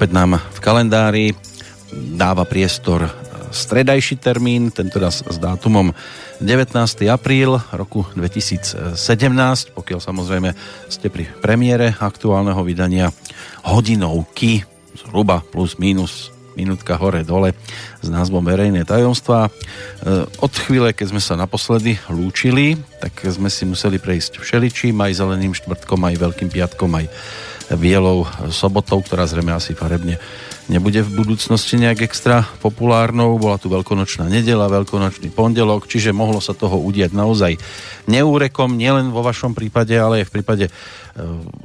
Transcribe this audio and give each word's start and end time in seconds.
Opäť 0.00 0.16
nám 0.16 0.40
v 0.40 0.60
kalendári 0.64 1.26
dáva 1.92 2.48
priestor 2.48 3.04
stredajší 3.52 4.16
termín, 4.16 4.72
tento 4.72 4.96
raz 4.96 5.20
s 5.20 5.36
dátumom 5.36 5.92
19. 6.40 6.72
apríl 7.12 7.60
roku 7.68 8.08
2017, 8.16 8.96
pokiaľ 9.76 10.00
samozrejme 10.00 10.56
ste 10.88 11.12
pri 11.12 11.28
premiére 11.44 11.92
aktuálneho 12.00 12.64
vydania 12.64 13.12
hodinovky, 13.60 14.64
zhruba 14.96 15.44
plus 15.44 15.76
minus 15.76 16.32
minútka 16.56 16.96
hore 16.96 17.20
dole 17.20 17.52
s 18.00 18.08
názvom 18.08 18.40
Verejné 18.40 18.88
tajomstvá. 18.88 19.48
E, 19.48 19.50
od 20.40 20.52
chvíle, 20.64 20.96
keď 20.96 21.12
sme 21.12 21.20
sa 21.20 21.36
naposledy 21.36 22.00
lúčili, 22.08 22.80
tak 23.04 23.20
sme 23.28 23.52
si 23.52 23.68
museli 23.68 24.00
prejsť 24.00 24.40
všeličím, 24.40 24.96
aj 24.96 25.20
zeleným 25.20 25.52
štvrtkom, 25.52 26.00
aj 26.08 26.16
veľkým 26.16 26.48
piatkom, 26.48 26.88
aj 26.96 27.06
bielou 27.78 28.26
sobotou, 28.50 29.02
ktorá 29.02 29.26
zrejme 29.26 29.54
asi 29.54 29.74
farebne 29.74 30.18
nebude 30.70 31.02
v 31.02 31.26
budúcnosti 31.26 31.74
nejak 31.74 32.06
extra 32.06 32.46
populárnou. 32.62 33.34
Bola 33.42 33.58
tu 33.58 33.66
veľkonočná 33.66 34.30
nedela, 34.30 34.70
veľkonočný 34.70 35.34
pondelok, 35.34 35.90
čiže 35.90 36.14
mohlo 36.14 36.38
sa 36.38 36.54
toho 36.54 36.78
udiať 36.78 37.10
naozaj 37.10 37.58
neúrekom, 38.06 38.78
nielen 38.78 39.10
vo 39.10 39.26
vašom 39.26 39.58
prípade, 39.58 39.98
ale 39.98 40.22
aj 40.22 40.30
v 40.30 40.34
prípade 40.38 40.64
e, 40.70 40.72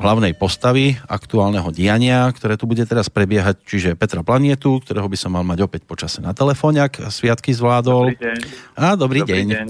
hlavnej 0.01 0.33
postavy 0.33 0.97
aktuálneho 1.05 1.69
diania, 1.69 2.25
ktoré 2.33 2.57
tu 2.57 2.65
bude 2.65 2.81
teraz 2.89 3.13
prebiehať, 3.13 3.61
čiže 3.61 3.93
Petra 3.93 4.25
Planietu, 4.25 4.81
ktorého 4.81 5.05
by 5.05 5.17
som 5.21 5.37
mal 5.37 5.45
mať 5.45 5.61
opäť 5.61 5.85
počase 5.85 6.25
na 6.25 6.33
telefóne, 6.33 6.81
ak 6.81 7.13
sviatky 7.13 7.53
zvládol. 7.53 8.09
Dobrý 8.09 8.25
deň. 8.25 8.39
A, 8.73 8.97
dobrý, 8.97 9.19
dobrý 9.21 9.45
deň. 9.45 9.47
deň. 9.53 9.67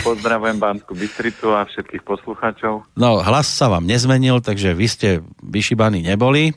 Pozdravujem 0.00 0.56
Bánsku 0.56 0.96
Bystricu 0.96 1.52
a 1.52 1.68
všetkých 1.68 2.00
poslucháčov. 2.00 2.88
No, 2.96 3.20
hlas 3.20 3.44
sa 3.44 3.68
vám 3.68 3.84
nezmenil, 3.84 4.40
takže 4.40 4.72
vy 4.72 4.86
ste 4.88 5.08
vyšíbaní 5.44 6.00
neboli. 6.00 6.56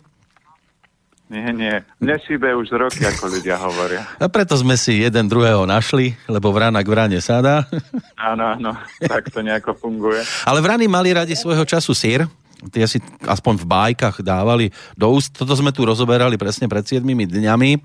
Nie, 1.34 1.50
nie. 1.50 1.81
Mne 1.98 2.22
šíbe 2.22 2.53
už 2.53 2.78
roky, 2.78 3.02
ako 3.02 3.26
ľudia 3.26 3.58
hovoria. 3.58 4.06
A 4.22 4.30
preto 4.30 4.53
sme 4.53 4.78
si 4.78 5.02
jeden 5.02 5.26
druhého 5.26 5.66
našli, 5.66 6.14
lebo 6.30 6.53
vrana 6.53 6.86
k 6.86 6.92
vrane 6.94 7.17
sadá. 7.17 7.66
Áno, 8.14 8.53
áno, 8.53 8.72
tak 9.02 9.34
to 9.34 9.42
nejako 9.42 9.73
funguje. 9.73 10.22
Ale 10.45 10.62
vrany 10.62 10.86
mali 10.86 11.09
radi 11.09 11.34
svojho 11.34 11.66
času 11.66 11.98
sír, 11.98 12.30
tie 12.72 12.86
si 12.88 13.02
aspoň 13.25 13.59
v 13.59 13.66
bájkach 13.66 14.22
dávali 14.23 14.72
do 14.95 15.12
úst. 15.12 15.34
Toto 15.36 15.52
sme 15.58 15.75
tu 15.75 15.84
rozoberali 15.84 16.40
presne 16.40 16.70
pred 16.72 16.86
7 16.86 17.03
dňami. 17.03 17.72
E, 17.75 17.80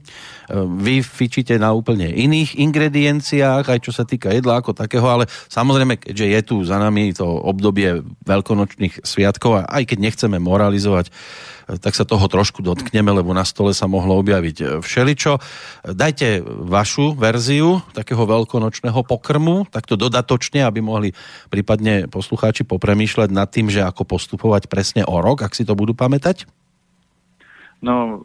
vy 0.78 1.02
fičíte 1.02 1.56
na 1.58 1.74
úplne 1.74 2.06
iných 2.06 2.60
ingredienciách, 2.60 3.64
aj 3.66 3.80
čo 3.82 3.90
sa 3.90 4.06
týka 4.06 4.30
jedla 4.30 4.60
ako 4.60 4.76
takého, 4.76 5.06
ale 5.08 5.24
samozrejme, 5.50 5.98
keďže 5.98 6.26
je 6.28 6.40
tu 6.44 6.56
za 6.62 6.78
nami 6.78 7.10
to 7.16 7.26
obdobie 7.26 8.04
veľkonočných 8.28 9.02
sviatkov 9.02 9.64
a 9.64 9.66
aj 9.66 9.88
keď 9.88 9.98
nechceme 9.98 10.38
moralizovať 10.38 11.10
tak 11.76 11.92
sa 11.92 12.08
toho 12.08 12.24
trošku 12.24 12.64
dotkneme, 12.64 13.12
lebo 13.12 13.36
na 13.36 13.44
stole 13.44 13.76
sa 13.76 13.84
mohlo 13.84 14.16
objaviť 14.24 14.56
e, 14.56 14.64
všeličo. 14.80 15.36
Dajte 15.92 16.40
vašu 16.44 17.12
verziu 17.12 17.84
takého 17.92 18.24
veľkonočného 18.24 19.04
pokrmu, 19.04 19.68
takto 19.68 20.00
dodatočne, 20.00 20.64
aby 20.64 20.80
mohli 20.80 21.12
prípadne 21.52 22.08
poslucháči 22.08 22.64
popremýšľať 22.64 23.28
nad 23.28 23.52
tým, 23.52 23.68
že 23.68 23.84
ako 23.84 24.08
postupovať 24.08 24.72
presne 24.72 25.04
o 25.04 25.20
rok, 25.20 25.44
ak 25.44 25.52
si 25.52 25.68
to 25.68 25.76
budú 25.76 25.92
pamätať. 25.92 26.48
No, 27.84 28.24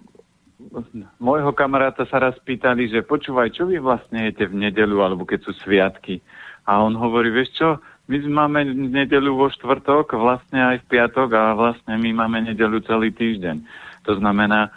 môjho 1.20 1.52
kamaráta 1.52 2.08
sa 2.08 2.24
raz 2.24 2.40
pýtali, 2.42 2.88
že 2.88 3.06
počúvaj, 3.06 3.54
čo 3.54 3.68
vy 3.68 3.78
vlastne 3.84 4.32
jete 4.32 4.48
v 4.48 4.70
nedelu, 4.70 4.98
alebo 5.04 5.28
keď 5.28 5.46
sú 5.46 5.52
sviatky. 5.62 6.24
A 6.64 6.80
on 6.80 6.96
hovorí, 6.96 7.28
vieš 7.28 7.60
čo, 7.60 7.70
my 8.14 8.30
máme 8.30 8.62
nedelu 8.94 9.34
vo 9.34 9.50
štvrtok, 9.50 10.14
vlastne 10.14 10.62
aj 10.62 10.86
v 10.86 10.90
piatok 10.94 11.30
a 11.34 11.44
vlastne 11.58 11.98
my 11.98 12.14
máme 12.14 12.46
nedelu 12.46 12.78
celý 12.86 13.10
týždeň. 13.10 13.58
To 14.06 14.22
znamená, 14.22 14.70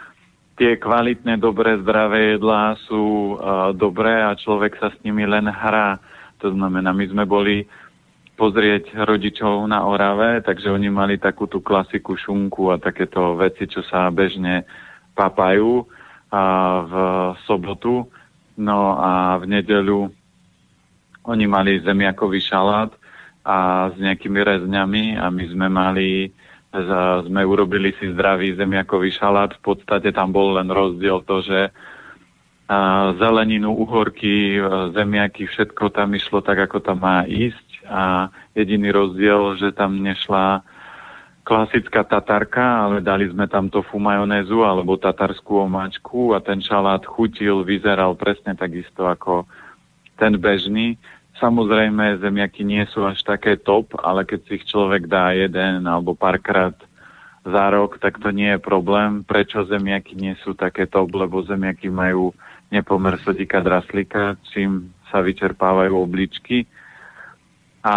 tie 0.57 0.73
kvalitné, 0.81 1.37
dobré, 1.37 1.77
zdravé 1.77 2.33
jedlá 2.33 2.73
sú 2.89 3.37
uh, 3.37 3.69
dobré 3.77 4.25
a 4.25 4.33
človek 4.33 4.81
sa 4.81 4.89
s 4.89 4.97
nimi 5.05 5.21
len 5.29 5.45
hrá. 5.45 6.01
To 6.41 6.49
znamená, 6.49 6.89
my 6.97 7.05
sme 7.13 7.29
boli 7.29 7.69
pozrieť 8.37 8.93
rodičov 9.05 9.65
na 9.69 9.85
Orave, 9.85 10.41
takže 10.41 10.73
oni 10.73 10.89
mali 10.89 11.21
takú 11.21 11.45
tú 11.45 11.61
klasiku 11.61 12.17
šunku 12.17 12.73
a 12.73 12.81
takéto 12.81 13.37
veci, 13.37 13.69
čo 13.69 13.85
sa 13.85 14.09
bežne 14.09 14.65
papajú 15.17 15.85
a 16.33 16.43
v 16.85 16.93
sobotu. 17.45 18.05
No 18.57 18.97
a 18.97 19.37
v 19.37 19.45
nedelu 19.45 20.09
oni 21.27 21.45
mali 21.45 21.81
zemiakový 21.81 22.41
šalát, 22.41 22.93
a 23.47 23.87
s 23.87 23.95
nejakými 23.95 24.43
rezňami 24.43 25.15
a 25.15 25.31
my 25.31 25.45
sme 25.47 25.67
mali, 25.71 26.35
sme 27.23 27.41
urobili 27.47 27.95
si 27.95 28.11
zdravý 28.11 28.59
zemiakový 28.59 29.15
šalát. 29.15 29.55
V 29.55 29.71
podstate 29.71 30.11
tam 30.11 30.35
bol 30.35 30.59
len 30.59 30.67
rozdiel 30.67 31.23
to, 31.23 31.39
že 31.47 31.71
zeleninu, 33.15 33.71
uhorky, 33.71 34.59
zemiaky, 34.91 35.47
všetko 35.47 35.95
tam 35.95 36.11
išlo 36.11 36.43
tak, 36.43 36.67
ako 36.67 36.83
tam 36.83 36.99
má 36.99 37.23
ísť 37.23 37.87
a 37.87 38.27
jediný 38.51 38.91
rozdiel, 38.91 39.55
že 39.55 39.71
tam 39.71 40.03
nešla 40.03 40.67
klasická 41.47 42.03
tatarka, 42.03 42.83
ale 42.83 42.99
dali 42.99 43.31
sme 43.31 43.47
tam 43.47 43.71
tofu 43.71 43.95
majonézu 44.03 44.67
alebo 44.67 44.99
tatarskú 44.99 45.63
omáčku 45.63 46.35
a 46.35 46.43
ten 46.43 46.59
šalát 46.59 47.07
chutil, 47.07 47.63
vyzeral 47.63 48.19
presne 48.19 48.51
takisto 48.59 49.07
ako 49.07 49.47
ten 50.19 50.35
bežný. 50.35 50.99
Samozrejme, 51.37 52.17
zemiaky 52.17 52.65
nie 52.65 52.81
sú 52.89 53.05
až 53.05 53.21
také 53.21 53.61
top, 53.61 53.93
ale 54.01 54.25
keď 54.25 54.39
si 54.45 54.51
ich 54.57 54.65
človek 54.65 55.05
dá 55.05 55.29
jeden 55.37 55.85
alebo 55.85 56.17
párkrát 56.17 56.73
za 57.45 57.65
rok, 57.69 58.01
tak 58.01 58.17
to 58.17 58.33
nie 58.33 58.57
je 58.57 58.59
problém. 58.59 59.21
Prečo 59.21 59.63
zemiaky 59.63 60.17
nie 60.17 60.33
sú 60.41 60.57
také 60.57 60.89
top? 60.89 61.13
Lebo 61.13 61.45
zemiaky 61.45 61.93
majú 61.93 62.33
nepomer 62.73 63.21
sodika 63.23 63.61
draslika, 63.61 64.35
čím 64.51 64.91
sa 65.07 65.23
vyčerpávajú 65.23 65.93
obličky. 65.95 66.67
A 67.85 67.95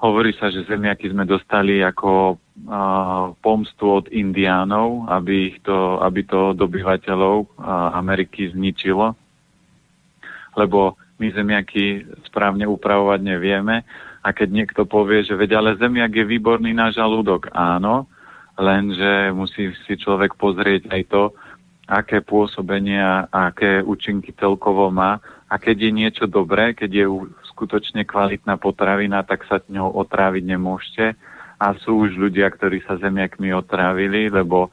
hovorí 0.00 0.32
sa, 0.38 0.48
že 0.48 0.64
zemiaky 0.64 1.10
sme 1.12 1.28
dostali 1.28 1.84
ako 1.84 2.38
uh, 2.38 3.34
pomstu 3.42 4.00
od 4.00 4.06
indiánov, 4.08 5.10
aby, 5.10 5.52
ich 5.52 5.58
to, 5.66 5.98
aby 6.00 6.24
to 6.24 6.54
dobyvateľov 6.56 7.36
uh, 7.44 7.92
Ameriky 7.98 8.48
zničilo. 8.54 9.12
Lebo 10.56 10.96
my 11.18 11.28
zemiaky 11.34 12.06
správne 12.26 12.64
upravovať 12.66 13.20
nevieme. 13.22 13.82
A 14.22 14.34
keď 14.34 14.48
niekto 14.50 14.82
povie, 14.86 15.22
že 15.22 15.38
veď 15.38 15.62
ale 15.62 15.78
zemiak 15.78 16.10
je 16.14 16.26
výborný 16.26 16.74
na 16.74 16.90
žalúdok, 16.90 17.50
áno, 17.54 18.10
lenže 18.58 19.30
musí 19.30 19.70
si 19.86 19.94
človek 19.94 20.34
pozrieť 20.34 20.90
aj 20.90 21.02
to, 21.10 21.22
aké 21.88 22.20
pôsobenie 22.20 23.00
a 23.00 23.26
aké 23.30 23.80
účinky 23.80 24.34
celkovo 24.36 24.92
má. 24.92 25.22
A 25.48 25.56
keď 25.56 25.88
je 25.88 25.90
niečo 25.94 26.24
dobré, 26.28 26.76
keď 26.76 26.90
je 26.92 27.06
skutočne 27.54 28.04
kvalitná 28.04 28.60
potravina, 28.60 29.24
tak 29.24 29.48
sa 29.48 29.64
ňou 29.64 29.96
otráviť 30.04 30.44
nemôžete. 30.44 31.16
A 31.58 31.74
sú 31.80 32.06
už 32.06 32.20
ľudia, 32.20 32.52
ktorí 32.52 32.84
sa 32.84 33.00
zemiakmi 33.00 33.50
otrávili, 33.56 34.28
lebo 34.28 34.68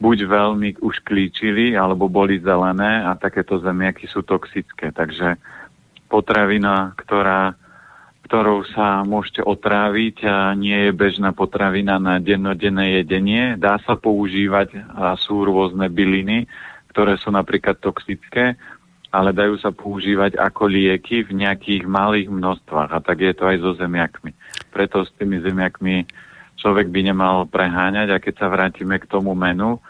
buď 0.00 0.18
veľmi 0.26 0.70
už 0.82 1.04
klíčili, 1.04 1.76
alebo 1.76 2.10
boli 2.10 2.40
zelené 2.40 3.04
a 3.06 3.14
takéto 3.14 3.60
zemiaky 3.60 4.08
sú 4.08 4.24
toxické. 4.24 4.90
Takže 4.90 5.36
potravina, 6.14 6.94
ktorá, 6.94 7.58
ktorou 8.30 8.62
sa 8.70 9.02
môžete 9.02 9.42
otráviť 9.42 10.16
a 10.22 10.54
nie 10.54 10.86
je 10.86 10.92
bežná 10.94 11.34
potravina 11.34 11.98
na 11.98 12.22
dennodenné 12.22 13.02
jedenie. 13.02 13.58
Dá 13.58 13.82
sa 13.82 13.98
používať 13.98 14.78
a 14.94 15.18
sú 15.18 15.42
rôzne 15.42 15.90
byliny, 15.90 16.46
ktoré 16.94 17.18
sú 17.18 17.34
napríklad 17.34 17.82
toxické, 17.82 18.54
ale 19.10 19.34
dajú 19.34 19.58
sa 19.58 19.74
používať 19.74 20.38
ako 20.38 20.70
lieky 20.70 21.26
v 21.26 21.42
nejakých 21.42 21.82
malých 21.90 22.30
množstvách 22.30 22.90
a 22.94 22.98
tak 23.02 23.18
je 23.18 23.34
to 23.34 23.50
aj 23.50 23.56
so 23.58 23.74
zemiakmi. 23.74 24.30
Preto 24.70 25.02
s 25.02 25.10
tými 25.18 25.42
zemiakmi 25.42 26.06
človek 26.58 26.94
by 26.94 27.00
nemal 27.10 27.46
preháňať 27.50 28.14
a 28.14 28.22
keď 28.22 28.34
sa 28.38 28.46
vrátime 28.46 29.02
k 29.02 29.10
tomu 29.10 29.34
menu, 29.34 29.82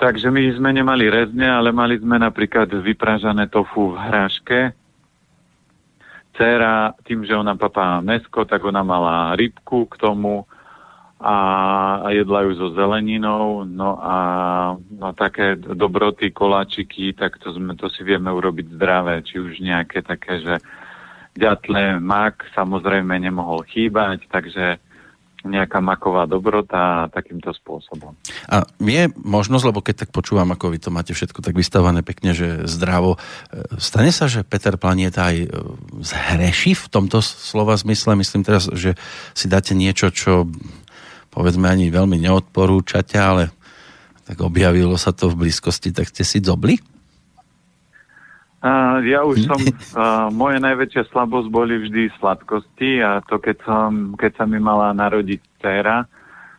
Takže 0.00 0.32
my 0.32 0.56
sme 0.56 0.72
nemali 0.72 1.12
rezne, 1.12 1.44
ale 1.44 1.76
mali 1.76 2.00
sme 2.00 2.16
napríklad 2.16 2.72
vypražané 2.72 3.52
tofu 3.52 3.92
v 3.92 4.00
hráške. 4.00 4.72
Cera, 6.40 6.96
tým, 7.04 7.28
že 7.28 7.36
ona 7.36 7.52
papá 7.52 8.00
mesko, 8.00 8.48
tak 8.48 8.64
ona 8.64 8.80
mala 8.80 9.36
rybku 9.36 9.84
k 9.92 10.00
tomu 10.00 10.48
a, 11.20 11.36
jedla 12.16 12.48
ju 12.48 12.52
so 12.56 12.68
zeleninou. 12.72 13.68
No 13.68 14.00
a 14.00 14.16
no, 14.88 15.12
také 15.12 15.60
dobroty, 15.60 16.32
koláčiky, 16.32 17.12
tak 17.12 17.36
to, 17.36 17.52
sme, 17.52 17.76
to 17.76 17.92
si 17.92 18.00
vieme 18.00 18.32
urobiť 18.32 18.72
zdravé. 18.72 19.20
Či 19.20 19.36
už 19.36 19.60
nejaké 19.60 20.00
také, 20.00 20.40
že 20.40 20.64
ďatle, 21.36 22.00
mak 22.00 22.48
samozrejme 22.56 23.20
nemohol 23.20 23.68
chýbať, 23.68 24.24
takže 24.32 24.80
nejaká 25.40 25.80
maková 25.80 26.28
dobrota 26.28 27.08
takýmto 27.08 27.56
spôsobom. 27.56 28.12
A 28.48 28.68
je 28.76 29.08
možnosť, 29.16 29.64
lebo 29.72 29.80
keď 29.80 30.04
tak 30.04 30.10
počúvam, 30.12 30.52
ako 30.52 30.68
vy 30.68 30.78
to 30.78 30.92
máte 30.92 31.16
všetko 31.16 31.40
tak 31.40 31.56
vystavané 31.56 32.04
pekne, 32.04 32.36
že 32.36 32.68
zdravo, 32.68 33.16
e, 33.16 33.80
stane 33.80 34.12
sa, 34.12 34.28
že 34.28 34.44
Peter 34.44 34.76
Planieta 34.76 35.32
aj 35.32 35.36
e, 35.40 35.48
zhreší 36.04 36.76
v 36.76 36.86
tomto 36.92 37.24
slova 37.24 37.72
zmysle? 37.80 38.20
Myslím 38.20 38.44
teraz, 38.44 38.68
že 38.68 39.00
si 39.32 39.48
dáte 39.48 39.72
niečo, 39.72 40.12
čo 40.12 40.44
povedzme 41.32 41.70
ani 41.70 41.88
veľmi 41.88 42.20
neodporúčate, 42.20 43.16
ale 43.16 43.54
Tak 44.30 44.46
objavilo 44.46 44.94
sa 44.94 45.10
to 45.10 45.26
v 45.26 45.42
blízkosti, 45.42 45.90
tak 45.90 46.06
ste 46.06 46.22
si 46.22 46.38
zobli? 46.38 46.78
Uh, 48.60 49.00
ja 49.08 49.24
už 49.24 49.48
som, 49.48 49.56
uh, 49.56 50.28
moje 50.28 50.60
najväčšia 50.60 51.08
slabosť 51.08 51.48
boli 51.48 51.80
vždy 51.80 52.12
sladkosti 52.20 53.00
a 53.00 53.24
to 53.24 53.40
keď, 53.40 53.56
som, 53.64 54.12
keď 54.20 54.36
sa 54.36 54.44
mi 54.44 54.60
mala 54.60 54.92
narodiť 54.92 55.40
dcera, 55.56 56.04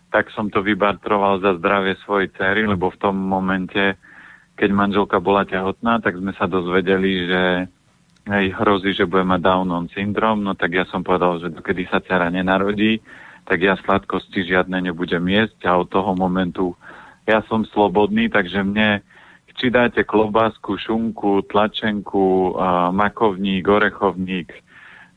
tak 0.10 0.34
som 0.34 0.50
to 0.50 0.66
vybartroval 0.66 1.46
za 1.46 1.62
zdravie 1.62 1.94
svojej 2.02 2.34
cery, 2.34 2.66
lebo 2.66 2.90
v 2.90 2.98
tom 2.98 3.14
momente, 3.14 4.02
keď 4.58 4.70
manželka 4.74 5.22
bola 5.22 5.46
tehotná, 5.46 6.02
tak 6.02 6.18
sme 6.18 6.34
sa 6.34 6.50
dozvedeli, 6.50 7.30
že 7.30 7.44
hej, 8.34 8.46
hrozí, 8.58 8.98
že 8.98 9.06
bude 9.06 9.22
mať 9.22 9.46
Downon 9.46 9.86
syndrom, 9.94 10.42
no 10.42 10.58
tak 10.58 10.74
ja 10.74 10.90
som 10.90 11.06
povedal, 11.06 11.38
že 11.38 11.54
dokedy 11.54 11.86
sa 11.86 12.02
dcera 12.02 12.34
nenarodí, 12.34 12.98
tak 13.46 13.62
ja 13.62 13.78
sladkosti 13.78 14.42
žiadne 14.50 14.90
nebudem 14.90 15.22
jesť 15.30 15.70
a 15.70 15.78
od 15.78 15.86
toho 15.86 16.18
momentu 16.18 16.74
ja 17.30 17.46
som 17.46 17.62
slobodný, 17.70 18.28
takže 18.34 18.66
mne 18.66 19.06
či 19.62 19.70
dáte 19.70 20.02
klobásku, 20.02 20.74
šunku, 20.74 21.46
tlačenku, 21.46 22.58
makovník, 22.98 23.62
orechovník, 23.70 24.50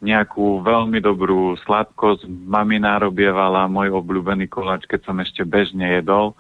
nejakú 0.04 0.60
veľmi 0.60 1.00
dobrú 1.00 1.56
sladkosť. 1.64 2.28
Mami 2.28 2.76
narobievala 2.76 3.64
môj 3.72 3.96
obľúbený 3.96 4.52
koláč, 4.52 4.84
keď 4.84 5.00
som 5.08 5.16
ešte 5.24 5.48
bežne 5.48 5.96
jedol. 5.96 6.36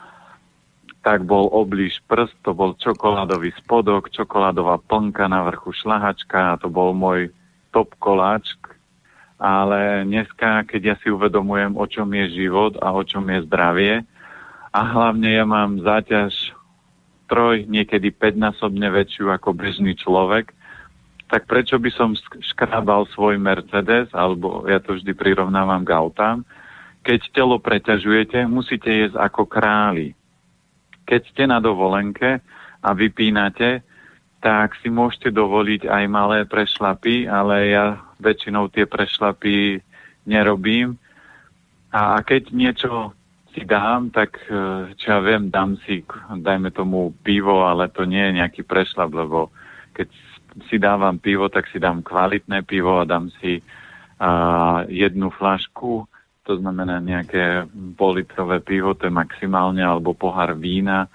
Tak 1.00 1.24
bol 1.24 1.48
oblíž 1.48 2.04
prst, 2.04 2.36
to 2.44 2.52
bol 2.52 2.76
čokoládový 2.76 3.56
spodok, 3.64 4.12
čokoládová 4.12 4.84
plnka 4.84 5.24
na 5.24 5.40
vrchu 5.48 5.72
šlahačka 5.72 6.52
a 6.52 6.58
to 6.60 6.68
bol 6.68 6.92
môj 6.92 7.32
top 7.72 7.96
koláč. 7.96 8.52
Ale 9.40 10.04
dneska, 10.04 10.68
keď 10.68 10.80
ja 10.92 10.94
si 11.00 11.08
uvedomujem, 11.08 11.72
o 11.72 11.88
čom 11.88 12.12
je 12.12 12.44
život 12.44 12.76
a 12.84 12.92
o 12.92 13.00
čom 13.00 13.24
je 13.32 13.48
zdravie, 13.48 14.04
a 14.76 14.80
hlavne 14.92 15.40
ja 15.40 15.48
mám 15.48 15.80
záťaž 15.80 16.52
troj, 17.26 17.64
niekedy 17.66 18.12
5-násobne 18.12 18.88
väčšiu 18.92 19.32
ako 19.32 19.56
bežný 19.56 19.96
človek, 19.96 20.52
tak 21.28 21.48
prečo 21.48 21.80
by 21.80 21.90
som 21.90 22.14
škrábal 22.54 23.08
svoj 23.10 23.40
Mercedes, 23.40 24.12
alebo 24.12 24.68
ja 24.68 24.78
to 24.78 24.94
vždy 24.94 25.12
prirovnávam 25.16 25.82
k 25.82 25.90
autám, 25.96 26.44
keď 27.04 27.20
telo 27.36 27.60
preťažujete, 27.60 28.48
musíte 28.48 28.88
jesť 28.88 29.20
ako 29.20 29.44
králi. 29.44 30.16
Keď 31.04 31.20
ste 31.28 31.44
na 31.44 31.60
dovolenke 31.60 32.40
a 32.80 32.88
vypínate, 32.96 33.84
tak 34.40 34.76
si 34.80 34.88
môžete 34.88 35.32
dovoliť 35.32 35.88
aj 35.88 36.04
malé 36.08 36.38
prešlapy, 36.48 37.28
ale 37.28 37.72
ja 37.72 38.00
väčšinou 38.20 38.72
tie 38.72 38.88
prešlapy 38.88 39.80
nerobím. 40.24 40.96
A 41.92 42.20
keď 42.24 42.52
niečo 42.52 43.12
si 43.54 43.62
dám, 43.62 44.10
tak 44.10 44.36
e, 44.50 44.90
čo 44.98 45.06
ja 45.14 45.18
viem, 45.22 45.48
dám 45.48 45.78
si, 45.86 46.02
dajme 46.28 46.74
tomu 46.74 47.14
pivo, 47.22 47.62
ale 47.62 47.86
to 47.86 48.02
nie 48.02 48.20
je 48.20 48.36
nejaký 48.42 48.62
prešlap, 48.66 49.14
lebo 49.14 49.54
keď 49.94 50.10
si 50.66 50.76
dávam 50.82 51.22
pivo, 51.22 51.46
tak 51.46 51.70
si 51.70 51.78
dám 51.78 52.02
kvalitné 52.02 52.66
pivo 52.66 52.98
a 52.98 53.08
dám 53.08 53.30
si 53.38 53.62
a, 54.18 54.82
jednu 54.90 55.30
flašku, 55.30 56.10
to 56.44 56.52
znamená 56.60 57.00
nejaké 57.00 57.64
politrové 57.96 58.60
pivo, 58.60 58.92
to 58.92 59.08
je 59.08 59.14
maximálne, 59.14 59.80
alebo 59.80 60.12
pohár 60.12 60.58
vína, 60.58 61.06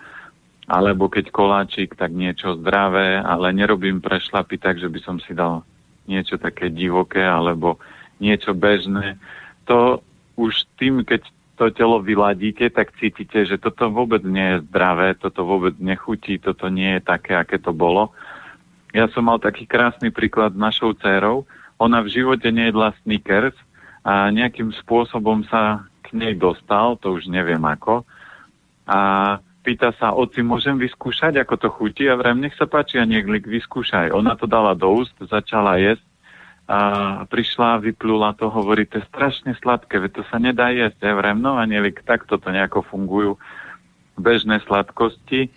alebo 0.65 1.11
keď 1.11 1.29
koláčik, 1.29 1.93
tak 1.99 2.15
niečo 2.15 2.57
zdravé, 2.57 3.19
ale 3.19 3.53
nerobím 3.53 3.99
prešlapy 3.99 4.57
tak, 4.57 4.79
že 4.79 4.89
by 4.89 4.99
som 5.03 5.17
si 5.21 5.35
dal 5.35 5.67
niečo 6.09 6.41
také 6.41 6.73
divoké, 6.73 7.21
alebo 7.21 7.77
niečo 8.17 8.57
bežné. 8.57 9.21
To 9.69 10.01
už 10.37 10.65
tým, 10.81 11.05
keď 11.05 11.25
to 11.59 11.75
telo 11.75 11.99
vyladíte, 11.99 12.71
tak 12.71 12.95
cítite, 12.95 13.43
že 13.43 13.59
toto 13.59 13.91
vôbec 13.91 14.23
nie 14.23 14.55
je 14.55 14.63
zdravé, 14.71 15.11
toto 15.19 15.43
vôbec 15.43 15.75
nechutí, 15.75 16.39
toto 16.39 16.71
nie 16.71 16.95
je 16.95 17.01
také, 17.03 17.35
aké 17.35 17.59
to 17.59 17.75
bolo. 17.75 18.15
Ja 18.95 19.11
som 19.11 19.27
mal 19.27 19.43
taký 19.43 19.67
krásny 19.67 20.07
príklad 20.07 20.55
s 20.55 20.63
našou 20.63 20.95
dcerou. 20.95 21.43
Ona 21.83 21.99
v 21.99 22.15
živote 22.15 22.47
nejedla 22.47 22.95
sneakers 23.03 23.53
a 24.07 24.31
nejakým 24.31 24.71
spôsobom 24.79 25.43
sa 25.51 25.83
k 26.07 26.15
nej 26.15 26.39
dostal, 26.39 26.95
to 26.95 27.19
už 27.19 27.27
neviem 27.27 27.61
ako. 27.67 28.07
A 28.87 29.37
pýta 29.61 29.91
sa, 29.99 30.15
oci, 30.15 30.39
môžem 30.39 30.79
vyskúšať, 30.79 31.43
ako 31.43 31.55
to 31.59 31.67
chutí? 31.69 32.07
A 32.07 32.15
vrem, 32.15 32.39
nech 32.39 32.55
sa 32.55 32.65
páči 32.65 32.97
a 32.97 33.05
nech 33.05 33.27
vyskúšaj. 33.27 34.15
Ona 34.15 34.39
to 34.39 34.47
dala 34.47 34.73
do 34.79 34.89
úst, 34.95 35.13
začala 35.19 35.75
jesť 35.75 36.08
a 36.69 36.79
prišla, 37.25 37.81
vyplula 37.81 38.37
to, 38.37 38.45
hovorí, 38.45 38.85
to 38.85 39.01
je 39.01 39.09
strašne 39.09 39.57
sladké, 39.57 39.97
veď 39.97 40.21
to 40.21 40.23
sa 40.29 40.37
nedá 40.37 40.69
jesť. 40.69 41.01
Ja 41.01 41.17
vrem, 41.17 41.41
no 41.41 41.57
anielik, 41.57 42.05
takto 42.05 42.37
to 42.37 42.53
nejako 42.53 42.85
fungujú 42.85 43.41
bežné 44.21 44.61
sladkosti 44.69 45.49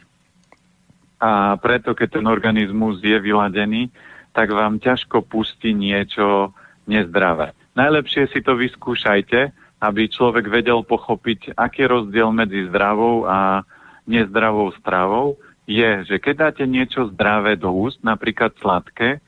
a 1.21 1.61
preto, 1.61 1.93
keď 1.93 2.19
ten 2.19 2.27
organizmus 2.27 3.05
je 3.05 3.15
vyladený, 3.15 3.93
tak 4.33 4.51
vám 4.51 4.81
ťažko 4.81 5.21
pustí 5.29 5.77
niečo 5.77 6.57
nezdravé. 6.89 7.53
Najlepšie 7.77 8.33
si 8.33 8.41
to 8.41 8.57
vyskúšajte, 8.57 9.53
aby 9.85 10.03
človek 10.09 10.49
vedel 10.49 10.81
pochopiť, 10.81 11.55
aký 11.61 11.87
rozdiel 11.87 12.33
medzi 12.33 12.67
zdravou 12.73 13.29
a 13.29 13.69
nezdravou 14.09 14.73
stravou, 14.81 15.37
je, 15.69 16.09
že 16.09 16.17
keď 16.19 16.35
dáte 16.51 16.65
niečo 16.67 17.07
zdravé 17.15 17.55
do 17.55 17.71
úst, 17.71 18.03
napríklad 18.03 18.57
sladké, 18.59 19.23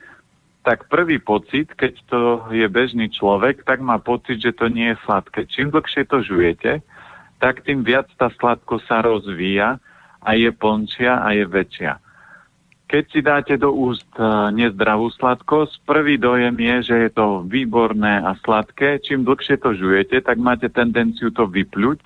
tak 0.65 0.89
prvý 0.89 1.21
pocit, 1.21 1.69
keď 1.77 1.93
to 2.09 2.21
je 2.49 2.65
bežný 2.65 3.13
človek, 3.13 3.61
tak 3.69 3.85
má 3.85 4.01
pocit, 4.01 4.41
že 4.41 4.49
to 4.49 4.65
nie 4.65 4.89
je 4.91 5.01
sladké. 5.05 5.45
Čím 5.45 5.69
dlhšie 5.69 6.09
to 6.09 6.25
žujete, 6.25 6.81
tak 7.37 7.61
tým 7.61 7.85
viac 7.85 8.09
tá 8.17 8.33
sladko 8.33 8.81
sa 8.89 9.05
rozvíja 9.05 9.77
a 10.25 10.29
je 10.33 10.49
plnčia 10.49 11.21
a 11.21 11.37
je 11.37 11.45
väčšia. 11.45 12.01
Keď 12.89 13.03
si 13.13 13.19
dáte 13.21 13.53
do 13.61 13.73
úst 13.77 14.09
e, 14.17 14.25
nezdravú 14.57 15.13
sladkosť, 15.13 15.85
prvý 15.85 16.17
dojem 16.17 16.57
je, 16.57 16.75
že 16.93 16.95
je 16.97 17.11
to 17.13 17.45
výborné 17.45 18.25
a 18.25 18.33
sladké. 18.41 19.01
Čím 19.05 19.25
dlhšie 19.25 19.61
to 19.61 19.73
žujete, 19.77 20.17
tak 20.21 20.37
máte 20.41 20.69
tendenciu 20.69 21.29
to 21.29 21.45
vypľuť, 21.45 22.01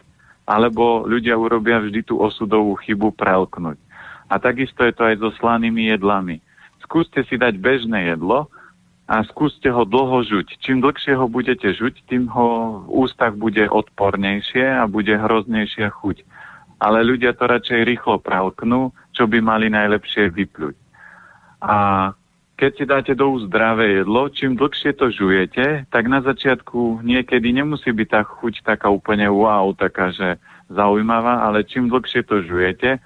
alebo 0.47 1.07
ľudia 1.07 1.35
urobia 1.39 1.79
vždy 1.79 2.03
tú 2.03 2.19
osudovú 2.19 2.75
chybu 2.79 3.15
prelknúť. 3.15 3.79
A 4.27 4.35
takisto 4.39 4.83
je 4.83 4.91
to 4.95 5.03
aj 5.07 5.15
so 5.19 5.31
slanými 5.39 5.95
jedlami 5.95 6.43
skúste 6.89 7.21
si 7.29 7.37
dať 7.37 7.61
bežné 7.61 8.17
jedlo 8.17 8.49
a 9.09 9.25
skúste 9.25 9.73
ho 9.73 9.89
dlho 9.89 10.21
žuť. 10.21 10.61
Čím 10.61 10.85
dlhšie 10.85 11.17
ho 11.17 11.25
budete 11.25 11.73
žuť, 11.73 12.05
tým 12.05 12.29
ho 12.29 12.85
v 12.85 13.09
ústach 13.09 13.33
bude 13.33 13.65
odpornejšie 13.65 14.61
a 14.69 14.85
bude 14.85 15.17
hroznejšia 15.17 15.89
chuť. 15.89 16.21
Ale 16.77 17.01
ľudia 17.01 17.33
to 17.33 17.49
radšej 17.49 17.89
rýchlo 17.89 18.21
pralknú, 18.21 18.93
čo 19.17 19.25
by 19.25 19.41
mali 19.41 19.73
najlepšie 19.73 20.29
vypľuť. 20.29 20.75
A 21.65 21.77
keď 22.53 22.71
si 22.77 22.85
dáte 22.85 23.13
do 23.17 23.33
úst 23.33 23.49
zdravé 23.49 24.05
jedlo, 24.05 24.29
čím 24.29 24.53
dlhšie 24.53 24.93
to 24.93 25.09
žujete, 25.09 25.89
tak 25.89 26.03
na 26.05 26.21
začiatku 26.21 27.01
niekedy 27.01 27.49
nemusí 27.49 27.89
byť 27.89 28.07
tá 28.13 28.21
chuť 28.21 28.61
taká 28.61 28.93
úplne 28.93 29.25
wow, 29.25 29.73
taká, 29.73 30.13
že 30.13 30.37
zaujímavá, 30.69 31.49
ale 31.49 31.65
čím 31.65 31.89
dlhšie 31.89 32.21
to 32.29 32.45
žujete, 32.45 33.01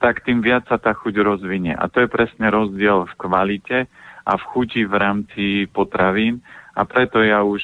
tak 0.00 0.24
tým 0.24 0.40
viac 0.40 0.64
sa 0.72 0.80
tá 0.80 0.96
chuť 0.96 1.20
rozvinie. 1.20 1.76
A 1.76 1.84
to 1.92 2.00
je 2.00 2.08
presne 2.08 2.48
rozdiel 2.48 3.04
v 3.04 3.14
kvalite 3.20 3.78
a 4.24 4.32
v 4.40 4.44
chuti 4.52 4.82
v 4.88 4.94
rámci 4.96 5.44
potravín. 5.68 6.40
A 6.74 6.88
preto 6.88 7.20
ja 7.20 7.44
už 7.44 7.62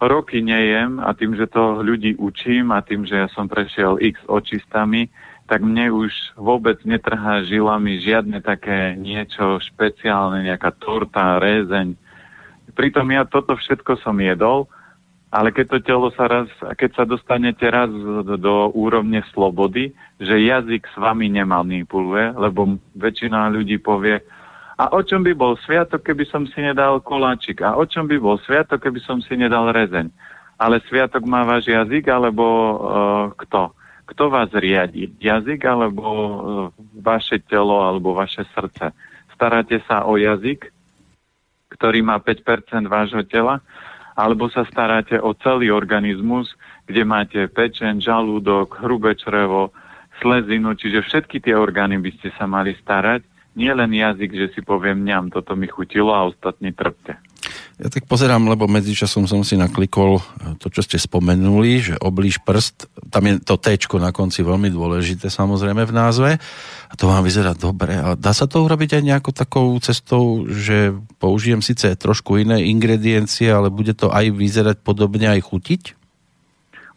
roky 0.00 0.40
nejem 0.40 0.96
a 1.02 1.12
tým, 1.12 1.36
že 1.36 1.50
to 1.50 1.84
ľudí 1.84 2.16
učím 2.16 2.72
a 2.72 2.80
tým, 2.80 3.04
že 3.04 3.20
ja 3.20 3.28
som 3.36 3.50
prešiel 3.50 4.00
x 4.00 4.16
očistami, 4.24 5.12
tak 5.44 5.60
mne 5.60 5.92
už 5.92 6.38
vôbec 6.38 6.78
netrhá 6.86 7.42
žilami 7.44 8.00
žiadne 8.00 8.38
také 8.40 8.94
niečo 8.96 9.58
špeciálne, 9.60 10.46
nejaká 10.46 10.72
torta, 10.78 11.42
rezeň. 11.42 11.98
Pritom 12.72 13.10
ja 13.10 13.26
toto 13.26 13.58
všetko 13.58 13.98
som 13.98 14.14
jedol, 14.22 14.70
ale 15.30 15.54
keď 15.54 15.66
to 15.74 15.78
telo 15.82 16.08
sa 16.14 16.26
raz, 16.26 16.48
keď 16.78 16.90
sa 16.94 17.04
dostanete 17.06 17.66
raz 17.66 17.90
do 18.40 18.54
úrovne 18.74 19.22
slobody, 19.34 19.94
že 20.18 20.38
jazyk 20.38 20.86
s 20.86 20.96
vami 20.98 21.30
nemanipuluje, 21.30 22.34
lebo 22.34 22.78
väčšina 22.94 23.50
ľudí 23.50 23.78
povie, 23.82 24.22
a 24.80 24.88
o 24.96 25.04
čom 25.04 25.20
by 25.20 25.36
bol 25.36 25.60
sviatok, 25.60 26.00
keby 26.08 26.24
som 26.24 26.48
si 26.48 26.56
nedal 26.64 27.04
koláčik? 27.04 27.60
A 27.60 27.76
o 27.76 27.84
čom 27.84 28.08
by 28.08 28.16
bol 28.16 28.40
sviatok, 28.40 28.88
keby 28.88 28.96
som 29.04 29.20
si 29.20 29.36
nedal 29.36 29.68
rezeň? 29.76 30.08
Ale 30.56 30.80
sviatok 30.88 31.20
má 31.28 31.44
váš 31.44 31.68
jazyk, 31.68 32.08
alebo 32.08 32.44
uh, 32.48 32.76
kto? 33.36 33.76
Kto 34.08 34.32
vás 34.32 34.48
riadi? 34.56 35.12
Jazyk, 35.20 35.68
alebo 35.68 36.04
uh, 36.08 36.32
vaše 36.96 37.44
telo, 37.44 37.84
alebo 37.84 38.16
vaše 38.16 38.48
srdce? 38.56 38.96
Staráte 39.36 39.84
sa 39.84 40.08
o 40.08 40.16
jazyk, 40.16 40.72
ktorý 41.76 42.00
má 42.00 42.16
5% 42.16 42.40
vášho 42.88 43.20
tela, 43.28 43.60
alebo 44.16 44.48
sa 44.48 44.64
staráte 44.64 45.20
o 45.20 45.36
celý 45.36 45.68
organizmus, 45.68 46.56
kde 46.88 47.04
máte 47.04 47.40
pečen, 47.52 48.00
žalúdok, 48.00 48.80
hrubé 48.80 49.12
črevo, 49.12 49.76
slezinu, 50.24 50.72
čiže 50.72 51.04
všetky 51.04 51.40
tie 51.44 51.52
orgány 51.52 52.00
by 52.00 52.10
ste 52.16 52.32
sa 52.36 52.48
mali 52.48 52.72
starať, 52.80 53.29
nie 53.58 53.72
len 53.74 53.90
jazyk, 53.90 54.30
že 54.30 54.46
si 54.54 54.60
poviem 54.62 55.02
ňam, 55.02 55.34
toto 55.34 55.58
mi 55.58 55.66
chutilo 55.66 56.14
a 56.14 56.26
ostatní 56.30 56.70
trpte. 56.70 57.18
Ja 57.80 57.88
tak 57.88 58.04
pozerám, 58.04 58.44
lebo 58.44 58.68
medzičasom 58.68 59.24
som 59.24 59.40
si 59.40 59.56
naklikol 59.56 60.20
to, 60.60 60.68
čo 60.68 60.84
ste 60.84 61.00
spomenuli, 61.00 61.80
že 61.80 61.94
oblíž 61.96 62.44
prst, 62.44 62.92
tam 63.08 63.24
je 63.24 63.40
to 63.40 63.56
T 63.56 63.72
na 63.96 64.12
konci 64.12 64.44
veľmi 64.44 64.68
dôležité 64.68 65.32
samozrejme 65.32 65.88
v 65.88 65.96
názve 65.96 66.30
a 66.92 66.94
to 66.94 67.08
vám 67.08 67.24
vyzerá 67.24 67.56
dobre. 67.56 67.96
A 67.96 68.20
dá 68.20 68.36
sa 68.36 68.44
to 68.44 68.60
urobiť 68.68 69.00
aj 69.00 69.02
nejakou 69.02 69.32
takou 69.32 69.72
cestou, 69.80 70.44
že 70.52 70.92
použijem 71.16 71.64
síce 71.64 71.88
trošku 71.96 72.36
iné 72.36 72.68
ingrediencie, 72.68 73.48
ale 73.48 73.72
bude 73.72 73.96
to 73.96 74.12
aj 74.12 74.28
vyzerať 74.28 74.84
podobne, 74.84 75.32
aj 75.32 75.40
chutiť? 75.40 75.82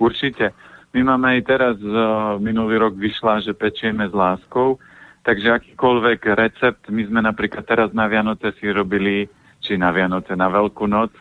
Určite. 0.03 0.51
My 0.91 1.15
máme 1.15 1.39
aj 1.39 1.41
teraz, 1.47 1.75
uh, 1.79 2.37
minulý 2.43 2.77
rok 2.77 2.99
vyšla, 2.99 3.39
že 3.41 3.55
pečieme 3.55 4.05
s 4.05 4.13
láskou, 4.13 4.77
takže 5.23 5.59
akýkoľvek 5.59 6.19
recept, 6.35 6.83
my 6.91 7.03
sme 7.07 7.19
napríklad 7.23 7.63
teraz 7.63 7.89
na 7.95 8.07
Vianoce 8.11 8.51
si 8.59 8.67
robili, 8.69 9.25
či 9.63 9.79
na 9.79 9.89
Vianoce, 9.95 10.35
na 10.35 10.51
Veľkú 10.51 10.87
noc, 10.87 11.11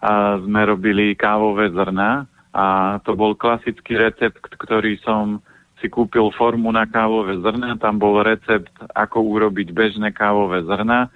a 0.00 0.36
sme 0.44 0.60
robili 0.68 1.16
kávové 1.16 1.72
zrna 1.72 2.28
a 2.52 2.96
to 3.04 3.16
bol 3.16 3.32
klasický 3.32 3.96
recept, 3.96 4.44
ktorý 4.60 5.00
som 5.00 5.40
si 5.80 5.92
kúpil 5.92 6.32
formu 6.32 6.72
na 6.72 6.88
kávové 6.88 7.36
zrna, 7.40 7.76
tam 7.76 8.00
bol 8.00 8.24
recept, 8.24 8.72
ako 8.96 9.20
urobiť 9.20 9.72
bežné 9.76 10.08
kávové 10.12 10.64
zrna. 10.64 11.12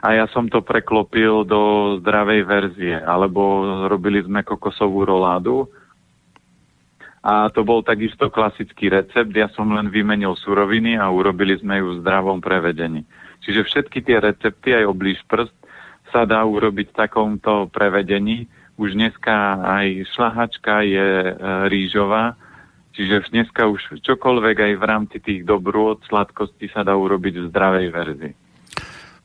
A 0.00 0.08
ja 0.16 0.24
som 0.32 0.48
to 0.48 0.64
preklopil 0.64 1.44
do 1.44 1.96
zdravej 2.00 2.40
verzie, 2.44 2.96
alebo 3.00 3.64
robili 3.88 4.24
sme 4.24 4.44
kokosovú 4.44 5.04
roládu 5.04 5.68
a 7.26 7.50
to 7.50 7.66
bol 7.66 7.82
takisto 7.82 8.30
klasický 8.30 8.86
recept, 8.86 9.34
ja 9.34 9.50
som 9.50 9.66
len 9.74 9.90
vymenil 9.90 10.38
suroviny 10.38 10.94
a 10.94 11.10
urobili 11.10 11.58
sme 11.58 11.82
ju 11.82 11.98
v 11.98 12.06
zdravom 12.06 12.38
prevedení. 12.38 13.02
Čiže 13.42 13.66
všetky 13.66 13.98
tie 14.06 14.22
recepty, 14.22 14.78
aj 14.78 14.86
oblíž 14.86 15.18
prst, 15.26 15.50
sa 16.14 16.22
dá 16.22 16.46
urobiť 16.46 16.94
v 16.94 16.98
takomto 17.02 17.66
prevedení. 17.74 18.46
Už 18.78 18.94
dneska 18.94 19.58
aj 19.58 20.06
šlahačka 20.14 20.86
je 20.86 21.08
e, 21.26 21.32
rýžová, 21.66 22.38
čiže 22.94 23.34
dneska 23.34 23.66
už 23.66 24.06
čokoľvek 24.06 24.56
aj 24.62 24.72
v 24.78 24.84
rámci 24.86 25.16
tých 25.18 25.42
dobrôd 25.42 26.06
sladkosti 26.06 26.70
sa 26.70 26.86
dá 26.86 26.94
urobiť 26.94 27.42
v 27.42 27.48
zdravej 27.50 27.86
verzii. 27.90 28.34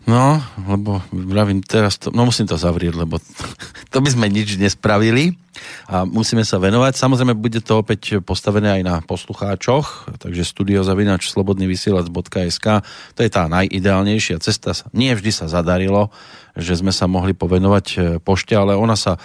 No, 0.10 0.42
lebo 0.66 0.98
vravím 1.14 1.62
teraz, 1.62 2.02
to, 2.02 2.10
no 2.10 2.26
musím 2.26 2.50
to 2.50 2.58
zavrieť, 2.58 2.98
lebo 2.98 3.22
to 3.94 3.98
by 4.02 4.10
sme 4.10 4.34
nič 4.34 4.58
nespravili 4.58 5.38
a 5.86 6.10
musíme 6.10 6.42
sa 6.42 6.58
venovať. 6.58 6.98
Samozrejme, 6.98 7.38
bude 7.38 7.62
to 7.62 7.86
opäť 7.86 8.18
postavené 8.24 8.82
aj 8.82 8.82
na 8.82 8.96
poslucháčoch, 9.06 10.18
takže 10.18 10.42
studiozavinač 10.42 11.30
slobodnyvysielac.sk 11.30 12.68
to 13.14 13.20
je 13.22 13.30
tá 13.30 13.46
najideálnejšia 13.46 14.42
cesta. 14.42 14.74
Nie 14.96 15.14
vždy 15.14 15.30
sa 15.30 15.46
zadarilo, 15.46 16.10
že 16.56 16.80
sme 16.80 16.92
sa 16.92 17.08
mohli 17.08 17.32
povenovať 17.32 17.86
e, 17.96 17.98
pošte, 18.20 18.54
ale 18.56 18.76
ona 18.76 19.00
sa 19.00 19.16
e, 19.16 19.20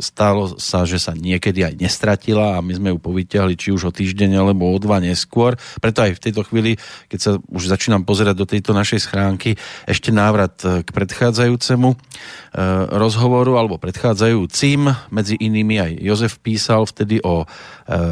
stalo 0.00 0.60
sa, 0.60 0.84
že 0.84 1.00
sa 1.00 1.16
niekedy 1.16 1.64
aj 1.64 1.74
nestratila 1.80 2.56
a 2.56 2.64
my 2.64 2.72
sme 2.76 2.88
ju 2.92 2.98
povyťahli 3.00 3.54
či 3.56 3.72
už 3.72 3.88
o 3.88 3.92
týždeň 3.94 4.36
alebo 4.36 4.68
o 4.68 4.76
dva 4.76 5.00
neskôr. 5.00 5.56
Preto 5.80 6.04
aj 6.04 6.20
v 6.20 6.22
tejto 6.22 6.42
chvíli, 6.44 6.76
keď 7.08 7.18
sa 7.18 7.30
už 7.40 7.72
začínam 7.72 8.04
pozerať 8.04 8.36
do 8.36 8.46
tejto 8.48 8.76
našej 8.76 9.00
schránky, 9.08 9.56
ešte 9.88 10.12
návrat 10.12 10.60
e, 10.62 10.84
k 10.84 10.88
predchádzajúcemu 10.90 11.96
rozhovoru 12.90 13.62
alebo 13.62 13.78
predchádzajúcim. 13.78 14.90
Medzi 15.14 15.38
inými 15.38 15.78
aj 15.78 15.92
Jozef 16.02 16.42
písal 16.42 16.82
vtedy 16.82 17.22
o 17.22 17.46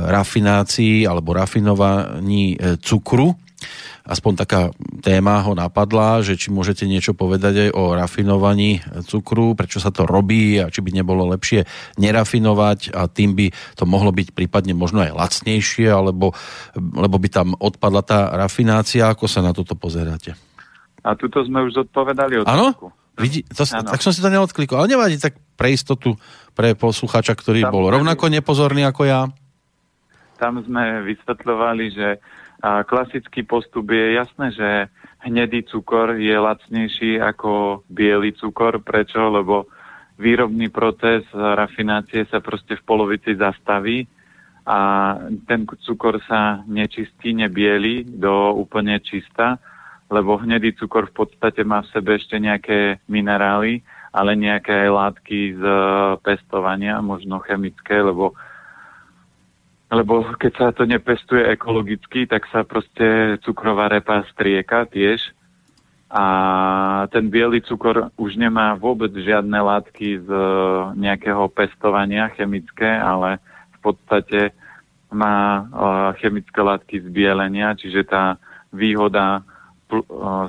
rafinácii 0.06 1.10
alebo 1.10 1.34
rafinovaní 1.34 2.54
cukru 2.78 3.34
aspoň 4.08 4.32
taká 4.40 4.60
téma 5.04 5.44
ho 5.44 5.52
napadla, 5.52 6.24
že 6.24 6.40
či 6.40 6.48
môžete 6.48 6.88
niečo 6.88 7.12
povedať 7.12 7.68
aj 7.68 7.70
o 7.76 7.92
rafinovaní 7.92 8.80
cukru, 9.04 9.52
prečo 9.52 9.78
sa 9.78 9.92
to 9.92 10.08
robí 10.08 10.56
a 10.56 10.72
či 10.72 10.80
by 10.80 10.90
nebolo 10.96 11.28
lepšie 11.36 11.68
nerafinovať 12.00 12.96
a 12.96 13.04
tým 13.06 13.36
by 13.36 13.52
to 13.76 13.84
mohlo 13.84 14.08
byť 14.08 14.32
prípadne 14.32 14.72
možno 14.72 15.04
aj 15.04 15.12
lacnejšie, 15.12 15.92
alebo, 15.92 16.32
lebo 16.74 17.16
by 17.20 17.28
tam 17.28 17.52
odpadla 17.54 18.02
tá 18.02 18.32
rafinácia. 18.32 19.06
Ako 19.12 19.28
sa 19.28 19.44
na 19.44 19.52
toto 19.52 19.76
pozeráte? 19.76 20.32
A 21.04 21.12
tuto 21.14 21.44
sme 21.44 21.62
už 21.68 21.86
odpovedali 21.88 22.42
od 22.42 22.44
Áno? 22.48 22.72
Vidí, 23.18 23.42
to, 23.50 23.66
tak 23.66 23.98
som 23.98 24.14
si 24.14 24.22
to 24.22 24.30
neodklikol. 24.30 24.78
Ale 24.78 24.94
nevadí, 24.94 25.18
tak 25.18 25.34
pre 25.58 25.74
istotu 25.74 26.14
pre 26.54 26.78
poslucháča, 26.78 27.34
ktorý 27.34 27.66
tam 27.66 27.74
bol 27.74 27.90
rovnako 27.90 28.30
nepozorný 28.30 28.86
ako 28.86 29.02
ja. 29.10 29.26
Tam 30.38 30.62
sme 30.62 31.02
vysvetľovali, 31.02 31.84
že 31.90 32.08
a 32.58 32.82
klasický 32.82 33.46
postup 33.46 33.90
je 33.94 34.18
jasné, 34.18 34.46
že 34.50 34.68
hnedý 35.22 35.62
cukor 35.70 36.18
je 36.18 36.34
lacnejší 36.34 37.22
ako 37.22 37.82
biely 37.86 38.34
cukor. 38.34 38.82
Prečo? 38.82 39.30
Lebo 39.30 39.70
výrobný 40.18 40.66
proces 40.68 41.22
rafinácie 41.34 42.26
sa 42.26 42.42
proste 42.42 42.74
v 42.74 42.82
polovici 42.82 43.38
zastaví 43.38 44.10
a 44.68 44.78
ten 45.46 45.64
cukor 45.86 46.20
sa 46.26 46.60
nečistí, 46.66 47.32
nebieli 47.32 48.04
do 48.04 48.52
úplne 48.52 49.00
čista, 49.00 49.56
lebo 50.10 50.36
hnedý 50.36 50.76
cukor 50.76 51.08
v 51.08 51.24
podstate 51.24 51.64
má 51.64 51.80
v 51.80 51.90
sebe 51.94 52.18
ešte 52.18 52.36
nejaké 52.36 53.00
minerály, 53.08 53.80
ale 54.12 54.36
nejaké 54.36 54.88
aj 54.88 54.90
látky 54.92 55.56
z 55.56 55.64
pestovania, 56.20 57.00
možno 57.00 57.40
chemické, 57.40 58.02
lebo 58.02 58.36
lebo 59.88 60.36
keď 60.36 60.52
sa 60.52 60.68
to 60.72 60.84
nepestuje 60.84 61.48
ekologicky, 61.48 62.28
tak 62.28 62.44
sa 62.52 62.64
proste 62.64 63.40
cukrová 63.40 63.88
repa 63.88 64.24
strieka 64.28 64.84
tiež 64.84 65.32
a 66.08 66.24
ten 67.12 67.28
biely 67.28 67.60
cukor 67.60 68.08
už 68.16 68.40
nemá 68.40 68.76
vôbec 68.76 69.12
žiadne 69.12 69.60
látky 69.60 70.24
z 70.24 70.28
nejakého 70.96 71.48
pestovania 71.52 72.32
chemické, 72.32 72.88
ale 72.88 73.40
v 73.76 73.92
podstate 73.92 74.56
má 75.08 75.68
chemické 76.20 76.60
látky 76.60 77.04
z 77.04 77.08
bielenia, 77.12 77.76
čiže 77.76 78.08
tá 78.08 78.40
výhoda 78.72 79.44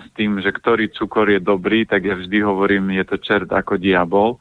s 0.03 0.07
tým, 0.19 0.43
že 0.43 0.51
ktorý 0.51 0.91
cukor 0.91 1.31
je 1.31 1.39
dobrý, 1.39 1.87
tak 1.87 2.03
ja 2.03 2.15
vždy 2.15 2.43
hovorím, 2.43 2.91
je 2.91 3.07
to 3.07 3.17
čert 3.23 3.47
ako 3.47 3.79
diabol. 3.79 4.35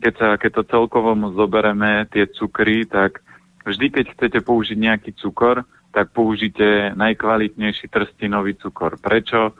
Keď, 0.00 0.14
sa, 0.16 0.28
keď 0.40 0.50
to 0.60 0.62
celkovo 0.64 1.12
zobereme, 1.36 2.08
tie 2.08 2.24
cukry, 2.32 2.88
tak 2.88 3.20
vždy, 3.64 3.86
keď 3.92 4.04
chcete 4.16 4.38
použiť 4.44 4.78
nejaký 4.78 5.10
cukor, 5.20 5.64
tak 5.90 6.14
použite 6.14 6.94
najkvalitnejší 6.94 7.90
trstinový 7.90 8.54
cukor. 8.56 8.94
Prečo 9.02 9.52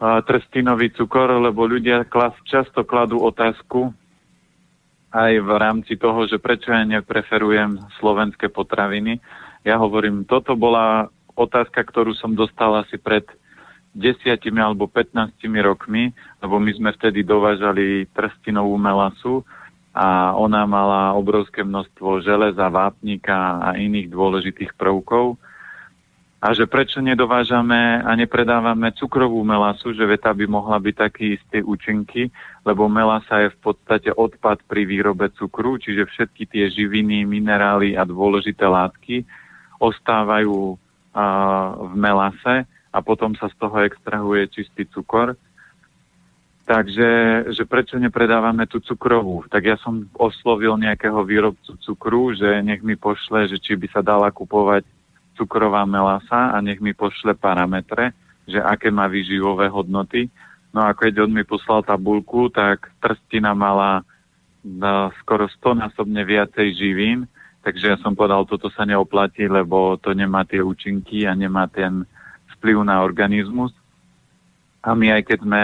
trstinový 0.00 0.92
cukor? 0.92 1.40
Lebo 1.40 1.64
ľudia 1.64 2.04
klas, 2.04 2.36
často 2.44 2.84
kladú 2.84 3.24
otázku 3.24 3.96
aj 5.16 5.32
v 5.40 5.50
rámci 5.56 5.96
toho, 5.96 6.28
že 6.28 6.36
prečo 6.36 6.68
ja 6.68 6.84
nepreferujem 6.84 7.80
slovenské 7.96 8.52
potraviny. 8.52 9.16
Ja 9.64 9.80
hovorím, 9.80 10.28
toto 10.28 10.52
bola 10.52 11.08
otázka, 11.32 11.80
ktorú 11.80 12.12
som 12.12 12.36
dostal 12.36 12.76
asi 12.76 13.00
pred 13.00 13.24
desiatimi 13.96 14.60
alebo 14.60 14.84
15 14.84 15.40
rokmi, 15.64 16.12
lebo 16.44 16.60
my 16.60 16.70
sme 16.76 16.90
vtedy 16.92 17.24
dovážali 17.24 18.04
trstinovú 18.12 18.76
melasu 18.76 19.40
a 19.96 20.36
ona 20.36 20.68
mala 20.68 21.16
obrovské 21.16 21.64
množstvo 21.64 22.20
železa, 22.20 22.68
vápnika 22.68 23.64
a 23.64 23.68
iných 23.80 24.12
dôležitých 24.12 24.76
prvkov. 24.76 25.40
A 26.36 26.52
že 26.52 26.68
prečo 26.68 27.00
nedovážame 27.00 28.04
a 28.04 28.12
nepredávame 28.12 28.92
cukrovú 28.92 29.40
melasu, 29.40 29.96
že 29.96 30.04
veta 30.04 30.36
by 30.36 30.44
mohla 30.44 30.76
byť 30.76 30.94
taký 31.00 31.40
isté 31.40 31.64
účinky, 31.64 32.28
lebo 32.60 32.92
melasa 32.92 33.48
je 33.48 33.56
v 33.56 33.58
podstate 33.72 34.12
odpad 34.12 34.60
pri 34.68 34.84
výrobe 34.84 35.32
cukru, 35.32 35.80
čiže 35.80 36.04
všetky 36.04 36.44
tie 36.44 36.68
živiny, 36.68 37.24
minerály 37.24 37.96
a 37.96 38.04
dôležité 38.04 38.68
látky 38.68 39.24
ostávajú 39.80 40.76
a, 41.16 41.24
v 41.72 41.92
melase 41.96 42.68
a 42.92 42.98
potom 43.00 43.32
sa 43.32 43.48
z 43.48 43.56
toho 43.56 43.80
extrahuje 43.80 44.52
čistý 44.52 44.84
cukor. 44.92 45.40
Takže, 46.66 47.10
že 47.54 47.62
prečo 47.62 47.94
nepredávame 47.94 48.66
tú 48.66 48.82
cukrovú? 48.82 49.46
Tak 49.46 49.62
ja 49.62 49.78
som 49.78 50.10
oslovil 50.18 50.74
nejakého 50.74 51.22
výrobcu 51.22 51.78
cukru, 51.78 52.34
že 52.34 52.58
nech 52.58 52.82
mi 52.82 52.98
pošle, 52.98 53.46
že 53.46 53.62
či 53.62 53.78
by 53.78 53.86
sa 53.86 54.02
dala 54.02 54.34
kupovať 54.34 54.82
cukrová 55.38 55.86
melasa 55.86 56.50
a 56.50 56.58
nech 56.58 56.82
mi 56.82 56.90
pošle 56.90 57.38
parametre, 57.38 58.10
že 58.50 58.58
aké 58.58 58.90
má 58.90 59.06
výživové 59.06 59.70
hodnoty. 59.70 60.26
No 60.74 60.82
a 60.82 60.90
keď 60.90 61.22
on 61.22 61.30
mi 61.30 61.46
poslal 61.46 61.86
tabulku, 61.86 62.50
tak 62.50 62.90
trstina 62.98 63.54
mala 63.54 64.02
na 64.66 65.14
skoro 65.22 65.46
100 65.46 65.86
násobne 65.86 66.26
viacej 66.26 66.74
živín, 66.74 67.30
takže 67.62 67.94
ja 67.94 67.96
som 68.02 68.18
povedal, 68.18 68.42
toto 68.42 68.66
sa 68.74 68.82
neoplatí, 68.82 69.46
lebo 69.46 69.94
to 70.02 70.10
nemá 70.18 70.42
tie 70.42 70.58
účinky 70.58 71.30
a 71.30 71.38
nemá 71.38 71.70
ten 71.70 72.02
vplyv 72.58 72.82
na 72.82 73.06
organizmus. 73.06 73.70
A 74.82 74.98
my 74.98 75.14
aj 75.14 75.22
keď 75.30 75.38
sme 75.46 75.60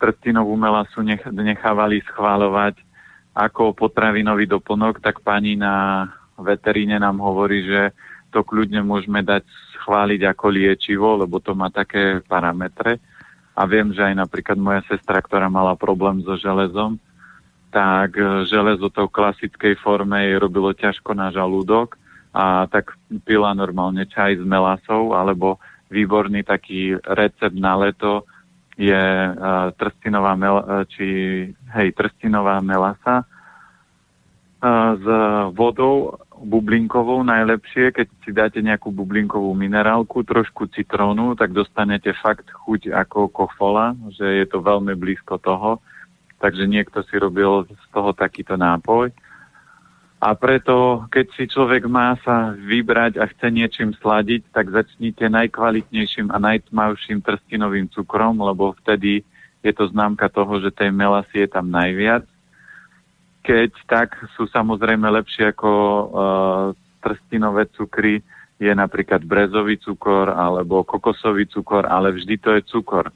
trstinovú 0.00 0.56
melasu 0.56 1.04
nech, 1.04 1.20
nechávali 1.28 2.00
schváľovať 2.08 2.80
ako 3.36 3.76
potravinový 3.76 4.48
doplnok, 4.48 4.98
tak 5.04 5.20
pani 5.20 5.54
na 5.54 6.08
veteríne 6.40 6.96
nám 6.98 7.20
hovorí, 7.20 7.62
že 7.68 7.92
to 8.32 8.40
kľudne 8.42 8.80
môžeme 8.80 9.20
dať 9.20 9.44
schváliť 9.76 10.20
ako 10.24 10.46
liečivo, 10.48 11.20
lebo 11.20 11.38
to 11.38 11.52
má 11.52 11.68
také 11.68 12.24
parametre. 12.24 12.98
A 13.54 13.68
viem, 13.68 13.92
že 13.92 14.00
aj 14.00 14.14
napríklad 14.16 14.56
moja 14.56 14.80
sestra, 14.88 15.20
ktorá 15.20 15.52
mala 15.52 15.76
problém 15.76 16.24
so 16.24 16.38
železom, 16.38 16.96
tak 17.70 18.16
železo 18.50 18.90
to 18.90 19.06
v 19.06 19.14
klasickej 19.14 19.74
forme 19.78 20.16
jej 20.16 20.36
robilo 20.40 20.74
ťažko 20.74 21.14
na 21.14 21.30
žalúdok 21.30 21.94
a 22.34 22.66
tak 22.70 22.94
pila 23.26 23.54
normálne 23.54 24.06
čaj 24.06 24.38
s 24.38 24.44
melasou, 24.46 25.14
alebo 25.14 25.58
výborný 25.90 26.46
taký 26.46 26.98
recept 27.02 27.54
na 27.58 27.74
leto 27.78 28.26
je 28.80 29.04
uh, 29.04 29.68
trstinová, 29.76 30.32
mel, 30.40 30.64
či, 30.88 31.06
hej, 31.52 31.88
trstinová 31.92 32.64
melasa 32.64 33.20
uh, 33.20 34.96
s 34.96 35.06
vodou 35.52 36.16
bublinkovou 36.40 37.20
najlepšie, 37.20 37.92
keď 37.92 38.06
si 38.24 38.30
dáte 38.32 38.58
nejakú 38.64 38.88
bublinkovú 38.88 39.52
minerálku, 39.52 40.24
trošku 40.24 40.72
citrónu, 40.72 41.36
tak 41.36 41.52
dostanete 41.52 42.16
fakt 42.16 42.48
chuť 42.48 42.88
ako 42.96 43.28
kofola, 43.28 43.92
že 44.16 44.24
je 44.24 44.46
to 44.48 44.64
veľmi 44.64 44.96
blízko 44.96 45.36
toho. 45.36 45.84
Takže 46.40 46.64
niekto 46.64 47.04
si 47.04 47.20
robil 47.20 47.68
z 47.68 47.86
toho 47.92 48.16
takýto 48.16 48.56
nápoj. 48.56 49.12
A 50.20 50.36
preto, 50.36 51.08
keď 51.08 51.26
si 51.32 51.48
človek 51.48 51.88
má 51.88 52.12
sa 52.20 52.52
vybrať 52.52 53.16
a 53.16 53.24
chce 53.24 53.48
niečím 53.48 53.96
sladiť, 53.96 54.52
tak 54.52 54.68
začnite 54.68 55.32
najkvalitnejším 55.32 56.28
a 56.28 56.36
najtmavším 56.36 57.24
trstinovým 57.24 57.88
cukrom, 57.88 58.36
lebo 58.36 58.76
vtedy 58.84 59.24
je 59.64 59.72
to 59.72 59.88
známka 59.88 60.28
toho, 60.28 60.60
že 60.60 60.76
tej 60.76 60.92
melasy 60.92 61.44
je 61.44 61.48
tam 61.48 61.72
najviac 61.72 62.28
keď 63.40 63.72
tak 63.88 64.08
sú 64.36 64.44
samozrejme 64.46 65.08
lepšie 65.10 65.52
ako 65.56 65.70
uh, 65.72 66.06
trstinové 67.00 67.66
cukry, 67.72 68.20
je 68.60 68.68
napríklad 68.70 69.24
brezový 69.24 69.80
cukor 69.80 70.28
alebo 70.28 70.84
kokosový 70.84 71.48
cukor, 71.48 71.88
ale 71.88 72.12
vždy 72.12 72.36
to 72.36 72.52
je 72.60 72.62
cukor. 72.68 73.08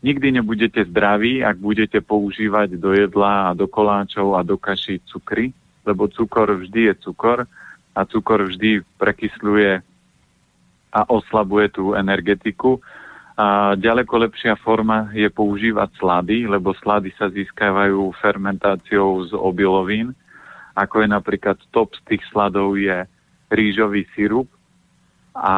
Nikdy 0.00 0.40
nebudete 0.40 0.80
zdraví, 0.88 1.44
ak 1.44 1.60
budete 1.60 2.00
používať 2.00 2.80
do 2.80 2.96
jedla 2.96 3.52
a 3.52 3.56
do 3.56 3.68
koláčov 3.68 4.34
a 4.34 4.40
do 4.40 4.56
kaší 4.56 5.04
cukry, 5.04 5.52
lebo 5.86 6.10
cukor 6.10 6.50
vždy 6.50 6.92
je 6.92 6.94
cukor 7.06 7.46
a 7.96 8.00
cukor 8.04 8.44
vždy 8.44 8.84
prekysľuje 9.00 9.80
a 10.92 11.00
oslabuje 11.08 11.72
tú 11.72 11.96
energetiku. 11.96 12.82
A 13.36 13.76
ďaleko 13.76 14.28
lepšia 14.28 14.56
forma 14.56 15.12
je 15.12 15.28
používať 15.28 15.92
slady, 16.00 16.48
lebo 16.48 16.72
slady 16.72 17.12
sa 17.20 17.28
získavajú 17.28 18.08
fermentáciou 18.16 19.28
z 19.28 19.32
obilovín, 19.36 20.16
ako 20.72 21.04
je 21.04 21.08
napríklad 21.08 21.56
top 21.68 21.92
z 21.96 22.00
tých 22.08 22.24
sladov 22.32 22.80
je 22.80 23.04
rýžový 23.52 24.08
sirup. 24.16 24.48
A, 25.36 25.56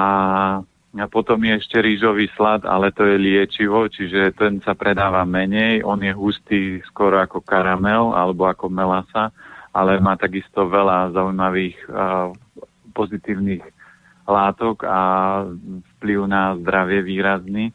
a 0.90 1.06
potom 1.06 1.38
je 1.38 1.54
ešte 1.54 1.78
rýžový 1.78 2.26
slad, 2.35 2.66
ale 2.66 2.90
to 2.90 3.06
je 3.06 3.14
liečivo, 3.14 3.87
čiže 3.87 4.35
ten 4.35 4.58
sa 4.66 4.75
predáva 4.75 5.23
menej, 5.23 5.87
on 5.87 6.02
je 6.02 6.11
hustý 6.11 6.82
skoro 6.82 7.23
ako 7.23 7.47
karamel 7.47 8.11
alebo 8.11 8.50
ako 8.50 8.66
melasa, 8.66 9.30
ale 9.78 10.02
má 10.02 10.18
takisto 10.18 10.66
veľa 10.66 11.14
zaujímavých 11.14 11.78
uh, 11.87 12.35
pozitívnych 12.90 13.62
látok 14.26 14.83
a 14.83 15.00
vplyv 15.96 16.26
na 16.26 16.59
zdravie 16.59 17.07
výrazný, 17.07 17.70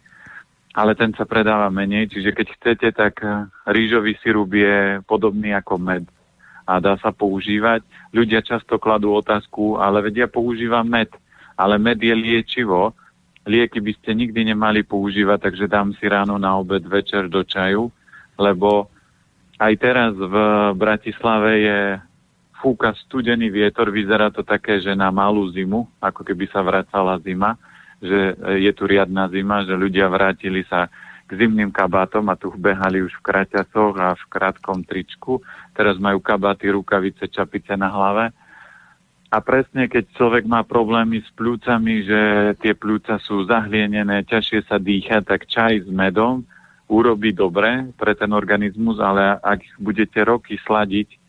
ale 0.76 1.00
ten 1.00 1.16
sa 1.16 1.24
predáva 1.24 1.72
menej, 1.72 2.12
čiže 2.12 2.36
keď 2.36 2.48
chcete, 2.60 2.88
tak 2.92 3.24
eh, 3.24 3.48
rýžový 3.70 4.20
sirup 4.22 4.52
je 4.54 5.00
podobný 5.08 5.56
ako 5.56 5.80
med 5.80 6.04
a 6.64 6.80
dá 6.80 6.96
sa 7.00 7.12
používať. 7.12 7.84
Ľudia 8.16 8.40
často 8.40 8.80
kladú 8.80 9.12
otázku, 9.20 9.82
ale 9.82 10.00
vedia 10.00 10.32
používa 10.32 10.80
med, 10.86 11.12
ale 11.60 11.76
med 11.76 12.00
je 12.00 12.16
liečivo, 12.16 12.96
lieky 13.44 13.84
by 13.84 13.92
ste 14.00 14.16
nikdy 14.16 14.56
nemali 14.56 14.88
používať, 14.88 15.52
takže 15.52 15.68
dám 15.68 15.92
si 16.00 16.08
ráno 16.08 16.40
na 16.40 16.56
obed, 16.56 16.86
večer 16.88 17.28
do 17.28 17.44
čaju, 17.44 17.92
lebo 18.40 18.88
aj 19.60 19.74
teraz 19.78 20.14
v 20.18 20.36
Bratislave 20.74 21.52
je 21.62 21.80
fúka 22.64 22.96
studený 22.96 23.52
vietor, 23.52 23.92
vyzerá 23.92 24.32
to 24.32 24.42
také, 24.42 24.80
že 24.80 24.96
na 24.96 25.12
malú 25.12 25.44
zimu, 25.52 25.84
ako 26.00 26.24
keby 26.24 26.48
sa 26.48 26.64
vracala 26.64 27.20
zima, 27.20 27.60
že 28.00 28.40
je 28.60 28.72
tu 28.72 28.88
riadna 28.88 29.28
zima, 29.28 29.68
že 29.68 29.76
ľudia 29.76 30.08
vrátili 30.08 30.64
sa 30.72 30.88
k 31.28 31.40
zimným 31.40 31.72
kabátom 31.72 32.24
a 32.32 32.40
tu 32.40 32.52
behali 32.56 33.04
už 33.04 33.20
v 33.20 33.26
kraťacoch 33.26 33.96
a 34.00 34.16
v 34.16 34.24
krátkom 34.32 34.84
tričku. 34.88 35.44
Teraz 35.76 36.00
majú 36.00 36.24
kabáty, 36.24 36.72
rukavice, 36.72 37.28
čapice 37.32 37.76
na 37.76 37.92
hlave. 37.92 38.32
A 39.34 39.38
presne 39.42 39.90
keď 39.90 40.14
človek 40.14 40.46
má 40.46 40.62
problémy 40.62 41.24
s 41.24 41.30
plúcami, 41.34 42.06
že 42.06 42.22
tie 42.62 42.78
plúca 42.78 43.18
sú 43.24 43.44
zahlienené, 43.50 44.24
ťažšie 44.30 44.68
sa 44.70 44.78
dýcha, 44.78 45.26
tak 45.26 45.50
čaj 45.50 45.84
s 45.84 45.90
medom 45.90 46.46
urobí 46.92 47.32
dobre 47.32 47.92
pre 47.96 48.14
ten 48.14 48.32
organizmus, 48.36 49.00
ale 49.00 49.40
ak 49.40 49.64
budete 49.80 50.20
roky 50.24 50.60
sladiť 50.62 51.20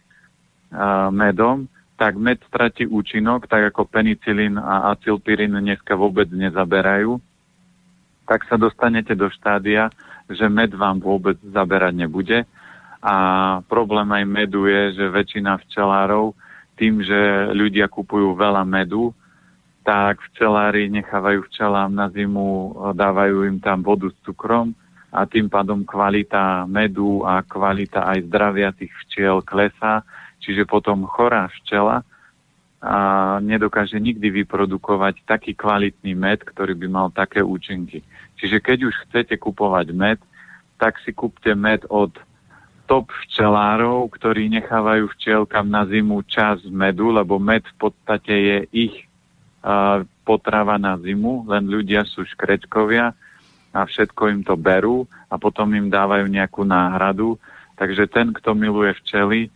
medom, 1.15 1.71
tak 1.95 2.19
med 2.19 2.43
stratí 2.51 2.91
účinok, 2.91 3.47
tak 3.47 3.71
ako 3.71 3.87
penicilín 3.87 4.59
a 4.59 4.91
acylpirín 4.99 5.55
dneska 5.55 5.95
vôbec 5.95 6.27
nezaberajú, 6.27 7.23
tak 8.27 8.43
sa 8.51 8.59
dostanete 8.59 9.15
do 9.15 9.31
štádia, 9.31 9.95
že 10.27 10.51
med 10.51 10.75
vám 10.75 10.99
vôbec 10.99 11.39
zaberať 11.55 11.95
nebude. 11.95 12.39
A 13.05 13.15
problém 13.69 14.09
aj 14.11 14.25
medu 14.25 14.65
je, 14.65 14.97
že 14.97 15.13
väčšina 15.13 15.61
včelárov 15.61 16.33
tým, 16.75 17.05
že 17.05 17.53
ľudia 17.55 17.87
kupujú 17.87 18.35
veľa 18.35 18.67
medu, 18.67 19.15
tak 19.85 20.19
včelári 20.33 20.89
nechávajú 20.91 21.47
včelám 21.47 21.93
na 21.93 22.09
zimu, 22.11 22.75
dávajú 22.97 23.45
im 23.47 23.61
tam 23.61 23.85
vodu 23.85 24.09
s 24.11 24.17
cukrom 24.25 24.75
a 25.15 25.23
tým 25.31 25.47
pádom 25.47 25.87
kvalita 25.87 26.67
medu 26.67 27.23
a 27.23 27.47
kvalita 27.47 28.03
aj 28.03 28.27
zdravia 28.27 28.75
tých 28.75 28.91
včiel 29.07 29.39
klesá 29.47 30.03
Čiže 30.45 30.69
potom 30.69 31.09
chorá 31.09 31.49
včela 31.49 32.05
a 32.85 32.97
nedokáže 33.41 33.97
nikdy 33.97 34.45
vyprodukovať 34.45 35.25
taký 35.25 35.57
kvalitný 35.57 36.13
med, 36.13 36.45
ktorý 36.45 36.77
by 36.77 36.87
mal 36.93 37.09
také 37.09 37.41
účinky. 37.41 38.05
Čiže 38.37 38.61
keď 38.61 38.79
už 38.93 38.95
chcete 39.09 39.41
kupovať 39.41 39.97
med, 39.97 40.21
tak 40.77 41.01
si 41.01 41.17
kúpte 41.17 41.57
med 41.57 41.89
od 41.89 42.13
top 42.85 43.09
včelárov, 43.25 44.13
ktorí 44.13 44.53
nechávajú 44.53 45.09
včielkam 45.17 45.73
na 45.73 45.89
zimu 45.89 46.21
čas 46.29 46.61
medu, 46.69 47.09
lebo 47.09 47.41
med 47.41 47.65
v 47.65 47.77
podstate 47.89 48.35
je 48.37 48.59
ich 48.69 48.95
uh, 49.65 50.05
potrava 50.29 50.77
na 50.77 51.01
zimu, 51.01 51.49
len 51.49 51.65
ľudia 51.65 52.05
sú 52.05 52.29
škrečkovia 52.29 53.17
a 53.75 53.83
všetko 53.83 54.23
im 54.31 54.41
to 54.47 54.55
berú 54.55 55.03
a 55.27 55.35
potom 55.35 55.75
im 55.75 55.91
dávajú 55.91 56.31
nejakú 56.31 56.63
náhradu. 56.63 57.35
Takže 57.75 58.07
ten, 58.07 58.31
kto 58.31 58.55
miluje 58.55 58.95
včely, 59.03 59.51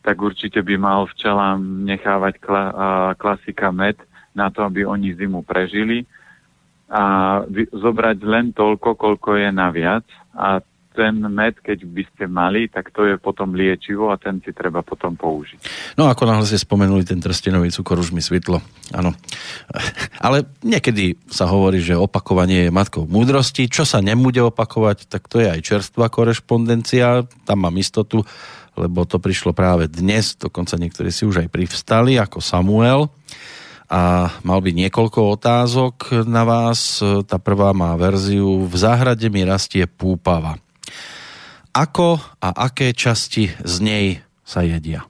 tak 0.00 0.16
určite 0.24 0.64
by 0.64 0.74
mal 0.80 1.04
včelám 1.04 1.84
nechávať 1.84 2.34
kla, 2.40 2.64
klasika 3.20 3.68
med 3.68 4.00
na 4.32 4.48
to, 4.48 4.64
aby 4.64 4.88
oni 4.88 5.12
zimu 5.12 5.44
prežili 5.44 6.08
a 6.88 7.44
zobrať 7.68 8.18
len 8.24 8.56
toľko, 8.56 8.96
koľko 8.96 9.36
je 9.36 9.48
naviac 9.52 10.08
a 10.32 10.64
ten 10.98 11.22
med, 11.30 11.62
keď 11.62 11.86
by 11.86 12.02
ste 12.10 12.24
mali, 12.26 12.66
tak 12.66 12.90
to 12.90 13.06
je 13.06 13.14
potom 13.22 13.54
liečivo 13.54 14.10
a 14.10 14.18
ten 14.18 14.42
si 14.42 14.50
treba 14.50 14.82
potom 14.82 15.14
použiť. 15.14 15.94
No 15.94 16.10
ako 16.10 16.26
náhle 16.26 16.42
ste 16.42 16.58
spomenuli 16.58 17.06
ten 17.06 17.22
trstenový 17.22 17.70
cukor, 17.70 18.02
už 18.02 18.10
mi 18.10 18.18
svitlo. 18.18 18.58
Áno. 18.90 19.14
Ale 20.26 20.50
niekedy 20.66 21.14
sa 21.30 21.46
hovorí, 21.46 21.78
že 21.78 21.94
opakovanie 21.94 22.66
je 22.66 22.74
matkou 22.74 23.06
múdrosti. 23.06 23.70
Čo 23.70 23.86
sa 23.86 24.02
nebude 24.02 24.42
opakovať, 24.42 25.06
tak 25.06 25.30
to 25.30 25.38
je 25.38 25.46
aj 25.46 25.62
čerstvá 25.62 26.10
korešpondencia. 26.10 27.22
Tam 27.46 27.58
mám 27.62 27.78
istotu, 27.78 28.26
lebo 28.74 29.06
to 29.06 29.22
prišlo 29.22 29.54
práve 29.54 29.86
dnes, 29.86 30.34
dokonca 30.34 30.74
niektorí 30.74 31.14
si 31.14 31.22
už 31.22 31.46
aj 31.46 31.48
privstali, 31.54 32.18
ako 32.18 32.42
Samuel. 32.42 33.06
A 33.88 34.28
mal 34.44 34.60
by 34.60 34.76
niekoľko 34.76 35.40
otázok 35.40 36.26
na 36.28 36.44
vás. 36.44 37.00
Tá 37.24 37.40
prvá 37.40 37.72
má 37.72 37.96
verziu 37.96 38.68
V 38.68 38.76
záhrade 38.76 39.32
mi 39.32 39.40
rastie 39.48 39.88
púpava. 39.88 40.60
Ako 41.74 42.20
a 42.40 42.48
aké 42.54 42.90
časti 42.96 43.52
z 43.62 43.74
nej 43.84 44.06
sa 44.42 44.64
jedia? 44.64 45.04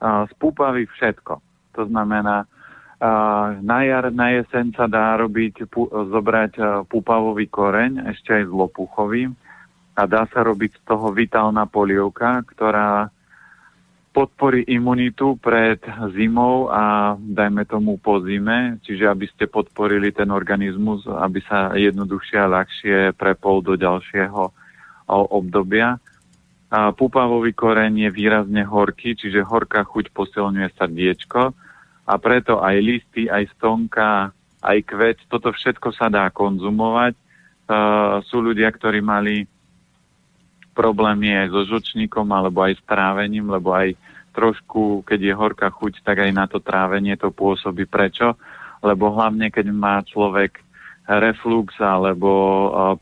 Z 0.00 0.32
púpavy 0.38 0.86
všetko. 0.86 1.42
To 1.74 1.82
znamená, 1.86 2.46
na 3.62 3.78
jar, 3.86 4.10
na 4.10 4.34
jeseň 4.34 4.74
sa 4.74 4.86
dá 4.90 5.14
robiť, 5.18 5.70
zobrať 6.10 6.84
púpavový 6.90 7.46
koreň, 7.46 8.10
ešte 8.10 8.34
aj 8.34 8.44
s 8.46 8.52
lopuchovým 8.52 9.30
a 9.98 10.02
dá 10.06 10.26
sa 10.30 10.46
robiť 10.46 10.78
z 10.78 10.82
toho 10.86 11.10
vitálna 11.10 11.66
polievka, 11.66 12.46
ktorá 12.54 13.10
podporí 14.14 14.66
imunitu 14.66 15.38
pred 15.38 15.78
zimou 16.14 16.66
a 16.74 17.14
dajme 17.14 17.62
tomu 17.70 18.02
po 18.02 18.18
zime, 18.22 18.82
čiže 18.82 19.06
aby 19.06 19.30
ste 19.30 19.46
podporili 19.46 20.10
ten 20.10 20.34
organizmus, 20.34 21.06
aby 21.06 21.38
sa 21.46 21.74
jednoduchšie 21.78 22.38
a 22.38 22.50
ľahšie 22.50 22.96
prepol 23.14 23.62
do 23.62 23.78
ďalšieho 23.78 24.50
obdobia. 25.08 25.96
A 26.68 26.92
púpavový 26.92 27.56
koreň 27.56 28.06
je 28.06 28.10
výrazne 28.12 28.60
horký, 28.60 29.16
čiže 29.16 29.40
horká 29.40 29.88
chuť 29.88 30.12
posilňuje 30.12 30.68
srdiečko 30.76 31.56
a 32.08 32.14
preto 32.16 32.60
aj 32.60 32.76
listy, 32.80 33.28
aj 33.28 33.52
stonka, 33.56 34.32
aj 34.64 34.78
kveč, 34.84 35.24
toto 35.28 35.52
všetko 35.52 35.92
sa 35.96 36.08
dá 36.08 36.28
konzumovať. 36.32 37.16
Uh, 37.68 38.24
sú 38.24 38.40
ľudia, 38.40 38.72
ktorí 38.72 39.04
mali 39.04 39.44
problémy 40.72 41.36
aj 41.36 41.48
so 41.52 41.62
žučníkom 41.68 42.24
alebo 42.32 42.64
aj 42.64 42.80
s 42.80 42.82
trávením, 42.88 43.52
lebo 43.52 43.76
aj 43.76 43.92
trošku, 44.32 45.04
keď 45.04 45.20
je 45.20 45.34
horká 45.34 45.68
chuť, 45.68 46.00
tak 46.00 46.24
aj 46.24 46.30
na 46.32 46.48
to 46.48 46.64
trávenie 46.64 47.18
to 47.20 47.28
pôsobí. 47.28 47.84
Prečo? 47.84 48.38
Lebo 48.80 49.12
hlavne, 49.12 49.50
keď 49.50 49.66
má 49.74 50.00
človek 50.06 50.62
reflux 51.08 51.74
alebo 51.82 52.30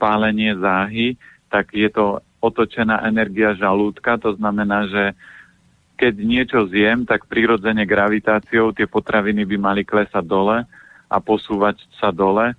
pálenie 0.00 0.56
záhy, 0.56 1.20
tak 1.50 1.72
je 1.72 1.88
to 1.90 2.20
otočená 2.42 3.02
energia 3.08 3.56
žalúdka, 3.56 4.18
to 4.20 4.34
znamená, 4.36 4.86
že 4.86 5.04
keď 5.96 6.14
niečo 6.20 6.60
zjem, 6.68 7.08
tak 7.08 7.24
prirodzene 7.24 7.88
gravitáciou 7.88 8.76
tie 8.76 8.84
potraviny 8.84 9.48
by 9.48 9.56
mali 9.56 9.82
klesať 9.82 10.24
dole 10.24 10.62
a 11.08 11.16
posúvať 11.22 11.80
sa 11.96 12.12
dole, 12.12 12.52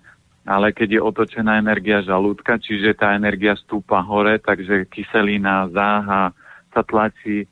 ale 0.47 0.67
keď 0.73 0.97
je 0.97 1.01
otočená 1.03 1.61
energia 1.61 2.01
žalúdka, 2.01 2.57
čiže 2.57 2.97
tá 2.97 3.13
energia 3.13 3.53
stúpa 3.59 4.01
hore, 4.01 4.41
takže 4.41 4.89
kyselina, 4.89 5.69
záha 5.69 6.33
sa 6.73 6.81
tlačí 6.81 7.45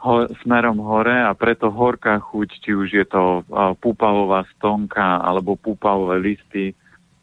ho, 0.00 0.24
smerom 0.42 0.80
hore 0.80 1.12
a 1.12 1.30
preto 1.36 1.68
horká 1.68 2.16
chuť, 2.18 2.48
či 2.64 2.70
už 2.72 2.88
je 2.88 3.06
to 3.06 3.44
púpavová 3.78 4.48
stonka 4.56 5.20
alebo 5.20 5.60
púpavové 5.60 6.18
listy, 6.18 6.72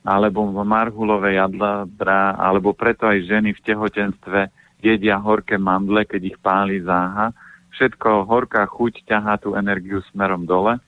alebo 0.08 0.48
marhulové 0.63 1.36
jadladra, 1.36 2.39
alebo 2.39 2.72
preto 2.72 3.12
aj 3.12 3.28
ženy 3.28 3.52
v 3.52 3.63
tehotenstve 3.67 4.39
jedia 4.80 5.20
horké 5.20 5.60
mandle, 5.60 6.08
keď 6.08 6.22
ich 6.32 6.38
páli 6.39 6.80
záha. 6.80 7.36
Všetko 7.76 8.24
horká 8.24 8.63
chuť 8.72 9.04
ťahá 9.04 9.36
tú 9.36 9.60
energiu 9.60 10.00
smerom 10.08 10.48
dole. 10.48 10.80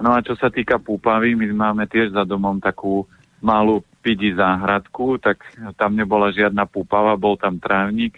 No 0.00 0.16
a 0.16 0.24
čo 0.24 0.32
sa 0.40 0.48
týka 0.48 0.80
púpavy, 0.80 1.36
my 1.36 1.52
máme 1.52 1.84
tiež 1.84 2.16
za 2.16 2.24
domom 2.24 2.56
takú 2.56 3.04
malú 3.44 3.84
pidi 4.00 4.32
záhradku, 4.32 5.20
tak 5.20 5.44
tam 5.76 5.92
nebola 5.92 6.32
žiadna 6.32 6.64
púpava, 6.64 7.20
bol 7.20 7.36
tam 7.36 7.60
trávnik. 7.60 8.16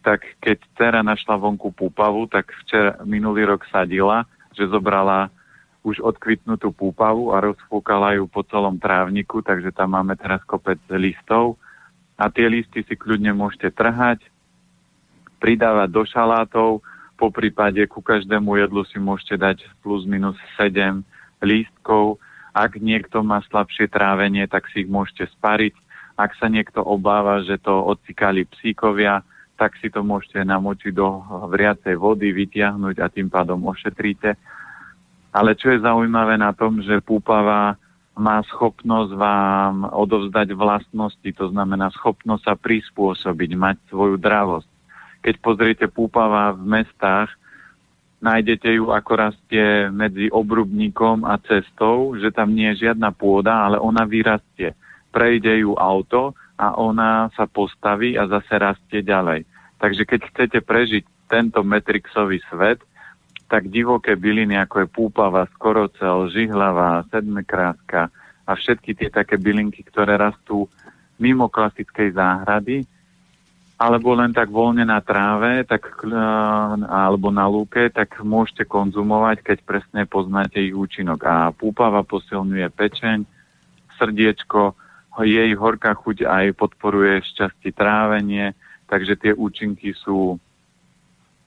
Tak 0.00 0.24
keď 0.40 0.64
dcera 0.72 1.00
našla 1.04 1.36
vonku 1.36 1.76
púpavu, 1.76 2.24
tak 2.32 2.48
včera, 2.64 2.96
minulý 3.04 3.44
rok 3.44 3.68
sadila, 3.68 4.24
že 4.56 4.64
zobrala 4.64 5.28
už 5.88 6.04
odkvitnutú 6.04 6.76
púpavu 6.76 7.32
a 7.32 7.40
rozfúkala 7.40 8.20
ju 8.20 8.28
po 8.28 8.44
celom 8.44 8.76
trávniku, 8.76 9.40
takže 9.40 9.72
tam 9.72 9.96
máme 9.96 10.12
teraz 10.20 10.44
kopec 10.44 10.76
listov 10.92 11.56
a 12.18 12.28
tie 12.28 12.50
listy 12.50 12.82
si 12.84 12.94
kľudne 12.98 13.32
môžete 13.32 13.72
trhať, 13.72 14.20
pridávať 15.38 15.88
do 15.88 16.02
šalátov, 16.02 16.70
po 17.18 17.34
prípade 17.34 17.82
ku 17.90 17.98
každému 17.98 18.54
jedlu 18.62 18.86
si 18.86 19.02
môžete 19.02 19.42
dať 19.42 19.58
plus 19.82 20.06
minus 20.06 20.38
7 20.54 21.02
lístkov. 21.42 22.22
Ak 22.54 22.78
niekto 22.78 23.26
má 23.26 23.42
slabšie 23.50 23.90
trávenie, 23.90 24.46
tak 24.46 24.70
si 24.70 24.86
ich 24.86 24.90
môžete 24.90 25.26
spariť. 25.34 25.74
Ak 26.14 26.38
sa 26.38 26.46
niekto 26.46 26.78
obáva, 26.82 27.42
že 27.42 27.58
to 27.58 27.74
odcikali 27.74 28.46
psíkovia, 28.46 29.26
tak 29.58 29.74
si 29.82 29.90
to 29.90 30.06
môžete 30.06 30.46
namočiť 30.46 30.94
do 30.94 31.22
vriacej 31.50 31.98
vody, 31.98 32.30
vytiahnuť 32.30 33.02
a 33.02 33.06
tým 33.10 33.26
pádom 33.26 33.66
ošetríte. 33.66 34.38
Ale 35.32 35.54
čo 35.54 35.70
je 35.72 35.84
zaujímavé 35.84 36.40
na 36.40 36.56
tom, 36.56 36.80
že 36.80 37.04
púpava 37.04 37.76
má 38.18 38.42
schopnosť 38.50 39.14
vám 39.14 39.86
odovzdať 39.94 40.50
vlastnosti, 40.58 41.30
to 41.38 41.54
znamená 41.54 41.94
schopnosť 41.94 42.42
sa 42.42 42.54
prispôsobiť, 42.58 43.50
mať 43.54 43.76
svoju 43.94 44.18
dravosť. 44.18 44.68
Keď 45.22 45.34
pozriete 45.38 45.86
púpava 45.86 46.50
v 46.50 46.66
mestách, 46.66 47.30
nájdete 48.18 48.74
ju 48.74 48.90
ako 48.90 49.12
rastie 49.14 49.86
medzi 49.94 50.26
obrubníkom 50.34 51.22
a 51.22 51.38
cestou, 51.38 52.18
že 52.18 52.34
tam 52.34 52.50
nie 52.50 52.74
je 52.74 52.90
žiadna 52.90 53.14
pôda, 53.14 53.70
ale 53.70 53.78
ona 53.78 54.02
vyrastie. 54.02 54.74
Prejde 55.14 55.62
ju 55.62 55.78
auto 55.78 56.34
a 56.58 56.74
ona 56.74 57.30
sa 57.38 57.46
postaví 57.46 58.18
a 58.18 58.26
zase 58.26 58.58
rastie 58.58 59.00
ďalej. 59.06 59.46
Takže 59.78 60.02
keď 60.02 60.20
chcete 60.34 60.58
prežiť 60.66 61.30
tento 61.30 61.62
metrixový 61.62 62.42
svet, 62.50 62.82
tak 63.48 63.72
divoké 63.72 64.14
byliny, 64.14 64.60
ako 64.60 64.84
je 64.84 64.88
púpava, 64.88 65.48
skorocel, 65.56 66.28
žihlavá, 66.28 67.08
sedmekráska 67.08 68.12
a 68.44 68.50
všetky 68.52 68.92
tie 68.92 69.08
také 69.08 69.40
bylinky, 69.40 69.84
ktoré 69.88 70.20
rastú 70.20 70.68
mimo 71.16 71.48
klasickej 71.48 72.12
záhrady, 72.12 72.84
alebo 73.78 74.12
len 74.12 74.34
tak 74.34 74.50
voľne 74.50 74.84
na 74.84 74.98
tráve, 75.00 75.62
tak, 75.64 75.86
eh, 76.02 76.12
alebo 76.86 77.30
na 77.30 77.46
lúke, 77.46 77.88
tak 77.88 78.20
môžete 78.20 78.66
konzumovať, 78.66 79.40
keď 79.40 79.58
presne 79.64 80.02
poznáte 80.04 80.58
ich 80.58 80.74
účinok. 80.74 81.20
A 81.24 81.54
púpava 81.54 82.02
posilňuje 82.02 82.68
pečeň, 82.74 83.18
srdiečko, 83.98 84.74
jej 85.18 85.50
horká 85.58 85.98
chuť 85.98 86.22
aj 86.26 86.54
podporuje 86.54 87.26
šťastie 87.34 87.74
trávenie, 87.74 88.54
takže 88.86 89.18
tie 89.18 89.32
účinky 89.34 89.90
sú 89.98 90.38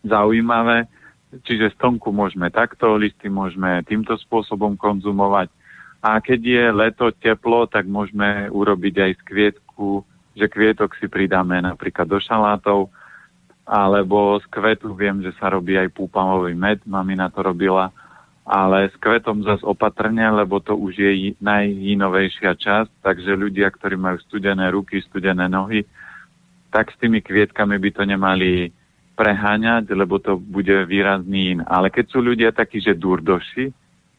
zaujímavé. 0.03 0.91
Čiže 1.31 1.71
stonku 1.79 2.11
môžeme 2.11 2.51
takto, 2.51 2.99
listy 2.99 3.31
môžeme 3.31 3.79
týmto 3.87 4.19
spôsobom 4.19 4.75
konzumovať. 4.75 5.47
A 6.03 6.19
keď 6.19 6.39
je 6.43 6.63
leto, 6.75 7.05
teplo, 7.15 7.63
tak 7.71 7.87
môžeme 7.87 8.51
urobiť 8.51 8.95
aj 8.99 9.11
z 9.15 9.21
kvietku, 9.23 10.03
že 10.35 10.51
kvietok 10.51 10.91
si 10.99 11.07
pridáme 11.07 11.63
napríklad 11.63 12.09
do 12.09 12.19
šalátov, 12.19 12.91
alebo 13.63 14.35
z 14.43 14.45
kvetu 14.51 14.91
viem, 14.91 15.23
že 15.23 15.31
sa 15.39 15.47
robí 15.47 15.79
aj 15.79 15.93
púpamový 15.95 16.51
med, 16.51 16.83
mamina 16.83 17.31
to 17.31 17.39
robila, 17.45 17.93
ale 18.43 18.89
s 18.89 18.95
kvetom 18.99 19.45
zase 19.47 19.63
opatrne, 19.63 20.25
lebo 20.33 20.59
to 20.59 20.75
už 20.75 20.97
je 20.97 21.11
najjinovejšia 21.39 22.57
časť, 22.57 22.91
takže 23.05 23.37
ľudia, 23.37 23.71
ktorí 23.71 23.95
majú 23.95 24.19
studené 24.27 24.73
ruky, 24.73 24.99
studené 25.05 25.47
nohy, 25.47 25.87
tak 26.73 26.91
s 26.91 26.99
tými 26.99 27.21
kvietkami 27.23 27.77
by 27.77 27.89
to 27.93 28.03
nemali 28.03 28.73
preháňať, 29.15 29.91
lebo 29.91 30.17
to 30.17 30.39
bude 30.39 30.87
výrazný 30.87 31.57
in. 31.57 31.59
Ale 31.67 31.91
keď 31.91 32.05
sú 32.09 32.19
ľudia 32.23 32.49
takí, 32.55 32.79
že 32.81 32.97
durdoši, 32.97 33.69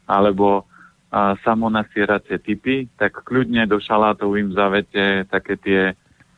alebo 0.06 0.68
a, 1.08 1.34
samonasieracie 1.42 2.38
typy, 2.38 2.86
tak 3.00 3.24
kľudne 3.24 3.64
do 3.66 3.80
šalátov 3.80 4.36
im 4.36 4.52
zavete 4.52 5.26
také 5.28 5.56
tie 5.58 5.80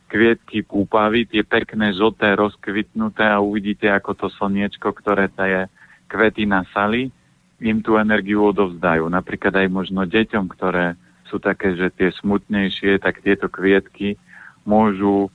kvietky 0.09 0.63
púpavy, 0.63 1.27
tie 1.27 1.43
pekné, 1.43 1.91
žlté, 1.91 2.39
rozkvitnuté 2.39 3.27
a 3.27 3.43
uvidíte, 3.43 3.91
ako 3.91 4.15
to 4.15 4.27
slniečko, 4.31 4.95
ktoré 4.95 5.27
je 5.27 5.67
kvety 6.07 6.47
nasali, 6.47 7.11
im 7.59 7.83
tú 7.83 7.99
energiu 7.99 8.47
odovzdajú. 8.47 9.11
Napríklad 9.11 9.55
aj 9.59 9.69
možno 9.73 10.07
deťom, 10.07 10.47
ktoré 10.53 10.95
sú 11.27 11.43
také, 11.43 11.75
že 11.75 11.91
tie 11.91 12.15
smutnejšie, 12.15 13.03
tak 13.03 13.25
tieto 13.27 13.51
kvietky 13.51 14.15
môžu 14.63 15.33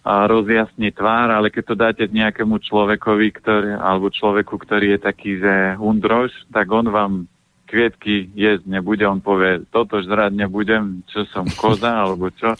a 0.00 0.24
rozjasní 0.24 0.96
tvár, 0.96 1.28
ale 1.28 1.52
keď 1.52 1.64
to 1.64 1.76
dáte 1.76 2.04
nejakému 2.08 2.56
človekovi, 2.64 3.26
ktorý, 3.36 3.76
alebo 3.76 4.08
človeku, 4.08 4.56
ktorý 4.56 4.96
je 4.96 5.00
taký, 5.00 5.30
že 5.36 5.76
hundroš, 5.76 6.32
tak 6.48 6.72
on 6.72 6.88
vám 6.88 7.12
kvietky 7.68 8.32
jesť 8.32 8.64
nebude, 8.66 9.04
on 9.04 9.20
povie, 9.20 9.62
toto 9.68 10.00
žrať 10.00 10.32
nebudem, 10.32 11.04
čo 11.12 11.28
som 11.28 11.44
koza, 11.52 11.92
alebo 12.02 12.32
čo. 12.32 12.56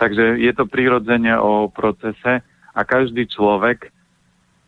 Takže 0.00 0.40
je 0.40 0.52
to 0.56 0.64
prirodzene 0.66 1.36
o 1.36 1.68
procese 1.68 2.40
a 2.72 2.80
každý 2.82 3.28
človek 3.28 3.92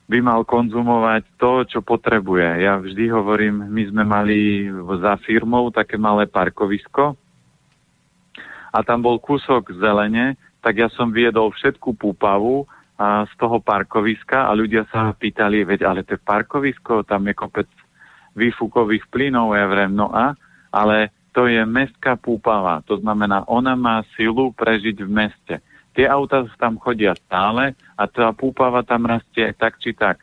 by 0.05 0.20
mal 0.20 0.44
konzumovať 0.44 1.24
to, 1.40 1.64
čo 1.64 1.81
potrebuje. 1.81 2.61
Ja 2.61 2.77
vždy 2.77 3.09
hovorím, 3.09 3.64
my 3.72 3.83
sme 3.88 4.05
mali 4.05 4.68
za 5.00 5.16
firmou 5.24 5.72
také 5.72 5.96
malé 5.96 6.29
parkovisko 6.29 7.16
a 8.68 8.79
tam 8.85 9.00
bol 9.00 9.16
kúsok 9.16 9.72
zelene, 9.81 10.37
tak 10.64 10.81
ja 10.81 10.88
som 10.88 11.12
viedol 11.12 11.53
všetku 11.53 11.92
púpavu 12.00 12.64
a 12.96 13.29
z 13.29 13.33
toho 13.37 13.61
parkoviska 13.61 14.48
a 14.48 14.57
ľudia 14.57 14.88
sa 14.88 15.12
pýtali, 15.12 15.61
veď 15.68 15.85
ale 15.85 16.00
to 16.09 16.16
je 16.16 16.24
parkovisko, 16.24 17.05
tam 17.05 17.29
je 17.29 17.37
kopec 17.37 17.68
výfukových 18.33 19.05
plynov, 19.12 19.53
ja 19.53 19.68
vrem, 19.68 19.92
no 19.92 20.09
a, 20.09 20.33
ale 20.72 21.12
to 21.37 21.44
je 21.50 21.61
mestská 21.68 22.16
púpava, 22.16 22.81
to 22.88 22.96
znamená, 22.96 23.44
ona 23.44 23.77
má 23.77 24.00
silu 24.16 24.57
prežiť 24.57 25.05
v 25.05 25.11
meste. 25.11 25.55
Tie 25.94 26.09
auta 26.09 26.48
tam 26.59 26.81
chodia 26.81 27.12
stále 27.29 27.77
a 27.94 28.09
tá 28.09 28.33
púpava 28.33 28.83
tam 28.83 29.05
rastie 29.07 29.53
tak 29.55 29.79
či 29.79 29.94
tak. 29.94 30.22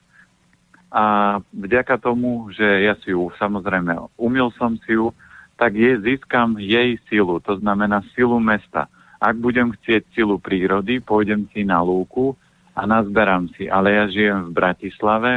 A 0.92 1.38
vďaka 1.56 1.96
tomu, 2.04 2.52
že 2.52 2.84
ja 2.84 3.00
si 3.00 3.16
ju 3.16 3.32
samozrejme 3.40 3.96
umil 4.20 4.52
som 4.60 4.76
si 4.84 4.96
ju, 4.96 5.16
tak 5.56 5.78
je, 5.78 5.96
získam 6.04 6.60
jej 6.60 7.00
silu, 7.08 7.40
to 7.40 7.56
znamená 7.62 8.04
silu 8.12 8.42
mesta. 8.42 8.92
Ak 9.22 9.38
budem 9.38 9.70
chcieť 9.78 10.18
silu 10.18 10.42
prírody, 10.42 10.98
pôjdem 10.98 11.46
si 11.54 11.62
na 11.62 11.78
lúku 11.86 12.34
a 12.74 12.90
nazberám 12.90 13.54
si. 13.54 13.70
Ale 13.70 13.94
ja 13.94 14.10
žijem 14.10 14.50
v 14.50 14.56
Bratislave, 14.58 15.32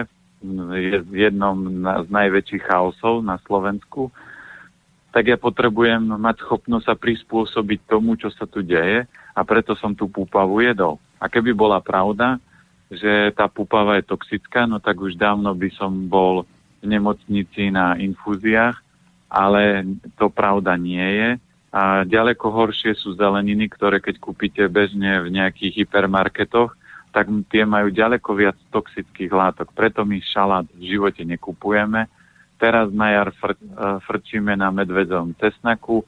je 0.73 1.05
v 1.05 1.13
jednom 1.29 1.57
z 1.85 2.09
najväčších 2.09 2.65
chaosov 2.65 3.21
na 3.21 3.37
Slovensku, 3.45 4.09
tak 5.13 5.29
ja 5.29 5.37
potrebujem 5.37 6.17
mať 6.17 6.43
schopnosť 6.43 6.85
sa 6.91 6.97
prispôsobiť 6.97 7.81
tomu, 7.87 8.17
čo 8.17 8.33
sa 8.33 8.49
tu 8.49 8.65
deje 8.65 9.05
a 9.37 9.41
preto 9.45 9.77
som 9.77 9.93
tú 9.93 10.09
púpavu 10.09 10.65
jedol. 10.65 10.97
A 11.21 11.29
keby 11.29 11.53
bola 11.53 11.79
pravda, 11.79 12.41
že 12.89 13.31
tá 13.37 13.53
púpava 13.53 14.01
je 14.01 14.11
toxická, 14.11 14.65
no 14.65 14.81
tak 14.81 14.97
už 14.97 15.15
dávno 15.21 15.53
by 15.53 15.71
som 15.77 16.09
bol 16.09 16.49
v 16.81 16.85
nemocnici 16.89 17.69
na 17.69 18.01
infúziách, 18.01 18.81
ale 19.29 19.87
to 20.17 20.33
pravda 20.33 20.73
nie 20.81 21.05
je 21.05 21.31
a 21.75 22.07
ďaleko 22.07 22.55
horšie 22.55 22.95
sú 22.95 23.19
zeleniny, 23.19 23.67
ktoré 23.67 23.99
keď 23.99 24.23
kúpite 24.23 24.63
bežne 24.71 25.19
v 25.27 25.35
nejakých 25.35 25.83
hypermarketoch, 25.83 26.71
tak 27.11 27.27
tie 27.51 27.67
majú 27.67 27.91
ďaleko 27.91 28.31
viac 28.39 28.55
toxických 28.71 29.35
látok. 29.35 29.75
Preto 29.75 30.07
my 30.07 30.23
šalát 30.23 30.71
v 30.71 30.95
živote 30.95 31.27
nekupujeme. 31.27 32.07
Teraz 32.63 32.95
na 32.95 33.11
jar 33.11 33.35
fr, 33.35 33.59
uh, 33.59 33.99
frčíme 34.07 34.55
na 34.55 34.71
medvedom 34.71 35.35
cesnaku, 35.35 36.07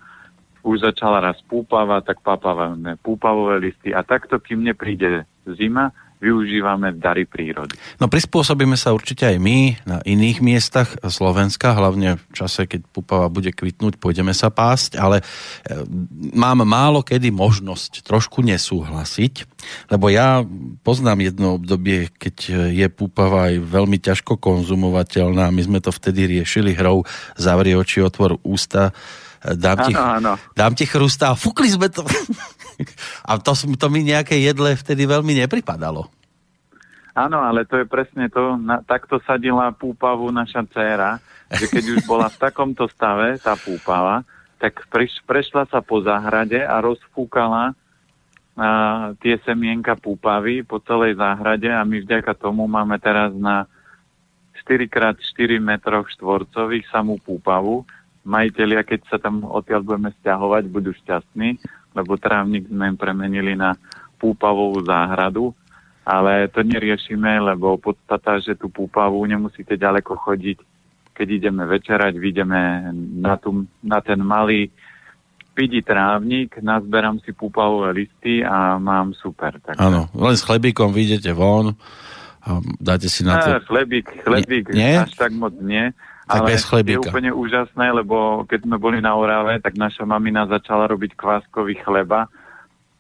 už 0.63 0.87
začala 0.87 1.19
raz 1.19 1.39
púpava, 1.47 1.99
tak 1.99 2.23
papávame 2.23 2.95
púpavové 3.03 3.71
listy 3.71 3.91
a 3.91 4.07
takto, 4.07 4.39
kým 4.39 4.63
nepríde 4.67 5.27
zima, 5.47 5.91
využívame 6.17 6.97
dary 6.97 7.29
prírody. 7.29 7.77
No 8.01 8.09
prispôsobíme 8.09 8.75
sa 8.75 8.97
určite 8.97 9.29
aj 9.29 9.37
my 9.37 9.59
na 9.85 9.99
iných 10.01 10.39
miestach 10.41 10.97
Slovenska, 11.05 11.77
hlavne 11.77 12.17
v 12.17 12.33
čase, 12.33 12.65
keď 12.65 12.89
pupava 12.89 13.29
bude 13.29 13.53
kvitnúť, 13.53 14.01
pôjdeme 14.01 14.33
sa 14.33 14.49
pásť, 14.49 14.97
ale 14.97 15.21
e, 15.21 15.25
mám 16.33 16.65
málo 16.65 17.05
kedy 17.05 17.29
možnosť 17.29 18.01
trošku 18.01 18.41
nesúhlasiť, 18.41 19.45
lebo 19.93 20.09
ja 20.09 20.41
poznám 20.81 21.29
jedno 21.29 21.61
obdobie, 21.61 22.09
keď 22.17 22.37
je 22.73 22.87
púpava 22.89 23.53
aj 23.53 23.61
veľmi 23.61 24.01
ťažko 24.01 24.41
konzumovateľná. 24.41 25.53
My 25.53 25.63
sme 25.63 25.79
to 25.85 25.93
vtedy 25.93 26.41
riešili 26.41 26.73
hrou 26.73 27.05
Zavri 27.37 27.77
oči, 27.77 28.01
otvor 28.01 28.41
ústa, 28.41 28.97
dám 29.55 29.79
ti, 29.87 29.93
ano, 29.95 30.03
ano. 30.03 30.33
dám 30.57 30.73
ti 30.75 30.89
chrustá 30.89 31.37
a 31.37 31.39
fúkli 31.39 31.71
sme 31.71 31.87
to. 31.93 32.03
A 33.29 33.39
to, 33.41 33.53
to 33.55 33.87
mi 33.89 34.05
nejaké 34.07 34.39
jedle 34.39 34.77
vtedy 34.77 35.09
veľmi 35.09 35.37
nepripadalo. 35.47 36.09
Áno, 37.17 37.41
ale 37.41 37.65
to 37.65 37.81
je 37.81 37.89
presne 37.89 38.29
to. 38.29 38.61
Na, 38.61 38.85
takto 38.85 39.17
sadila 39.25 39.73
púpavu 39.73 40.29
naša 40.29 40.69
dcéra, 40.69 41.17
že 41.49 41.65
keď 41.65 41.85
už 41.97 41.99
bola 42.05 42.29
v 42.29 42.37
takomto 42.37 42.85
stave, 42.93 43.41
tá 43.41 43.57
púpava, 43.57 44.21
tak 44.61 44.85
preš, 44.93 45.25
prešla 45.25 45.65
sa 45.73 45.81
po 45.81 46.05
záhrade 46.05 46.61
a 46.61 46.77
rozfúkala 46.85 47.73
a, 47.73 47.75
tie 49.25 49.41
semienka 49.49 49.97
púpavy 49.97 50.61
po 50.61 50.77
celej 50.85 51.17
záhrade 51.17 51.73
a 51.73 51.81
my 51.89 52.05
vďaka 52.05 52.37
tomu 52.37 52.69
máme 52.69 53.01
teraz 53.01 53.33
na 53.33 53.65
4x4 54.69 55.57
metroch 55.57 56.13
štvorcových 56.13 56.85
samú 56.93 57.17
púpavu. 57.17 57.89
Majiteľia, 58.29 58.83
keď 58.85 59.01
sa 59.09 59.17
tam 59.17 59.47
odtiaľ 59.47 59.87
budeme 59.87 60.11
stiahovať, 60.21 60.69
budú 60.69 60.91
šťastní, 60.93 61.63
lebo 61.97 62.21
trávnik 62.21 62.69
sme 62.69 62.93
im 62.93 62.99
premenili 63.01 63.57
na 63.57 63.73
púpavovú 64.21 64.85
záhradu, 64.85 65.57
ale 66.05 66.47
to 66.53 66.61
neriešime, 66.61 67.41
lebo 67.41 67.81
podstata, 67.81 68.39
že 68.39 68.55
tú 68.55 68.69
púpavu 68.69 69.25
nemusíte 69.25 69.75
ďaleko 69.75 70.15
chodiť. 70.21 70.59
Keď 71.17 71.29
ideme 71.33 71.65
večerať, 71.65 72.13
vidíme 72.21 72.93
na, 73.17 73.41
tú, 73.41 73.65
na 73.81 74.05
ten 74.05 74.21
malý 74.21 74.69
pidi 75.57 75.81
trávnik, 75.81 76.61
nazberám 76.61 77.17
si 77.25 77.33
púpavové 77.33 78.05
listy 78.05 78.45
a 78.45 78.77
mám 78.77 79.17
super. 79.17 79.57
Áno, 79.81 80.13
len 80.13 80.37
s 80.37 80.45
chlebíkom 80.45 80.93
vyjdete 80.93 81.33
von 81.33 81.73
a 82.45 82.61
dáte 82.77 83.09
si 83.09 83.25
na 83.25 83.41
to... 83.41 83.57
Ne, 83.57 83.65
chlebík, 83.65 84.07
chlebík, 84.21 84.65
nie? 84.77 85.01
až 85.01 85.17
tak 85.17 85.33
moc 85.33 85.57
nie. 85.57 85.97
Ale 86.27 86.59
bez 86.59 86.67
je 86.67 86.99
úplne 86.99 87.31
úžasné, 87.31 87.95
lebo 87.95 88.43
keď 88.51 88.67
sme 88.67 88.77
boli 88.83 88.99
na 88.99 89.15
Orave, 89.15 89.63
tak 89.63 89.79
naša 89.79 90.03
mamina 90.03 90.43
začala 90.51 90.91
robiť 90.91 91.15
kváskový 91.15 91.79
chleba 91.87 92.27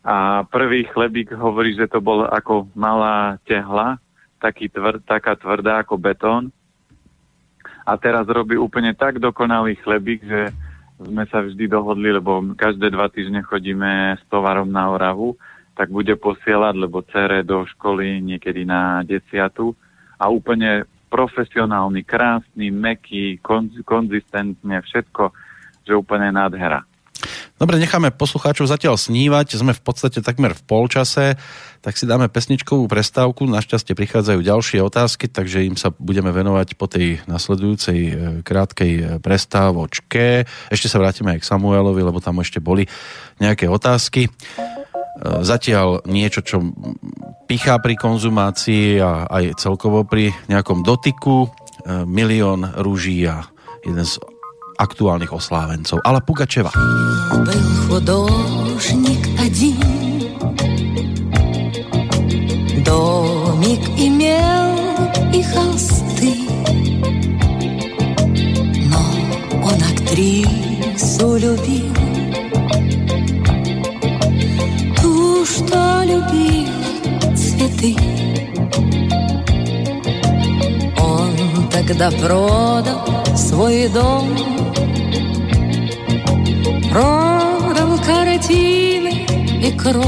a 0.07 0.47
prvý 0.47 0.87
chlebík 0.87 1.35
hovorí, 1.35 1.75
že 1.75 1.91
to 1.91 1.99
bol 1.99 2.23
ako 2.31 2.71
malá 2.79 3.43
tehla, 3.43 3.99
taký 4.39 4.71
tvr, 4.71 5.03
taká 5.03 5.35
tvrdá 5.35 5.83
ako 5.83 5.99
betón. 5.99 6.55
A 7.83 7.99
teraz 7.99 8.31
robí 8.31 8.55
úplne 8.55 8.95
tak 8.95 9.19
dokonalý 9.19 9.75
chlebík, 9.83 10.23
že 10.23 10.55
sme 11.03 11.27
sa 11.27 11.43
vždy 11.43 11.67
dohodli, 11.67 12.15
lebo 12.15 12.39
každé 12.55 12.95
dva 12.95 13.11
týždne 13.11 13.43
chodíme 13.43 14.15
s 14.15 14.23
tovarom 14.31 14.71
na 14.71 14.87
Oravu, 14.95 15.35
tak 15.75 15.91
bude 15.91 16.15
posielať, 16.15 16.75
lebo 16.79 17.03
cere 17.11 17.43
do 17.43 17.67
školy 17.67 18.23
niekedy 18.23 18.62
na 18.62 19.03
desiatu 19.03 19.75
a 20.17 20.31
úplne 20.31 20.87
profesionálny, 21.07 22.03
krásny, 22.03 22.71
meký, 22.71 23.38
konz- 23.40 23.83
konzistentne, 23.87 24.83
všetko, 24.83 25.31
že 25.87 25.92
úplne 25.95 26.35
nádhera. 26.35 26.83
Dobre, 27.57 27.81
necháme 27.81 28.12
poslucháčov 28.12 28.69
zatiaľ 28.69 29.01
snívať, 29.01 29.57
sme 29.57 29.73
v 29.73 29.81
podstate 29.81 30.21
takmer 30.21 30.53
v 30.53 30.62
polčase, 30.69 31.40
tak 31.81 31.97
si 31.97 32.05
dáme 32.05 32.29
pesničkovú 32.29 32.85
prestávku, 32.85 33.49
našťastie 33.49 33.97
prichádzajú 33.97 34.45
ďalšie 34.45 34.79
otázky, 34.85 35.25
takže 35.33 35.64
im 35.64 35.81
sa 35.81 35.88
budeme 35.97 36.29
venovať 36.37 36.77
po 36.77 36.85
tej 36.85 37.25
nasledujúcej 37.25 37.99
e, 38.05 38.12
krátkej 38.45 38.92
e, 38.92 39.03
prestávočke. 39.25 40.45
Ešte 40.69 40.92
sa 40.92 41.01
vrátime 41.01 41.33
aj 41.33 41.40
k 41.40 41.49
Samuelovi, 41.49 42.05
lebo 42.05 42.21
tam 42.21 42.45
ešte 42.45 42.61
boli 42.61 42.85
nejaké 43.40 43.73
otázky 43.73 44.29
E, 45.15 45.46
zatiaľ 45.46 46.04
niečo, 46.08 46.44
čo 46.44 46.58
pichá 47.48 47.80
pri 47.80 47.96
konzumácii 47.96 49.00
a 49.00 49.28
aj 49.28 49.60
celkovo 49.60 50.04
pri 50.04 50.32
nejakom 50.48 50.84
dotyku. 50.84 51.48
E, 51.48 51.50
milión 52.08 52.67
rúží 52.80 53.24
a 53.28 53.46
jeden 53.86 54.06
z 54.06 54.17
aktuálnych 54.82 55.30
oslávencov. 55.30 56.02
Ale 56.02 56.26
Pugačeva. 56.26 56.74
Был 57.32 57.67
художник 57.88 59.22
один, 59.39 59.78
домик 62.84 63.84
имел 63.96 64.74
и 65.32 65.41
холсты, 65.44 66.34
но 68.89 69.02
он 69.63 69.78
актрису 69.80 71.38
любил, 71.38 71.95
Что 76.07 76.12
любил 76.12 76.69
цветы. 77.35 77.97
Он 80.99 81.69
тогда 81.71 82.11
продал 82.11 83.37
свой 83.37 83.88
дом, 83.88 84.29
продал 86.90 87.99
картины 88.05 89.27
и 89.62 89.73
кровь. 89.73 90.07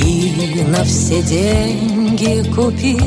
И 0.00 0.62
на 0.68 0.84
все 0.84 1.22
деньги 1.22 2.42
купил 2.54 2.98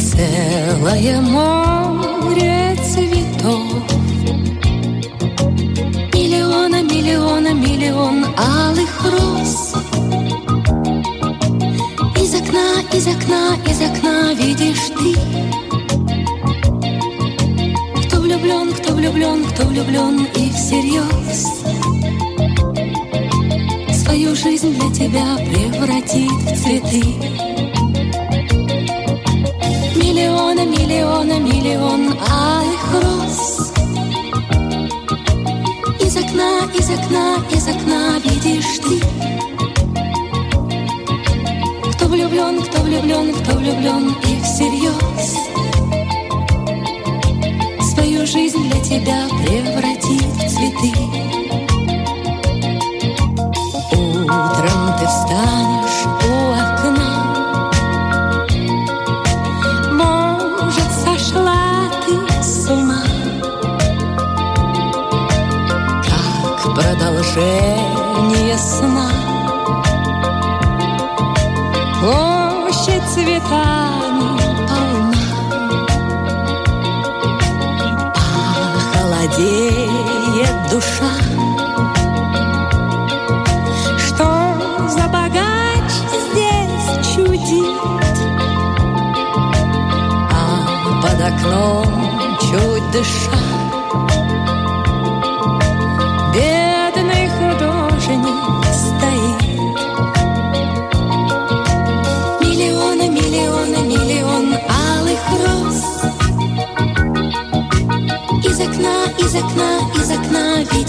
целое 0.00 1.20
море 1.20 1.87
Миллиона, 7.08 7.54
миллион 7.54 8.26
алых 8.36 9.02
роз. 9.02 9.72
Из 12.22 12.34
окна, 12.34 12.82
из 12.92 13.06
окна, 13.06 13.56
из 13.66 13.80
окна 13.80 14.34
видишь 14.34 14.88
ты. 14.88 15.14
Кто 18.02 18.20
влюблен, 18.20 18.74
кто 18.74 18.92
влюблен, 18.92 19.42
кто 19.46 19.64
влюблен 19.68 20.26
и 20.36 20.50
всерьез. 20.50 21.46
Свою 24.02 24.36
жизнь 24.36 24.74
для 24.74 24.90
тебя 24.90 25.24
превратит 25.48 26.30
в 26.30 26.62
цветы. 26.62 27.02
Миллиона, 29.96 30.66
миллиона, 30.66 31.38
миллион 31.38 32.18
алых 32.28 33.02
роз. 33.02 33.67
Окна, 36.38 36.70
из 36.72 36.88
окна, 36.88 37.36
из 37.50 37.66
окна 37.66 38.18
видишь 38.20 38.78
ты. 38.78 39.00
Кто 41.92 42.06
влюблен, 42.06 42.62
кто 42.62 42.80
влюблен, 42.82 43.34
кто 43.34 43.54
влюблен 43.54 44.14
и 44.22 44.40
всерьез 44.42 45.36
Свою 47.92 48.24
жизнь 48.24 48.70
для 48.70 48.80
тебя 48.80 49.26
превратит 49.42 50.22
в 50.22 50.48
цветы 50.48 50.92
Утром 54.22 54.98
ты 55.00 55.06
встанешь 55.06 55.77
продолжение 67.38 68.58
сна. 68.58 69.10
Площадь 72.00 73.02
цветами 73.14 74.38
полна 74.68 75.24
Похолодеет 78.74 80.56
душа. 80.70 81.12
Что 83.98 84.28
за 84.88 85.06
богач 85.08 85.90
здесь 86.30 86.90
чудит? 87.14 88.16
А 90.32 90.36
под 91.02 91.20
окном 91.20 91.90
чуть 92.40 92.90
дыша 92.92 93.47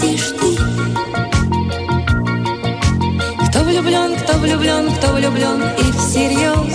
будешь 0.00 0.30
ты. 0.32 0.56
Кто 3.48 3.60
влюблен, 3.64 4.16
кто 4.16 4.32
влюблен, 4.38 4.92
кто 4.96 5.12
влюблен 5.12 5.62
и 5.76 5.92
всерьез 5.92 6.74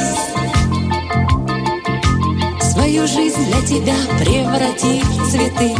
свою 2.61 3.07
жизнь 3.07 3.45
для 3.45 3.61
тебя 3.61 3.95
превратит 4.19 5.05
в 5.05 5.31
цветы. 5.31 5.73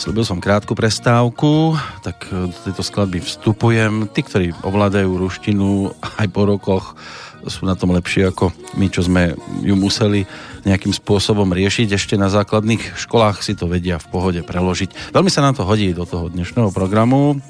Slúbil 0.00 0.24
som 0.24 0.40
krátku 0.40 0.72
prestávku, 0.72 1.76
tak 2.00 2.24
e, 2.32 2.48
do 2.48 2.56
tejto 2.64 2.80
skladby 2.80 3.20
vstupujem. 3.20 4.08
Tí, 4.08 4.24
ktorí 4.24 4.46
ovládajú 4.64 5.12
ruštinu 5.12 5.92
aj 6.16 6.26
po 6.32 6.48
rokoch, 6.48 6.96
sú 7.44 7.68
na 7.68 7.76
tom 7.76 7.92
lepšie 7.92 8.32
ako 8.32 8.52
my, 8.80 8.88
čo 8.88 9.04
sme 9.04 9.36
ju 9.60 9.76
museli 9.76 10.24
nejakým 10.64 10.92
spôsobom 10.92 11.48
riešiť. 11.50 11.96
Ešte 11.96 12.14
na 12.20 12.28
základných 12.28 12.96
školách 12.96 13.40
si 13.40 13.56
to 13.56 13.70
vedia 13.70 13.96
v 13.96 14.10
pohode 14.10 14.40
preložiť. 14.44 15.12
Veľmi 15.14 15.30
sa 15.32 15.44
nám 15.44 15.56
to 15.56 15.66
hodí 15.66 15.92
do 15.92 16.04
toho 16.04 16.28
dnešného 16.28 16.70
programu. 16.74 17.40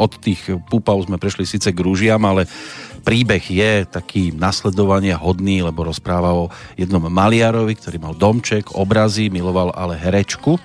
Od 0.00 0.12
tých 0.16 0.40
púpav 0.72 0.96
sme 1.04 1.20
prešli 1.20 1.44
síce 1.44 1.68
k 1.68 1.82
rúžiam, 1.84 2.20
ale 2.24 2.48
príbeh 3.04 3.44
je 3.44 3.84
taký 3.84 4.32
nasledovania 4.32 5.20
hodný, 5.20 5.60
lebo 5.60 5.84
rozpráva 5.84 6.32
o 6.32 6.48
jednom 6.80 7.04
maliarovi, 7.04 7.76
ktorý 7.76 8.00
mal 8.00 8.14
domček, 8.16 8.72
obrazy, 8.72 9.28
miloval 9.28 9.76
ale 9.76 10.00
herečku 10.00 10.56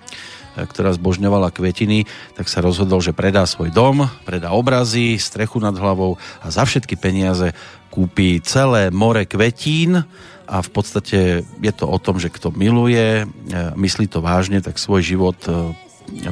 ktorá 0.52 0.92
zbožňovala 0.92 1.56
kvetiny, 1.56 2.04
tak 2.36 2.52
sa 2.52 2.60
rozhodol, 2.60 3.00
že 3.00 3.16
predá 3.16 3.48
svoj 3.48 3.72
dom, 3.72 4.04
predá 4.28 4.52
obrazy, 4.52 5.16
strechu 5.16 5.64
nad 5.64 5.72
hlavou 5.72 6.20
a 6.44 6.52
za 6.52 6.68
všetky 6.68 7.00
peniaze 7.00 7.56
kúpi 7.88 8.44
celé 8.44 8.92
more 8.92 9.24
kvetín 9.24 10.04
a 10.52 10.60
v 10.60 10.70
podstate 10.70 11.48
je 11.48 11.72
to 11.72 11.88
o 11.88 11.96
tom, 11.96 12.20
že 12.20 12.28
kto 12.28 12.52
miluje, 12.52 13.24
e, 13.24 13.26
myslí 13.80 14.12
to 14.12 14.20
vážne, 14.20 14.60
tak 14.60 14.76
svoj 14.76 15.00
život 15.00 15.40
e, 15.48 15.72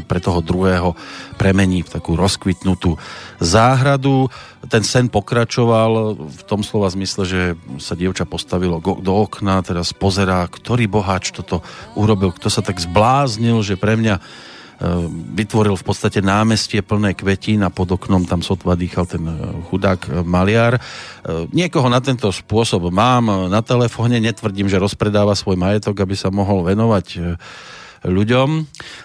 pre 0.03 0.19
toho 0.19 0.43
druhého 0.43 0.91
premení 1.39 1.87
v 1.87 1.93
takú 1.95 2.19
rozkvitnutú 2.19 2.99
záhradu. 3.39 4.27
Ten 4.67 4.83
sen 4.83 5.07
pokračoval 5.07 6.19
v 6.19 6.41
tom 6.43 6.67
slova 6.67 6.91
zmysle, 6.91 7.23
že 7.23 7.41
sa 7.79 7.95
dievča 7.95 8.27
postavilo 8.27 8.83
do 8.83 9.13
okna, 9.15 9.63
teraz 9.63 9.95
pozerá, 9.95 10.43
ktorý 10.51 10.91
boháč 10.91 11.31
toto 11.31 11.63
urobil, 11.95 12.35
kto 12.35 12.51
sa 12.51 12.59
tak 12.59 12.83
zbláznil, 12.83 13.63
že 13.63 13.79
pre 13.79 13.95
mňa 13.95 14.19
vytvoril 15.35 15.75
v 15.75 15.83
podstate 15.83 16.23
námestie 16.23 16.79
plné 16.79 17.11
kvetín 17.11 17.67
a 17.67 17.73
pod 17.73 17.91
oknom 17.99 18.23
tam 18.23 18.39
sotva 18.39 18.79
dýchal 18.79 19.05
ten 19.11 19.23
e, 19.27 19.35
chudák 19.67 20.01
e, 20.07 20.09
maliar. 20.23 20.79
Niekoho 21.51 21.91
na 21.91 21.99
tento 21.99 22.31
spôsob 22.31 22.87
mám 22.87 23.51
na 23.51 23.59
telefóne, 23.59 24.23
netvrdím, 24.23 24.71
že 24.71 24.79
rozpredáva 24.79 25.35
svoj 25.35 25.59
majetok, 25.59 25.99
aby 25.99 26.15
sa 26.15 26.31
mohol 26.31 26.63
venovať 26.63 27.37
ľuďom, 28.07 28.49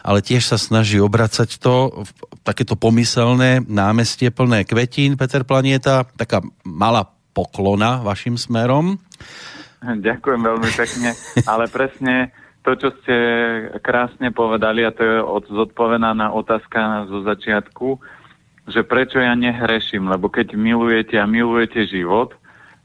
ale 0.06 0.18
tiež 0.22 0.46
sa 0.46 0.54
snaží 0.54 1.02
obracať 1.02 1.58
to 1.58 2.06
v 2.06 2.10
takéto 2.46 2.78
pomyselné 2.78 3.66
námestie 3.66 4.30
plné 4.30 4.62
kvetín 4.62 5.18
Peter 5.18 5.42
Planieta, 5.42 6.06
taká 6.14 6.44
malá 6.62 7.10
poklona 7.34 7.98
vašim 8.06 8.38
smerom. 8.38 9.02
Ďakujem 9.82 10.40
veľmi 10.40 10.70
pekne, 10.78 11.10
ale 11.50 11.66
presne 11.66 12.30
to, 12.64 12.72
čo 12.80 12.88
ste 13.04 13.16
krásne 13.84 14.32
povedali, 14.32 14.88
a 14.88 14.90
to 14.90 15.02
je 15.04 15.16
zodpovedaná 15.52 16.32
otázka 16.32 17.04
zo 17.12 17.20
začiatku, 17.20 18.00
že 18.72 18.80
prečo 18.80 19.20
ja 19.20 19.36
nehreším, 19.36 20.08
lebo 20.08 20.32
keď 20.32 20.56
milujete 20.56 21.20
a 21.20 21.28
milujete 21.28 21.84
život, 21.84 22.32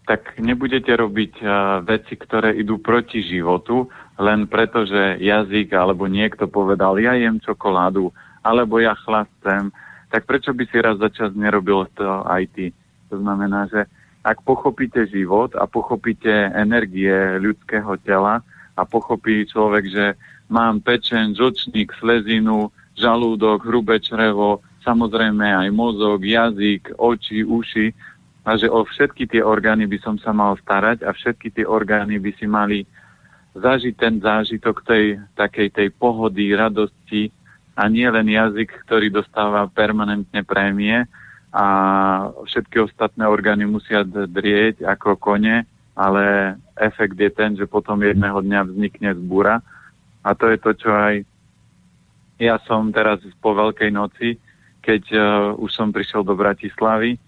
tak 0.04 0.36
nebudete 0.36 0.92
robiť 0.92 1.40
veci, 1.88 2.14
ktoré 2.20 2.60
idú 2.60 2.82
proti 2.82 3.24
životu, 3.24 3.88
len 4.20 4.52
preto, 4.52 4.84
že 4.84 5.22
jazyk 5.24 5.72
alebo 5.72 6.12
niekto 6.12 6.52
povedal, 6.52 7.00
ja 7.00 7.16
jem 7.16 7.40
čokoládu, 7.40 8.12
alebo 8.44 8.84
ja 8.84 9.00
chlastem, 9.00 9.72
tak 10.12 10.28
prečo 10.28 10.52
by 10.52 10.64
si 10.68 10.78
raz 10.82 11.00
za 11.00 11.08
čas 11.08 11.32
nerobil 11.38 11.88
to 11.96 12.26
aj 12.28 12.52
ty? 12.52 12.76
To 13.14 13.22
znamená, 13.22 13.72
že 13.72 13.88
ak 14.26 14.44
pochopíte 14.44 15.08
život 15.08 15.56
a 15.56 15.64
pochopíte 15.70 16.52
energie 16.52 17.40
ľudského 17.40 17.96
tela 18.04 18.44
a 18.80 18.88
pochopí 18.88 19.44
človek, 19.44 19.84
že 19.92 20.06
mám 20.48 20.80
pečen, 20.80 21.36
žočník, 21.36 21.92
slezinu, 22.00 22.72
žalúdok, 22.96 23.68
hrubé 23.68 24.00
črevo, 24.00 24.64
samozrejme 24.88 25.44
aj 25.44 25.70
mozog, 25.76 26.24
jazyk, 26.24 26.96
oči, 26.96 27.44
uši. 27.44 27.92
A 28.48 28.56
že 28.56 28.72
o 28.72 28.88
všetky 28.88 29.28
tie 29.28 29.44
orgány 29.44 29.86
by 29.86 30.00
som 30.00 30.16
sa 30.16 30.32
mal 30.32 30.56
starať 30.64 31.04
a 31.04 31.12
všetky 31.12 31.54
tie 31.54 31.66
orgány 31.68 32.18
by 32.18 32.32
si 32.40 32.48
mali 32.48 32.88
zažiť 33.54 33.94
ten 34.00 34.16
zážitok 34.18 34.82
tej 34.88 35.20
takej 35.36 35.70
tej 35.76 35.90
pohody, 35.94 36.56
radosti 36.56 37.30
a 37.76 37.86
nie 37.92 38.08
len 38.08 38.26
jazyk, 38.26 38.88
ktorý 38.88 39.12
dostáva 39.12 39.68
permanentne 39.70 40.42
prémie 40.48 41.06
a 41.50 41.66
všetky 42.46 42.90
ostatné 42.90 43.26
orgány 43.26 43.66
musia 43.66 44.06
drieť 44.06 44.86
ako 44.86 45.18
kone, 45.18 45.66
ale 46.00 46.56
efekt 46.80 47.20
je 47.20 47.28
ten, 47.28 47.60
že 47.60 47.68
potom 47.68 48.00
jedného 48.00 48.40
dňa 48.40 48.72
vznikne 48.72 49.12
zbúra 49.20 49.60
a 50.24 50.32
to 50.32 50.48
je 50.48 50.58
to, 50.64 50.72
čo 50.80 50.90
aj 50.96 51.16
ja 52.40 52.56
som 52.64 52.88
teraz 52.96 53.20
po 53.44 53.52
Veľkej 53.52 53.92
noci, 53.92 54.40
keď 54.80 55.04
uh, 55.12 55.22
už 55.60 55.76
som 55.76 55.92
prišiel 55.92 56.24
do 56.24 56.40
Bratislavy, 56.40 57.20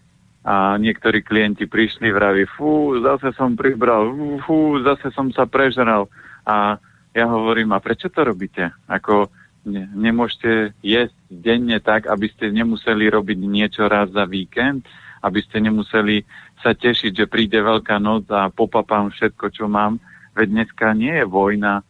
a 0.41 0.73
niektorí 0.81 1.21
klienti 1.21 1.69
prišli, 1.69 2.09
vraví, 2.09 2.49
fú, 2.57 2.97
zase 2.97 3.29
som 3.37 3.53
pribral, 3.53 4.09
fú, 4.41 4.81
zase 4.81 5.13
som 5.13 5.29
sa 5.29 5.45
prežral. 5.45 6.09
A 6.49 6.81
ja 7.13 7.29
hovorím, 7.29 7.77
a 7.77 7.83
prečo 7.83 8.09
to 8.09 8.25
robíte? 8.25 8.73
Ako 8.89 9.29
ne, 9.69 9.85
nemôžete 9.93 10.73
jesť 10.81 11.13
denne 11.29 11.77
tak, 11.77 12.09
aby 12.09 12.25
ste 12.33 12.49
nemuseli 12.49 13.05
robiť 13.13 13.37
niečo 13.37 13.85
raz 13.85 14.09
za 14.09 14.25
víkend, 14.25 14.81
aby 15.21 15.45
ste 15.45 15.61
nemuseli 15.61 16.25
sa 16.61 16.77
tešiť, 16.77 17.11
že 17.13 17.31
príde 17.31 17.57
Veľká 17.57 17.97
noc 17.97 18.29
a 18.29 18.47
popapám 18.53 19.09
všetko, 19.11 19.45
čo 19.51 19.65
mám. 19.67 19.97
Veď 20.37 20.47
dneska 20.49 20.93
nie 20.95 21.11
je 21.11 21.25
vojna, 21.27 21.83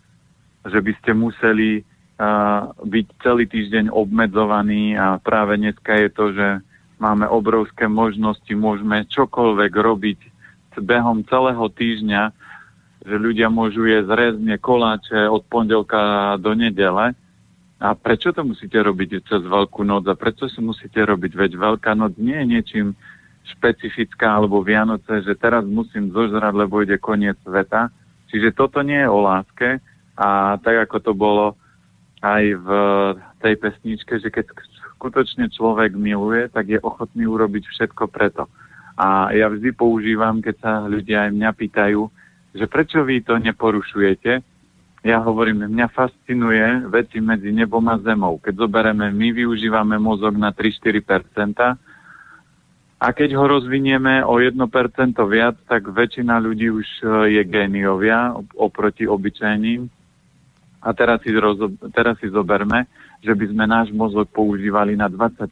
že 0.66 0.80
by 0.82 0.92
ste 0.98 1.12
museli 1.14 1.70
uh, 1.82 2.74
byť 2.82 3.06
celý 3.22 3.46
týždeň 3.46 3.94
obmedzovaní 3.94 4.98
a 4.98 5.22
práve 5.22 5.60
dneska 5.62 5.94
je 6.02 6.10
to, 6.10 6.26
že 6.34 6.48
máme 7.02 7.26
obrovské 7.30 7.90
možnosti, 7.90 8.50
môžeme 8.54 9.06
čokoľvek 9.10 9.74
robiť 9.74 10.20
behom 10.80 11.28
celého 11.28 11.66
týždňa, 11.68 12.32
že 13.02 13.16
ľudia 13.18 13.50
môžu 13.50 13.90
jesť 13.90 14.14
rezne 14.14 14.56
koláče 14.62 15.28
od 15.28 15.44
pondelka 15.50 16.36
do 16.38 16.54
nedele. 16.54 17.18
A 17.82 17.98
prečo 17.98 18.30
to 18.30 18.46
musíte 18.46 18.78
robiť 18.78 19.26
cez 19.26 19.42
Veľkú 19.42 19.82
noc? 19.82 20.06
A 20.06 20.14
prečo 20.14 20.46
si 20.46 20.62
musíte 20.62 21.02
robiť? 21.02 21.34
Veď 21.34 21.52
Veľká 21.58 21.98
noc 21.98 22.14
nie 22.22 22.38
je 22.38 22.46
niečím 22.46 22.88
špecifická 23.46 24.38
alebo 24.38 24.62
Vianoce, 24.62 25.26
že 25.26 25.34
teraz 25.38 25.66
musím 25.66 26.14
zožrať, 26.14 26.54
lebo 26.54 26.82
ide 26.82 27.02
koniec 27.02 27.38
sveta. 27.42 27.90
Čiže 28.30 28.56
toto 28.56 28.80
nie 28.86 29.02
je 29.02 29.10
o 29.10 29.20
láske 29.20 29.82
a 30.16 30.56
tak 30.62 30.88
ako 30.88 30.98
to 31.02 31.12
bolo 31.18 31.46
aj 32.22 32.44
v 32.54 32.70
tej 33.42 33.56
pesničke, 33.58 34.14
že 34.22 34.30
keď 34.30 34.54
skutočne 35.02 35.50
človek 35.50 35.98
miluje, 35.98 36.46
tak 36.54 36.70
je 36.70 36.80
ochotný 36.80 37.26
urobiť 37.26 37.66
všetko 37.66 38.06
preto. 38.14 38.46
A 38.94 39.34
ja 39.34 39.50
vždy 39.50 39.74
používam, 39.74 40.38
keď 40.46 40.56
sa 40.62 40.72
ľudia 40.86 41.26
aj 41.26 41.32
mňa 41.34 41.52
pýtajú, 41.58 42.02
že 42.54 42.66
prečo 42.70 43.02
vy 43.02 43.26
to 43.26 43.42
neporušujete, 43.42 44.46
ja 45.02 45.18
hovorím, 45.18 45.66
mňa 45.66 45.88
fascinuje 45.90 46.86
veci 46.94 47.18
medzi 47.18 47.50
nebom 47.50 47.82
a 47.90 47.98
zemou. 48.06 48.38
Keď 48.38 48.54
zoberieme, 48.54 49.10
my 49.10 49.28
využívame 49.34 49.98
mozog 49.98 50.38
na 50.38 50.54
3-4%, 50.54 51.58
a 53.02 53.18
keď 53.18 53.34
ho 53.34 53.50
rozvinieme 53.50 54.22
o 54.22 54.38
1% 54.38 54.62
viac, 55.26 55.58
tak 55.66 55.90
väčšina 55.90 56.38
ľudí 56.38 56.70
už 56.70 56.86
e, 56.86 57.06
je 57.34 57.42
géniovia 57.50 58.38
oproti 58.54 59.10
obyčajným. 59.10 59.90
A 60.86 60.94
teraz 60.94 61.18
si, 61.26 61.34
rozo- 61.34 61.74
teraz 61.98 62.22
si 62.22 62.30
zoberme, 62.30 62.86
že 63.26 63.34
by 63.34 63.46
sme 63.50 63.66
náš 63.66 63.90
mozog 63.90 64.30
používali 64.30 64.94
na 64.94 65.10
20% 65.10 65.50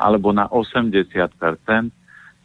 alebo 0.00 0.32
na 0.32 0.48
80%, 0.48 1.28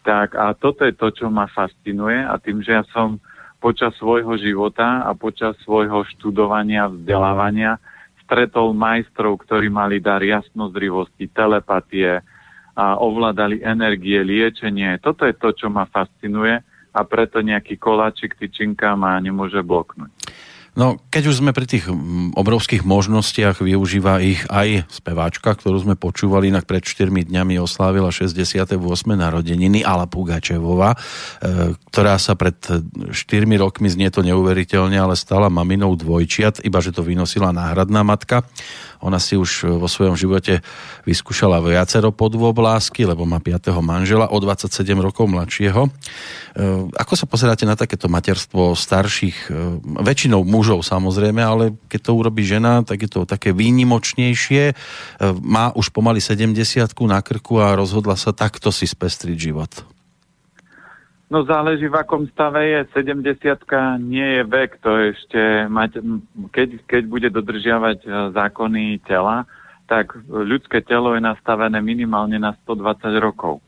tak 0.04 0.36
a 0.36 0.56
toto 0.60 0.84
je 0.84 0.92
to, 0.92 1.08
čo 1.16 1.32
ma 1.32 1.48
fascinuje 1.48 2.20
a 2.20 2.36
tým, 2.36 2.60
že 2.60 2.80
ja 2.80 2.84
som 2.92 3.16
počas 3.64 3.96
svojho 3.96 4.36
života 4.40 5.08
a 5.08 5.16
počas 5.16 5.56
svojho 5.64 6.04
študovania, 6.16 6.92
vzdelávania 6.92 7.80
stretol 8.28 8.72
majstrov, 8.76 9.40
ktorí 9.44 9.68
mali 9.68 10.00
dar 10.04 10.24
jasnozrivosti, 10.24 11.28
telepatie 11.32 12.24
a 12.76 12.98
ovládali 13.00 13.64
energie, 13.64 14.22
liečenie. 14.24 15.00
Toto 15.04 15.28
je 15.28 15.36
to, 15.36 15.52
čo 15.52 15.68
ma 15.68 15.88
fascinuje 15.90 16.60
a 16.92 17.00
preto 17.08 17.40
nejaký 17.40 17.80
koláčik 17.80 18.36
tyčinka 18.36 18.96
ma 19.00 19.16
nemôže 19.20 19.64
bloknúť. 19.64 20.12
No, 20.72 21.04
keď 21.12 21.24
už 21.28 21.44
sme 21.44 21.52
pri 21.52 21.68
tých 21.68 21.92
obrovských 22.32 22.88
možnostiach, 22.88 23.60
využíva 23.60 24.24
ich 24.24 24.40
aj 24.48 24.88
speváčka, 24.88 25.52
ktorú 25.52 25.84
sme 25.84 26.00
počúvali, 26.00 26.48
inak 26.48 26.64
pred 26.64 26.80
4 26.80 27.12
dňami 27.12 27.60
oslávila 27.60 28.08
68. 28.08 28.80
narodeniny, 29.12 29.84
Ala 29.84 30.08
Pugačevova, 30.08 30.96
e, 30.96 30.98
ktorá 31.92 32.16
sa 32.16 32.40
pred 32.40 32.56
4 32.56 33.12
rokmi, 33.60 33.92
znie 33.92 34.08
to 34.16 34.24
neuveriteľne, 34.24 34.96
ale 34.96 35.20
stala 35.20 35.52
maminou 35.52 35.92
dvojčiat, 36.00 36.64
iba 36.64 36.80
že 36.80 36.96
to 36.96 37.04
vynosila 37.04 37.52
náhradná 37.52 38.08
matka. 38.08 38.48
Ona 39.04 39.18
si 39.18 39.34
už 39.34 39.82
vo 39.82 39.90
svojom 39.90 40.14
živote 40.14 40.62
vyskúšala 41.10 41.58
viacero 41.60 42.14
podôb 42.14 42.54
lásky, 42.54 43.04
lebo 43.04 43.26
má 43.26 43.42
5. 43.42 43.74
manžela 43.82 44.30
o 44.30 44.38
27 44.38 44.72
rokov 45.02 45.26
mladšieho. 45.28 45.90
E, 45.90 45.90
ako 46.96 47.14
sa 47.18 47.26
pozeráte 47.26 47.66
na 47.66 47.74
takéto 47.74 48.08
materstvo 48.08 48.78
starších, 48.78 49.50
e, 49.50 49.82
väčšinou 50.06 50.46
mužov 50.46 50.61
samozrejme, 50.62 51.42
ale 51.42 51.74
keď 51.90 52.00
to 52.06 52.12
urobí 52.14 52.46
žena, 52.46 52.86
tak 52.86 53.02
je 53.02 53.10
to 53.10 53.26
také 53.26 53.50
výnimočnejšie. 53.50 54.64
E, 54.70 54.74
má 55.42 55.74
už 55.74 55.90
pomaly 55.90 56.22
70 56.22 56.54
na 57.10 57.20
krku 57.26 57.58
a 57.58 57.74
rozhodla 57.74 58.14
sa 58.14 58.30
takto 58.30 58.70
si 58.70 58.86
spestriť 58.86 59.38
život. 59.38 59.72
No 61.32 61.48
záleží 61.48 61.88
v 61.88 61.96
akom 61.96 62.28
stave 62.28 62.60
je. 62.68 62.80
70 62.92 63.24
nie 64.04 64.28
je 64.40 64.44
vek, 64.44 64.84
to 64.84 64.92
ešte 65.16 65.66
mať, 65.72 66.04
keď, 66.52 66.70
keď 66.86 67.04
bude 67.08 67.30
dodržiavať 67.32 67.98
e, 68.04 68.08
zákony 68.36 69.02
tela, 69.08 69.50
tak 69.88 70.16
ľudské 70.28 70.80
telo 70.84 71.16
je 71.16 71.24
nastavené 71.24 71.80
minimálne 71.84 72.40
na 72.40 72.56
120 72.64 73.12
rokov. 73.20 73.60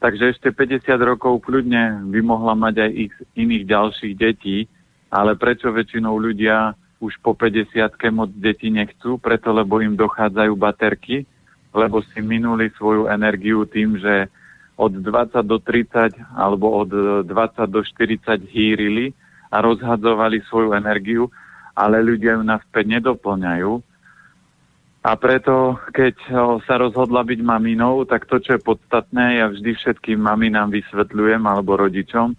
Takže 0.00 0.36
ešte 0.36 0.48
50 0.52 0.84
rokov 1.00 1.44
kľudne 1.48 2.12
by 2.12 2.20
mohla 2.20 2.52
mať 2.52 2.74
aj 2.84 2.90
ich 2.92 3.12
iných 3.36 3.64
ďalších 3.64 4.14
detí, 4.16 4.68
ale 5.10 5.38
prečo 5.38 5.70
väčšinou 5.70 6.18
ľudia 6.18 6.74
už 6.98 7.20
po 7.20 7.36
50 7.36 7.92
moc 8.10 8.30
detí 8.34 8.72
nechcú? 8.72 9.20
Preto, 9.20 9.52
lebo 9.52 9.78
im 9.84 9.94
dochádzajú 9.94 10.52
baterky, 10.56 11.28
lebo 11.76 12.00
si 12.10 12.24
minuli 12.24 12.72
svoju 12.74 13.06
energiu 13.12 13.68
tým, 13.68 14.00
že 14.00 14.32
od 14.76 14.92
20 14.92 15.40
do 15.44 15.56
30 15.60 16.16
alebo 16.36 16.84
od 16.84 16.90
20 17.24 17.28
do 17.68 17.80
40 17.80 18.44
hýrili 18.48 19.12
a 19.48 19.64
rozhadzovali 19.64 20.44
svoju 20.48 20.76
energiu, 20.76 21.32
ale 21.72 22.04
ľudia 22.04 22.36
ju 22.36 22.42
naspäť 22.44 23.00
nedoplňajú. 23.00 23.72
A 25.06 25.14
preto, 25.14 25.78
keď 25.94 26.18
sa 26.66 26.74
rozhodla 26.82 27.22
byť 27.22 27.38
maminou, 27.38 28.02
tak 28.10 28.26
to, 28.26 28.42
čo 28.42 28.58
je 28.58 28.66
podstatné, 28.66 29.38
ja 29.38 29.46
vždy 29.46 29.78
všetkým 29.78 30.18
maminám 30.18 30.74
vysvetľujem 30.74 31.46
alebo 31.46 31.78
rodičom, 31.78 32.34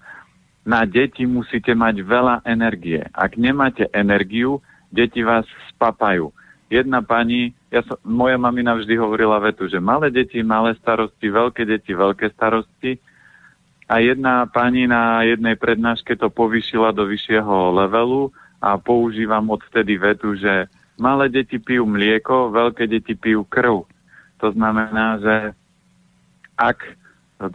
na 0.67 0.83
deti 0.83 1.23
musíte 1.23 1.71
mať 1.71 2.03
veľa 2.03 2.35
energie. 2.43 2.99
Ak 3.15 3.39
nemáte 3.39 3.87
energiu, 3.95 4.59
deti 4.91 5.23
vás 5.23 5.47
spapajú 5.71 6.35
jedna 6.67 6.99
pani, 7.03 7.55
ja 7.71 7.83
som, 7.83 7.95
moja 8.03 8.35
mamina 8.35 8.75
vždy 8.75 8.99
hovorila 8.99 9.39
vetu, 9.39 9.67
že 9.67 9.79
malé 9.79 10.11
deti, 10.11 10.43
malé 10.43 10.75
starosti, 10.79 11.27
veľké 11.27 11.63
deti, 11.63 11.91
veľké 11.95 12.31
starosti. 12.35 12.99
A 13.87 14.03
jedna 14.03 14.43
pani 14.51 14.83
na 14.83 15.23
jednej 15.23 15.55
prednáške 15.55 16.19
to 16.19 16.27
povyšila 16.27 16.91
do 16.91 17.07
vyššieho 17.07 17.71
levelu 17.71 18.35
a 18.59 18.75
používam 18.75 19.47
odtedy 19.47 19.95
vetu, 19.95 20.35
že 20.35 20.67
malé 20.99 21.31
deti 21.31 21.55
pijú 21.55 21.87
mlieko, 21.87 22.51
veľké 22.51 22.83
deti 22.91 23.15
pijú 23.15 23.47
krv. 23.47 23.87
To 24.43 24.47
znamená, 24.51 25.23
že 25.23 25.35
ak 26.59 26.96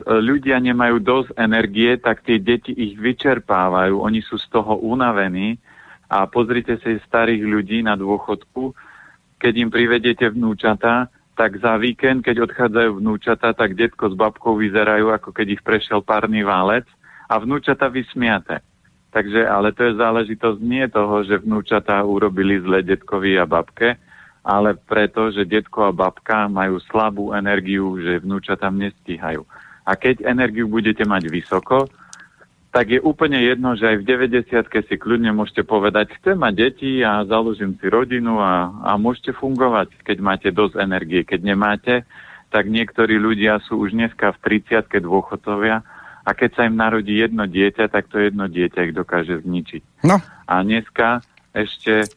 ľudia 0.06 0.62
nemajú 0.62 0.96
dosť 1.02 1.28
energie, 1.34 1.98
tak 1.98 2.22
tie 2.22 2.38
deti 2.38 2.70
ich 2.70 2.94
vyčerpávajú, 2.94 3.98
oni 3.98 4.22
sú 4.22 4.38
z 4.38 4.46
toho 4.46 4.78
unavení 4.78 5.58
a 6.06 6.28
pozrite 6.30 6.78
si 6.78 7.02
starých 7.02 7.42
ľudí 7.42 7.82
na 7.82 7.98
dôchodku, 7.98 8.74
keď 9.42 9.54
im 9.58 9.70
privedete 9.74 10.30
vnúčata, 10.30 11.10
tak 11.34 11.58
za 11.58 11.74
víkend, 11.80 12.22
keď 12.22 12.46
odchádzajú 12.46 12.90
vnúčata, 13.02 13.50
tak 13.56 13.74
detko 13.74 14.12
s 14.12 14.14
babkou 14.14 14.54
vyzerajú, 14.54 15.10
ako 15.10 15.34
keď 15.34 15.58
ich 15.58 15.62
prešiel 15.64 16.04
párny 16.04 16.46
válec 16.46 16.86
a 17.26 17.40
vnúčata 17.42 17.90
vysmiate. 17.90 18.62
Takže, 19.10 19.44
ale 19.44 19.74
to 19.74 19.90
je 19.90 19.98
záležitosť 19.98 20.60
nie 20.62 20.86
toho, 20.88 21.26
že 21.26 21.42
vnúčata 21.42 22.00
urobili 22.06 22.62
zle 22.62 22.86
detkovi 22.86 23.36
a 23.36 23.48
babke, 23.48 23.98
ale 24.46 24.74
preto, 24.78 25.32
že 25.34 25.48
detko 25.48 25.90
a 25.90 25.92
babka 25.92 26.46
majú 26.46 26.78
slabú 26.86 27.34
energiu, 27.34 27.98
že 27.98 28.22
vnúčata 28.22 28.70
nestíhajú. 28.70 29.42
A 29.82 29.98
keď 29.98 30.26
energiu 30.26 30.70
budete 30.70 31.02
mať 31.02 31.26
vysoko, 31.26 31.90
tak 32.72 32.88
je 32.88 33.00
úplne 33.04 33.36
jedno, 33.36 33.76
že 33.76 33.84
aj 33.84 33.96
v 34.00 34.08
90 34.48 34.88
si 34.88 34.96
kľudne 34.96 35.28
môžete 35.36 35.60
povedať, 35.60 36.16
chcem 36.16 36.40
mať 36.40 36.54
deti 36.56 37.04
a 37.04 37.20
založím 37.28 37.76
si 37.76 37.84
rodinu 37.84 38.40
a, 38.40 38.72
a 38.80 38.96
môžete 38.96 39.36
fungovať, 39.36 39.92
keď 40.00 40.16
máte 40.24 40.48
dosť 40.48 40.80
energie. 40.80 41.20
Keď 41.20 41.40
nemáte, 41.44 42.08
tak 42.48 42.72
niektorí 42.72 43.20
ľudia 43.20 43.60
sú 43.68 43.76
už 43.76 43.92
dneska 43.92 44.32
v 44.40 44.64
30 44.64 44.88
dôchodcovia 45.04 45.84
a 46.24 46.30
keď 46.32 46.50
sa 46.56 46.62
im 46.64 46.80
narodí 46.80 47.20
jedno 47.20 47.44
dieťa, 47.44 47.92
tak 47.92 48.08
to 48.08 48.16
jedno 48.16 48.48
dieťa 48.48 48.88
ich 48.88 48.94
dokáže 48.96 49.44
zničiť. 49.44 50.08
No. 50.08 50.16
A 50.48 50.54
dneska 50.64 51.20
ešte 51.52 52.08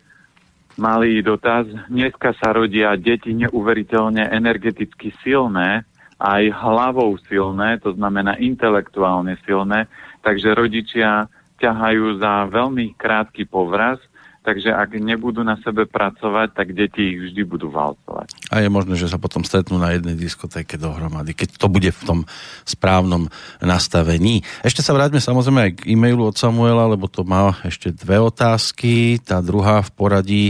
malý 0.80 1.20
dotaz. 1.20 1.68
Dneska 1.92 2.32
sa 2.40 2.56
rodia 2.56 2.96
deti 2.96 3.36
neuveriteľne 3.36 4.28
energeticky 4.32 5.12
silné, 5.24 5.84
aj 6.20 6.44
hlavou 6.52 7.20
silné, 7.28 7.80
to 7.84 7.92
znamená 7.92 8.40
intelektuálne 8.40 9.36
silné, 9.44 9.92
takže 10.24 10.56
rodičia 10.56 11.28
ťahajú 11.60 12.20
za 12.20 12.48
veľmi 12.52 12.96
krátky 12.96 13.48
povraz, 13.48 14.00
takže 14.46 14.70
ak 14.70 15.02
nebudú 15.02 15.42
na 15.42 15.58
sebe 15.66 15.90
pracovať, 15.90 16.54
tak 16.54 16.78
deti 16.78 17.02
ich 17.02 17.20
vždy 17.20 17.42
budú 17.50 17.74
valcovať. 17.74 18.54
A 18.54 18.62
je 18.62 18.70
možné, 18.70 18.94
že 18.94 19.10
sa 19.10 19.18
potom 19.18 19.42
stretnú 19.42 19.82
na 19.82 19.98
jednej 19.98 20.14
diskotéke 20.14 20.78
dohromady, 20.78 21.34
keď 21.34 21.58
to 21.58 21.68
bude 21.68 21.90
v 21.90 22.02
tom 22.06 22.20
správnom 22.64 23.28
nastavení. 23.58 24.46
Ešte 24.62 24.86
sa 24.86 24.94
vráťme 24.94 25.18
samozrejme 25.18 25.60
aj 25.66 25.72
k 25.82 25.82
e-mailu 25.98 26.30
od 26.30 26.38
Samuela, 26.38 26.86
lebo 26.86 27.10
to 27.10 27.26
má 27.26 27.58
ešte 27.66 27.90
dve 27.90 28.22
otázky. 28.22 29.18
Tá 29.18 29.42
druhá 29.42 29.82
v 29.82 29.92
poradí 29.98 30.46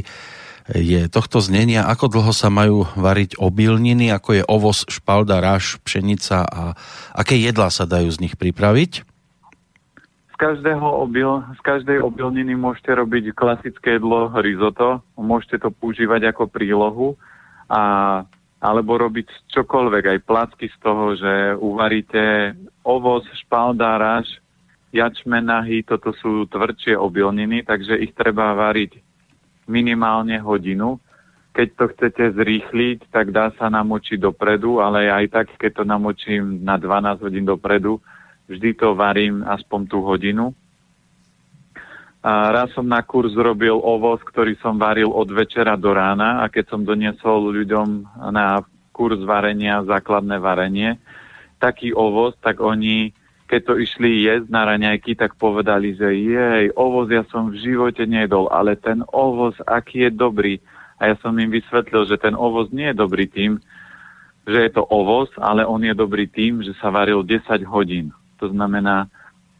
je 0.74 1.06
tohto 1.14 1.38
znenia, 1.46 1.86
ako 1.86 2.10
dlho 2.10 2.34
sa 2.34 2.50
majú 2.50 2.90
variť 2.98 3.38
obilniny, 3.38 4.10
ako 4.10 4.30
je 4.42 4.44
ovoz, 4.50 4.82
špalda, 4.90 5.38
raž, 5.38 5.78
pšenica 5.86 6.42
a 6.42 6.62
aké 7.14 7.38
jedlá 7.38 7.70
sa 7.70 7.86
dajú 7.86 8.10
z 8.10 8.26
nich 8.26 8.34
pripraviť? 8.34 9.06
Z, 10.34 10.36
každého 10.42 10.84
obil, 10.84 11.46
z 11.54 11.62
každej 11.62 12.02
obilniny 12.02 12.58
môžete 12.58 12.98
robiť 12.98 13.38
klasické 13.38 14.02
jedlo 14.02 14.34
risotto, 14.42 15.06
môžete 15.16 15.62
to 15.62 15.70
používať 15.70 16.34
ako 16.34 16.50
prílohu 16.50 17.14
a, 17.70 18.26
alebo 18.58 18.98
robiť 18.98 19.30
čokoľvek, 19.54 20.04
aj 20.18 20.26
placky 20.26 20.68
z 20.74 20.78
toho, 20.82 21.14
že 21.14 21.56
uvaríte 21.62 22.58
ovoz, 22.82 23.24
špalda, 23.46 24.02
raž, 24.02 24.28
jačmenahy, 24.90 25.86
toto 25.86 26.10
sú 26.18 26.50
tvrdšie 26.50 26.98
obilniny, 26.98 27.62
takže 27.62 28.02
ich 28.02 28.18
treba 28.18 28.58
variť 28.58 29.06
minimálne 29.66 30.38
hodinu. 30.42 31.02
Keď 31.56 31.68
to 31.76 31.86
chcete 31.96 32.24
zrýchliť, 32.36 33.10
tak 33.10 33.32
dá 33.32 33.52
sa 33.56 33.72
namočiť 33.72 34.20
dopredu, 34.20 34.84
ale 34.84 35.08
aj 35.08 35.26
tak, 35.32 35.46
keď 35.56 35.82
to 35.82 35.84
namočím 35.88 36.62
na 36.62 36.76
12 36.76 37.24
hodín 37.24 37.46
dopredu, 37.48 38.04
vždy 38.52 38.76
to 38.76 38.92
varím 38.94 39.42
aspoň 39.42 39.82
tú 39.88 40.04
hodinu. 40.04 40.52
A 42.26 42.50
raz 42.50 42.74
som 42.74 42.90
na 42.90 43.06
kurz 43.06 43.38
robil 43.38 43.78
ovoz, 43.78 44.18
ktorý 44.26 44.58
som 44.58 44.82
varil 44.82 45.14
od 45.14 45.30
večera 45.30 45.78
do 45.78 45.94
rána 45.94 46.42
a 46.42 46.50
keď 46.50 46.74
som 46.74 46.82
doniesol 46.82 47.54
ľuďom 47.54 47.88
na 48.34 48.66
kurz 48.90 49.22
varenia, 49.22 49.86
základné 49.86 50.42
varenie, 50.42 50.98
taký 51.62 51.94
ovoz, 51.94 52.34
tak 52.42 52.64
oni, 52.66 53.14
keď 53.46 53.62
to 53.62 53.74
išli 53.78 54.26
jesť 54.26 54.50
na 54.50 54.66
raňajky, 54.66 55.14
tak 55.14 55.38
povedali, 55.38 55.94
že 55.94 56.10
jej, 56.18 56.74
ovoz 56.74 57.14
ja 57.14 57.22
som 57.30 57.54
v 57.54 57.62
živote 57.62 58.02
nedol, 58.10 58.50
ale 58.50 58.74
ten 58.74 59.06
ovoz, 59.14 59.54
aký 59.70 60.10
je 60.10 60.12
dobrý. 60.12 60.54
A 60.98 61.14
ja 61.14 61.16
som 61.22 61.36
im 61.38 61.54
vysvetlil, 61.54 62.10
že 62.10 62.18
ten 62.18 62.34
ovoz 62.34 62.74
nie 62.74 62.90
je 62.90 62.98
dobrý 62.98 63.30
tým, 63.30 63.62
že 64.46 64.70
je 64.70 64.72
to 64.74 64.86
ovoz, 64.90 65.30
ale 65.38 65.66
on 65.66 65.82
je 65.82 65.94
dobrý 65.94 66.26
tým, 66.26 66.66
že 66.66 66.74
sa 66.82 66.90
varil 66.90 67.22
10 67.22 67.46
hodín. 67.70 68.10
To 68.42 68.50
znamená, 68.50 69.10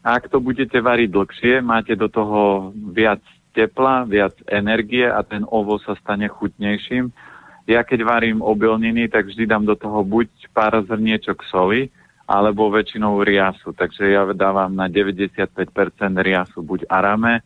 ak 0.06 0.30
to 0.30 0.38
budete 0.38 0.78
variť 0.78 1.10
dlhšie, 1.10 1.54
máte 1.62 1.94
do 1.98 2.06
toho 2.06 2.70
viac 2.94 3.22
tepla, 3.54 4.06
viac 4.06 4.34
energie 4.46 5.06
a 5.06 5.22
ten 5.26 5.42
ovoz 5.46 5.82
sa 5.82 5.98
stane 5.98 6.30
chutnejším. 6.30 7.10
Ja 7.66 7.82
keď 7.82 8.06
varím 8.06 8.38
obilniny, 8.42 9.10
tak 9.10 9.26
vždy 9.26 9.46
dám 9.46 9.66
do 9.66 9.74
toho 9.74 10.06
buď 10.06 10.30
pár 10.54 10.78
zrniečok 10.86 11.42
soli, 11.50 11.90
alebo 12.26 12.74
väčšinou 12.74 13.22
riasu. 13.22 13.70
Takže 13.70 14.10
ja 14.10 14.26
dávam 14.34 14.74
na 14.74 14.90
95% 14.90 15.46
riasu 16.18 16.58
buď 16.60 16.90
arame, 16.90 17.40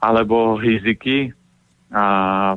alebo 0.00 0.56
hiziky 0.56 1.34
a 1.90 2.04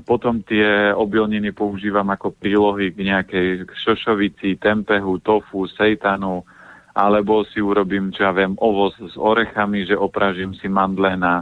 potom 0.05 0.45
tie 0.45 0.93
obilniny 0.93 1.51
používam 1.51 2.05
ako 2.13 2.37
prílohy 2.37 2.93
k 2.93 3.09
nejakej 3.09 3.47
šošovici, 3.73 4.61
tempehu, 4.61 5.17
tofu, 5.17 5.65
sejtanu, 5.65 6.45
alebo 6.93 7.41
si 7.49 7.57
urobím, 7.57 8.13
čo 8.13 8.29
ja 8.29 8.31
viem, 8.31 8.53
ovoz 8.61 8.93
s 9.01 9.17
orechami, 9.17 9.89
že 9.89 9.97
opražím 9.97 10.53
si 10.53 10.69
mandle 10.69 11.17
na 11.17 11.41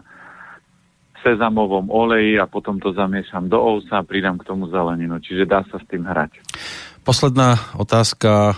sezamovom 1.22 1.92
oleji 1.92 2.40
a 2.40 2.48
potom 2.48 2.80
to 2.80 2.96
zamiešam 2.96 3.52
do 3.52 3.60
ousa 3.60 4.02
a 4.02 4.08
pridám 4.08 4.40
k 4.40 4.48
tomu 4.48 4.72
zeleninu. 4.72 5.20
Čiže 5.20 5.44
dá 5.46 5.62
sa 5.68 5.78
s 5.78 5.86
tým 5.86 6.08
hrať. 6.08 6.40
Posledná 7.04 7.60
otázka, 7.78 8.56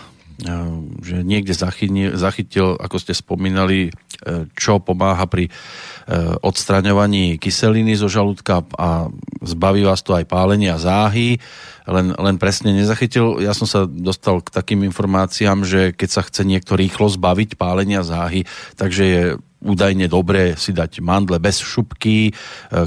že 1.04 1.22
niekde 1.22 1.54
zachytil, 1.54 2.18
zachytil 2.18 2.76
ako 2.80 2.98
ste 2.98 3.14
spomínali, 3.14 3.94
čo 4.58 4.82
pomáha 4.82 5.30
pri 5.30 5.52
odstraňovaní 6.42 7.38
kyseliny 7.40 7.96
zo 7.96 8.12
žalúdka 8.12 8.66
a 8.76 9.08
zbaví 9.44 9.88
vás 9.88 10.04
to 10.04 10.16
aj 10.16 10.28
pálenia 10.28 10.76
záhy 10.76 11.40
len, 11.88 12.16
len 12.16 12.36
presne 12.40 12.72
nezachytil. 12.72 13.44
Ja 13.44 13.52
som 13.56 13.68
sa 13.68 13.84
dostal 13.88 14.40
k 14.40 14.52
takým 14.52 14.88
informáciám, 14.88 15.68
že 15.68 15.92
keď 15.92 16.10
sa 16.10 16.22
chce 16.24 16.48
niekto 16.48 16.80
rýchlo 16.80 17.12
zbaviť 17.12 17.56
pálenia 17.60 18.04
záhy, 18.04 18.48
takže 18.80 19.04
je 19.04 19.24
údajne 19.64 20.12
dobré 20.12 20.60
si 20.60 20.76
dať 20.76 21.00
mandle 21.00 21.40
bez 21.40 21.64
šupky, 21.64 22.30
e, 22.30 22.32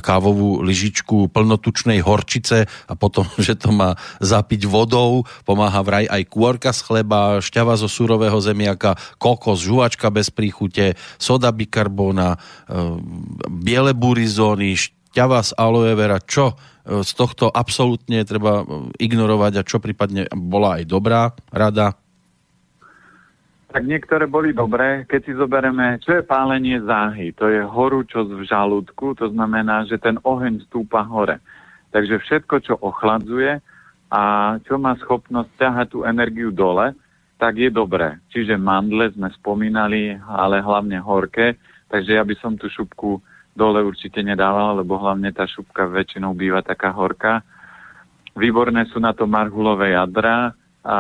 kávovú 0.05 0.61
lyžičku 0.61 1.33
plnotučnej 1.33 2.05
horčice 2.05 2.69
a 2.69 2.93
potom, 2.95 3.25
že 3.43 3.57
to 3.57 3.73
má 3.73 3.97
zapiť 4.21 4.69
vodou, 4.69 5.25
pomáha 5.49 5.81
vraj 5.81 6.07
aj 6.07 6.23
kôrka 6.29 6.71
z 6.71 6.81
chleba, 6.85 7.41
šťava 7.41 7.75
zo 7.81 7.89
surového 7.89 8.37
zemiaka, 8.39 8.95
kokos, 9.17 9.65
žuvačka 9.65 10.13
bez 10.13 10.29
príchute, 10.29 10.95
soda 11.17 11.51
bikarbóna, 11.51 12.37
e, 12.37 12.79
biele 13.49 13.97
burizóny, 13.97 14.77
šťava 14.77 15.41
z 15.43 15.51
aloe 15.57 15.97
vera, 15.97 16.21
čo 16.21 16.55
z 16.87 17.13
tohto 17.19 17.51
absolútne 17.51 18.23
treba 18.23 18.63
ignorovať 19.03 19.53
a 19.59 19.67
čo 19.67 19.83
prípadne 19.83 20.31
bola 20.31 20.79
aj 20.79 20.85
dobrá 20.87 21.35
rada? 21.51 21.99
Tak 23.67 23.83
niektoré 23.83 24.31
boli 24.31 24.55
dobré. 24.55 25.03
Keď 25.11 25.21
si 25.27 25.33
zoberieme, 25.35 25.99
čo 25.99 26.15
je 26.17 26.23
pálenie 26.23 26.79
záhy, 26.87 27.35
to 27.35 27.51
je 27.51 27.67
horúčosť 27.67 28.31
v 28.31 28.47
žalúdku, 28.47 29.19
to 29.19 29.27
znamená, 29.35 29.83
že 29.91 29.99
ten 29.99 30.23
oheň 30.23 30.63
stúpa 30.71 31.03
hore. 31.03 31.43
Takže 31.91 32.23
všetko, 32.23 32.55
čo 32.63 32.75
ochladzuje 32.79 33.59
a 34.15 34.23
čo 34.63 34.79
má 34.79 34.95
schopnosť 35.03 35.51
ťahať 35.59 35.87
tú 35.91 36.07
energiu 36.07 36.55
dole, 36.55 36.95
tak 37.37 37.59
je 37.59 37.69
dobré. 37.69 38.17
Čiže 38.33 38.57
mandle 38.57 39.13
sme 39.13 39.29
spomínali, 39.35 40.15
ale 40.25 40.63
hlavne 40.63 41.03
horké, 41.03 41.59
takže 41.91 42.17
ja 42.17 42.25
by 42.25 42.35
som 42.39 42.55
tú 42.55 42.71
šupku 42.71 43.19
dole 43.57 43.83
určite 43.83 44.23
nedával, 44.23 44.81
lebo 44.81 45.01
hlavne 45.01 45.33
tá 45.35 45.45
šupka 45.49 45.89
väčšinou 45.91 46.37
býva 46.37 46.63
taká 46.63 46.93
horká. 46.95 47.43
Výborné 48.37 48.85
sú 48.93 49.01
na 49.01 49.17
to 49.17 49.25
marhulové 49.25 49.97
jadra 49.97 50.53
a 50.87 50.99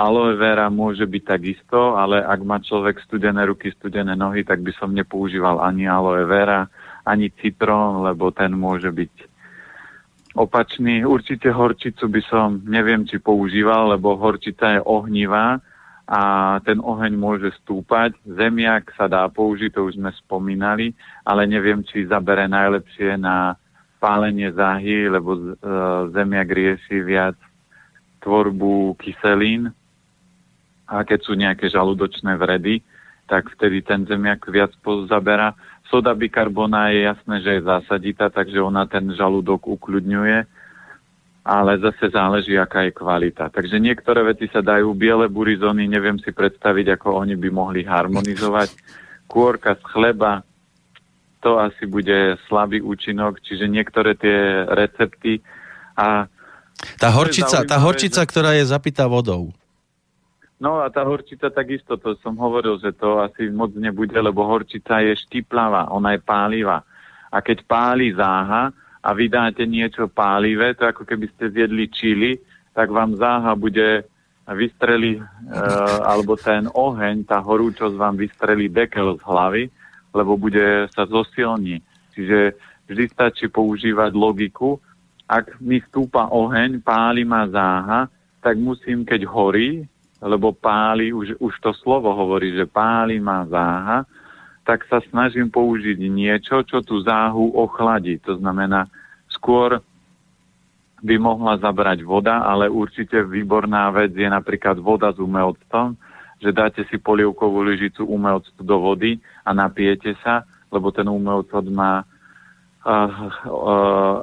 aloe 0.00 0.32
vera 0.40 0.72
môže 0.72 1.04
byť 1.04 1.22
takisto, 1.28 1.92
ale 2.00 2.24
ak 2.24 2.40
má 2.40 2.56
človek 2.56 3.04
studené 3.04 3.44
ruky, 3.44 3.68
studené 3.68 4.16
nohy, 4.16 4.48
tak 4.48 4.64
by 4.64 4.72
som 4.72 4.96
nepoužíval 4.96 5.60
ani 5.60 5.84
aloe 5.84 6.24
vera, 6.24 6.64
ani 7.04 7.28
citrón, 7.36 8.00
lebo 8.00 8.32
ten 8.32 8.56
môže 8.56 8.88
byť 8.88 9.12
opačný. 10.40 11.04
Určite 11.04 11.52
horčicu 11.52 12.08
by 12.08 12.22
som, 12.24 12.64
neviem, 12.64 13.04
či 13.04 13.20
používal, 13.20 13.92
lebo 13.92 14.16
horčica 14.16 14.78
je 14.78 14.80
ohnivá 14.88 15.60
a 16.08 16.20
ten 16.64 16.80
oheň 16.80 17.12
môže 17.12 17.52
stúpať. 17.60 18.16
Zemiak 18.24 18.88
sa 18.96 19.04
dá 19.04 19.28
použiť, 19.28 19.76
to 19.76 19.84
už 19.84 20.00
sme 20.00 20.16
spomínali, 20.16 20.96
ale 21.28 21.44
neviem, 21.44 21.84
či 21.84 22.08
zabere 22.08 22.48
najlepšie 22.48 23.20
na 23.20 23.52
pálenie 24.00 24.48
záhy, 24.56 25.12
lebo 25.12 25.36
e, 25.36 25.42
zemiak 26.16 26.48
rieši 26.48 27.04
viac 27.04 27.36
tvorbu 28.20 28.96
kyselín 29.00 29.72
a 30.86 31.02
keď 31.02 31.18
sú 31.24 31.32
nejaké 31.34 31.72
žalúdočné 31.72 32.36
vredy, 32.36 32.84
tak 33.26 33.48
vtedy 33.54 33.80
ten 33.82 34.04
zemiak 34.04 34.42
viac 34.50 34.74
zabera. 35.06 35.54
Soda 35.86 36.14
bikarbona 36.14 36.90
je 36.90 37.06
jasné, 37.06 37.36
že 37.42 37.50
je 37.58 37.66
zásaditá, 37.66 38.30
takže 38.30 38.58
ona 38.62 38.86
ten 38.86 39.10
žalúdok 39.14 39.66
ukľudňuje 39.66 40.60
ale 41.44 41.80
zase 41.80 42.12
záleží, 42.12 42.54
aká 42.54 42.84
je 42.86 42.92
kvalita. 42.92 43.48
Takže 43.48 43.80
niektoré 43.80 44.22
veci 44.22 44.46
sa 44.52 44.60
dajú, 44.60 44.92
biele 44.92 45.26
burizony, 45.26 45.88
neviem 45.88 46.20
si 46.20 46.30
predstaviť, 46.36 47.00
ako 47.00 47.16
oni 47.24 47.34
by 47.34 47.48
mohli 47.48 47.80
harmonizovať. 47.80 48.76
Kôrka 49.24 49.78
z 49.80 49.82
chleba, 49.88 50.44
to 51.40 51.56
asi 51.56 51.88
bude 51.88 52.36
slabý 52.44 52.84
účinok, 52.84 53.40
čiže 53.40 53.66
niektoré 53.66 54.14
tie 54.16 54.68
recepty 54.68 55.40
a... 55.96 56.28
Tá 57.00 57.08
horčica, 57.12 57.64
tá 57.64 57.76
horčica, 57.80 58.20
ktorá 58.24 58.56
je 58.56 58.64
zapitá 58.68 59.08
vodou. 59.08 59.52
No 60.60 60.84
a 60.84 60.92
tá 60.92 61.00
horčica 61.04 61.48
takisto, 61.48 61.96
to 61.96 62.16
som 62.20 62.36
hovoril, 62.36 62.76
že 62.76 62.92
to 62.92 63.24
asi 63.24 63.48
moc 63.48 63.72
nebude, 63.72 64.16
lebo 64.16 64.44
horčica 64.44 65.00
je 65.00 65.16
štiplavá, 65.16 65.88
ona 65.88 66.12
je 66.16 66.20
pálivá. 66.20 66.84
A 67.32 67.40
keď 67.40 67.64
páli 67.64 68.12
záha, 68.12 68.68
a 69.00 69.10
vydáte 69.16 69.64
niečo 69.64 70.12
pálivé, 70.12 70.76
to 70.76 70.84
ako 70.84 71.08
keby 71.08 71.32
ste 71.32 71.48
zjedli 71.48 71.88
čili, 71.88 72.30
tak 72.76 72.92
vám 72.92 73.16
záha 73.16 73.56
bude 73.56 74.04
vystreli, 74.44 75.16
e, 75.16 75.22
alebo 76.04 76.36
ten 76.36 76.68
oheň, 76.68 77.24
tá 77.24 77.40
horúčosť 77.40 77.96
vám 77.96 78.20
vystrelí 78.20 78.68
dekel 78.68 79.16
z 79.16 79.22
hlavy, 79.24 79.62
lebo 80.12 80.36
bude 80.36 80.90
sa 80.92 81.08
zosilní. 81.08 81.80
Čiže 82.12 82.58
vždy 82.90 83.04
stačí 83.08 83.46
používať 83.48 84.12
logiku. 84.12 84.82
Ak 85.30 85.62
mi 85.62 85.78
stúpa 85.86 86.26
oheň, 86.26 86.82
páli 86.82 87.22
ma 87.22 87.46
záha, 87.46 88.10
tak 88.42 88.58
musím, 88.58 89.06
keď 89.06 89.30
horí, 89.30 89.86
lebo 90.18 90.50
páli, 90.50 91.14
už, 91.14 91.38
už 91.38 91.54
to 91.62 91.70
slovo 91.78 92.10
hovorí, 92.10 92.50
že 92.50 92.66
páli 92.66 93.22
ma 93.22 93.46
záha, 93.46 94.02
tak 94.66 94.82
sa 94.90 94.98
snažím 95.06 95.46
použiť 95.46 96.02
niečo, 96.02 96.66
čo 96.66 96.82
tú 96.82 96.98
záhu 97.06 97.54
ochladí. 97.54 98.18
To 98.26 98.42
znamená, 98.42 98.90
skôr 99.30 99.78
by 101.00 101.14
mohla 101.16 101.56
zabrať 101.62 102.02
voda, 102.02 102.44
ale 102.44 102.66
určite 102.68 103.22
výborná 103.22 103.88
vec 103.94 104.10
je 104.12 104.26
napríklad 104.26 104.82
voda 104.82 105.14
s 105.14 105.18
umelctom, 105.22 105.96
že 106.42 106.50
dáte 106.50 106.82
si 106.90 106.98
polievkovú 106.98 107.64
lyžicu 107.64 108.04
umelctu 108.04 108.60
do 108.66 108.76
vody 108.82 109.22
a 109.46 109.54
napijete 109.54 110.12
sa, 110.20 110.44
lebo 110.74 110.90
ten 110.92 111.08
umelcot 111.08 111.64
má 111.72 112.04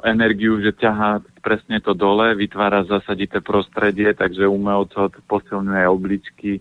energiu, 0.02 0.58
že 0.58 0.74
ťahá 0.74 1.22
presne 1.38 1.78
to 1.78 1.94
dole, 1.94 2.34
vytvára 2.34 2.82
zasadité 2.84 3.38
prostredie, 3.38 4.10
takže 4.14 4.50
umelcot 4.50 5.14
posilňuje 5.30 5.84
obličky, 5.86 6.58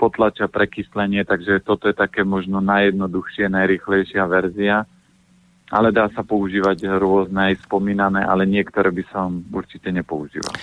potlača 0.00 0.48
prekyslenie, 0.48 1.24
takže 1.28 1.60
toto 1.60 1.88
je 1.88 1.96
také 1.96 2.24
možno 2.24 2.64
najjednoduchšie, 2.64 3.52
najrychlejšia 3.52 4.24
verzia. 4.24 4.88
Ale 5.66 5.90
dá 5.90 6.06
sa 6.14 6.22
používať 6.22 6.86
rôzne 6.94 7.50
aj 7.50 7.66
spomínané, 7.66 8.22
ale 8.22 8.46
niektoré 8.46 8.94
by 8.94 9.02
som 9.10 9.42
určite 9.50 9.90
nepoužíval. 9.90 10.54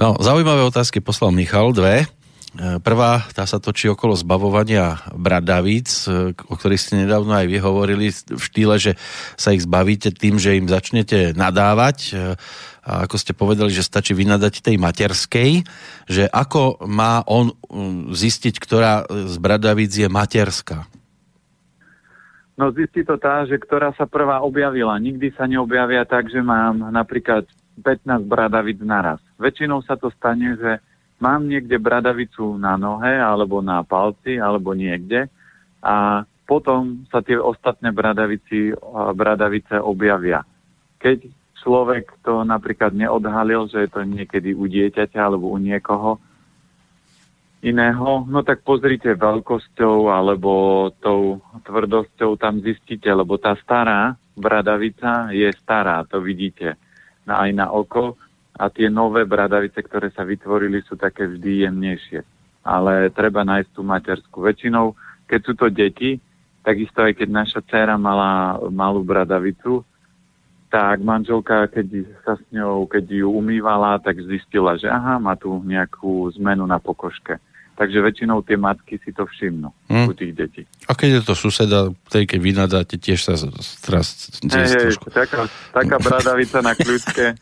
No, 0.00 0.16
zaujímavé 0.16 0.64
otázky 0.64 1.04
poslal 1.04 1.28
Michal, 1.28 1.76
dve. 1.76 2.08
E, 2.56 2.80
prvá, 2.80 3.20
tá 3.36 3.44
sa 3.44 3.60
točí 3.60 3.84
okolo 3.92 4.16
zbavovania 4.16 5.04
bradavíc, 5.12 6.08
e, 6.08 6.32
o 6.32 6.54
ktorých 6.56 6.80
ste 6.80 7.04
nedávno 7.04 7.36
aj 7.36 7.52
vyhovorili 7.52 8.08
v 8.08 8.40
štýle, 8.40 8.80
že 8.80 8.96
sa 9.36 9.52
ich 9.52 9.68
zbavíte 9.68 10.08
tým, 10.16 10.40
že 10.40 10.56
im 10.56 10.64
začnete 10.64 11.36
nadávať 11.36 11.98
e, 12.08 12.12
a 12.86 13.04
ako 13.04 13.16
ste 13.18 13.36
povedali, 13.36 13.74
že 13.74 13.84
stačí 13.84 14.16
vynadať 14.16 14.62
tej 14.62 14.78
materskej, 14.78 15.66
že 16.06 16.24
ako 16.30 16.86
má 16.86 17.26
on 17.26 17.50
um, 17.66 18.14
zistiť, 18.14 18.62
ktorá 18.62 19.02
z 19.10 19.36
bradavíc 19.42 19.90
je 19.90 20.06
materská? 20.06 20.86
No 22.54 22.70
zistí 22.70 23.02
to 23.02 23.18
tá, 23.18 23.42
že 23.42 23.58
ktorá 23.58 23.90
sa 23.98 24.06
prvá 24.06 24.38
objavila. 24.38 24.94
Nikdy 25.02 25.34
sa 25.34 25.50
neobjavia 25.50 26.06
tak, 26.06 26.30
že 26.30 26.38
mám 26.38 26.88
napríklad 26.94 27.44
15 27.82 28.22
bradavíc 28.24 28.78
naraz. 28.80 29.18
Väčšinou 29.36 29.82
sa 29.82 29.98
to 29.98 30.08
stane, 30.14 30.54
že 30.54 30.78
mám 31.20 31.48
niekde 31.48 31.80
bradavicu 31.80 32.60
na 32.60 32.76
nohe, 32.76 33.16
alebo 33.16 33.64
na 33.64 33.80
palci, 33.82 34.36
alebo 34.36 34.76
niekde 34.76 35.28
a 35.80 36.26
potom 36.46 37.04
sa 37.10 37.20
tie 37.20 37.38
ostatné 37.38 37.90
bradavici, 37.90 38.70
bradavice 39.14 39.82
objavia. 39.82 40.46
Keď 41.02 41.26
človek 41.58 42.22
to 42.22 42.46
napríklad 42.46 42.94
neodhalil, 42.94 43.66
že 43.66 43.86
je 43.86 43.90
to 43.90 44.06
niekedy 44.06 44.54
u 44.54 44.70
dieťaťa 44.70 45.18
alebo 45.18 45.50
u 45.50 45.58
niekoho 45.58 46.22
iného, 47.66 48.22
no 48.30 48.46
tak 48.46 48.62
pozrite 48.62 49.18
veľkosťou 49.18 50.06
alebo 50.06 50.50
tou 51.02 51.42
tvrdosťou 51.66 52.38
tam 52.38 52.62
zistíte, 52.62 53.10
lebo 53.10 53.34
tá 53.42 53.58
stará 53.58 54.14
bradavica 54.38 55.34
je 55.34 55.50
stará, 55.64 56.06
to 56.06 56.22
vidíte 56.22 56.78
aj 57.26 57.50
na 57.50 57.66
oko 57.74 58.14
a 58.56 58.72
tie 58.72 58.88
nové 58.88 59.28
bradavice, 59.28 59.76
ktoré 59.84 60.08
sa 60.16 60.24
vytvorili, 60.24 60.80
sú 60.88 60.96
také 60.96 61.28
vždy 61.28 61.68
jemnejšie. 61.68 62.20
Ale 62.66 63.12
treba 63.12 63.44
nájsť 63.44 63.70
tú 63.70 63.82
materskú. 63.84 64.36
Väčšinou, 64.42 64.96
keď 65.28 65.40
sú 65.44 65.52
to 65.54 65.68
deti, 65.68 66.18
takisto 66.64 67.04
aj 67.04 67.14
keď 67.14 67.28
naša 67.30 67.60
dcera 67.62 67.94
mala 67.94 68.58
malú 68.72 69.04
bradavicu, 69.06 69.84
tak 70.66 70.98
manželka, 70.98 71.70
keď 71.70 72.10
sa 72.26 72.34
s 72.34 72.42
ňou, 72.50 72.90
keď 72.90 73.22
ju 73.22 73.28
umývala, 73.30 74.02
tak 74.02 74.18
zistila, 74.18 74.74
že 74.74 74.90
aha, 74.90 75.22
má 75.22 75.38
tu 75.38 75.52
nejakú 75.62 76.26
zmenu 76.40 76.66
na 76.66 76.82
pokožke. 76.82 77.38
Takže 77.76 78.00
väčšinou 78.00 78.40
tie 78.40 78.56
matky 78.56 78.96
si 79.04 79.12
to 79.12 79.28
všimnú 79.28 79.68
hmm. 79.92 80.06
u 80.08 80.12
tých 80.16 80.32
detí. 80.32 80.62
A 80.88 80.96
keď 80.96 81.20
je 81.20 81.22
to 81.28 81.34
suseda, 81.36 81.92
tej 82.08 82.24
keď 82.24 82.38
vy 82.40 82.50
nadáte, 82.56 82.96
tiež 82.96 83.20
sa 83.20 83.36
teraz... 83.84 84.32
Hej, 84.40 84.66
hej, 84.72 84.96
taká, 85.12 85.44
taká 85.76 85.96
bradavica 86.00 86.64
na 86.64 86.72
kľudke. 86.72 87.36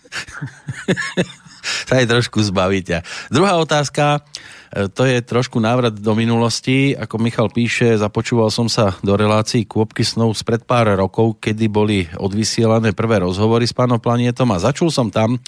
sa 1.87 1.95
aj 2.03 2.07
trošku 2.11 2.43
zbavíte. 2.43 3.07
Druhá 3.30 3.57
otázka, 3.62 4.26
to 4.74 5.06
je 5.06 5.22
trošku 5.22 5.62
návrat 5.62 5.94
do 5.94 6.12
minulosti. 6.18 6.98
Ako 6.98 7.22
Michal 7.22 7.46
píše, 7.46 7.94
započúval 7.94 8.50
som 8.50 8.66
sa 8.66 8.98
do 9.06 9.14
relácií 9.14 9.70
Kôpky 9.70 10.02
snov 10.02 10.34
spred 10.34 10.66
pár 10.66 10.90
rokov, 10.98 11.38
kedy 11.38 11.70
boli 11.70 12.10
odvysielané 12.18 12.90
prvé 12.90 13.22
rozhovory 13.22 13.70
s 13.70 13.76
pánom 13.76 14.02
Planietom 14.02 14.50
a 14.50 14.58
začul 14.58 14.90
som 14.90 15.14
tam, 15.14 15.38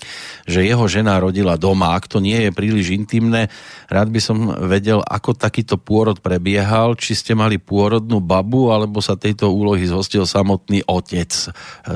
že 0.46 0.62
jeho 0.62 0.86
žena 0.86 1.18
rodila 1.18 1.58
doma. 1.58 1.98
Ak 1.98 2.06
to 2.06 2.22
nie 2.22 2.38
je 2.38 2.54
príliš 2.54 2.94
intimné, 2.94 3.50
rád 3.90 4.14
by 4.14 4.20
som 4.22 4.38
vedel, 4.70 5.02
ako 5.02 5.34
takýto 5.34 5.74
pôrod 5.74 6.22
prebiehal, 6.22 6.94
či 6.94 7.18
ste 7.18 7.34
mali 7.34 7.58
pôrodnú 7.58 8.22
babu, 8.22 8.70
alebo 8.70 9.02
sa 9.02 9.18
tejto 9.18 9.50
úlohy 9.50 9.90
zhostil 9.90 10.22
samotný 10.22 10.86
otec. 10.86 11.34
E, 11.34 11.46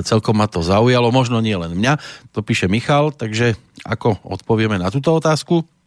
celkom 0.03 0.35
ma 0.35 0.51
to 0.51 0.67
zaujalo, 0.67 1.15
možno 1.15 1.39
nie 1.39 1.55
len 1.55 1.79
mňa, 1.79 1.95
to 2.35 2.43
píše 2.43 2.67
Michal, 2.67 3.15
takže 3.15 3.55
ako 3.87 4.19
odpovieme 4.27 4.83
na 4.83 4.91
túto 4.91 5.15
otázku? 5.15 5.80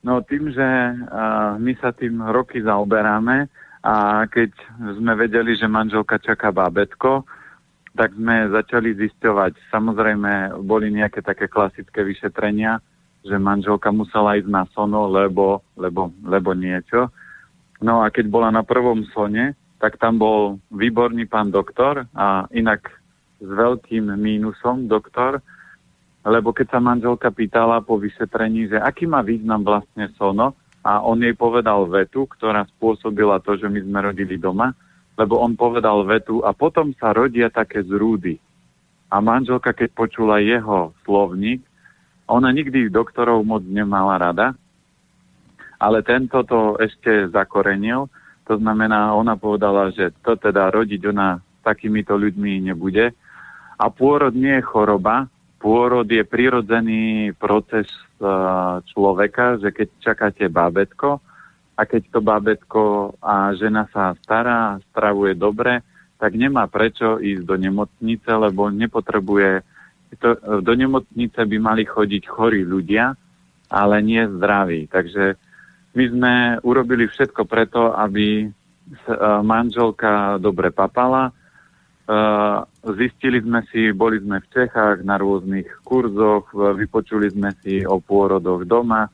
No 0.00 0.24
tým, 0.24 0.48
že 0.48 0.64
uh, 0.64 1.60
my 1.60 1.72
sa 1.76 1.92
tým 1.92 2.24
roky 2.32 2.64
zaoberáme 2.64 3.48
a 3.84 4.24
keď 4.28 4.52
sme 4.96 5.12
vedeli, 5.16 5.56
že 5.56 5.68
manželka 5.68 6.16
čaká 6.20 6.52
bábetko, 6.52 7.24
tak 7.96 8.16
sme 8.16 8.48
začali 8.48 8.96
zisťovať. 8.96 9.56
Samozrejme, 9.68 10.62
boli 10.64 10.92
nejaké 10.94 11.20
také 11.20 11.48
klasické 11.50 12.00
vyšetrenia, 12.04 12.80
že 13.24 13.36
manželka 13.36 13.92
musela 13.92 14.40
ísť 14.40 14.48
na 14.48 14.64
sono, 14.72 15.10
lebo, 15.10 15.60
lebo, 15.76 16.08
lebo 16.24 16.56
niečo. 16.56 17.12
No 17.80 18.04
a 18.04 18.12
keď 18.12 18.28
bola 18.28 18.48
na 18.52 18.64
prvom 18.64 19.04
sone, 19.12 19.56
tak 19.80 19.96
tam 19.96 20.20
bol 20.20 20.60
výborný 20.72 21.24
pán 21.24 21.48
doktor 21.48 22.04
a 22.12 22.44
inak 22.52 22.88
s 23.40 23.48
veľkým 23.48 24.12
mínusom 24.20 24.88
doktor, 24.88 25.40
lebo 26.24 26.52
keď 26.52 26.76
sa 26.76 26.80
manželka 26.80 27.32
pýtala 27.32 27.80
po 27.80 27.96
vyšetrení, 27.96 28.68
že 28.72 28.76
aký 28.76 29.08
má 29.08 29.24
význam 29.24 29.64
vlastne 29.64 30.12
sono, 30.20 30.56
a 30.80 31.04
on 31.04 31.20
jej 31.20 31.36
povedal 31.36 31.84
vetu, 31.92 32.24
ktorá 32.24 32.64
spôsobila 32.76 33.36
to, 33.44 33.56
že 33.60 33.68
my 33.68 33.84
sme 33.84 33.98
rodili 34.00 34.40
doma, 34.40 34.72
lebo 35.20 35.36
on 35.36 35.52
povedal 35.52 36.08
vetu 36.08 36.40
a 36.40 36.56
potom 36.56 36.96
sa 36.96 37.12
rodia 37.12 37.52
také 37.52 37.84
zrúdy. 37.84 38.40
A 39.12 39.20
manželka, 39.20 39.76
keď 39.76 39.92
počula 39.92 40.40
jeho 40.40 40.96
slovník, 41.04 41.60
ona 42.30 42.48
nikdy 42.48 42.88
doktorov 42.88 43.44
moc 43.44 43.60
nemala 43.66 44.16
rada, 44.16 44.56
ale 45.76 46.00
tento 46.00 46.40
to 46.46 46.80
ešte 46.80 47.28
zakorenil. 47.28 48.08
To 48.48 48.56
znamená, 48.56 49.12
ona 49.12 49.36
povedala, 49.36 49.92
že 49.92 50.14
to 50.24 50.38
teda 50.38 50.72
rodiť 50.72 51.10
ona 51.10 51.42
takýmito 51.60 52.16
ľuďmi 52.16 52.72
nebude. 52.72 53.12
A 53.76 53.84
pôrod 53.92 54.32
nie 54.32 54.56
je 54.60 54.64
choroba, 54.64 55.28
pôrod 55.60 56.08
je 56.08 56.24
prirodzený 56.24 57.36
proces 57.36 57.84
uh, 58.18 58.80
človeka, 58.88 59.60
že 59.60 59.70
keď 59.70 59.88
čakáte 60.00 60.48
bábetko 60.48 61.20
a 61.76 61.82
keď 61.84 62.02
to 62.08 62.18
bábetko 62.24 62.82
a 63.20 63.52
žena 63.52 63.84
sa 63.92 64.16
stará, 64.24 64.80
stravuje 64.90 65.36
dobre, 65.36 65.84
tak 66.20 66.36
nemá 66.36 66.68
prečo 66.68 67.20
ísť 67.20 67.44
do 67.44 67.56
nemocnice, 67.56 68.28
lebo 68.28 68.68
nepotrebuje... 68.68 69.64
Do 70.60 70.74
nemocnice 70.74 71.40
by 71.46 71.56
mali 71.56 71.88
chodiť 71.88 72.22
chorí 72.28 72.66
ľudia, 72.66 73.16
ale 73.70 73.96
nie 74.02 74.20
zdraví. 74.26 74.90
Takže 74.90 75.38
my 75.96 76.04
sme 76.10 76.32
urobili 76.66 77.06
všetko 77.08 77.46
preto, 77.46 77.94
aby 77.94 78.50
manželka 79.46 80.36
dobre 80.42 80.74
papala, 80.74 81.30
Zistili 82.98 83.38
sme 83.38 83.62
si, 83.70 83.94
boli 83.94 84.18
sme 84.18 84.42
v 84.42 84.50
Čechách 84.50 85.06
na 85.06 85.14
rôznych 85.14 85.68
kurzoch, 85.86 86.50
vypočuli 86.50 87.30
sme 87.30 87.54
si 87.62 87.86
o 87.86 88.02
pôrodoch 88.02 88.66
doma, 88.66 89.06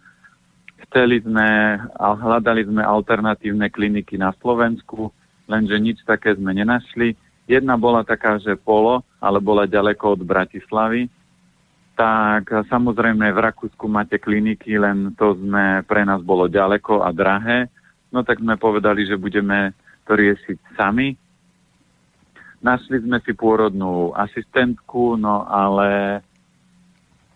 chceli 0.88 1.20
sme 1.20 1.76
a 1.76 2.06
hľadali 2.16 2.64
sme 2.64 2.80
alternatívne 2.80 3.68
kliniky 3.68 4.16
na 4.16 4.32
Slovensku, 4.40 5.12
lenže 5.44 5.76
nič 5.76 6.00
také 6.08 6.40
sme 6.40 6.56
nenašli. 6.56 7.12
Jedna 7.44 7.76
bola 7.76 8.00
taká, 8.00 8.40
že 8.40 8.56
polo, 8.56 9.04
ale 9.20 9.44
bola 9.44 9.68
ďaleko 9.68 10.16
od 10.16 10.22
Bratislavy. 10.24 11.12
Tak 12.00 12.48
samozrejme 12.72 13.28
v 13.28 13.42
Rakúsku 13.44 13.84
máte 13.92 14.16
kliniky, 14.16 14.80
len 14.80 15.12
to 15.20 15.36
sme, 15.36 15.84
pre 15.84 16.00
nás 16.08 16.24
bolo 16.24 16.48
ďaleko 16.48 17.04
a 17.04 17.12
drahé. 17.12 17.68
No 18.08 18.24
tak 18.24 18.40
sme 18.40 18.56
povedali, 18.56 19.04
že 19.04 19.20
budeme 19.20 19.76
to 20.08 20.16
riešiť 20.16 20.80
sami 20.80 21.12
Našli 22.64 23.04
sme 23.04 23.20
si 23.22 23.36
pôrodnú 23.36 24.16
asistentku, 24.16 25.20
no 25.20 25.44
ale 25.46 26.20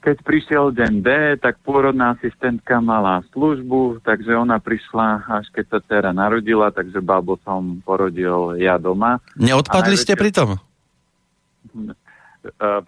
keď 0.00 0.16
prišiel 0.24 0.64
deň 0.72 0.92
D, 1.04 1.08
tak 1.36 1.60
pôrodná 1.60 2.16
asistentka 2.16 2.80
mala 2.80 3.20
službu, 3.36 4.00
takže 4.00 4.32
ona 4.32 4.56
prišla, 4.56 5.28
až 5.28 5.46
keď 5.52 5.64
sa 5.68 5.78
dcera 5.84 6.10
narodila, 6.16 6.72
takže 6.72 7.04
babo 7.04 7.36
som 7.44 7.84
porodil 7.84 8.56
ja 8.56 8.80
doma. 8.80 9.20
Neodpadli 9.36 9.92
najväčšie... 9.92 10.08
ste 10.08 10.14
pri 10.16 10.30
tom? 10.32 10.48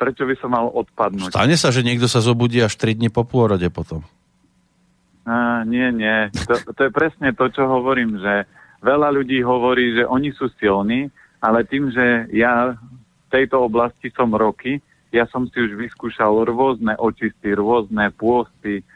Prečo 0.01 0.25
by 0.25 0.35
som 0.41 0.57
mal 0.57 0.73
odpadnúť? 0.73 1.37
Stane 1.37 1.61
sa, 1.61 1.69
že 1.69 1.85
niekto 1.85 2.09
sa 2.09 2.25
zobudí 2.25 2.65
až 2.65 2.73
3 2.81 2.97
dní 2.97 3.13
po 3.13 3.29
pôrode 3.29 3.69
potom. 3.69 4.01
A, 5.29 5.69
nie, 5.69 5.93
nie. 5.93 6.33
To, 6.49 6.57
to 6.73 6.81
je 6.89 6.91
presne 6.91 7.37
to, 7.37 7.45
čo 7.53 7.69
hovorím, 7.69 8.17
že 8.17 8.49
veľa 8.81 9.13
ľudí 9.13 9.45
hovorí, 9.45 10.01
že 10.01 10.09
oni 10.09 10.33
sú 10.33 10.49
silní, 10.57 11.13
ale 11.43 11.67
tým, 11.67 11.91
že 11.91 12.31
ja 12.31 12.79
v 12.79 13.29
tejto 13.35 13.67
oblasti 13.67 14.15
som 14.15 14.31
roky, 14.31 14.79
ja 15.11 15.27
som 15.29 15.51
si 15.51 15.59
už 15.59 15.75
vyskúšal 15.77 16.47
rôzne 16.47 16.95
očisty, 16.97 17.53
rôzne 17.53 18.15
pôsty, 18.15 18.87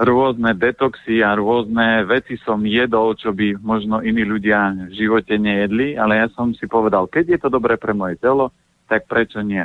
rôzne 0.00 0.56
detoxy 0.56 1.20
a 1.20 1.36
rôzne 1.36 2.08
veci 2.08 2.40
som 2.40 2.62
jedol, 2.64 3.12
čo 3.18 3.34
by 3.34 3.60
možno 3.60 4.00
iní 4.00 4.24
ľudia 4.24 4.88
v 4.88 4.92
živote 4.96 5.36
nejedli, 5.36 6.00
ale 6.00 6.24
ja 6.24 6.26
som 6.32 6.56
si 6.56 6.64
povedal, 6.64 7.10
keď 7.10 7.36
je 7.36 7.38
to 7.44 7.48
dobré 7.52 7.76
pre 7.76 7.92
moje 7.92 8.16
telo, 8.16 8.54
tak 8.88 9.04
prečo 9.04 9.44
nie? 9.44 9.62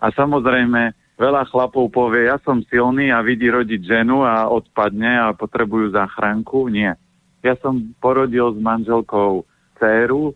A 0.00 0.06
samozrejme, 0.10 0.96
veľa 1.20 1.46
chlapov 1.52 1.92
povie, 1.92 2.26
ja 2.26 2.40
som 2.42 2.64
silný 2.66 3.12
a 3.12 3.20
vidí 3.20 3.46
rodiť 3.46 3.80
ženu 3.84 4.24
a 4.24 4.48
odpadne 4.48 5.30
a 5.30 5.36
potrebujú 5.36 5.92
záchranku. 5.92 6.66
Nie. 6.72 6.96
Ja 7.44 7.54
som 7.60 7.92
porodil 8.00 8.56
s 8.56 8.58
manželkou 8.58 9.44
dceru, 9.76 10.34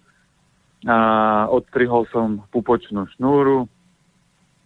a 0.85 0.99
odstrihol 1.49 2.05
som 2.13 2.45
pupočnú 2.53 3.09
šnúru 3.17 3.65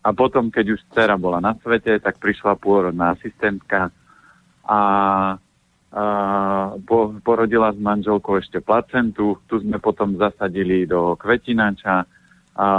a 0.03 0.11
potom, 0.11 0.51
keď 0.51 0.79
už 0.79 0.81
dcera 0.91 1.15
bola 1.15 1.39
na 1.39 1.55
svete, 1.59 1.99
tak 2.03 2.19
prišla 2.19 2.59
pôrodná 2.59 3.15
asistentka 3.15 3.91
a, 3.91 3.91
a 4.67 4.81
po, 6.83 7.15
porodila 7.23 7.71
s 7.71 7.79
manželkou 7.79 8.39
ešte 8.43 8.59
placentu. 8.59 9.39
Tu 9.47 9.63
sme 9.63 9.79
potom 9.79 10.19
zasadili 10.19 10.87
do 10.91 11.15
kvetinača, 11.15 12.03
a, 12.03 12.07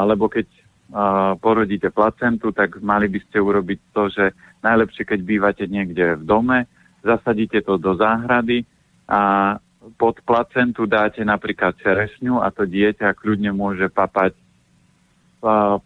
lebo 0.03 0.27
keď 0.27 0.47
a, 0.91 1.35
porodíte 1.39 1.95
placentu, 1.95 2.51
tak 2.51 2.83
mali 2.83 3.07
by 3.07 3.19
ste 3.23 3.39
urobiť 3.39 3.79
to, 3.95 4.03
že 4.11 4.25
najlepšie, 4.59 5.03
keď 5.07 5.19
bývate 5.23 5.63
niekde 5.67 6.19
v 6.19 6.23
dome, 6.27 6.67
zasadíte 7.07 7.63
to 7.63 7.79
do 7.79 7.95
záhrady 7.95 8.67
a 9.07 9.55
pod 9.95 10.19
placentu 10.27 10.83
dáte 10.83 11.23
napríklad 11.23 11.75
čerešňu 11.79 12.43
a 12.43 12.51
to 12.51 12.67
dieťa 12.67 13.15
kľudne 13.15 13.55
môže 13.55 13.87
papať 13.87 14.35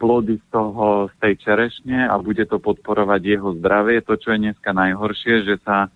plody 0.02 0.42
z, 0.42 0.46
toho, 0.50 1.14
z 1.14 1.16
tej 1.22 1.34
čerešne 1.46 2.10
a 2.10 2.18
bude 2.18 2.42
to 2.50 2.58
podporovať 2.58 3.22
jeho 3.22 3.54
zdravie. 3.62 4.02
To, 4.02 4.18
čo 4.18 4.34
je 4.34 4.50
dneska 4.50 4.74
najhoršie, 4.74 5.46
že 5.46 5.56
sa 5.62 5.94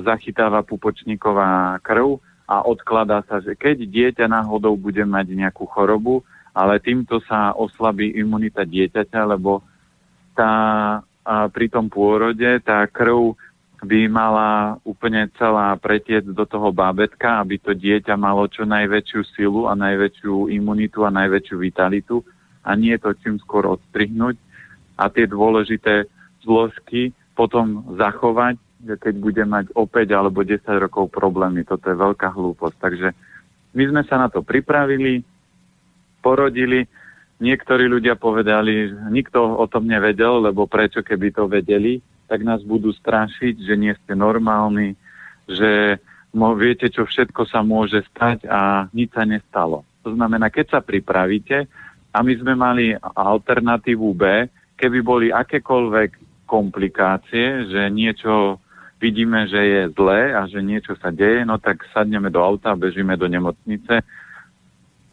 zachytáva 0.00 0.64
pupočníková 0.64 1.76
krv 1.84 2.24
a 2.48 2.64
odkladá 2.64 3.20
sa, 3.28 3.44
že 3.44 3.52
keď 3.52 3.84
dieťa 3.84 4.26
náhodou 4.32 4.80
bude 4.80 5.04
mať 5.04 5.26
nejakú 5.36 5.68
chorobu, 5.68 6.24
ale 6.56 6.80
týmto 6.80 7.20
sa 7.26 7.52
oslabí 7.52 8.16
imunita 8.16 8.64
dieťaťa, 8.64 9.20
lebo 9.28 9.60
tá, 10.32 10.52
pri 11.52 11.66
tom 11.68 11.92
pôrode 11.92 12.64
tá 12.64 12.86
krv 12.88 13.36
by 13.84 14.08
mala 14.08 14.80
úplne 14.82 15.28
celá 15.36 15.76
pretiec 15.76 16.24
do 16.24 16.42
toho 16.48 16.72
bábetka, 16.72 17.44
aby 17.44 17.60
to 17.60 17.76
dieťa 17.76 18.16
malo 18.16 18.48
čo 18.48 18.64
najväčšiu 18.64 19.20
silu 19.36 19.68
a 19.68 19.76
najväčšiu 19.76 20.48
imunitu 20.50 21.04
a 21.04 21.12
najväčšiu 21.12 21.56
vitalitu 21.60 22.24
a 22.64 22.72
nie 22.74 22.96
to 22.96 23.12
čím 23.20 23.36
skôr 23.44 23.68
odstrihnúť 23.68 24.40
a 24.96 25.12
tie 25.12 25.28
dôležité 25.28 26.08
zložky 26.42 27.12
potom 27.36 27.84
zachovať, 28.00 28.56
keď 29.00 29.14
bude 29.20 29.44
mať 29.44 29.64
o 29.74 29.84
5 29.84 30.12
alebo 30.12 30.40
10 30.44 30.64
rokov 30.80 31.10
problémy. 31.10 31.66
Toto 31.66 31.90
je 31.90 31.96
veľká 31.96 32.30
hlúposť. 32.32 32.76
Takže 32.78 33.08
my 33.74 33.84
sme 33.90 34.02
sa 34.06 34.16
na 34.22 34.28
to 34.30 34.40
pripravili, 34.44 35.24
porodili, 36.22 36.86
niektorí 37.42 37.90
ľudia 37.90 38.14
povedali, 38.14 38.92
že 38.92 38.96
nikto 39.10 39.58
o 39.58 39.66
tom 39.66 39.90
nevedel, 39.90 40.46
lebo 40.46 40.70
prečo 40.70 41.02
keby 41.02 41.34
to 41.34 41.50
vedeli, 41.50 41.98
tak 42.26 42.40
nás 42.42 42.60
budú 42.64 42.90
strašiť, 42.92 43.54
že 43.60 43.74
nie 43.76 43.92
ste 43.94 44.12
normálni, 44.16 44.96
že 45.48 46.00
viete, 46.34 46.90
čo 46.90 47.06
všetko 47.06 47.46
sa 47.46 47.62
môže 47.62 48.02
stať 48.10 48.48
a 48.50 48.90
nič 48.90 49.14
sa 49.14 49.22
nestalo. 49.22 49.86
To 50.02 50.12
znamená, 50.12 50.50
keď 50.50 50.78
sa 50.78 50.80
pripravíte, 50.82 51.70
a 52.14 52.22
my 52.22 52.32
sme 52.38 52.54
mali 52.54 52.94
alternatívu 53.02 54.08
B, 54.14 54.46
keby 54.78 54.98
boli 55.02 55.26
akékoľvek 55.34 56.10
komplikácie, 56.46 57.66
že 57.70 57.90
niečo 57.90 58.62
vidíme, 59.02 59.50
že 59.50 59.58
je 59.58 59.82
zlé 59.98 60.30
a 60.30 60.46
že 60.46 60.62
niečo 60.62 60.94
sa 61.02 61.10
deje, 61.10 61.42
no 61.42 61.58
tak 61.58 61.82
sadneme 61.90 62.30
do 62.30 62.38
auta, 62.38 62.78
bežíme 62.78 63.18
do 63.18 63.26
nemocnice 63.26 64.06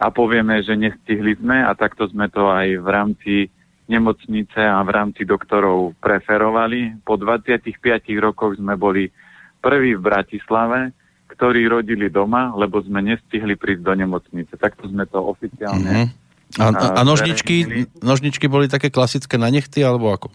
a 0.01 0.07
povieme, 0.09 0.61
že 0.61 0.77
nestihli 0.77 1.37
sme 1.37 1.65
a 1.65 1.73
takto 1.73 2.05
sme 2.09 2.29
to 2.29 2.49
aj 2.49 2.67
v 2.77 2.87
rámci 2.87 3.33
nemocnice 3.91 4.63
a 4.63 4.79
v 4.87 4.89
rámci 4.89 5.27
doktorov 5.27 5.99
preferovali. 5.99 7.03
Po 7.03 7.19
25 7.19 7.75
rokoch 8.23 8.55
sme 8.55 8.79
boli 8.79 9.11
prví 9.59 9.99
v 9.99 10.01
Bratislave, 10.01 10.95
ktorí 11.27 11.67
rodili 11.67 12.07
doma, 12.07 12.55
lebo 12.55 12.79
sme 12.79 13.03
nestihli 13.03 13.59
prísť 13.59 13.83
do 13.83 13.93
nemocnice. 13.99 14.55
Takto 14.55 14.87
sme 14.87 15.03
to 15.11 15.19
oficiálne 15.19 15.91
mm-hmm. 15.91 16.19
A, 16.59 16.67
a, 16.67 16.85
a 16.99 17.01
nožničky, 17.07 17.87
nožničky 18.03 18.51
boli 18.51 18.67
také 18.67 18.91
klasické 18.91 19.39
na 19.39 19.47
nechty, 19.47 19.79
alebo 19.87 20.11
ako? 20.11 20.27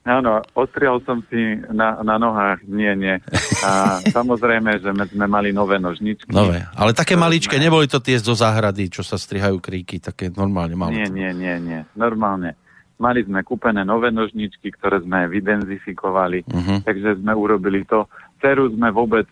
Áno, 0.00 0.40
ostrial 0.56 1.04
som 1.04 1.20
si 1.28 1.60
na, 1.68 2.00
na 2.00 2.16
nohách, 2.16 2.64
nie, 2.64 2.88
nie. 2.96 3.20
A 3.60 4.00
samozrejme, 4.16 4.80
že 4.80 4.88
sme 4.96 5.26
mali 5.28 5.52
nové 5.52 5.76
nožničky. 5.76 6.32
Nové, 6.32 6.64
ale 6.72 6.96
také 6.96 7.20
maličké, 7.20 7.60
neboli 7.60 7.84
to 7.84 8.00
tie 8.00 8.16
zo 8.16 8.32
záhrady, 8.32 8.88
čo 8.88 9.04
sa 9.04 9.20
strihajú 9.20 9.60
kríky, 9.60 10.00
také 10.00 10.32
normálne 10.32 10.72
malé. 10.72 11.04
Nie, 11.04 11.08
nie, 11.12 11.30
nie, 11.36 11.56
nie, 11.60 11.80
normálne. 11.92 12.56
Mali 12.96 13.24
sme 13.24 13.44
kúpené 13.44 13.84
nové 13.84 14.08
nožničky, 14.08 14.72
ktoré 14.72 15.04
sme 15.04 15.28
vydenzifikovali, 15.28 16.48
uh-huh. 16.48 16.78
takže 16.84 17.20
sme 17.20 17.32
urobili 17.32 17.84
to. 17.84 18.08
Ceru 18.40 18.72
sme 18.72 18.92
vôbec 18.92 19.28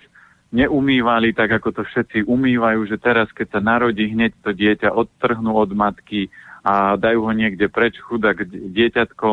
neumývali 0.53 1.37
tak, 1.37 1.61
ako 1.61 1.81
to 1.81 1.83
všetci 1.85 2.25
umývajú, 2.25 2.89
že 2.89 2.97
teraz, 2.97 3.29
keď 3.33 3.57
sa 3.57 3.61
narodí, 3.61 4.09
hneď 4.09 4.33
to 4.41 4.57
dieťa 4.57 4.93
odtrhnú 4.93 5.53
od 5.53 5.73
matky 5.77 6.33
a 6.65 6.97
dajú 6.97 7.29
ho 7.29 7.33
niekde 7.33 7.69
preč, 7.69 8.01
chudák 8.01 8.49
dieťatko, 8.49 9.29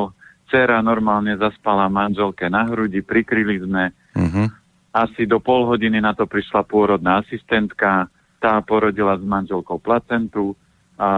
dcera 0.47 0.81
normálne 0.81 1.35
zaspala 1.37 1.89
manželke 1.89 2.49
na 2.49 2.65
hrudi, 2.69 3.01
prikryli 3.01 3.61
sme. 3.61 3.93
Uh-huh. 4.15 4.47
Asi 4.95 5.27
do 5.27 5.43
pol 5.43 5.67
hodiny 5.67 5.99
na 5.99 6.15
to 6.15 6.29
prišla 6.29 6.63
pôrodná 6.63 7.19
asistentka, 7.25 8.07
tá 8.39 8.61
porodila 8.61 9.17
s 9.17 9.23
manželkou 9.25 9.81
placentu 9.81 10.53
a, 10.95 11.11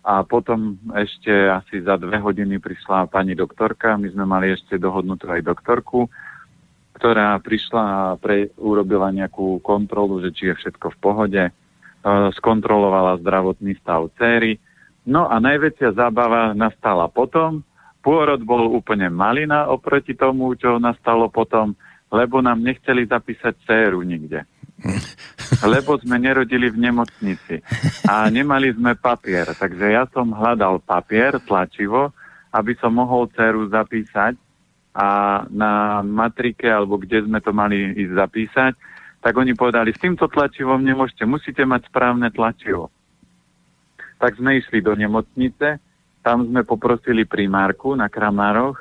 a 0.00 0.24
potom 0.24 0.80
ešte 0.96 1.28
asi 1.28 1.84
za 1.84 2.00
dve 2.00 2.16
hodiny 2.16 2.56
prišla 2.56 3.12
pani 3.12 3.36
doktorka, 3.36 4.00
my 4.00 4.08
sme 4.08 4.24
mali 4.24 4.56
ešte 4.56 4.80
dohodnutú 4.80 5.28
aj 5.28 5.44
doktorku, 5.44 6.08
ktorá 6.96 7.36
prišla 7.44 7.82
a 7.84 8.00
pre, 8.16 8.48
urobila 8.56 9.12
nejakú 9.12 9.60
kontrolu, 9.60 10.24
že 10.24 10.32
či 10.32 10.48
je 10.48 10.54
všetko 10.56 10.96
v 10.96 11.00
pohode, 11.02 11.42
e, 11.44 11.52
skontrolovala 12.40 13.20
zdravotný 13.20 13.76
stav 13.84 14.08
céry. 14.16 14.56
No 15.04 15.28
a 15.28 15.36
najväčšia 15.42 15.92
zábava 15.92 16.56
nastala 16.56 17.10
potom. 17.12 17.60
Pôrod 18.02 18.42
bol 18.42 18.66
úplne 18.74 19.06
malina 19.08 19.70
oproti 19.70 20.18
tomu, 20.18 20.58
čo 20.58 20.82
nastalo 20.82 21.30
potom, 21.30 21.78
lebo 22.10 22.42
nám 22.42 22.60
nechceli 22.60 23.06
zapísať 23.06 23.54
céru 23.64 24.02
nikde. 24.02 24.44
Lebo 25.62 25.94
sme 25.94 26.18
nerodili 26.18 26.66
v 26.66 26.90
nemocnici 26.90 27.62
a 28.02 28.26
nemali 28.26 28.74
sme 28.74 28.98
papier. 28.98 29.46
Takže 29.54 29.94
ja 29.94 30.10
som 30.10 30.34
hľadal 30.34 30.82
papier, 30.82 31.38
tlačivo, 31.38 32.10
aby 32.50 32.74
som 32.82 32.90
mohol 32.90 33.30
céru 33.30 33.70
zapísať 33.70 34.34
a 34.92 35.40
na 35.48 36.02
matrike, 36.04 36.66
alebo 36.66 37.00
kde 37.00 37.24
sme 37.24 37.38
to 37.40 37.54
mali 37.54 37.94
ísť 37.96 38.12
zapísať, 38.12 38.72
tak 39.22 39.38
oni 39.38 39.54
povedali, 39.54 39.94
s 39.94 40.02
týmto 40.02 40.26
tlačivom 40.26 40.82
nemôžete, 40.82 41.24
musíte 41.24 41.62
mať 41.62 41.88
správne 41.88 42.28
tlačivo. 42.34 42.90
Tak 44.18 44.36
sme 44.36 44.58
išli 44.58 44.82
do 44.82 44.92
nemocnice, 44.92 45.78
tam 46.22 46.46
sme 46.46 46.62
poprosili 46.62 47.26
primárku 47.26 47.98
na 47.98 48.06
Kramároch 48.06 48.78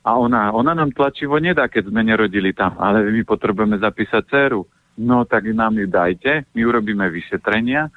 a 0.00 0.16
ona, 0.16 0.48
ona 0.56 0.72
nám 0.72 0.96
tlačivo 0.96 1.36
nedá, 1.36 1.68
keď 1.68 1.92
sme 1.92 2.00
nerodili 2.00 2.56
tam, 2.56 2.80
ale 2.80 3.04
my 3.04 3.22
potrebujeme 3.22 3.76
zapísať 3.76 4.22
dceru. 4.24 4.64
No 5.00 5.28
tak 5.28 5.48
nám 5.52 5.76
ju 5.76 5.86
dajte, 5.86 6.48
my 6.56 6.60
urobíme 6.64 7.04
vyšetrenia 7.12 7.92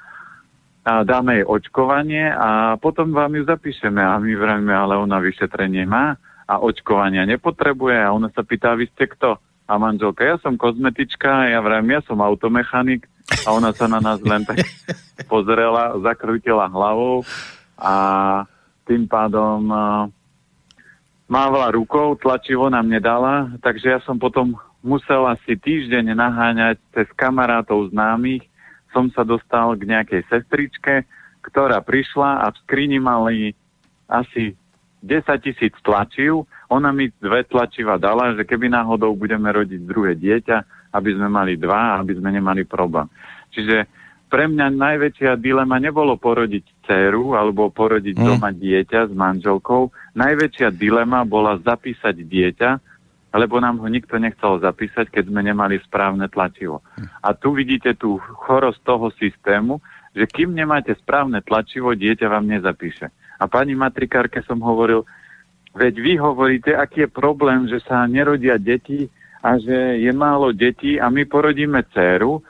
a 0.84 1.00
dáme 1.00 1.40
jej 1.40 1.46
očkovanie 1.48 2.28
a 2.28 2.76
potom 2.76 3.08
vám 3.16 3.32
ju 3.40 3.48
zapíšeme. 3.48 4.04
A 4.04 4.20
my 4.20 4.32
vravíme, 4.36 4.72
ale 4.76 5.00
ona 5.00 5.16
vyšetrenie 5.16 5.88
má 5.88 6.20
a 6.44 6.60
očkovania 6.60 7.24
nepotrebuje 7.24 7.96
a 8.04 8.12
ona 8.12 8.28
sa 8.28 8.44
pýta, 8.44 8.76
vy 8.76 8.84
ste 8.92 9.08
kto? 9.08 9.40
A 9.64 9.80
manželka, 9.80 10.28
ja 10.28 10.36
som 10.44 10.60
kozmetička, 10.60 11.48
ja 11.48 11.64
vrajím, 11.64 11.96
ja 11.96 12.04
som 12.04 12.20
automechanik 12.20 13.08
a 13.48 13.56
ona 13.56 13.72
sa 13.72 13.88
na 13.88 13.96
nás 13.96 14.20
len 14.20 14.44
tak 14.44 14.60
pozrela, 15.32 15.96
zakrútila 16.04 16.68
hlavou 16.68 17.24
a 17.80 17.92
tým 18.84 19.08
pádom 19.08 19.60
uh, 19.68 20.06
mávala 21.28 21.72
rukou, 21.72 22.16
tlačivo 22.20 22.68
nám 22.68 22.88
nedala, 22.88 23.52
takže 23.64 23.96
ja 23.96 24.00
som 24.04 24.20
potom 24.20 24.56
musel 24.84 25.24
asi 25.24 25.56
týždeň 25.56 26.12
naháňať 26.12 26.76
cez 26.92 27.08
kamarátov 27.16 27.88
známych, 27.90 28.44
som 28.92 29.08
sa 29.10 29.24
dostal 29.24 29.74
k 29.74 29.88
nejakej 29.88 30.22
sestričke, 30.28 31.08
ktorá 31.42 31.80
prišla 31.80 32.44
a 32.44 32.52
v 32.52 32.56
skrini 32.64 33.00
mali 33.00 33.56
asi 34.06 34.54
10 35.04 35.44
tisíc 35.44 35.74
tlačiv, 35.84 36.48
ona 36.72 36.88
mi 36.92 37.12
dve 37.20 37.44
tlačiva 37.44 38.00
dala, 38.00 38.32
že 38.32 38.48
keby 38.48 38.72
náhodou 38.72 39.12
budeme 39.12 39.52
rodiť 39.52 39.80
druhé 39.84 40.16
dieťa, 40.16 40.56
aby 40.96 41.10
sme 41.12 41.28
mali 41.28 41.60
dva, 41.60 42.00
aby 42.00 42.16
sme 42.16 42.32
nemali 42.32 42.64
problém. 42.64 43.04
Čiže 43.52 43.84
pre 44.34 44.50
mňa 44.50 44.66
najväčšia 44.74 45.38
dilema 45.38 45.78
nebolo 45.78 46.18
porodiť 46.18 46.82
dceru 46.82 47.38
alebo 47.38 47.70
porodiť 47.70 48.18
mm. 48.18 48.24
doma 48.26 48.50
dieťa 48.50 49.06
s 49.06 49.12
manželkou. 49.14 49.94
Najväčšia 50.18 50.74
dilema 50.74 51.22
bola 51.22 51.54
zapísať 51.62 52.18
dieťa, 52.18 52.70
lebo 53.30 53.62
nám 53.62 53.78
ho 53.78 53.86
nikto 53.86 54.18
nechcel 54.18 54.58
zapísať, 54.58 55.14
keď 55.14 55.30
sme 55.30 55.46
nemali 55.46 55.78
správne 55.86 56.26
tlačivo. 56.26 56.82
A 57.22 57.30
tu 57.38 57.54
vidíte 57.54 57.94
tú 57.94 58.18
chorosť 58.18 58.82
toho 58.82 59.14
systému, 59.14 59.78
že 60.18 60.26
kým 60.26 60.50
nemáte 60.50 60.98
správne 60.98 61.38
tlačivo, 61.38 61.94
dieťa 61.94 62.26
vám 62.26 62.50
nezapíše. 62.50 63.14
A 63.38 63.46
pani 63.46 63.78
matrikárke 63.78 64.42
som 64.42 64.58
hovoril, 64.66 65.06
veď 65.78 65.94
vy 65.94 66.12
hovoríte, 66.18 66.74
aký 66.74 67.06
je 67.06 67.10
problém, 67.10 67.70
že 67.70 67.78
sa 67.86 68.02
nerodia 68.10 68.58
deti 68.58 69.06
a 69.46 69.62
že 69.62 70.02
je 70.02 70.10
málo 70.10 70.50
detí 70.50 70.98
a 70.98 71.06
my 71.06 71.22
porodíme 71.22 71.86
dceru. 71.94 72.42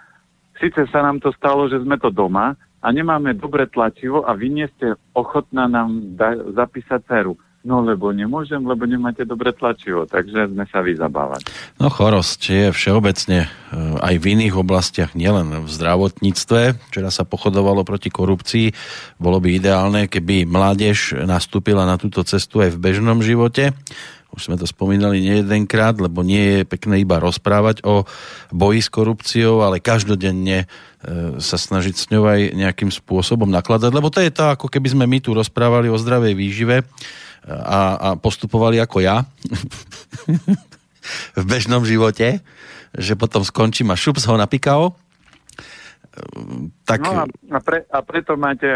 Sice 0.64 0.88
sa 0.88 1.04
nám 1.04 1.20
to 1.20 1.28
stalo, 1.36 1.68
že 1.68 1.76
sme 1.84 2.00
to 2.00 2.08
doma 2.08 2.56
a 2.80 2.88
nemáme 2.88 3.36
dobre 3.36 3.68
tlačivo 3.68 4.24
a 4.24 4.32
vy 4.32 4.48
nie 4.48 4.64
ste 4.72 4.96
ochotná 5.12 5.68
nám 5.68 6.16
da- 6.16 6.40
zapísať 6.56 7.04
dceru. 7.04 7.36
No 7.64 7.84
lebo 7.84 8.12
nemôžem, 8.12 8.60
lebo 8.60 8.84
nemáte 8.84 9.24
dobre 9.24 9.52
tlačivo, 9.52 10.08
takže 10.08 10.52
sme 10.52 10.64
sa 10.68 10.84
vyzabávať. 10.84 11.48
No 11.80 11.88
chorosť 11.88 12.40
je 12.48 12.66
všeobecne 12.76 13.44
e, 13.44 13.48
aj 14.04 14.14
v 14.20 14.24
iných 14.36 14.56
oblastiach, 14.56 15.16
nielen 15.16 15.64
v 15.64 15.68
zdravotníctve. 15.68 16.80
Včera 16.92 17.08
sa 17.08 17.24
pochodovalo 17.24 17.84
proti 17.84 18.12
korupcii. 18.12 18.72
Bolo 19.16 19.40
by 19.40 19.48
ideálne, 19.60 20.08
keby 20.12 20.44
mládež 20.44 21.16
nastúpila 21.24 21.88
na 21.88 21.96
túto 22.00 22.20
cestu 22.24 22.60
aj 22.64 22.76
v 22.76 22.80
bežnom 22.84 23.20
živote. 23.24 23.72
Už 24.34 24.50
sme 24.50 24.58
to 24.58 24.66
spomínali 24.66 25.22
nie 25.22 25.46
jedenkrát, 25.46 25.94
lebo 25.94 26.26
nie 26.26 26.60
je 26.60 26.62
pekné 26.66 27.06
iba 27.06 27.22
rozprávať 27.22 27.86
o 27.86 28.02
boji 28.50 28.82
s 28.82 28.90
korupciou, 28.90 29.62
ale 29.62 29.78
každodenne 29.78 30.66
e, 30.66 31.38
sa 31.38 31.54
snažiť 31.54 31.94
s 31.94 32.10
ňou 32.10 32.26
aj 32.26 32.58
nejakým 32.58 32.90
spôsobom 32.90 33.46
nakladať, 33.46 33.94
lebo 33.94 34.10
to 34.10 34.18
je 34.18 34.34
to, 34.34 34.50
ako 34.50 34.66
keby 34.66 34.90
sme 34.90 35.06
my 35.06 35.22
tu 35.22 35.30
rozprávali 35.30 35.86
o 35.86 35.94
zdravej 35.94 36.34
výžive 36.34 36.82
a, 37.46 37.80
a 37.94 38.08
postupovali 38.18 38.82
ako 38.82 38.98
ja 39.04 39.22
v 41.38 41.44
bežnom 41.46 41.86
živote, 41.86 42.42
že 42.94 43.14
potom 43.14 43.46
skončím 43.46 43.92
a 43.92 43.98
šups 43.98 44.26
ho 44.26 44.34
napikao. 44.34 44.96
Tak... 46.86 46.98
No 47.02 47.10
a, 47.22 47.24
a, 47.26 47.58
pre, 47.58 47.82
a 47.90 47.98
preto 48.06 48.38
máte 48.38 48.66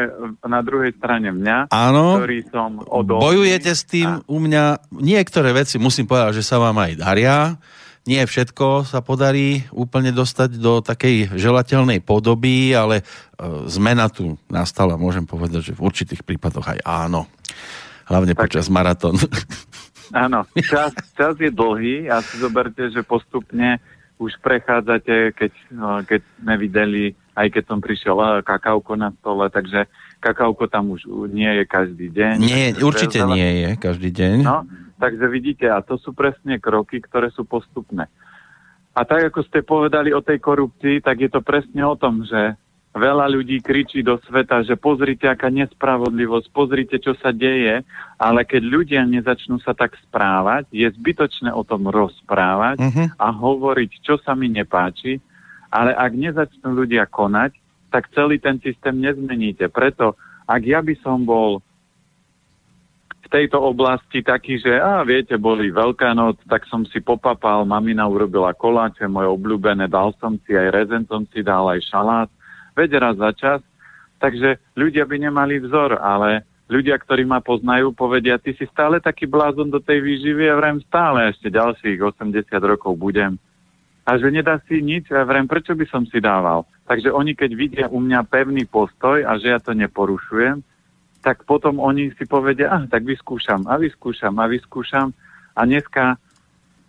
na 0.43 0.61
druhej 0.63 0.95
strane 0.99 1.31
mňa, 1.31 1.71
áno, 1.71 2.19
ktorý 2.19 2.41
som 2.51 2.83
odolný. 2.83 3.23
Bojujete 3.23 3.73
s 3.75 3.83
tým 3.87 4.11
a... 4.11 4.23
u 4.27 4.39
mňa. 4.43 4.65
Niektoré 4.99 5.55
veci 5.55 5.79
musím 5.79 6.11
povedať, 6.11 6.43
že 6.43 6.47
sa 6.47 6.59
vám 6.59 6.75
aj 6.83 6.93
daria. 6.99 7.55
Nie 8.09 8.25
všetko 8.25 8.89
sa 8.89 9.05
podarí 9.05 9.69
úplne 9.71 10.11
dostať 10.11 10.57
do 10.57 10.81
takej 10.81 11.37
želateľnej 11.37 12.01
podoby, 12.01 12.73
ale 12.73 13.05
e, 13.05 13.05
zmena 13.69 14.09
tu 14.09 14.41
nastala, 14.49 14.97
môžem 14.97 15.29
povedať, 15.29 15.71
že 15.71 15.77
v 15.77 15.85
určitých 15.85 16.25
prípadoch 16.25 16.73
aj 16.73 16.81
áno 16.89 17.29
hlavne 18.09 18.33
tak, 18.33 18.49
počas 18.49 18.67
maratónu. 18.73 19.21
Áno, 20.09 20.49
čas, 20.65 20.97
čas 21.13 21.37
je 21.37 21.53
dlhý 21.53 22.09
a 22.09 22.25
si 22.25 22.41
zoberte, 22.41 22.89
že 22.89 23.05
postupne 23.05 23.77
už 24.17 24.41
prechádzate, 24.41 25.37
keď, 25.37 25.53
no, 25.69 26.01
keď 26.01 26.25
sme 26.41 26.55
videli, 26.57 27.05
aj 27.39 27.55
keď 27.55 27.65
som 27.71 27.79
prišiel 27.79 28.43
kakauko 28.43 28.99
na 28.99 29.15
stole, 29.23 29.47
takže 29.47 29.87
kakauko 30.19 30.67
tam 30.67 30.91
už 30.99 31.07
nie 31.31 31.63
je 31.63 31.65
každý 31.65 32.11
deň. 32.11 32.35
Nie, 32.43 32.75
určite 32.75 33.23
nie 33.31 33.49
je 33.63 33.71
každý 33.79 34.11
deň. 34.11 34.37
No, 34.43 34.67
takže 34.99 35.31
vidíte, 35.31 35.71
a 35.71 35.79
to 35.79 35.95
sú 36.03 36.11
presne 36.11 36.59
kroky, 36.59 36.99
ktoré 36.99 37.31
sú 37.31 37.47
postupné. 37.47 38.11
A 38.99 39.07
tak, 39.07 39.31
ako 39.31 39.47
ste 39.47 39.63
povedali 39.63 40.11
o 40.11 40.19
tej 40.19 40.43
korupcii, 40.43 40.99
tak 40.99 41.23
je 41.23 41.31
to 41.31 41.39
presne 41.39 41.87
o 41.87 41.95
tom, 41.95 42.27
že 42.27 42.59
veľa 42.99 43.31
ľudí 43.31 43.63
kričí 43.63 44.03
do 44.03 44.19
sveta, 44.27 44.67
že 44.67 44.75
pozrite, 44.75 45.31
aká 45.31 45.55
nespravodlivosť, 45.55 46.47
pozrite, 46.51 46.99
čo 46.99 47.15
sa 47.23 47.31
deje, 47.31 47.87
ale 48.19 48.41
keď 48.43 48.63
ľudia 48.67 49.03
nezačnú 49.07 49.63
sa 49.63 49.71
tak 49.71 49.95
správať, 50.03 50.67
je 50.75 50.91
zbytočné 50.91 51.55
o 51.55 51.63
tom 51.63 51.87
rozprávať 51.87 52.83
uh-huh. 52.83 53.07
a 53.15 53.27
hovoriť, 53.31 54.03
čo 54.03 54.19
sa 54.19 54.35
mi 54.35 54.51
nepáči, 54.51 55.23
ale 55.69 55.93
ak 55.93 56.13
nezačnú 56.17 56.73
ľudia 56.73 57.05
konať, 57.09 57.57
tak 57.89 58.13
celý 58.13 58.37
ten 58.41 58.61
systém 58.61 59.01
nezmeníte. 59.01 59.69
Preto, 59.73 60.17
ak 60.49 60.63
ja 60.65 60.81
by 60.85 60.95
som 61.01 61.25
bol 61.25 61.61
v 63.25 63.27
tejto 63.29 63.61
oblasti 63.61 64.25
taký, 64.25 64.57
že 64.57 64.81
a 64.81 65.05
viete, 65.05 65.37
boli 65.37 65.69
Veľká 65.69 66.17
noc, 66.17 66.41
tak 66.49 66.65
som 66.73 66.89
si 66.89 67.05
popapal, 67.05 67.69
mamina 67.69 68.09
urobila 68.09 68.57
koláče, 68.57 69.05
moje 69.05 69.29
obľúbené, 69.29 69.85
dal 69.85 70.17
som 70.17 70.41
si 70.49 70.57
aj 70.57 70.73
rezen, 70.73 71.05
som 71.05 71.29
si 71.29 71.45
dal 71.45 71.69
aj 71.69 71.85
šalát, 71.93 72.29
veď 72.73 72.91
raz 72.97 73.17
za 73.21 73.31
čas. 73.37 73.61
Takže 74.19 74.57
ľudia 74.73 75.05
by 75.05 75.17
nemali 75.29 75.61
vzor, 75.61 76.01
ale 76.01 76.49
ľudia, 76.73 76.97
ktorí 76.97 77.29
ma 77.29 77.45
poznajú, 77.45 77.93
povedia, 77.93 78.41
ty 78.41 78.57
si 78.57 78.65
stále 78.73 79.01
taký 79.01 79.29
blázon 79.29 79.69
do 79.69 79.81
tej 79.81 80.01
výživy 80.01 80.49
a 80.49 80.59
vrem 80.59 80.81
stále 80.89 81.33
ešte 81.33 81.53
ďalších 81.53 82.01
80 82.01 82.33
rokov 82.65 82.97
budem. 82.97 83.37
A 84.09 84.17
že 84.17 84.33
nedá 84.33 84.57
si 84.65 84.81
nič, 84.81 85.13
a 85.13 85.21
vrem, 85.29 85.45
prečo 85.45 85.77
by 85.77 85.85
som 85.85 86.09
si 86.09 86.17
dával? 86.17 86.65
Takže 86.89 87.13
oni, 87.13 87.37
keď 87.37 87.51
vidia 87.53 87.87
u 87.93 88.01
mňa 88.01 88.25
pevný 88.25 88.65
postoj 88.65 89.21
a 89.21 89.37
že 89.37 89.53
ja 89.53 89.61
to 89.61 89.77
neporušujem, 89.77 90.65
tak 91.21 91.45
potom 91.45 91.77
oni 91.77 92.17
si 92.17 92.25
povedia, 92.25 92.73
ah, 92.73 92.89
tak 92.89 93.05
vyskúšam 93.05 93.69
a 93.69 93.77
vyskúšam 93.77 94.33
a 94.41 94.49
vyskúšam. 94.49 95.13
A 95.53 95.69
dneska, 95.69 96.17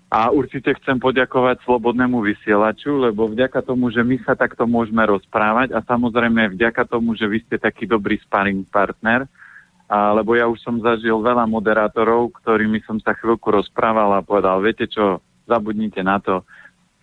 a 0.07 0.31
určite 0.31 0.71
chcem 0.79 0.95
poďakovať 0.95 1.59
Slobodnému 1.67 2.23
vysielaču, 2.23 2.95
lebo 2.95 3.27
vďaka 3.27 3.67
tomu, 3.67 3.91
že 3.91 3.99
my 3.99 4.15
sa 4.23 4.39
takto 4.39 4.63
môžeme 4.63 5.03
rozprávať 5.03 5.75
a 5.75 5.83
samozrejme 5.83 6.55
vďaka 6.55 6.87
tomu, 6.87 7.19
že 7.19 7.27
vy 7.27 7.43
ste 7.43 7.59
taký 7.59 7.83
dobrý 7.83 8.15
sparring 8.23 8.63
partner, 8.71 9.27
a, 9.91 10.15
lebo 10.15 10.39
ja 10.39 10.47
už 10.47 10.63
som 10.63 10.79
zažil 10.79 11.19
veľa 11.19 11.43
moderátorov, 11.51 12.31
ktorými 12.39 12.79
som 12.87 12.95
sa 13.03 13.11
chvíľku 13.11 13.51
rozprával 13.51 14.15
a 14.15 14.23
povedal, 14.23 14.63
viete 14.63 14.87
čo, 14.87 15.19
zabudnite 15.49 15.99
na 15.99 16.21
to, 16.23 16.47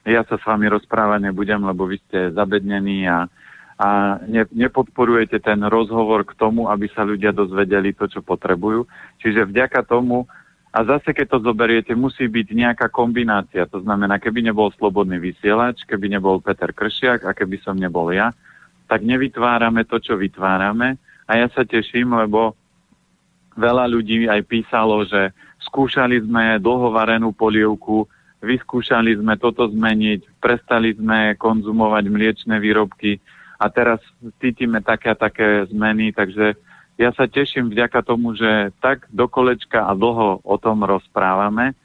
ja 0.06 0.22
sa 0.24 0.38
s 0.38 0.44
vami 0.46 0.70
rozprávať 0.70 1.30
nebudem, 1.30 1.60
lebo 1.66 1.90
vy 1.90 1.98
ste 2.06 2.30
zabednení 2.32 3.10
a 3.10 3.26
a 3.76 4.16
ne, 4.24 4.48
nepodporujete 4.56 5.36
ten 5.36 5.60
rozhovor 5.68 6.24
k 6.24 6.32
tomu, 6.32 6.72
aby 6.72 6.88
sa 6.96 7.04
ľudia 7.04 7.28
dozvedeli 7.36 7.92
to, 7.92 8.08
čo 8.08 8.24
potrebujú. 8.24 8.88
Čiže 9.20 9.52
vďaka 9.52 9.84
tomu, 9.84 10.24
a 10.72 10.78
zase 10.80 11.12
keď 11.12 11.36
to 11.36 11.38
zoberiete, 11.44 11.92
musí 11.92 12.24
byť 12.24 12.56
nejaká 12.56 12.88
kombinácia. 12.88 13.68
To 13.68 13.84
znamená, 13.84 14.16
keby 14.16 14.48
nebol 14.48 14.72
slobodný 14.80 15.20
vysielač, 15.20 15.84
keby 15.84 16.08
nebol 16.08 16.40
Peter 16.40 16.72
Kršiak 16.72 17.28
a 17.28 17.36
keby 17.36 17.60
som 17.60 17.76
nebol 17.76 18.08
ja, 18.16 18.32
tak 18.88 19.04
nevytvárame 19.04 19.84
to, 19.84 20.00
čo 20.00 20.16
vytvárame. 20.16 20.96
A 21.28 21.32
ja 21.36 21.48
sa 21.52 21.68
teším, 21.68 22.16
lebo 22.16 22.56
veľa 23.60 23.92
ľudí 23.92 24.24
aj 24.24 24.40
písalo, 24.48 25.04
že 25.04 25.36
skúšali 25.68 26.24
sme 26.24 26.60
dlhovarenú 26.64 27.32
polievku, 27.36 28.08
vyskúšali 28.44 29.16
sme 29.16 29.36
toto 29.40 29.68
zmeniť, 29.68 30.40
prestali 30.40 30.92
sme 30.92 31.36
konzumovať 31.38 32.04
mliečne 32.08 32.56
výrobky, 32.60 33.18
a 33.56 33.72
teraz 33.72 34.00
cítime 34.40 34.84
také 34.84 35.12
a 35.12 35.16
také 35.16 35.64
zmeny, 35.72 36.12
takže 36.12 36.56
ja 36.96 37.12
sa 37.12 37.28
teším 37.28 37.72
vďaka 37.72 38.00
tomu, 38.04 38.36
že 38.36 38.72
tak 38.80 39.08
do 39.12 39.28
kolečka 39.28 39.84
a 39.84 39.92
dlho 39.92 40.40
o 40.44 40.56
tom 40.60 40.84
rozprávame 40.84 41.76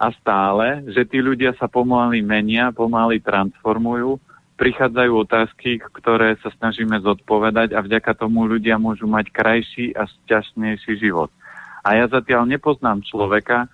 a 0.00 0.06
stále, 0.16 0.84
že 0.88 1.04
tí 1.04 1.20
ľudia 1.20 1.52
sa 1.60 1.68
pomaly 1.68 2.24
menia, 2.24 2.72
pomaly 2.72 3.20
transformujú, 3.20 4.16
prichádzajú 4.56 5.12
otázky, 5.24 5.80
ktoré 5.80 6.36
sa 6.40 6.52
snažíme 6.56 7.00
zodpovedať 7.00 7.76
a 7.76 7.80
vďaka 7.84 8.12
tomu 8.16 8.44
ľudia 8.48 8.76
môžu 8.80 9.08
mať 9.08 9.32
krajší 9.32 9.92
a 9.96 10.08
šťastnejší 10.08 11.00
život. 11.00 11.32
A 11.80 11.96
ja 11.96 12.08
zatiaľ 12.08 12.44
nepoznám 12.44 13.00
človeka, 13.04 13.68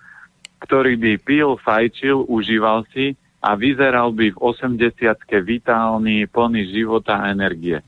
ktorý 0.61 0.97
by 0.97 1.11
pil, 1.21 1.57
fajčil, 1.61 2.25
užíval 2.25 2.85
si 2.93 3.13
a 3.41 3.53
vyzeral 3.53 4.11
by 4.11 4.33
v 4.33 4.37
80 4.41 4.97
vitálny, 5.45 6.25
plný 6.27 6.61
života 6.73 7.21
a 7.21 7.29
energie. 7.29 7.79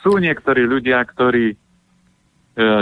Sú 0.00 0.16
niektorí 0.16 0.64
ľudia, 0.64 1.04
ktorí 1.04 1.52
e, 1.52 1.56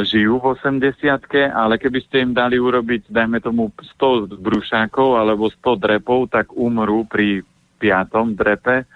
žijú 0.06 0.38
v 0.38 0.54
80 0.54 1.50
ale 1.50 1.74
keby 1.82 1.98
ste 2.06 2.22
im 2.22 2.32
dali 2.32 2.62
urobiť, 2.62 3.10
dajme 3.10 3.42
tomu 3.42 3.74
100 3.98 4.38
brúšákov 4.38 5.18
alebo 5.18 5.50
100 5.50 5.82
drepov, 5.82 6.30
tak 6.30 6.54
umrú 6.54 7.02
pri 7.02 7.42
piatom 7.82 8.38
drepe 8.38 8.86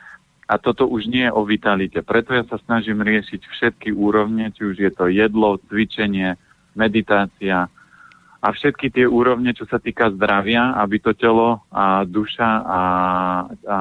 a 0.46 0.54
toto 0.58 0.86
už 0.86 1.10
nie 1.10 1.26
je 1.26 1.34
o 1.34 1.42
vitalite. 1.42 1.98
Preto 2.06 2.34
ja 2.34 2.46
sa 2.46 2.60
snažím 2.62 3.02
riešiť 3.02 3.40
všetky 3.42 3.88
úrovne, 3.90 4.54
či 4.54 4.68
už 4.68 4.76
je 4.78 4.90
to 4.94 5.10
jedlo, 5.10 5.58
cvičenie, 5.66 6.38
meditácia, 6.78 7.66
a 8.42 8.50
všetky 8.50 8.90
tie 8.90 9.06
úrovne, 9.06 9.54
čo 9.54 9.70
sa 9.70 9.78
týka 9.78 10.10
zdravia, 10.18 10.74
aby 10.82 10.98
to 10.98 11.14
telo 11.14 11.62
a 11.70 12.02
duša 12.02 12.50
a, 12.66 12.82
a, 13.62 13.80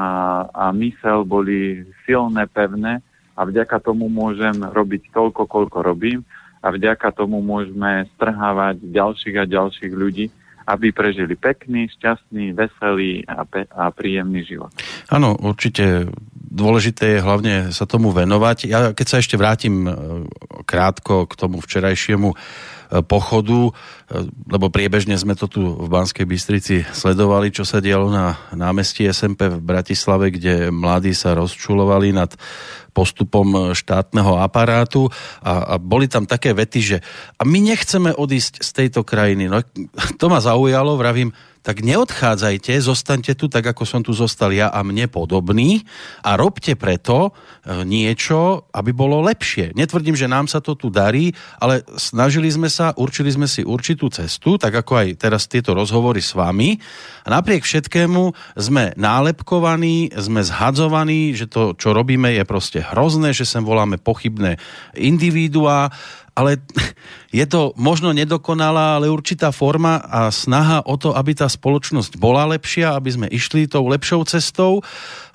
a 0.53 0.65
mysel 0.77 1.25
boli 1.25 1.81
silné, 2.05 2.45
pevné 2.45 3.01
a 3.33 3.41
vďaka 3.41 3.81
tomu 3.81 4.05
môžem 4.05 4.53
robiť 4.61 5.09
toľko, 5.09 5.49
koľko 5.49 5.81
robím 5.81 6.21
a 6.61 6.69
vďaka 6.69 7.09
tomu 7.09 7.41
môžeme 7.41 8.05
strhávať 8.13 8.85
ďalších 8.85 9.35
a 9.41 9.49
ďalších 9.49 9.93
ľudí, 9.97 10.29
aby 10.69 10.93
prežili 10.93 11.33
pekný, 11.33 11.89
šťastný, 11.97 12.53
veselý 12.53 13.25
a, 13.25 13.41
pe- 13.49 13.65
a 13.65 13.89
príjemný 13.89 14.45
život. 14.45 14.69
Áno, 15.09 15.33
určite 15.41 16.13
dôležité 16.37 17.17
je 17.17 17.25
hlavne 17.25 17.55
sa 17.73 17.89
tomu 17.89 18.13
venovať. 18.13 18.57
Ja 18.69 18.79
keď 18.93 19.07
sa 19.09 19.17
ešte 19.17 19.41
vrátim 19.41 19.89
e, 19.89 19.91
krátko 20.69 21.25
k 21.25 21.33
tomu 21.33 21.65
včerajšiemu 21.65 22.37
pochodu, 22.99 23.71
e, 23.71 24.27
lebo 24.51 24.67
priebežne 24.67 25.15
sme 25.15 25.39
to 25.39 25.47
tu 25.47 25.63
v 25.63 25.87
Banskej 25.87 26.27
Bystrici 26.27 26.83
sledovali, 26.83 27.55
čo 27.55 27.63
sa 27.63 27.79
dialo 27.79 28.11
na 28.11 28.35
námestí 28.51 29.07
SMP 29.07 29.47
v 29.47 29.63
Bratislave, 29.63 30.35
kde 30.35 30.67
mladí 30.67 31.15
sa 31.15 31.31
rozčulovali 31.31 32.11
nad 32.11 32.35
postupom 32.91 33.71
štátneho 33.71 34.35
aparátu 34.43 35.07
a, 35.39 35.75
a 35.75 35.79
boli 35.79 36.11
tam 36.11 36.27
také 36.27 36.51
vety, 36.51 36.79
že 36.83 36.97
a 37.39 37.47
my 37.47 37.63
nechceme 37.63 38.11
odísť 38.11 38.59
z 38.59 38.69
tejto 38.75 39.07
krajiny. 39.07 39.47
No, 39.47 39.63
to 40.19 40.25
ma 40.27 40.43
zaujalo, 40.43 40.99
vravím, 40.99 41.31
tak 41.61 41.85
neodchádzajte, 41.85 42.73
zostaňte 42.81 43.37
tu 43.37 43.45
tak, 43.45 43.61
ako 43.69 43.85
som 43.85 44.01
tu 44.01 44.17
zostal 44.17 44.49
ja 44.49 44.73
a 44.73 44.81
mne 44.81 45.05
podobný 45.05 45.85
a 46.25 46.33
robte 46.33 46.73
preto 46.73 47.29
e, 47.29 47.85
niečo, 47.85 48.65
aby 48.73 48.89
bolo 48.89 49.21
lepšie. 49.21 49.77
Netvrdím, 49.77 50.17
že 50.17 50.25
nám 50.25 50.49
sa 50.49 50.57
to 50.57 50.73
tu 50.73 50.89
darí, 50.89 51.29
ale 51.61 51.85
snažili 52.01 52.49
sme 52.49 52.65
sa, 52.65 52.97
určili 52.97 53.29
sme 53.29 53.45
si 53.45 53.61
určitú 53.61 54.09
cestu, 54.09 54.57
tak 54.57 54.73
ako 54.73 55.05
aj 55.05 55.07
teraz 55.21 55.45
tieto 55.45 55.77
rozhovory 55.77 56.19
s 56.19 56.33
vami. 56.33 56.81
A 57.25 57.37
napriek 57.37 57.61
všetkému 57.61 58.57
sme 58.57 58.97
nálepkovaní, 58.97 60.17
sme 60.17 60.41
zhadzovaní, 60.41 61.37
že 61.37 61.45
to, 61.45 61.77
čo 61.77 61.93
robíme, 61.93 62.33
je 62.33 62.43
proste 62.43 62.81
hrozné, 62.81 63.37
že 63.37 63.45
sem 63.45 63.61
voláme 63.61 64.01
pochybné 64.01 64.57
individuá 64.97 65.93
ale 66.35 66.59
je 67.39 67.45
to 67.47 67.75
možno 67.79 68.11
nedokonalá, 68.15 68.99
ale 68.99 69.11
určitá 69.11 69.51
forma 69.51 69.99
a 70.03 70.31
snaha 70.31 70.83
o 70.87 70.95
to, 70.95 71.15
aby 71.15 71.35
tá 71.35 71.47
spoločnosť 71.47 72.15
bola 72.19 72.47
lepšia, 72.51 72.95
aby 72.95 73.09
sme 73.11 73.27
išli 73.31 73.67
tou 73.67 73.87
lepšou 73.87 74.23
cestou 74.27 74.83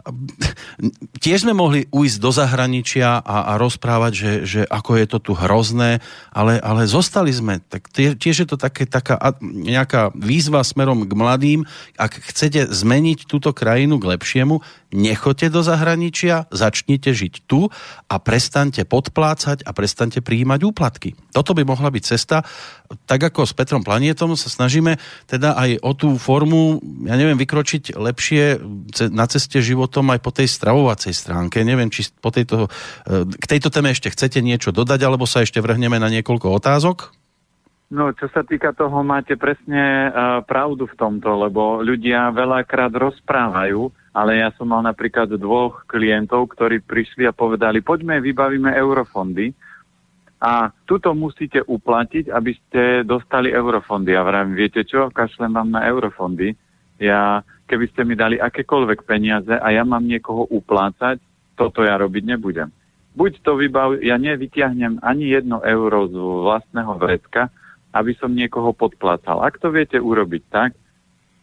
tiež 1.24 1.46
sme 1.46 1.54
mohli 1.54 1.90
ujsť 1.90 2.18
do 2.22 2.30
zahraničia 2.30 3.20
a, 3.20 3.36
a 3.50 3.58
rozprávať, 3.58 4.12
že, 4.14 4.32
že 4.46 4.60
ako 4.66 4.90
je 4.98 5.06
to 5.06 5.18
tu 5.18 5.32
hrozné, 5.34 5.98
ale, 6.30 6.58
ale 6.62 6.86
zostali 6.86 7.34
sme. 7.34 7.58
Tak 7.66 7.90
tiež 7.92 8.36
je 8.44 8.48
to 8.48 8.56
také, 8.58 8.86
taká 8.86 9.18
nejaká 9.42 10.14
výzva 10.14 10.62
smerom 10.62 11.06
k 11.06 11.12
mladým. 11.12 11.60
Ak 11.98 12.18
chcete 12.18 12.70
zmeniť 12.70 13.26
túto 13.26 13.50
krajinu 13.50 13.98
k 13.98 14.16
lepšiemu, 14.16 14.62
nechoďte 14.94 15.48
do 15.50 15.60
zahraničia, 15.66 16.46
začnite 16.54 17.10
žiť 17.10 17.34
tu 17.50 17.68
a 18.06 18.14
prestaňte 18.16 18.86
podplácať 18.86 19.66
a 19.66 19.70
prestaňte 19.74 20.22
prijímať 20.22 20.60
úplatky. 20.62 21.18
Toto 21.34 21.52
by 21.52 21.66
mohla 21.66 21.90
byť 21.90 22.02
cesta. 22.06 22.46
Tak 23.10 23.34
ako 23.34 23.42
s 23.42 23.52
Petrom 23.58 23.82
Planietom 23.82 24.38
sa 24.38 24.46
snažíme 24.46 25.02
teda 25.26 25.58
aj 25.58 25.82
o 25.82 25.90
tú 25.98 26.14
formu, 26.14 26.78
ja 27.02 27.18
neviem, 27.18 27.34
vykročiť 27.34 27.98
lepšie 27.98 28.62
na 29.10 29.26
ceste 29.26 29.58
života 29.58 29.96
potom 29.96 30.12
aj 30.12 30.20
po 30.20 30.28
tej 30.28 30.44
stravovacej 30.52 31.16
stránke. 31.16 31.64
Neviem, 31.64 31.88
či 31.88 32.04
po 32.20 32.28
tejto, 32.28 32.68
e, 33.08 33.24
k 33.32 33.44
tejto 33.48 33.72
téme 33.72 33.88
ešte 33.96 34.12
chcete 34.12 34.44
niečo 34.44 34.76
dodať, 34.76 35.00
alebo 35.08 35.24
sa 35.24 35.40
ešte 35.40 35.64
vrhneme 35.64 35.96
na 35.96 36.12
niekoľko 36.12 36.52
otázok? 36.52 37.16
No, 37.88 38.12
čo 38.12 38.28
sa 38.28 38.44
týka 38.44 38.76
toho, 38.76 39.00
máte 39.00 39.40
presne 39.40 40.10
uh, 40.10 40.42
pravdu 40.44 40.90
v 40.90 40.98
tomto, 40.98 41.48
lebo 41.48 41.80
ľudia 41.80 42.34
veľakrát 42.34 42.90
rozprávajú, 42.92 43.88
ale 44.12 44.42
ja 44.42 44.50
som 44.58 44.68
mal 44.68 44.82
napríklad 44.84 45.32
dvoch 45.38 45.86
klientov, 45.88 46.52
ktorí 46.52 46.84
prišli 46.84 47.24
a 47.24 47.32
povedali, 47.32 47.80
poďme, 47.80 48.20
vybavíme 48.20 48.74
eurofondy 48.74 49.54
a 50.36 50.68
tuto 50.84 51.16
musíte 51.16 51.64
uplatiť, 51.64 52.28
aby 52.28 52.52
ste 52.52 52.82
dostali 53.08 53.48
eurofondy. 53.48 54.12
A 54.12 54.22
vravím, 54.22 54.52
viete 54.52 54.84
čo, 54.84 55.08
kašlem 55.08 55.56
vám 55.56 55.72
na 55.72 55.88
eurofondy, 55.88 56.52
ja 57.00 57.40
keby 57.66 57.84
ste 57.92 58.06
mi 58.06 58.14
dali 58.14 58.38
akékoľvek 58.38 59.04
peniaze 59.04 59.52
a 59.52 59.66
ja 59.74 59.82
mám 59.82 60.04
niekoho 60.06 60.46
uplácať, 60.48 61.18
toto 61.58 61.82
ja 61.82 61.98
robiť 61.98 62.36
nebudem. 62.36 62.68
Buď 63.16 63.40
to 63.40 63.56
vybav, 63.56 63.96
ja 64.04 64.20
nevytiahnem 64.20 65.00
ani 65.00 65.32
jedno 65.32 65.64
euro 65.64 66.04
z 66.04 66.14
vlastného 66.20 66.92
vrecka, 67.00 67.48
aby 67.96 68.12
som 68.20 68.36
niekoho 68.36 68.76
podplácal. 68.76 69.40
Ak 69.40 69.56
to 69.56 69.72
viete 69.72 69.96
urobiť 69.96 70.42
tak, 70.52 70.76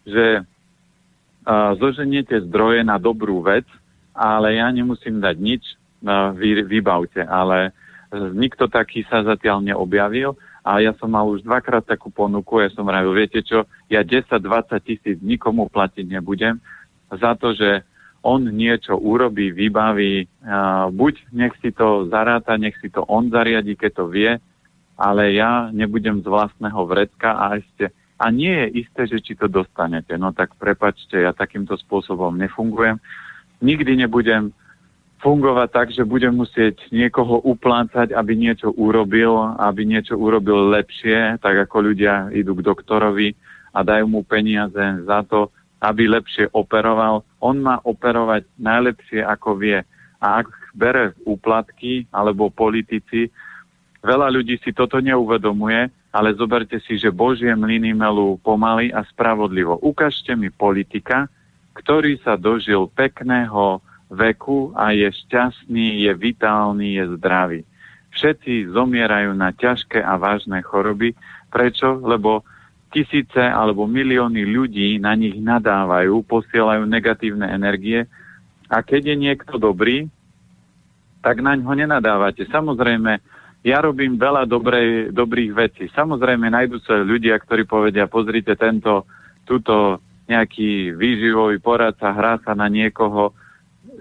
že 0.06 0.46
uh, 0.46 1.74
zoženiete 1.82 2.46
zdroje 2.46 2.86
na 2.86 3.02
dobrú 3.02 3.42
vec, 3.42 3.66
ale 4.14 4.62
ja 4.62 4.70
nemusím 4.70 5.18
dať 5.18 5.36
nič, 5.42 5.64
uh, 6.06 6.30
vy, 6.38 6.62
vybavte. 6.62 7.26
Ale 7.26 7.74
nikto 8.34 8.70
taký 8.70 9.04
sa 9.10 9.26
zatiaľ 9.26 9.66
neobjavil 9.66 10.38
a 10.64 10.80
ja 10.80 10.96
som 10.96 11.12
mal 11.12 11.28
už 11.28 11.44
dvakrát 11.44 11.84
takú 11.84 12.14
ponuku, 12.14 12.64
ja 12.64 12.70
som 12.72 12.88
vravil, 12.88 13.12
viete 13.12 13.44
čo, 13.44 13.68
ja 13.92 14.06
10-20 14.06 14.40
tisíc 14.86 15.18
nikomu 15.20 15.68
platiť 15.68 16.06
nebudem 16.08 16.62
za 17.12 17.36
to, 17.36 17.52
že 17.54 17.84
on 18.24 18.48
niečo 18.48 18.96
urobí, 18.96 19.52
vybaví, 19.52 20.24
uh, 20.24 20.88
buď 20.88 21.36
nech 21.36 21.54
si 21.60 21.76
to 21.76 22.08
zaráta, 22.08 22.56
nech 22.56 22.80
si 22.80 22.88
to 22.88 23.04
on 23.04 23.28
zariadi, 23.28 23.76
keď 23.76 23.92
to 24.00 24.06
vie, 24.08 24.32
ale 24.96 25.36
ja 25.36 25.68
nebudem 25.76 26.24
z 26.24 26.28
vlastného 26.32 26.82
vrecka 26.88 27.36
a 27.36 27.60
ešte 27.60 27.92
a 28.24 28.32
nie 28.32 28.56
je 28.56 28.88
isté, 28.88 29.02
že 29.10 29.20
či 29.20 29.34
to 29.36 29.52
dostanete. 29.52 30.16
No 30.16 30.32
tak 30.32 30.56
prepačte, 30.56 31.20
ja 31.20 31.36
takýmto 31.36 31.76
spôsobom 31.76 32.32
nefungujem. 32.40 32.96
Nikdy 33.60 34.00
nebudem 34.00 34.56
fungovať 35.24 35.70
tak, 35.72 35.88
že 35.96 36.04
budem 36.04 36.36
musieť 36.36 36.84
niekoho 36.92 37.40
uplácať, 37.48 38.12
aby 38.12 38.36
niečo 38.36 38.76
urobil, 38.76 39.56
aby 39.56 39.88
niečo 39.88 40.20
urobil 40.20 40.68
lepšie, 40.76 41.40
tak 41.40 41.56
ako 41.64 41.96
ľudia 41.96 42.28
idú 42.36 42.60
k 42.60 42.68
doktorovi 42.68 43.32
a 43.72 43.80
dajú 43.82 44.06
mu 44.12 44.22
peniaze 44.28 44.84
za 45.08 45.24
to, 45.24 45.48
aby 45.80 46.12
lepšie 46.12 46.52
operoval. 46.52 47.24
On 47.40 47.56
má 47.56 47.80
operovať 47.88 48.44
najlepšie, 48.60 49.24
ako 49.24 49.56
vie. 49.56 49.80
A 50.20 50.44
ak 50.44 50.52
bere 50.76 51.16
úplatky 51.24 52.08
alebo 52.12 52.52
politici, 52.52 53.32
veľa 54.04 54.28
ľudí 54.28 54.60
si 54.60 54.76
toto 54.76 55.00
neuvedomuje, 55.00 55.88
ale 56.14 56.38
zoberte 56.38 56.78
si, 56.84 57.00
že 57.00 57.10
Božie 57.10 57.56
mlyny 57.56 57.96
melú 57.96 58.38
pomaly 58.44 58.92
a 58.92 59.02
spravodlivo. 59.08 59.80
Ukážte 59.82 60.36
mi 60.38 60.54
politika, 60.54 61.26
ktorý 61.74 62.22
sa 62.22 62.38
dožil 62.38 62.86
pekného 62.94 63.82
veku 64.10 64.76
a 64.76 64.92
je 64.92 65.08
šťastný, 65.10 66.08
je 66.08 66.12
vitálny, 66.16 67.00
je 67.00 67.04
zdravý. 67.20 67.60
Všetci 68.14 68.74
zomierajú 68.74 69.34
na 69.34 69.50
ťažké 69.54 70.02
a 70.02 70.18
vážne 70.22 70.62
choroby. 70.62 71.18
Prečo? 71.50 71.98
Lebo 72.04 72.46
tisíce 72.94 73.42
alebo 73.42 73.90
milióny 73.90 74.46
ľudí 74.46 75.02
na 75.02 75.18
nich 75.18 75.34
nadávajú, 75.42 76.22
posielajú 76.30 76.86
negatívne 76.86 77.50
energie 77.50 78.06
a 78.70 78.86
keď 78.86 79.14
je 79.14 79.16
niekto 79.18 79.58
dobrý, 79.58 80.06
tak 81.26 81.42
na 81.42 81.58
ňo 81.58 81.74
nenadávate. 81.74 82.46
Samozrejme, 82.50 83.22
ja 83.64 83.80
robím 83.80 84.20
veľa 84.20 84.44
dobrej, 84.44 85.16
dobrých 85.16 85.52
vecí. 85.56 85.84
Samozrejme, 85.96 86.52
nájdú 86.52 86.84
sa 86.84 87.00
ľudia, 87.00 87.40
ktorí 87.40 87.64
povedia, 87.64 88.12
pozrite 88.12 88.54
tento, 88.60 89.08
túto 89.48 90.04
nejaký 90.28 90.92
výživový 90.96 91.64
poradca, 91.64 92.12
hrá 92.12 92.40
sa 92.44 92.54
na 92.54 92.68
niekoho. 92.68 93.32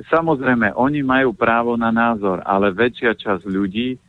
Samozrejme, 0.08 0.72
oni 0.72 1.04
majú 1.04 1.36
právo 1.36 1.76
na 1.76 1.92
názor, 1.92 2.40
ale 2.48 2.72
väčšia 2.72 3.12
časť 3.12 3.44
ľudí 3.44 4.00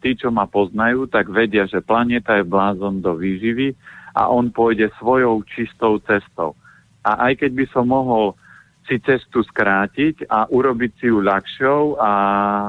tí, 0.00 0.10
čo 0.16 0.32
ma 0.32 0.48
poznajú, 0.48 1.04
tak 1.04 1.28
vedia, 1.28 1.68
že 1.68 1.84
planéta 1.84 2.40
je 2.40 2.48
blázon 2.48 3.04
do 3.04 3.12
výživy 3.12 3.76
a 4.16 4.32
on 4.32 4.48
pôjde 4.48 4.88
svojou 4.96 5.44
čistou 5.44 6.00
cestou. 6.00 6.56
A 7.04 7.28
aj 7.28 7.44
keď 7.44 7.50
by 7.52 7.64
som 7.68 7.92
mohol 7.92 8.32
si 8.84 9.00
cestu 9.00 9.40
skrátiť 9.44 10.28
a 10.28 10.44
urobiť 10.48 10.92
si 11.00 11.06
ju 11.08 11.24
ľahšou 11.24 11.96
a, 11.96 12.12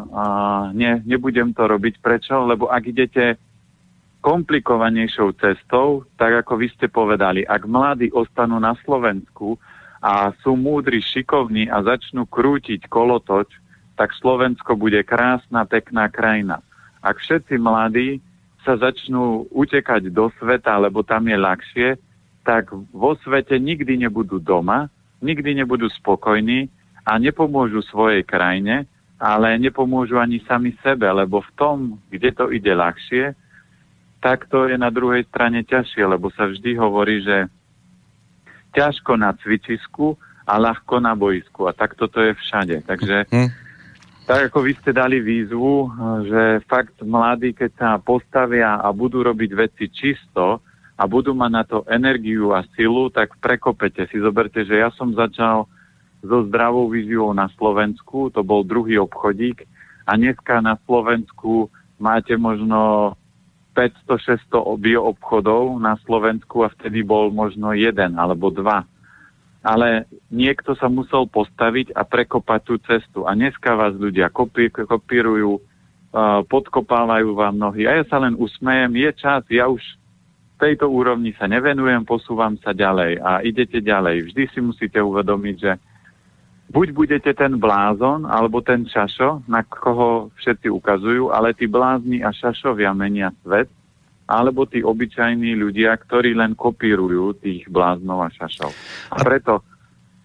a 0.08 0.26
ne, 0.72 1.04
nebudem 1.04 1.52
to 1.52 1.68
robiť. 1.68 2.00
Prečo? 2.00 2.48
Lebo 2.48 2.72
ak 2.72 2.84
idete 2.88 3.36
komplikovanejšou 4.24 5.36
cestou, 5.38 6.08
tak 6.16 6.44
ako 6.44 6.60
vy 6.60 6.68
ste 6.72 6.88
povedali, 6.88 7.44
ak 7.44 7.68
mladí 7.68 8.10
ostanú 8.16 8.58
na 8.58 8.74
Slovensku 8.84 9.60
a 10.06 10.30
sú 10.46 10.54
múdri, 10.54 11.02
šikovní 11.02 11.66
a 11.66 11.82
začnú 11.82 12.30
krútiť 12.30 12.86
kolotoč, 12.86 13.50
tak 13.98 14.14
Slovensko 14.14 14.78
bude 14.78 15.02
krásna, 15.02 15.66
pekná 15.66 16.14
krajina. 16.14 16.62
Ak 17.02 17.18
všetci 17.18 17.58
mladí 17.58 18.22
sa 18.62 18.78
začnú 18.78 19.50
utekať 19.50 20.14
do 20.14 20.30
sveta, 20.38 20.78
lebo 20.78 21.02
tam 21.02 21.26
je 21.26 21.38
ľahšie, 21.42 21.90
tak 22.46 22.70
vo 22.94 23.18
svete 23.18 23.58
nikdy 23.58 24.06
nebudú 24.06 24.38
doma, 24.38 24.94
nikdy 25.26 25.58
nebudú 25.58 25.90
spokojní 25.90 26.70
a 27.02 27.18
nepomôžu 27.18 27.82
svojej 27.90 28.22
krajine, 28.22 28.86
ale 29.18 29.58
nepomôžu 29.58 30.22
ani 30.22 30.38
sami 30.46 30.78
sebe, 30.86 31.10
lebo 31.10 31.42
v 31.42 31.52
tom, 31.58 31.78
kde 32.14 32.30
to 32.30 32.54
ide 32.54 32.70
ľahšie, 32.70 33.34
tak 34.22 34.46
to 34.54 34.70
je 34.70 34.78
na 34.78 34.94
druhej 34.94 35.26
strane 35.34 35.66
ťažšie, 35.66 36.06
lebo 36.06 36.30
sa 36.34 36.46
vždy 36.46 36.78
hovorí, 36.78 37.26
že 37.26 37.50
ťažko 38.76 39.16
na 39.16 39.32
cvičisku 39.40 40.20
a 40.46 40.60
ľahko 40.60 41.00
na 41.00 41.16
boisku. 41.16 41.66
A 41.66 41.74
tak 41.74 41.96
toto 41.96 42.20
je 42.20 42.36
všade. 42.36 42.84
Takže 42.84 43.32
hm 43.32 43.66
tak 44.26 44.50
ako 44.50 44.66
vy 44.66 44.74
ste 44.82 44.90
dali 44.90 45.22
výzvu, 45.22 45.94
že 46.26 46.66
fakt 46.66 46.98
mladí, 47.06 47.54
keď 47.54 47.72
sa 47.78 47.90
postavia 48.02 48.82
a 48.82 48.90
budú 48.90 49.22
robiť 49.22 49.52
veci 49.54 49.86
čisto 49.94 50.66
a 50.98 51.04
budú 51.06 51.38
mať 51.38 51.52
na 51.54 51.64
to 51.64 51.86
energiu 51.86 52.50
a 52.50 52.66
silu, 52.74 53.14
tak 53.14 53.38
prekopete 53.38 54.10
si. 54.10 54.18
Zoberte, 54.18 54.66
že 54.66 54.82
ja 54.82 54.90
som 54.98 55.14
začal 55.14 55.70
so 56.26 56.42
zdravou 56.50 56.90
víziou 56.90 57.38
na 57.38 57.54
Slovensku, 57.54 58.34
to 58.34 58.42
bol 58.42 58.66
druhý 58.66 58.98
obchodík 58.98 59.70
a 60.10 60.18
dneska 60.18 60.58
na 60.58 60.74
Slovensku 60.90 61.70
máte 62.02 62.34
možno 62.34 63.14
500-600 63.76 64.56
bioobchodov 64.80 65.78
na 65.84 66.00
Slovensku 66.08 66.64
a 66.64 66.72
vtedy 66.72 67.04
bol 67.04 67.30
možno 67.30 67.76
jeden 67.76 68.16
alebo 68.16 68.50
dva 68.50 68.88
ale 69.66 70.06
niekto 70.30 70.78
sa 70.78 70.86
musel 70.86 71.26
postaviť 71.26 71.98
a 71.98 72.06
prekopať 72.06 72.62
tú 72.62 72.78
cestu. 72.86 73.26
A 73.26 73.34
dneska 73.34 73.74
vás 73.74 73.98
ľudia 73.98 74.30
kopí, 74.30 74.70
kopírujú, 74.70 75.58
podkopávajú 76.46 77.34
vám 77.34 77.58
nohy. 77.58 77.90
A 77.90 77.98
ja 77.98 78.06
sa 78.06 78.22
len 78.22 78.38
usmejem, 78.38 78.94
je 78.94 79.12
čas, 79.18 79.42
ja 79.50 79.66
už 79.66 79.82
tejto 80.62 80.86
úrovni 80.86 81.34
sa 81.34 81.50
nevenujem, 81.50 82.06
posúvam 82.06 82.56
sa 82.62 82.78
ďalej 82.78 83.18
a 83.20 83.42
idete 83.42 83.82
ďalej. 83.82 84.32
Vždy 84.32 84.44
si 84.54 84.60
musíte 84.62 85.02
uvedomiť, 85.02 85.56
že 85.58 85.72
buď 86.70 86.88
budete 86.92 87.32
ten 87.34 87.58
blázon, 87.62 88.26
alebo 88.26 88.62
ten 88.62 88.86
šašo, 88.86 89.46
na 89.46 89.62
koho 89.62 90.34
všetci 90.42 90.68
ukazujú, 90.70 91.30
ale 91.30 91.54
tí 91.54 91.70
blázni 91.70 92.26
a 92.26 92.34
šašovia 92.34 92.94
menia 92.98 93.30
svet, 93.46 93.70
alebo 94.26 94.66
tí 94.66 94.82
obyčajní 94.82 95.54
ľudia, 95.54 95.94
ktorí 95.94 96.34
len 96.34 96.58
kopírujú 96.58 97.38
tých 97.38 97.70
bláznov 97.70 98.26
a 98.26 98.30
šašov. 98.34 98.74
A 99.14 99.22
preto 99.22 99.62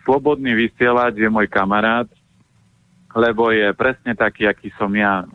slobodný 0.08 0.56
vysielať 0.56 1.20
je 1.20 1.28
môj 1.28 1.46
kamarát, 1.52 2.08
lebo 3.12 3.52
je 3.52 3.68
presne 3.76 4.16
taký, 4.16 4.48
aký 4.48 4.72
som 4.80 4.88
ja 4.96 5.20
e, 5.20 5.26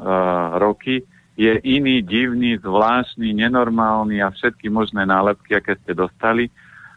roky. 0.58 1.06
Je 1.36 1.51
iný, 1.68 1.99
divný, 1.99 2.56
zvláštny, 2.64 3.36
nenormálny 3.36 4.24
a 4.24 4.32
všetky 4.32 4.72
možné 4.72 5.03
nálepky, 5.03 5.60
aké 5.60 5.76
ste 5.84 5.91
dostali. 5.91 6.47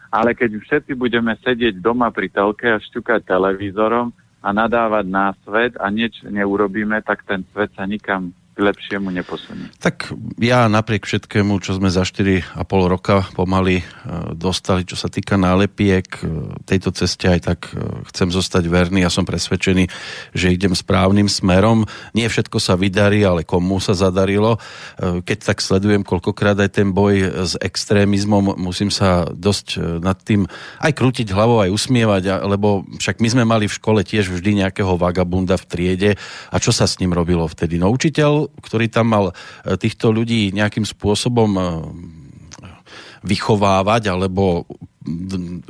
Ale 0.09 0.33
keď 0.33 0.57
všetci 0.57 0.97
budeme 0.97 1.37
sedieť 1.37 1.77
doma 1.77 2.09
pri 2.09 2.33
telke 2.33 2.65
a 2.65 2.81
šťukať 2.81 3.29
televízorom 3.29 4.09
a 4.41 4.49
nadávať 4.49 5.05
na 5.05 5.37
svet 5.45 5.77
a 5.77 5.91
nič 5.93 6.25
neurobíme, 6.25 6.97
tak 7.05 7.21
ten 7.29 7.45
svet 7.53 7.69
sa 7.77 7.85
nikam 7.85 8.33
lepšiemu 8.59 9.07
neposunie. 9.09 9.71
Tak 9.79 10.11
ja 10.37 10.67
napriek 10.67 11.07
všetkému, 11.07 11.63
čo 11.63 11.79
sme 11.79 11.87
za 11.87 12.03
4,5 12.03 12.59
roka 12.91 13.23
pomaly 13.33 13.81
e, 13.81 13.83
dostali, 14.35 14.83
čo 14.83 14.99
sa 14.99 15.07
týka 15.07 15.39
nálepiek, 15.39 16.07
e, 16.19 16.23
tejto 16.67 16.91
ceste 16.91 17.31
aj 17.31 17.39
tak 17.47 17.59
e, 17.71 18.03
chcem 18.11 18.29
zostať 18.29 18.67
verný. 18.67 19.07
Ja 19.07 19.11
som 19.11 19.23
presvedčený, 19.23 19.87
že 20.35 20.51
idem 20.51 20.75
správnym 20.75 21.31
smerom. 21.31 21.87
Nie 22.11 22.27
všetko 22.27 22.59
sa 22.59 22.75
vydarí, 22.75 23.23
ale 23.23 23.47
komu 23.47 23.79
sa 23.79 23.95
zadarilo. 23.95 24.59
Keď 24.99 25.37
tak 25.39 25.63
sledujem 25.63 26.03
koľkokrát 26.03 26.59
aj 26.59 26.83
ten 26.83 26.91
boj 26.91 27.47
s 27.47 27.55
extrémizmom, 27.55 28.59
musím 28.59 28.91
sa 28.91 29.31
dosť 29.31 29.79
nad 30.03 30.19
tým 30.19 30.43
aj 30.83 30.91
krútiť 30.91 31.31
hlavou, 31.31 31.63
aj 31.63 31.71
usmievať, 31.71 32.43
lebo 32.43 32.83
však 32.99 33.23
my 33.23 33.27
sme 33.31 33.43
mali 33.47 33.65
v 33.71 33.77
škole 33.77 34.01
tiež 34.03 34.27
vždy 34.33 34.65
nejakého 34.65 34.99
vagabunda 34.99 35.55
v 35.55 35.65
triede. 35.69 36.11
A 36.51 36.57
čo 36.59 36.75
sa 36.75 36.89
s 36.89 36.99
ním 36.99 37.15
robilo 37.15 37.47
vtedy? 37.47 37.79
No 37.79 37.93
učiteľ 37.93 38.48
ktorý 38.57 38.89
tam 38.89 39.07
mal 39.11 39.25
e, 39.29 39.33
týchto 39.77 40.09
ľudí 40.09 40.49
nejakým 40.51 40.83
spôsobom 40.83 41.51
e, 41.55 41.61
vychovávať 43.21 44.09
alebo 44.09 44.65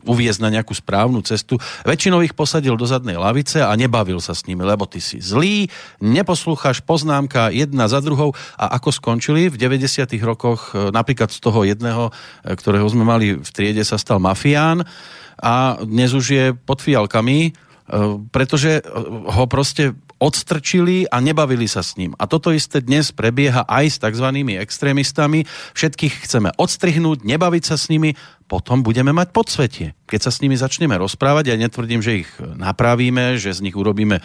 uviezť 0.03 0.41
na 0.41 0.49
nejakú 0.49 0.73
správnu 0.73 1.21
cestu. 1.21 1.61
Väčšinou 1.86 2.25
ich 2.25 2.34
posadil 2.34 2.73
do 2.75 2.84
zadnej 2.84 3.15
lavice 3.15 3.61
a 3.61 3.71
nebavil 3.77 4.17
sa 4.19 4.34
s 4.34 4.43
nimi, 4.49 4.65
lebo 4.65 4.89
ty 4.89 4.99
si 4.99 5.21
zlý, 5.21 5.69
neposlúchaš 6.01 6.82
poznámka 6.84 7.53
jedna 7.53 7.88
za 7.88 8.01
druhou 8.03 8.34
a 8.57 8.75
ako 8.75 8.89
skončili 8.89 9.47
v 9.47 9.55
90. 9.55 10.09
rokoch, 10.25 10.73
e, 10.73 10.89
napríklad 10.91 11.30
z 11.32 11.39
toho 11.39 11.63
jedného, 11.63 12.11
ktorého 12.43 12.88
sme 12.89 13.05
mali 13.05 13.38
v 13.38 13.49
triede, 13.53 13.86
sa 13.86 14.01
stal 14.01 14.17
mafián, 14.19 14.84
a 15.39 15.80
dnes 15.80 16.11
už 16.11 16.25
je 16.27 16.45
pod 16.51 16.84
fialkami, 16.84 17.55
pretože 18.30 18.84
ho 19.32 19.43
proste 19.49 19.95
odstrčili 20.20 21.07
a 21.07 21.24
nebavili 21.24 21.65
sa 21.65 21.82
s 21.82 21.95
ním. 21.95 22.13
A 22.20 22.28
toto 22.28 22.51
isté 22.51 22.84
dnes 22.84 23.15
prebieha 23.15 23.65
aj 23.65 23.86
s 23.88 23.97
tzv. 24.03 24.28
extrémistami. 24.59 25.47
Všetkých 25.74 26.28
chceme 26.28 26.51
odstrihnúť, 26.59 27.24
nebaviť 27.24 27.63
sa 27.63 27.76
s 27.80 27.88
nimi, 27.88 28.13
potom 28.49 28.82
budeme 28.82 29.13
mať 29.13 29.30
podsvetie. 29.30 29.88
Keď 30.09 30.20
sa 30.26 30.34
s 30.34 30.41
nimi 30.41 30.57
začneme 30.57 30.97
rozprávať, 30.97 31.53
ja 31.53 31.55
netvrdím, 31.61 32.01
že 32.01 32.26
ich 32.26 32.30
napravíme, 32.41 33.38
že 33.38 33.53
z 33.53 33.61
nich 33.61 33.78
urobíme 33.78 34.17
e, 34.17 34.24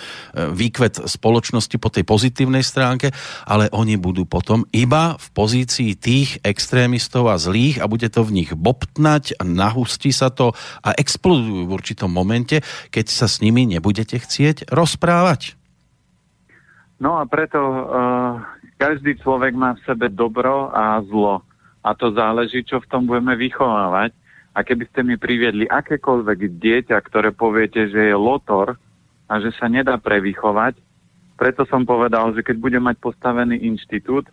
výkvet 0.48 1.04
spoločnosti 1.04 1.76
po 1.76 1.92
tej 1.92 2.08
pozitívnej 2.08 2.64
stránke, 2.64 3.12
ale 3.44 3.68
oni 3.68 4.00
budú 4.00 4.24
potom 4.24 4.64
iba 4.72 5.20
v 5.20 5.26
pozícii 5.36 5.92
tých 6.00 6.40
extrémistov 6.40 7.28
a 7.28 7.36
zlých 7.36 7.84
a 7.84 7.86
bude 7.86 8.08
to 8.08 8.24
v 8.24 8.42
nich 8.42 8.50
bobtnať 8.56 9.36
a 9.36 9.44
nahustí 9.44 10.08
sa 10.08 10.32
to 10.32 10.56
a 10.80 10.96
explodujú 10.96 11.68
v 11.68 11.74
určitom 11.76 12.08
momente, 12.08 12.64
keď 12.88 13.06
sa 13.12 13.28
s 13.28 13.44
nimi 13.44 13.68
nebudete 13.68 14.16
chcieť 14.16 14.72
rozprávať. 14.72 15.60
No 17.02 17.18
a 17.18 17.26
preto 17.26 17.58
uh, 17.58 18.38
každý 18.78 19.18
človek 19.18 19.54
má 19.54 19.74
v 19.74 19.84
sebe 19.86 20.06
dobro 20.10 20.70
a 20.70 21.02
zlo. 21.06 21.42
A 21.84 21.92
to 21.92 22.14
záleží, 22.14 22.64
čo 22.64 22.80
v 22.80 22.88
tom 22.88 23.04
budeme 23.04 23.36
vychovávať. 23.36 24.14
A 24.54 24.62
keby 24.62 24.86
ste 24.86 25.02
mi 25.02 25.18
priviedli 25.18 25.66
akékoľvek 25.66 26.38
dieťa, 26.62 26.96
ktoré 27.02 27.34
poviete, 27.34 27.90
že 27.90 28.14
je 28.14 28.16
lotor 28.16 28.78
a 29.26 29.34
že 29.42 29.50
sa 29.58 29.66
nedá 29.66 29.98
prevychovať, 29.98 30.78
preto 31.34 31.66
som 31.66 31.82
povedal, 31.82 32.30
že 32.38 32.46
keď 32.46 32.56
budem 32.62 32.82
mať 32.86 32.96
postavený 33.02 33.58
inštitút, 33.66 34.30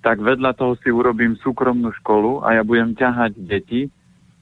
tak 0.00 0.22
vedľa 0.22 0.54
toho 0.54 0.78
si 0.80 0.88
urobím 0.88 1.34
súkromnú 1.42 1.90
školu 2.00 2.46
a 2.46 2.56
ja 2.56 2.62
budem 2.62 2.94
ťahať 2.94 3.34
deti, 3.36 3.90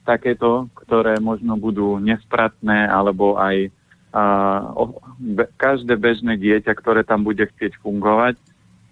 takéto, 0.04 0.68
ktoré 0.76 1.20
možno 1.20 1.56
budú 1.56 1.96
nespratné 2.00 2.88
alebo 2.88 3.40
aj 3.40 3.72
a 4.12 4.24
be, 5.20 5.44
každé 5.60 5.94
bežné 6.00 6.40
dieťa, 6.40 6.72
ktoré 6.72 7.04
tam 7.04 7.24
bude 7.24 7.44
chcieť 7.44 7.76
fungovať, 7.84 8.40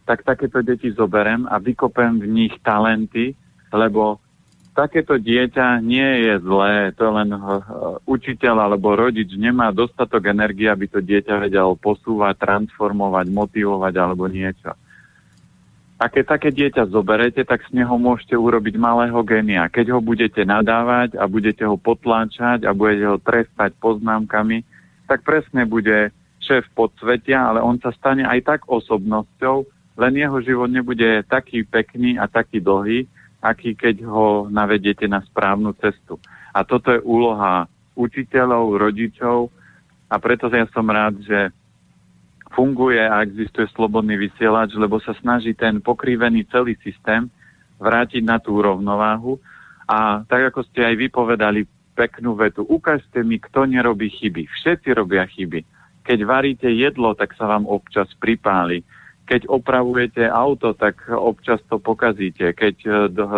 tak 0.05 0.23
takéto 0.23 0.62
deti 0.62 0.93
zoberem 0.93 1.49
a 1.51 1.59
vykopem 1.59 2.23
v 2.23 2.27
nich 2.29 2.55
talenty, 2.62 3.35
lebo 3.75 4.23
takéto 4.77 5.17
dieťa 5.17 5.81
nie 5.81 6.29
je 6.29 6.35
zlé, 6.45 6.93
to 6.93 7.09
len 7.09 7.33
uh, 7.33 7.64
učiteľ 8.05 8.69
alebo 8.69 8.93
rodič 8.93 9.33
nemá 9.35 9.73
dostatok 9.73 10.29
energie, 10.29 10.69
aby 10.69 10.85
to 10.85 11.01
dieťa 11.01 11.49
vedel 11.49 11.75
posúvať, 11.81 12.37
transformovať, 12.37 13.27
motivovať 13.33 13.95
alebo 13.97 14.29
niečo. 14.29 14.77
A 15.97 16.12
keď 16.12 16.37
také 16.37 16.53
dieťa 16.53 16.93
zoberete, 16.93 17.41
tak 17.41 17.64
z 17.64 17.73
neho 17.73 17.97
môžete 17.97 18.37
urobiť 18.37 18.77
malého 18.77 19.17
genia. 19.25 19.64
Keď 19.73 19.97
ho 19.97 20.01
budete 20.05 20.45
nadávať 20.45 21.17
a 21.17 21.25
budete 21.25 21.64
ho 21.64 21.81
potláčať 21.81 22.69
a 22.69 22.77
budete 22.77 23.09
ho 23.09 23.17
trestať 23.17 23.73
poznámkami, 23.81 24.61
tak 25.07 25.23
presne 25.23 25.65
bude 25.67 26.11
šéf 26.43 26.67
podsvetia, 26.75 27.43
ale 27.43 27.63
on 27.63 27.79
sa 27.83 27.91
stane 27.95 28.23
aj 28.23 28.41
tak 28.45 28.61
osobnosťou, 28.71 29.67
len 29.97 30.13
jeho 30.15 30.39
život 30.45 30.69
nebude 30.69 31.25
taký 31.27 31.65
pekný 31.65 32.21
a 32.21 32.29
taký 32.29 32.61
dlhý, 32.61 33.09
aký 33.41 33.73
keď 33.73 34.05
ho 34.05 34.47
navediete 34.53 35.09
na 35.09 35.25
správnu 35.25 35.73
cestu. 35.81 36.21
A 36.53 36.63
toto 36.63 36.93
je 36.93 37.01
úloha 37.01 37.65
učiteľov, 37.97 38.77
rodičov 38.77 39.49
a 40.13 40.15
preto 40.21 40.53
ja 40.53 40.69
som 40.71 40.87
rád, 40.87 41.17
že 41.25 41.51
funguje 42.53 43.01
a 43.01 43.25
existuje 43.25 43.67
slobodný 43.73 44.17
vysielač, 44.17 44.73
lebo 44.77 45.01
sa 45.01 45.17
snaží 45.19 45.53
ten 45.53 45.81
pokrivený 45.81 46.47
celý 46.49 46.77
systém 46.81 47.29
vrátiť 47.77 48.23
na 48.25 48.41
tú 48.41 48.57
rovnováhu. 48.57 49.37
A 49.85 50.25
tak 50.25 50.53
ako 50.53 50.65
ste 50.67 50.83
aj 50.83 50.95
vypovedali, 50.97 51.69
peknú 51.97 52.37
vetu. 52.37 52.61
Ukážte 52.69 53.25
mi, 53.25 53.41
kto 53.41 53.65
nerobí 53.65 54.13
chyby. 54.13 54.45
Všetci 54.45 54.93
robia 54.93 55.25
chyby. 55.25 55.65
Keď 56.05 56.19
varíte 56.23 56.69
jedlo, 56.69 57.17
tak 57.17 57.33
sa 57.35 57.49
vám 57.49 57.65
občas 57.65 58.07
pripáli. 58.21 58.85
Keď 59.27 59.51
opravujete 59.51 60.29
auto, 60.29 60.77
tak 60.77 61.03
občas 61.11 61.59
to 61.67 61.83
pokazíte. 61.83 62.55
Keď 62.55 62.77
e, 62.85 62.91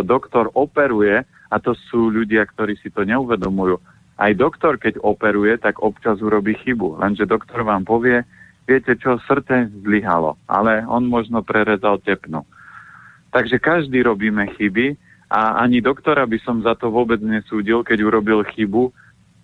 doktor 0.05 0.53
operuje, 0.53 1.25
a 1.25 1.57
to 1.57 1.73
sú 1.89 2.13
ľudia, 2.13 2.45
ktorí 2.45 2.77
si 2.77 2.93
to 2.93 3.09
neuvedomujú, 3.09 3.81
aj 4.19 4.35
doktor, 4.35 4.77
keď 4.77 5.01
operuje, 5.01 5.57
tak 5.63 5.79
občas 5.81 6.19
urobí 6.19 6.59
chybu. 6.61 6.99
Lenže 7.01 7.25
doktor 7.25 7.63
vám 7.63 7.87
povie, 7.87 8.27
viete 8.69 8.99
čo, 8.99 9.17
srdce 9.25 9.71
zlyhalo, 9.81 10.37
ale 10.51 10.85
on 10.85 11.07
možno 11.07 11.41
prerezal 11.41 12.03
tepnu. 12.03 12.43
Takže 13.33 13.57
každý 13.63 14.03
robíme 14.05 14.45
chyby 14.59 14.99
a 15.29 15.61
ani 15.61 15.85
doktora 15.85 16.24
by 16.24 16.41
som 16.41 16.64
za 16.64 16.72
to 16.72 16.89
vôbec 16.89 17.20
nesúdil, 17.20 17.85
keď 17.85 18.01
urobil 18.01 18.41
chybu. 18.49 18.89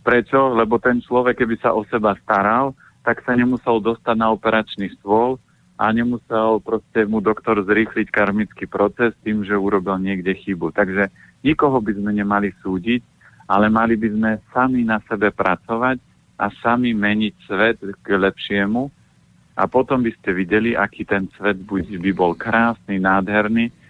Prečo? 0.01 0.57
Lebo 0.57 0.81
ten 0.81 1.05
človek, 1.05 1.45
keby 1.45 1.61
sa 1.61 1.77
o 1.77 1.85
seba 1.93 2.17
staral, 2.25 2.73
tak 3.05 3.21
sa 3.29 3.37
nemusel 3.37 3.85
dostať 3.85 4.17
na 4.17 4.33
operačný 4.33 4.89
stôl 4.97 5.37
a 5.77 5.93
nemusel 5.93 6.65
proste 6.65 7.05
mu 7.05 7.21
doktor 7.21 7.61
zrýchliť 7.69 8.09
karmický 8.09 8.65
proces 8.65 9.13
tým, 9.21 9.45
že 9.45 9.53
urobil 9.53 10.01
niekde 10.01 10.33
chybu. 10.33 10.73
Takže 10.73 11.13
nikoho 11.45 11.77
by 11.85 11.93
sme 12.01 12.17
nemali 12.17 12.57
súdiť, 12.65 13.05
ale 13.45 13.69
mali 13.69 14.01
by 14.01 14.09
sme 14.09 14.31
sami 14.57 14.89
na 14.89 15.05
sebe 15.05 15.29
pracovať 15.29 16.01
a 16.41 16.49
sami 16.65 16.97
meniť 16.97 17.35
svet 17.45 17.77
k 18.01 18.07
lepšiemu 18.09 18.89
a 19.55 19.69
potom 19.69 20.01
by 20.01 20.11
ste 20.17 20.33
videli, 20.33 20.73
aký 20.73 21.05
ten 21.05 21.29
svet 21.37 21.61
by 21.61 22.11
bol 22.17 22.33
krásny, 22.33 22.97
nádherný 22.97 23.84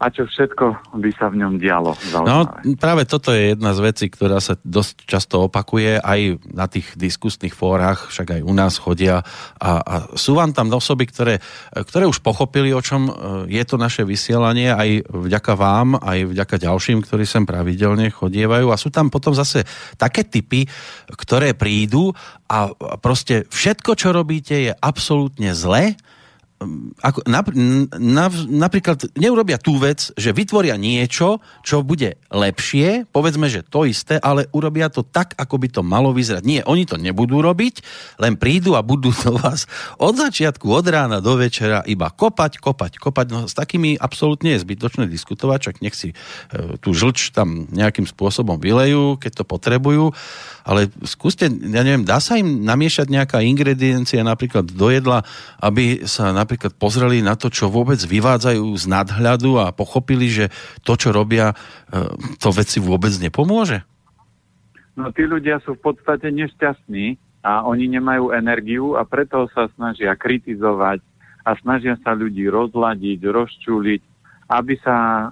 a 0.00 0.08
čo 0.08 0.24
všetko 0.24 0.96
by 0.96 1.10
sa 1.12 1.28
v 1.28 1.44
ňom 1.44 1.60
dialo. 1.60 1.92
No 2.24 2.48
práve 2.80 3.04
toto 3.04 3.36
je 3.36 3.52
jedna 3.52 3.76
z 3.76 3.80
vecí, 3.84 4.06
ktorá 4.08 4.40
sa 4.40 4.56
dosť 4.64 5.04
často 5.04 5.44
opakuje 5.44 6.00
aj 6.00 6.40
na 6.48 6.64
tých 6.72 6.96
diskusných 6.96 7.52
fórach, 7.52 8.08
však 8.08 8.40
aj 8.40 8.42
u 8.42 8.52
nás 8.56 8.80
chodia 8.80 9.20
a, 9.60 9.70
a 9.84 9.94
sú 10.16 10.40
vám 10.40 10.56
tam 10.56 10.72
osoby, 10.72 11.04
ktoré, 11.04 11.44
ktoré 11.76 12.08
už 12.08 12.24
pochopili, 12.24 12.72
o 12.72 12.80
čom 12.80 13.12
e, 13.12 13.12
je 13.52 13.62
to 13.68 13.76
naše 13.76 14.08
vysielanie, 14.08 14.72
aj 14.72 15.04
vďaka 15.12 15.52
vám, 15.52 16.00
aj 16.00 16.32
vďaka 16.32 16.56
ďalším, 16.56 17.04
ktorí 17.04 17.28
sem 17.28 17.44
pravidelne 17.44 18.08
chodievajú 18.08 18.72
a 18.72 18.80
sú 18.80 18.88
tam 18.88 19.12
potom 19.12 19.36
zase 19.36 19.68
také 20.00 20.24
typy, 20.24 20.64
ktoré 21.12 21.52
prídu 21.52 22.16
a 22.48 22.72
proste 23.04 23.44
všetko, 23.52 24.00
čo 24.00 24.16
robíte, 24.16 24.56
je 24.56 24.72
absolútne 24.72 25.52
zle 25.52 25.92
ako, 27.00 27.24
nap, 27.24 27.48
na, 27.96 28.28
napríklad 28.52 29.08
neurobia 29.16 29.56
tú 29.56 29.80
vec, 29.80 30.12
že 30.12 30.36
vytvoria 30.36 30.76
niečo, 30.76 31.40
čo 31.64 31.80
bude 31.80 32.20
lepšie, 32.28 33.08
povedzme, 33.08 33.48
že 33.48 33.64
to 33.64 33.88
isté, 33.88 34.20
ale 34.20 34.44
urobia 34.52 34.92
to 34.92 35.00
tak, 35.00 35.32
ako 35.40 35.56
by 35.56 35.68
to 35.72 35.80
malo 35.80 36.12
vyzerať. 36.12 36.44
Nie, 36.44 36.60
oni 36.68 36.84
to 36.84 37.00
nebudú 37.00 37.40
robiť, 37.40 37.80
len 38.20 38.36
prídu 38.36 38.76
a 38.76 38.84
budú 38.84 39.08
do 39.08 39.40
vás 39.40 39.64
od 39.96 40.20
začiatku, 40.20 40.68
od 40.68 40.84
rána 40.84 41.24
do 41.24 41.40
večera 41.40 41.80
iba 41.88 42.12
kopať, 42.12 42.60
kopať, 42.60 43.00
kopať. 43.00 43.26
No 43.32 43.48
s 43.48 43.56
takými 43.56 43.96
absolútne 43.96 44.52
je 44.52 44.62
zbytočné 44.62 45.08
diskutovať, 45.08 45.58
čak 45.72 45.76
nech 45.80 45.96
si 45.96 46.12
e, 46.12 46.16
tú 46.76 46.92
žlč 46.92 47.32
tam 47.32 47.72
nejakým 47.72 48.04
spôsobom 48.04 48.60
vylejú, 48.60 49.16
keď 49.16 49.40
to 49.40 49.44
potrebujú 49.48 50.12
ale 50.64 50.86
skúste, 51.02 51.48
ja 51.48 51.82
neviem, 51.82 52.04
dá 52.04 52.20
sa 52.20 52.36
im 52.36 52.62
namiešať 52.62 53.08
nejaká 53.08 53.38
ingrediencia 53.42 54.20
napríklad 54.20 54.68
do 54.68 54.88
jedla, 54.92 55.24
aby 55.58 56.04
sa 56.04 56.30
napríklad 56.30 56.49
pozreli 56.56 57.20
na 57.20 57.36
to, 57.36 57.52
čo 57.52 57.68
vôbec 57.68 58.00
vyvádzajú 58.00 58.64
z 58.74 58.84
nadhľadu 58.88 59.60
a 59.60 59.74
pochopili, 59.76 60.32
že 60.32 60.48
to, 60.82 60.96
čo 60.96 61.12
robia, 61.12 61.52
e, 61.92 62.08
to 62.40 62.48
veci 62.50 62.80
vôbec 62.80 63.12
nepomôže? 63.20 63.84
No 64.98 65.12
tí 65.14 65.28
ľudia 65.28 65.62
sú 65.62 65.78
v 65.78 65.92
podstate 65.92 66.32
nešťastní 66.32 67.20
a 67.44 67.64
oni 67.64 67.88
nemajú 67.88 68.34
energiu 68.34 68.98
a 68.98 69.06
preto 69.06 69.48
sa 69.52 69.70
snažia 69.78 70.12
kritizovať 70.16 71.00
a 71.44 71.50
snažia 71.60 71.96
sa 72.04 72.12
ľudí 72.12 72.48
rozladiť, 72.50 73.20
rozčúliť, 73.24 74.02
aby 74.50 74.74
sa 74.82 75.30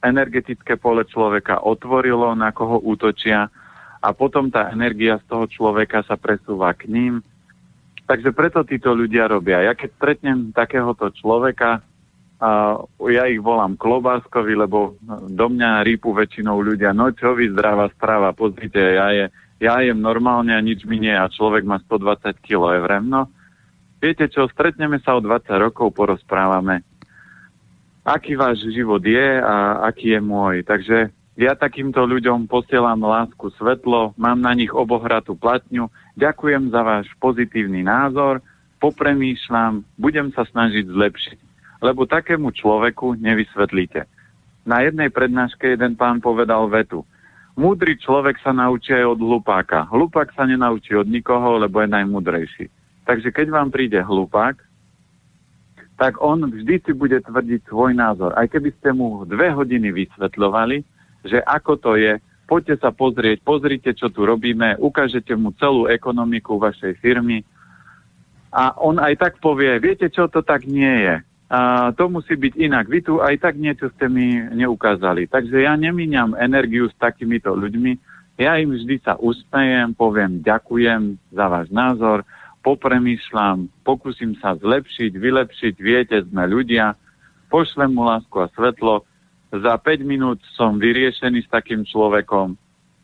energetické 0.00 0.80
pole 0.80 1.04
človeka 1.04 1.60
otvorilo, 1.60 2.32
na 2.32 2.54
koho 2.54 2.80
útočia 2.80 3.52
a 4.00 4.08
potom 4.16 4.48
tá 4.48 4.72
energia 4.72 5.20
z 5.20 5.24
toho 5.28 5.44
človeka 5.44 6.00
sa 6.08 6.16
presúva 6.16 6.72
k 6.72 6.88
ním. 6.88 7.20
Takže 8.10 8.34
preto 8.34 8.66
títo 8.66 8.90
ľudia 8.90 9.30
robia. 9.30 9.62
Ja 9.62 9.78
keď 9.78 9.94
stretnem 9.94 10.50
takéhoto 10.50 11.14
človeka, 11.14 11.78
a 12.42 12.74
ja 13.06 13.28
ich 13.30 13.38
volám 13.38 13.78
klobáskovi, 13.78 14.58
lebo 14.58 14.98
do 15.30 15.46
mňa 15.46 15.86
rýpu 15.86 16.10
väčšinou 16.10 16.58
ľudia, 16.58 16.90
no 16.90 17.14
čo 17.14 17.38
vy 17.38 17.54
zdravá 17.54 17.86
strava, 17.94 18.34
pozrite, 18.34 18.80
ja, 18.80 19.14
je, 19.14 19.24
ja 19.62 19.78
jem 19.84 20.02
normálne 20.02 20.50
a 20.56 20.64
nič 20.64 20.88
mi 20.90 20.98
nie 20.98 21.14
a 21.14 21.30
človek 21.30 21.62
má 21.62 21.78
120 21.86 22.34
kg, 22.42 22.80
je 22.80 22.80
No, 23.06 23.30
viete 24.02 24.26
čo, 24.26 24.50
stretneme 24.50 24.98
sa 25.04 25.14
o 25.14 25.22
20 25.22 25.46
rokov, 25.70 25.94
porozprávame, 25.94 26.82
aký 28.02 28.34
váš 28.34 28.64
život 28.72 29.04
je 29.04 29.38
a 29.38 29.86
aký 29.86 30.16
je 30.16 30.20
môj. 30.24 30.64
Takže 30.66 31.14
ja 31.40 31.56
takýmto 31.56 32.04
ľuďom 32.04 32.44
posielam 32.44 33.00
lásku, 33.00 33.48
svetlo, 33.56 34.12
mám 34.20 34.44
na 34.44 34.52
nich 34.52 34.68
obohratú 34.68 35.32
platňu. 35.32 35.88
Ďakujem 36.20 36.68
za 36.68 36.84
váš 36.84 37.08
pozitívny 37.16 37.80
názor, 37.80 38.44
popremýšľam, 38.76 39.80
budem 39.96 40.28
sa 40.36 40.44
snažiť 40.44 40.84
zlepšiť. 40.84 41.38
Lebo 41.80 42.04
takému 42.04 42.52
človeku 42.52 43.16
nevysvetlíte. 43.16 44.04
Na 44.68 44.84
jednej 44.84 45.08
prednáške 45.08 45.72
jeden 45.72 45.96
pán 45.96 46.20
povedal 46.20 46.68
vetu. 46.68 47.08
múdry 47.56 47.96
človek 47.96 48.36
sa 48.44 48.52
naučí 48.52 48.92
aj 48.92 49.16
od 49.16 49.20
hlupáka. 49.24 49.88
Hlupák 49.88 50.28
sa 50.36 50.44
nenaučí 50.44 50.92
od 50.92 51.08
nikoho, 51.08 51.56
lebo 51.56 51.80
je 51.80 51.88
najmudrejší. 51.88 52.64
Takže 53.08 53.32
keď 53.32 53.46
vám 53.48 53.72
príde 53.72 53.96
hlupák, 53.96 54.60
tak 55.96 56.20
on 56.20 56.44
vždy 56.48 56.84
si 56.84 56.92
bude 56.92 57.16
tvrdiť 57.20 57.68
svoj 57.68 57.96
názor. 57.96 58.32
Aj 58.36 58.48
keby 58.48 58.72
ste 58.76 58.92
mu 58.92 59.24
dve 59.24 59.52
hodiny 59.52 59.92
vysvetľovali, 59.92 60.99
že 61.24 61.38
ako 61.44 61.72
to 61.76 61.92
je, 61.96 62.18
poďte 62.50 62.82
sa 62.82 62.90
pozrieť, 62.90 63.44
pozrite, 63.46 63.90
čo 63.94 64.10
tu 64.10 64.26
robíme, 64.26 64.74
ukážete 64.80 65.36
mu 65.38 65.54
celú 65.56 65.86
ekonomiku 65.86 66.58
vašej 66.58 66.98
firmy 66.98 67.46
a 68.50 68.74
on 68.82 68.98
aj 68.98 69.14
tak 69.14 69.32
povie, 69.38 69.78
viete 69.78 70.10
čo, 70.10 70.26
to 70.26 70.42
tak 70.42 70.66
nie 70.66 71.06
je. 71.06 71.16
A 71.50 71.90
to 71.94 72.06
musí 72.06 72.38
byť 72.38 72.54
inak. 72.62 72.86
Vy 72.86 73.02
tu 73.02 73.18
aj 73.18 73.42
tak 73.42 73.58
niečo 73.58 73.90
ste 73.94 74.06
mi 74.06 74.38
neukázali. 74.54 75.26
Takže 75.26 75.66
ja 75.66 75.74
nemíňam 75.74 76.38
energiu 76.38 76.86
s 76.86 76.94
takýmito 76.98 77.50
ľuďmi. 77.54 77.98
Ja 78.38 78.58
im 78.58 78.74
vždy 78.74 79.02
sa 79.02 79.18
usmejem, 79.18 79.94
poviem 79.94 80.42
ďakujem 80.46 81.18
za 81.34 81.46
váš 81.50 81.68
názor, 81.74 82.22
popremýšľam, 82.62 83.66
pokúsim 83.82 84.38
sa 84.38 84.54
zlepšiť, 84.56 85.12
vylepšiť, 85.12 85.74
viete, 85.80 86.16
sme 86.24 86.46
ľudia, 86.48 86.94
pošlem 87.50 87.92
mu 87.92 88.06
lásku 88.06 88.36
a 88.40 88.48
svetlo, 88.54 89.04
za 89.50 89.74
5 89.74 90.06
minút 90.06 90.38
som 90.54 90.78
vyriešený 90.78 91.42
s 91.42 91.50
takým 91.50 91.82
človekom 91.82 92.54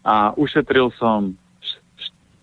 a 0.06 0.30
ušetril 0.38 0.94
som 0.94 1.34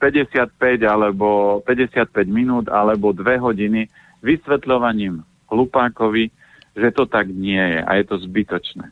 55 0.04 0.60
alebo 0.84 1.64
55 1.64 2.12
minút 2.28 2.68
alebo 2.68 3.16
2 3.16 3.40
hodiny 3.40 3.88
vysvetľovaním 4.20 5.24
hlupákovi, 5.48 6.28
že 6.76 6.90
to 6.92 7.08
tak 7.08 7.32
nie 7.32 7.60
je 7.60 7.80
a 7.80 7.92
je 7.96 8.04
to 8.04 8.20
zbytočné. 8.20 8.92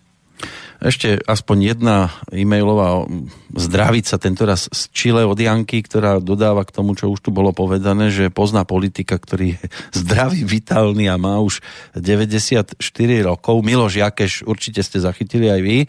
Ešte 0.81 1.21
aspoň 1.29 1.77
jedna 1.77 2.09
e-mailová 2.33 3.05
zdravica 3.53 4.17
tentoraz 4.17 4.65
z 4.73 4.89
Čile 4.89 5.29
od 5.29 5.37
Janky, 5.37 5.85
ktorá 5.85 6.17
dodáva 6.17 6.65
k 6.65 6.73
tomu, 6.73 6.97
čo 6.97 7.13
už 7.13 7.21
tu 7.21 7.29
bolo 7.29 7.53
povedané, 7.53 8.09
že 8.09 8.33
pozná 8.33 8.65
politika, 8.65 9.21
ktorý 9.21 9.53
je 9.53 9.61
zdravý, 10.01 10.41
vitálny 10.41 11.05
a 11.05 11.21
má 11.21 11.37
už 11.37 11.61
94 11.93 12.81
rokov. 13.21 13.61
Miloš 13.61 14.01
Jakeš, 14.01 14.41
určite 14.49 14.81
ste 14.81 14.97
zachytili 14.97 15.53
aj 15.53 15.61
vy, 15.61 15.77
e, 15.85 15.87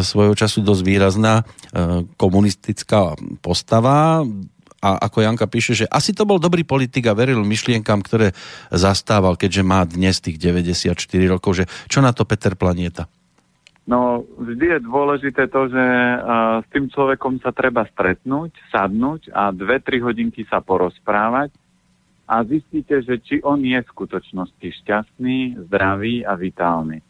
svojho 0.00 0.32
času 0.32 0.64
dosť 0.64 0.80
výrazná 0.80 1.44
e, 1.44 2.08
komunistická 2.16 3.12
postava, 3.44 4.24
a 4.82 4.98
ako 5.06 5.22
Janka 5.22 5.46
píše, 5.46 5.78
že 5.78 5.86
asi 5.86 6.10
to 6.10 6.26
bol 6.26 6.42
dobrý 6.42 6.66
politik 6.66 7.06
a 7.06 7.14
veril 7.14 7.38
myšlienkam, 7.46 8.02
ktoré 8.02 8.34
zastával, 8.74 9.38
keďže 9.38 9.62
má 9.62 9.86
dnes 9.86 10.18
tých 10.18 10.42
94 10.42 10.98
rokov, 11.30 11.62
že 11.62 11.64
čo 11.86 12.02
na 12.02 12.10
to 12.10 12.26
Peter 12.26 12.58
Planieta? 12.58 13.06
No, 13.82 14.22
vždy 14.38 14.78
je 14.78 14.86
dôležité 14.86 15.50
to, 15.50 15.66
že 15.66 15.82
uh, 15.82 16.62
s 16.62 16.68
tým 16.70 16.86
človekom 16.86 17.42
sa 17.42 17.50
treba 17.50 17.82
stretnúť, 17.90 18.54
sadnúť 18.70 19.34
a 19.34 19.50
dve, 19.50 19.82
tri 19.82 19.98
hodinky 19.98 20.46
sa 20.46 20.62
porozprávať 20.62 21.50
a 22.30 22.46
zistíte, 22.46 23.02
že 23.02 23.18
či 23.18 23.42
on 23.42 23.58
je 23.58 23.82
v 23.82 23.90
skutočnosti 23.90 24.68
šťastný, 24.82 25.66
zdravý 25.66 26.22
a 26.22 26.38
vitálny. 26.38 27.02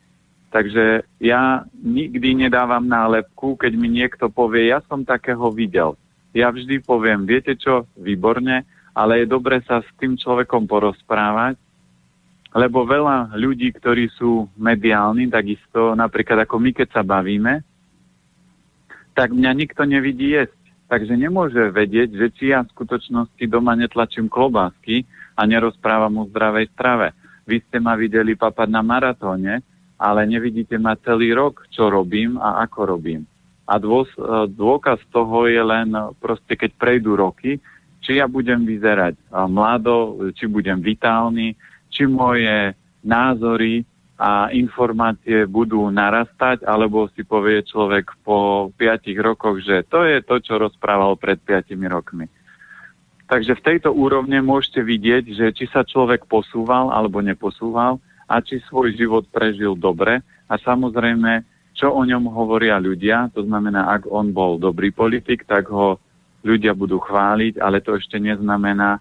Takže 0.53 1.05
ja 1.21 1.65
nikdy 1.77 2.49
nedávam 2.49 2.85
nálepku, 2.85 3.57
keď 3.57 3.73
mi 3.77 3.89
niekto 3.89 4.33
povie, 4.33 4.73
ja 4.73 4.81
som 4.89 5.05
takého 5.05 5.53
videl. 5.53 5.97
Ja 6.33 6.49
vždy 6.49 6.81
poviem, 6.85 7.29
viete 7.29 7.53
čo, 7.57 7.85
výborne, 7.97 8.65
ale 8.97 9.25
je 9.25 9.27
dobre 9.29 9.61
sa 9.65 9.81
s 9.81 9.89
tým 10.01 10.17
človekom 10.17 10.65
porozprávať, 10.65 11.57
lebo 12.53 12.85
veľa 12.85 13.33
ľudí, 13.37 13.73
ktorí 13.73 14.13
sú 14.17 14.49
mediálni, 14.61 15.33
takisto 15.33 15.97
napríklad 15.97 16.45
ako 16.45 16.61
my, 16.61 16.71
keď 16.77 16.89
sa 16.93 17.03
bavíme, 17.05 17.65
tak 19.17 19.33
mňa 19.33 19.51
nikto 19.57 19.85
nevidí 19.89 20.37
jesť. 20.37 20.57
Takže 20.93 21.17
nemôže 21.17 21.73
vedieť, 21.73 22.13
že 22.13 22.27
či 22.37 22.45
ja 22.53 22.61
v 22.61 22.73
skutočnosti 22.77 23.45
doma 23.49 23.73
netlačím 23.73 24.29
klobásky 24.29 25.09
a 25.33 25.49
nerozprávam 25.49 26.21
o 26.21 26.29
zdravej 26.29 26.69
strave. 26.77 27.17
Vy 27.49 27.65
ste 27.65 27.81
ma 27.81 27.97
videli 27.97 28.37
papať 28.37 28.69
na 28.69 28.85
maratóne, 28.85 29.65
ale 29.97 30.29
nevidíte 30.29 30.77
ma 30.77 30.93
celý 31.01 31.33
rok, 31.33 31.65
čo 31.73 31.89
robím 31.89 32.37
a 32.37 32.61
ako 32.69 32.81
robím. 32.85 33.25
A 33.65 33.81
dôs, 33.81 34.05
dôkaz 34.53 35.01
toho 35.09 35.49
je 35.49 35.63
len 35.65 35.97
proste, 36.21 36.53
keď 36.61 36.77
prejdú 36.77 37.17
roky, 37.17 37.57
či 38.05 38.21
ja 38.21 38.29
budem 38.29 38.69
vyzerať 38.69 39.17
mlado, 39.49 40.29
či 40.37 40.45
budem 40.45 40.83
vitálny, 40.83 41.57
či 41.93 42.09
moje 42.09 42.73
názory 43.05 43.85
a 44.17 44.49
informácie 44.55 45.45
budú 45.51 45.91
narastať, 45.91 46.65
alebo 46.65 47.11
si 47.13 47.27
povie 47.27 47.61
človek 47.67 48.17
po 48.23 48.71
piatich 48.75 49.19
rokoch, 49.19 49.61
že 49.61 49.85
to 49.91 50.07
je 50.07 50.23
to, 50.23 50.39
čo 50.41 50.63
rozprával 50.63 51.19
pred 51.19 51.37
piatimi 51.43 51.91
rokmi. 51.91 52.31
Takže 53.27 53.59
v 53.59 53.65
tejto 53.65 53.91
úrovne 53.91 54.39
môžete 54.45 54.85
vidieť, 54.85 55.25
že 55.33 55.47
či 55.57 55.65
sa 55.73 55.83
človek 55.83 56.29
posúval 56.29 56.93
alebo 56.93 57.25
neposúval 57.25 57.97
a 58.29 58.39
či 58.45 58.61
svoj 58.69 58.93
život 58.95 59.25
prežil 59.33 59.75
dobre 59.75 60.21
a 60.47 60.55
samozrejme, 60.61 61.43
čo 61.73 61.91
o 61.91 62.05
ňom 62.05 62.29
hovoria 62.29 62.77
ľudia, 62.77 63.33
to 63.33 63.43
znamená, 63.49 63.89
ak 63.89 64.05
on 64.07 64.37
bol 64.37 64.61
dobrý 64.61 64.93
politik, 64.93 65.49
tak 65.49 65.73
ho 65.73 65.97
ľudia 66.45 66.77
budú 66.77 67.01
chváliť, 67.01 67.57
ale 67.59 67.81
to 67.81 67.97
ešte 67.97 68.21
neznamená, 68.21 69.01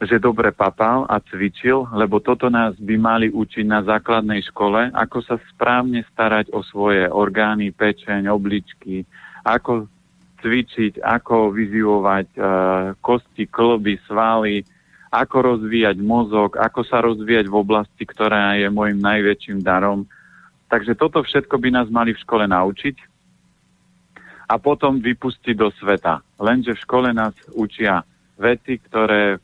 že 0.00 0.16
dobre 0.16 0.48
papal 0.48 1.04
a 1.12 1.20
cvičil, 1.20 1.84
lebo 1.92 2.24
toto 2.24 2.48
nás 2.48 2.72
by 2.80 2.96
mali 2.96 3.28
učiť 3.28 3.64
na 3.68 3.84
základnej 3.84 4.40
škole, 4.48 4.88
ako 4.96 5.20
sa 5.20 5.36
správne 5.52 6.00
starať 6.08 6.48
o 6.56 6.64
svoje 6.64 7.04
orgány, 7.04 7.68
pečeň, 7.68 8.32
obličky, 8.32 9.04
ako 9.44 9.84
cvičiť, 10.40 11.04
ako 11.04 11.52
vyzivovať 11.52 12.26
e, 12.32 12.38
kosti, 13.04 13.44
klby, 13.44 14.00
svaly, 14.08 14.64
ako 15.12 15.36
rozvíjať 15.52 16.00
mozog, 16.00 16.56
ako 16.56 16.80
sa 16.80 17.04
rozvíjať 17.04 17.52
v 17.52 17.58
oblasti, 17.60 18.08
ktorá 18.08 18.56
je 18.56 18.72
môjim 18.72 18.96
najväčším 18.96 19.60
darom. 19.60 20.08
Takže 20.72 20.96
toto 20.96 21.20
všetko 21.20 21.60
by 21.60 21.68
nás 21.76 21.92
mali 21.92 22.16
v 22.16 22.22
škole 22.24 22.48
naučiť 22.48 22.96
a 24.48 24.56
potom 24.56 24.96
vypustiť 24.96 25.54
do 25.60 25.68
sveta. 25.76 26.24
Lenže 26.40 26.72
v 26.72 26.82
škole 26.88 27.12
nás 27.12 27.36
učia 27.52 28.00
veci, 28.40 28.80
ktoré 28.80 29.36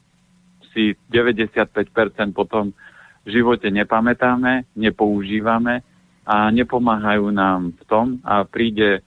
si 0.76 0.92
95% 1.08 2.36
potom 2.36 2.76
v 3.24 3.28
živote 3.32 3.72
nepamätáme, 3.72 4.68
nepoužívame 4.76 5.80
a 6.28 6.52
nepomáhajú 6.52 7.32
nám 7.32 7.72
v 7.72 7.82
tom 7.88 8.06
a 8.20 8.44
príde 8.44 9.00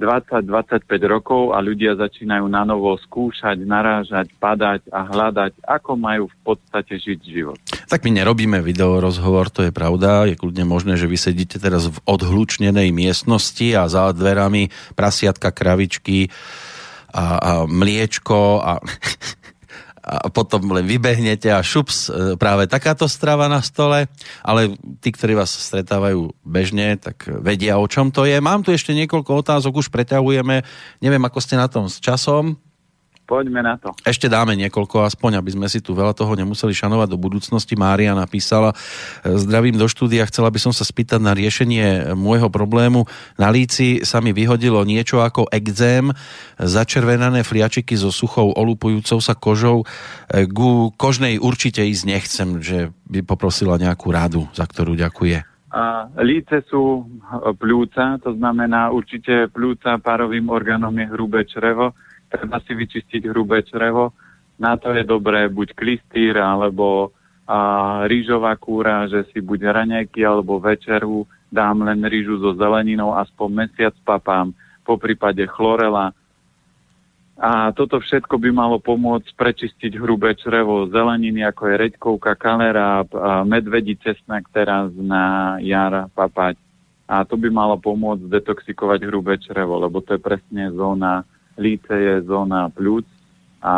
20-25 0.00 0.88
rokov 1.04 1.52
a 1.52 1.60
ľudia 1.60 1.92
začínajú 1.92 2.48
na 2.48 2.64
novo 2.64 2.96
skúšať, 2.96 3.60
narážať, 3.68 4.32
padať 4.40 4.88
a 4.88 5.04
hľadať, 5.04 5.60
ako 5.60 5.92
majú 6.00 6.24
v 6.32 6.36
podstate 6.40 6.96
žiť 6.96 7.20
život. 7.20 7.60
Tak 7.84 8.00
my 8.08 8.24
nerobíme 8.24 8.64
video 8.64 8.96
rozhovor, 8.96 9.52
to 9.52 9.68
je 9.68 9.72
pravda. 9.74 10.24
Je 10.24 10.40
kľudne 10.40 10.64
možné, 10.64 10.96
že 10.96 11.04
vy 11.04 11.20
sedíte 11.20 11.60
teraz 11.60 11.84
v 11.92 12.00
odhlučnenej 12.08 12.88
miestnosti 12.96 13.68
a 13.76 13.84
za 13.92 14.08
dverami 14.16 14.72
prasiatka, 14.96 15.52
kravičky 15.52 16.32
a, 17.12 17.24
a 17.36 17.50
mliečko 17.68 18.64
a 18.64 18.80
a 20.00 20.32
potom 20.32 20.72
len 20.72 20.88
vybehnete 20.88 21.52
a 21.52 21.60
šups, 21.60 21.98
e, 22.08 22.10
práve 22.40 22.64
takáto 22.64 23.04
strava 23.04 23.52
na 23.52 23.60
stole, 23.60 24.08
ale 24.40 24.74
tí, 25.04 25.12
ktorí 25.12 25.36
vás 25.36 25.52
stretávajú 25.52 26.32
bežne, 26.40 26.96
tak 26.96 27.28
vedia, 27.44 27.76
o 27.76 27.84
čom 27.84 28.08
to 28.08 28.24
je. 28.24 28.40
Mám 28.40 28.64
tu 28.64 28.72
ešte 28.72 28.96
niekoľko 28.96 29.44
otázok, 29.44 29.84
už 29.84 29.92
preťahujeme, 29.92 30.64
neviem, 31.04 31.22
ako 31.24 31.38
ste 31.44 31.60
na 31.60 31.68
tom 31.68 31.92
s 31.92 32.00
časom. 32.00 32.56
Poďme 33.30 33.62
na 33.62 33.78
to. 33.78 33.94
Ešte 34.02 34.26
dáme 34.26 34.58
niekoľko 34.58 35.06
aspoň, 35.06 35.38
aby 35.38 35.54
sme 35.54 35.70
si 35.70 35.78
tu 35.78 35.94
veľa 35.94 36.18
toho 36.18 36.34
nemuseli 36.34 36.74
šanovať 36.74 37.14
do 37.14 37.18
budúcnosti. 37.22 37.78
Mária 37.78 38.10
napísala, 38.10 38.74
e, 39.22 39.38
zdravím 39.38 39.78
do 39.78 39.86
štúdia, 39.86 40.26
chcela 40.26 40.50
by 40.50 40.58
som 40.58 40.74
sa 40.74 40.82
spýtať 40.82 41.22
na 41.22 41.30
riešenie 41.30 42.18
môjho 42.18 42.50
problému. 42.50 43.06
Na 43.38 43.54
líci 43.54 44.02
sa 44.02 44.18
mi 44.18 44.34
vyhodilo 44.34 44.82
niečo 44.82 45.22
ako 45.22 45.46
exém, 45.54 46.10
začervenané 46.58 47.46
fliačiky 47.46 47.94
so 47.94 48.10
suchou 48.10 48.50
olupujúcou 48.50 49.22
sa 49.22 49.38
kožou. 49.38 49.86
E, 50.26 50.50
ku 50.50 50.90
kožnej 50.98 51.38
určite 51.38 51.86
ísť 51.86 52.04
nechcem, 52.10 52.58
že 52.58 52.90
by 53.06 53.22
poprosila 53.22 53.78
nejakú 53.78 54.10
radu, 54.10 54.50
za 54.58 54.66
ktorú 54.66 54.98
ďakuje. 54.98 55.46
A 55.70 56.10
líce 56.18 56.66
sú 56.66 57.06
pľúca, 57.62 58.18
to 58.18 58.34
znamená 58.34 58.90
určite 58.90 59.46
pľúca 59.54 60.02
párovým 60.02 60.50
orgánom 60.50 60.90
je 60.98 61.06
hrubé 61.06 61.46
črevo, 61.46 61.94
treba 62.30 62.62
si 62.62 62.72
vyčistiť 62.72 63.26
hrubé 63.28 63.66
črevo. 63.66 64.14
Na 64.56 64.78
to 64.78 64.94
je 64.94 65.02
dobré 65.02 65.50
buď 65.50 65.74
klistýr 65.74 66.38
alebo 66.38 67.10
a, 67.44 68.06
rýžová 68.06 68.54
kúra, 68.54 69.10
že 69.10 69.26
si 69.34 69.42
buď 69.42 69.74
raňajky 69.74 70.22
alebo 70.22 70.62
večeru 70.62 71.26
dám 71.50 71.82
len 71.82 72.06
rýžu 72.06 72.38
so 72.38 72.54
zeleninou, 72.54 73.10
aspoň 73.18 73.66
mesiac 73.66 73.94
papám, 74.06 74.54
po 74.86 74.94
prípade 74.94 75.42
chlorela. 75.50 76.14
A 77.40 77.72
toto 77.72 77.98
všetko 77.98 78.36
by 78.36 78.50
malo 78.52 78.76
pomôcť 78.78 79.32
prečistiť 79.34 79.96
hrubé 79.96 80.36
črevo 80.36 80.86
zeleniny, 80.92 81.42
ako 81.42 81.72
je 81.72 81.74
reďkovka, 81.88 82.36
kalera, 82.36 83.02
medvedí 83.48 83.96
cesnak 83.98 84.46
teraz 84.52 84.92
na 84.94 85.56
jar 85.58 86.06
papať 86.12 86.60
a 87.10 87.26
to 87.26 87.34
by 87.34 87.50
malo 87.50 87.74
pomôcť 87.74 88.30
detoxikovať 88.30 89.02
hrubé 89.10 89.34
črevo, 89.42 89.82
lebo 89.82 89.98
to 89.98 90.14
je 90.14 90.22
presne 90.22 90.70
zóna 90.70 91.26
líce, 91.60 91.92
je 91.92 92.24
zóna 92.24 92.72
pľúc 92.72 93.04
a 93.60 93.74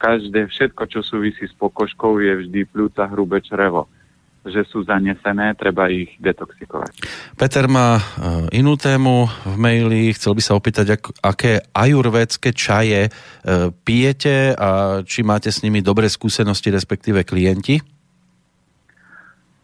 každé, 0.00 0.48
všetko, 0.48 0.88
čo 0.88 1.04
súvisí 1.04 1.44
s 1.44 1.52
pokožkou, 1.52 2.16
je 2.16 2.48
vždy 2.48 2.64
pľúca 2.64 3.04
hrubé 3.12 3.44
črevo 3.44 3.84
že 4.48 4.64
sú 4.64 4.82
zanesené, 4.82 5.52
treba 5.54 5.92
ich 5.92 6.16
detoxikovať. 6.18 7.04
Peter 7.36 7.68
má 7.68 8.00
e, 8.00 8.02
inú 8.58 8.74
tému 8.80 9.28
v 9.28 9.56
maili, 9.60 10.14
chcel 10.16 10.32
by 10.32 10.42
sa 10.42 10.56
opýtať, 10.56 10.86
ak, 10.98 11.02
aké 11.20 11.52
ajurvédske 11.74 12.50
čaje 12.56 13.08
e, 13.08 13.10
pijete 13.84 14.56
a 14.56 15.02
či 15.04 15.20
máte 15.22 15.52
s 15.52 15.60
nimi 15.60 15.84
dobré 15.84 16.08
skúsenosti, 16.08 16.72
respektíve 16.72 17.22
klienti? 17.28 17.97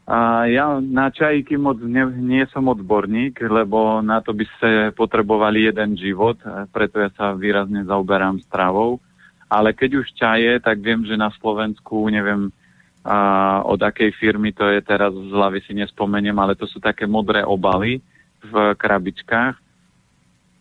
A 0.05 0.44
ja 0.44 0.85
na 0.85 1.09
čajíky 1.09 1.56
moc 1.56 1.81
ne, 1.81 2.05
nie 2.20 2.44
som 2.52 2.68
odborník, 2.68 3.40
lebo 3.40 4.05
na 4.05 4.20
to 4.20 4.36
by 4.36 4.44
ste 4.44 4.68
potrebovali 4.93 5.64
jeden 5.64 5.97
život, 5.97 6.36
preto 6.76 7.01
ja 7.01 7.09
sa 7.16 7.32
výrazne 7.32 7.89
zaoberám 7.89 8.36
stravou. 8.44 9.01
Ale 9.48 9.72
keď 9.72 10.05
už 10.05 10.06
čaje, 10.12 10.60
tak 10.60 10.85
viem, 10.85 11.09
že 11.09 11.16
na 11.16 11.32
Slovensku, 11.40 12.05
neviem 12.12 12.52
a 13.05 13.60
od 13.68 13.76
akej 13.85 14.16
firmy 14.16 14.56
to 14.56 14.64
je 14.64 14.81
teraz 14.81 15.12
z 15.12 15.28
hlavy 15.28 15.60
si 15.68 15.76
nespomeniem, 15.76 16.32
ale 16.40 16.56
to 16.56 16.64
sú 16.64 16.81
také 16.81 17.05
modré 17.05 17.44
obaly 17.44 18.01
v 18.40 18.72
krabičkách 18.81 19.60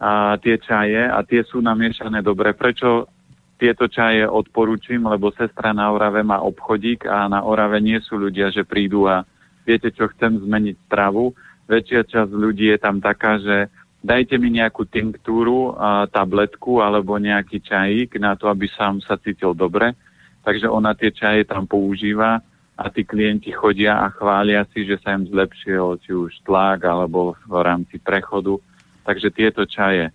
a 0.04 0.36
tie 0.44 0.60
čaje 0.60 1.08
a 1.08 1.24
tie 1.24 1.48
sú 1.48 1.64
namiešané 1.64 2.20
dobre. 2.20 2.52
Prečo 2.52 3.08
tieto 3.56 3.88
čaje 3.88 4.28
odporúčim, 4.28 5.08
lebo 5.08 5.32
sestra 5.32 5.72
na 5.72 5.88
Orave 5.88 6.20
má 6.20 6.44
obchodík 6.44 7.08
a 7.08 7.32
na 7.32 7.48
Orave 7.48 7.80
nie 7.80 7.96
sú 8.04 8.20
ľudia, 8.20 8.52
že 8.52 8.68
prídu 8.68 9.08
a 9.08 9.24
viete, 9.64 9.90
čo 9.92 10.12
chcem 10.12 10.40
zmeniť 10.44 10.76
stravu. 10.88 11.36
Väčšia 11.68 12.04
časť 12.04 12.32
ľudí 12.32 12.72
je 12.72 12.80
tam 12.80 13.00
taká, 13.00 13.40
že 13.40 13.72
dajte 14.04 14.36
mi 14.36 14.52
nejakú 14.52 14.84
tinktúru, 14.86 15.74
a 15.80 16.06
tabletku 16.12 16.84
alebo 16.84 17.16
nejaký 17.16 17.64
čajík 17.64 18.20
na 18.20 18.36
to, 18.36 18.52
aby 18.52 18.68
som 18.68 19.00
sa 19.00 19.16
cítil 19.16 19.56
dobre. 19.56 19.96
Takže 20.44 20.68
ona 20.68 20.92
tie 20.92 21.16
čaje 21.16 21.48
tam 21.48 21.64
používa 21.64 22.44
a 22.76 22.86
tí 22.92 23.08
klienti 23.08 23.56
chodia 23.56 24.04
a 24.04 24.12
chvália 24.12 24.68
si, 24.76 24.84
že 24.84 25.00
sa 25.00 25.16
im 25.16 25.24
zlepšil 25.30 26.04
či 26.04 26.12
už 26.12 26.44
tlak 26.44 26.84
alebo 26.84 27.38
v 27.48 27.56
rámci 27.64 27.96
prechodu. 28.02 28.60
Takže 29.08 29.32
tieto 29.32 29.64
čaje 29.64 30.12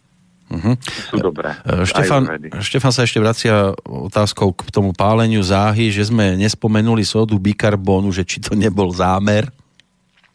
uh-huh. 0.50 0.74
sú 1.12 1.16
dobré. 1.20 1.54
E, 1.64 1.84
Štefan, 1.84 2.28
Štefan 2.60 2.92
sa 2.92 3.04
ešte 3.04 3.20
vracia 3.20 3.72
otázkou 3.84 4.56
k 4.56 4.68
tomu 4.72 4.96
páleniu 4.96 5.44
záhy, 5.44 5.92
že 5.92 6.08
sme 6.08 6.36
nespomenuli 6.36 7.04
sodu 7.04 7.36
bikarbónu, 7.36 8.10
že 8.10 8.24
či 8.24 8.40
to 8.40 8.56
nebol 8.56 8.88
zámer? 8.90 9.48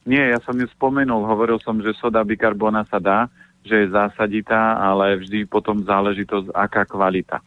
Nie, 0.03 0.35
ja 0.35 0.39
som 0.43 0.55
ju 0.59 0.67
spomenul. 0.67 1.23
Hovoril 1.23 1.57
som, 1.63 1.79
že 1.79 1.95
soda 1.95 2.21
bikarbóna 2.27 2.83
sa 2.91 2.99
dá, 2.99 3.19
že 3.63 3.87
je 3.87 3.93
zásaditá, 3.95 4.75
ale 4.75 5.15
vždy 5.23 5.47
potom 5.47 5.79
záleží 5.87 6.27
to, 6.27 6.43
aká 6.51 6.83
kvalita. 6.83 7.39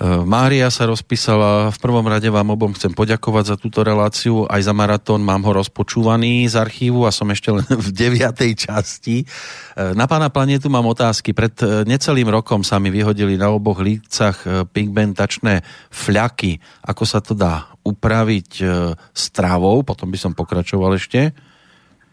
Eh, 0.00 0.24
Mária 0.24 0.72
sa 0.72 0.88
rozpísala, 0.88 1.68
v 1.68 1.76
prvom 1.76 2.08
rade 2.08 2.24
vám 2.32 2.56
obom 2.56 2.72
chcem 2.72 2.88
poďakovať 2.88 3.44
za 3.52 3.56
túto 3.60 3.84
reláciu, 3.84 4.48
aj 4.48 4.64
za 4.64 4.72
maratón, 4.72 5.20
mám 5.20 5.44
ho 5.44 5.52
rozpočúvaný 5.52 6.48
z 6.48 6.56
archívu 6.56 7.04
a 7.04 7.12
som 7.12 7.28
ešte 7.28 7.52
len 7.52 7.68
v 7.84 7.88
deviatej 7.92 8.64
časti. 8.64 9.20
Eh, 9.20 9.92
na 9.92 10.08
pána 10.08 10.32
planetu 10.32 10.72
mám 10.72 10.88
otázky. 10.88 11.36
Pred 11.36 11.54
eh, 11.60 11.68
necelým 11.84 12.32
rokom 12.32 12.64
sa 12.64 12.80
mi 12.80 12.88
vyhodili 12.88 13.36
na 13.36 13.52
oboch 13.52 13.84
lícach 13.84 14.40
pigmentačné 14.72 15.60
fľaky. 15.92 16.56
Ako 16.88 17.04
sa 17.04 17.20
to 17.20 17.36
dá 17.36 17.68
upraviť 17.84 18.64
stravou? 19.12 19.84
Potom 19.84 20.08
by 20.08 20.16
som 20.16 20.32
pokračoval 20.32 20.96
ešte. 20.96 21.32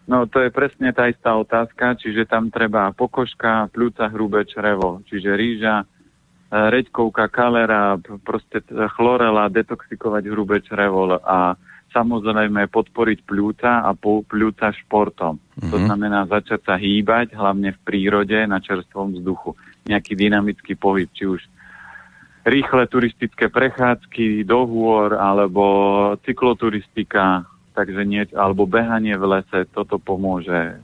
No 0.07 0.27
to 0.27 0.43
je 0.43 0.51
presne 0.51 0.91
tá 0.95 1.07
istá 1.11 1.35
otázka, 1.35 1.99
čiže 1.99 2.27
tam 2.27 2.47
treba 2.47 2.91
pokožka, 2.95 3.67
pľúca, 3.71 4.07
hrubé 4.07 4.47
črevo, 4.47 5.03
čiže 5.07 5.35
rýža, 5.35 5.83
reďkovka, 6.47 7.27
kalera, 7.27 7.99
proste 8.23 8.63
chlorela, 8.95 9.51
detoxikovať 9.51 10.23
hrubé 10.31 10.63
črevo 10.63 11.19
a 11.19 11.59
samozrejme 11.91 12.71
podporiť 12.71 13.19
pľúca 13.27 13.83
a 13.83 13.91
pľúca 13.97 14.71
športom. 14.71 15.35
Mm-hmm. 15.39 15.71
To 15.71 15.77
mhm. 15.77 15.85
znamená 15.87 16.19
začať 16.27 16.61
sa 16.63 16.75
hýbať, 16.79 17.35
hlavne 17.35 17.75
v 17.75 17.79
prírode, 17.83 18.37
na 18.47 18.59
čerstvom 18.63 19.19
vzduchu. 19.19 19.55
Nejaký 19.87 20.13
dynamický 20.15 20.75
pohyb, 20.75 21.07
či 21.15 21.27
už 21.27 21.41
rýchle 22.47 22.87
turistické 22.87 23.51
prechádzky 23.51 24.47
do 24.47 24.63
hôr, 24.63 25.19
alebo 25.19 25.63
cykloturistika, 26.23 27.43
takže 27.75 28.07
nie, 28.07 28.23
alebo 28.31 28.63
behanie 28.63 29.19
v 29.19 29.39
lese, 29.39 29.67
toto 29.75 29.99
pomôže 29.99 30.55
e, 30.55 30.75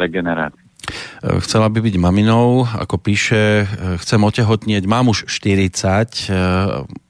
regenerácii. 0.00 0.65
Eh, 0.86 1.40
chcela 1.42 1.66
by 1.68 1.80
byť 1.82 1.96
maminou, 1.98 2.66
ako 2.66 2.96
píše, 2.98 3.64
eh, 3.64 3.98
chcem 3.98 4.20
otehotnieť, 4.22 4.84
mám 4.86 5.10
už 5.10 5.26
40, 5.26 6.30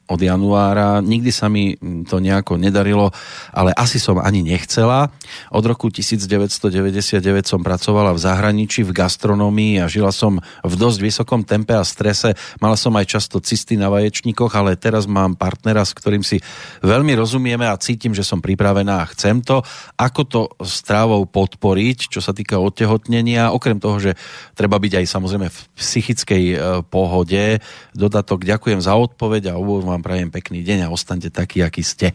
od 0.07 0.21
januára. 0.23 1.03
Nikdy 1.03 1.31
sa 1.35 1.51
mi 1.51 1.75
to 2.07 2.23
nejako 2.23 2.59
nedarilo, 2.59 3.11
ale 3.51 3.75
asi 3.75 3.99
som 3.99 4.23
ani 4.23 4.47
nechcela. 4.47 5.11
Od 5.51 5.65
roku 5.67 5.91
1999 5.91 7.19
som 7.47 7.61
pracovala 7.63 8.15
v 8.15 8.23
zahraničí, 8.23 8.87
v 8.87 8.95
gastronomii 8.95 9.83
a 9.83 9.91
žila 9.91 10.15
som 10.15 10.39
v 10.63 10.75
dosť 10.79 10.99
vysokom 11.03 11.43
tempe 11.43 11.75
a 11.75 11.83
strese. 11.83 12.39
Mala 12.63 12.79
som 12.79 12.95
aj 12.95 13.07
často 13.07 13.43
cysty 13.43 13.75
na 13.75 13.91
vaječníkoch, 13.91 14.55
ale 14.55 14.79
teraz 14.79 15.11
mám 15.11 15.35
partnera, 15.35 15.83
s 15.83 15.91
ktorým 15.95 16.23
si 16.23 16.39
veľmi 16.87 17.13
rozumieme 17.19 17.67
a 17.67 17.75
cítim, 17.79 18.15
že 18.15 18.23
som 18.23 18.39
pripravená 18.39 19.03
a 19.03 19.11
chcem 19.11 19.43
to. 19.43 19.67
Ako 19.99 20.23
to 20.27 20.41
stravou 20.63 21.27
podporiť, 21.27 22.15
čo 22.15 22.23
sa 22.23 22.31
týka 22.31 22.63
odtehotnenia, 22.63 23.51
okrem 23.51 23.83
toho, 23.83 23.99
že 23.99 24.13
treba 24.55 24.79
byť 24.79 25.03
aj 25.03 25.07
samozrejme 25.07 25.49
v 25.51 25.59
psychickej 25.75 26.45
e, 26.55 26.57
pohode. 26.87 27.59
Dodatok 27.93 28.47
ďakujem 28.47 28.79
za 28.79 28.95
odpoveď 28.95 29.51
a 29.51 29.59
vám 29.59 29.96
vám 29.97 30.05
prajem 30.05 30.29
pekný 30.29 30.61
deň 30.61 30.85
a 30.85 30.93
ostaňte 30.93 31.33
takí, 31.33 31.65
akí 31.65 31.81
ste. 31.81 32.13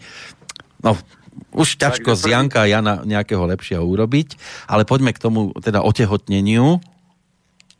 No, 0.85 0.93
už 1.57 1.81
ťažko 1.81 2.13
z 2.13 2.29
Janka 2.29 2.61
a 2.61 2.69
Jana 2.69 3.01
nejakého 3.01 3.41
lepšieho 3.49 3.81
urobiť, 3.81 4.37
ale 4.69 4.85
poďme 4.85 5.17
k 5.17 5.21
tomu 5.21 5.49
teda 5.57 5.81
otehotneniu. 5.81 6.77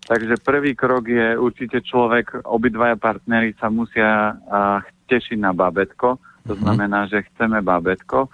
Takže 0.10 0.42
prvý 0.42 0.74
krok 0.74 1.06
je 1.06 1.38
určite 1.38 1.86
človek, 1.86 2.44
obidvaja 2.50 2.98
partnery 2.98 3.54
sa 3.62 3.70
musia 3.70 4.34
uh, 4.34 4.82
tešiť 5.06 5.38
na 5.38 5.54
babetko, 5.54 6.18
to 6.50 6.58
mm-hmm. 6.58 6.64
znamená, 6.66 7.06
že 7.06 7.22
chceme 7.32 7.62
babetko. 7.62 8.28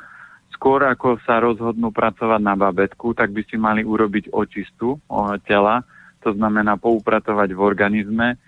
Skôr 0.55 0.87
ako 0.87 1.21
sa 1.27 1.43
rozhodnú 1.43 1.93
pracovať 1.93 2.41
na 2.41 2.55
babetku, 2.57 3.13
tak 3.13 3.29
by 3.35 3.45
si 3.45 3.59
mali 3.61 3.85
urobiť 3.85 4.33
očistu 4.33 4.97
o, 5.05 5.37
tela, 5.45 5.85
to 6.25 6.33
znamená 6.33 6.81
poupratovať 6.81 7.53
v 7.53 7.61
organizme, 7.61 8.41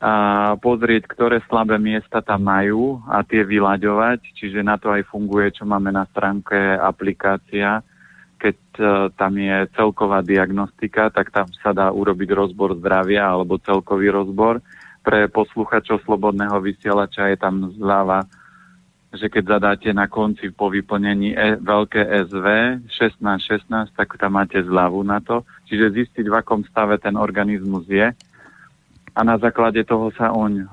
a 0.00 0.12
pozrieť, 0.56 1.04
ktoré 1.12 1.44
slabé 1.44 1.76
miesta 1.76 2.24
tam 2.24 2.48
majú 2.48 3.04
a 3.04 3.20
tie 3.20 3.44
vyľaďovať, 3.44 4.32
čiže 4.32 4.64
na 4.64 4.80
to 4.80 4.88
aj 4.88 5.04
funguje, 5.12 5.52
čo 5.52 5.68
máme 5.68 5.92
na 5.92 6.08
stránke 6.08 6.56
aplikácia. 6.80 7.84
Keď 8.40 8.56
uh, 8.80 9.12
tam 9.12 9.36
je 9.36 9.68
celková 9.76 10.24
diagnostika, 10.24 11.12
tak 11.12 11.28
tam 11.28 11.52
sa 11.60 11.76
dá 11.76 11.92
urobiť 11.92 12.32
rozbor 12.32 12.80
zdravia 12.80 13.28
alebo 13.28 13.60
celkový 13.60 14.08
rozbor. 14.08 14.64
Pre 15.04 15.28
posluchačov 15.28 16.00
Slobodného 16.08 16.56
vysielača 16.64 17.28
je 17.28 17.36
tam 17.36 17.68
zľava, 17.76 18.24
že 19.12 19.28
keď 19.28 19.60
zadáte 19.60 19.92
na 19.92 20.08
konci 20.08 20.48
po 20.48 20.72
vyplnení 20.72 21.36
e, 21.36 21.60
veľké 21.60 22.08
SV 22.24 22.46
1616, 22.88 23.92
tak 23.92 24.16
tam 24.16 24.40
máte 24.40 24.64
zľavu 24.64 25.04
na 25.04 25.20
to. 25.20 25.44
Čiže 25.68 25.92
zistiť, 25.92 26.24
v 26.24 26.38
akom 26.40 26.64
stave 26.64 26.96
ten 26.96 27.20
organizmus 27.20 27.84
je 27.84 28.16
a 29.10 29.20
na 29.26 29.36
základe 29.38 29.82
toho 29.82 30.14
sa 30.14 30.30
oň 30.30 30.64
uh, 30.64 30.68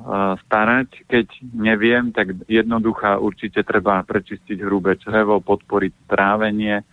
starať. 0.46 1.10
Keď 1.10 1.28
neviem, 1.58 2.14
tak 2.14 2.38
jednoduchá 2.46 3.18
určite 3.18 3.66
treba 3.66 4.06
prečistiť 4.06 4.62
hrubé 4.62 4.96
črevo, 5.02 5.42
podporiť 5.42 5.94
trávenie, 6.06 6.86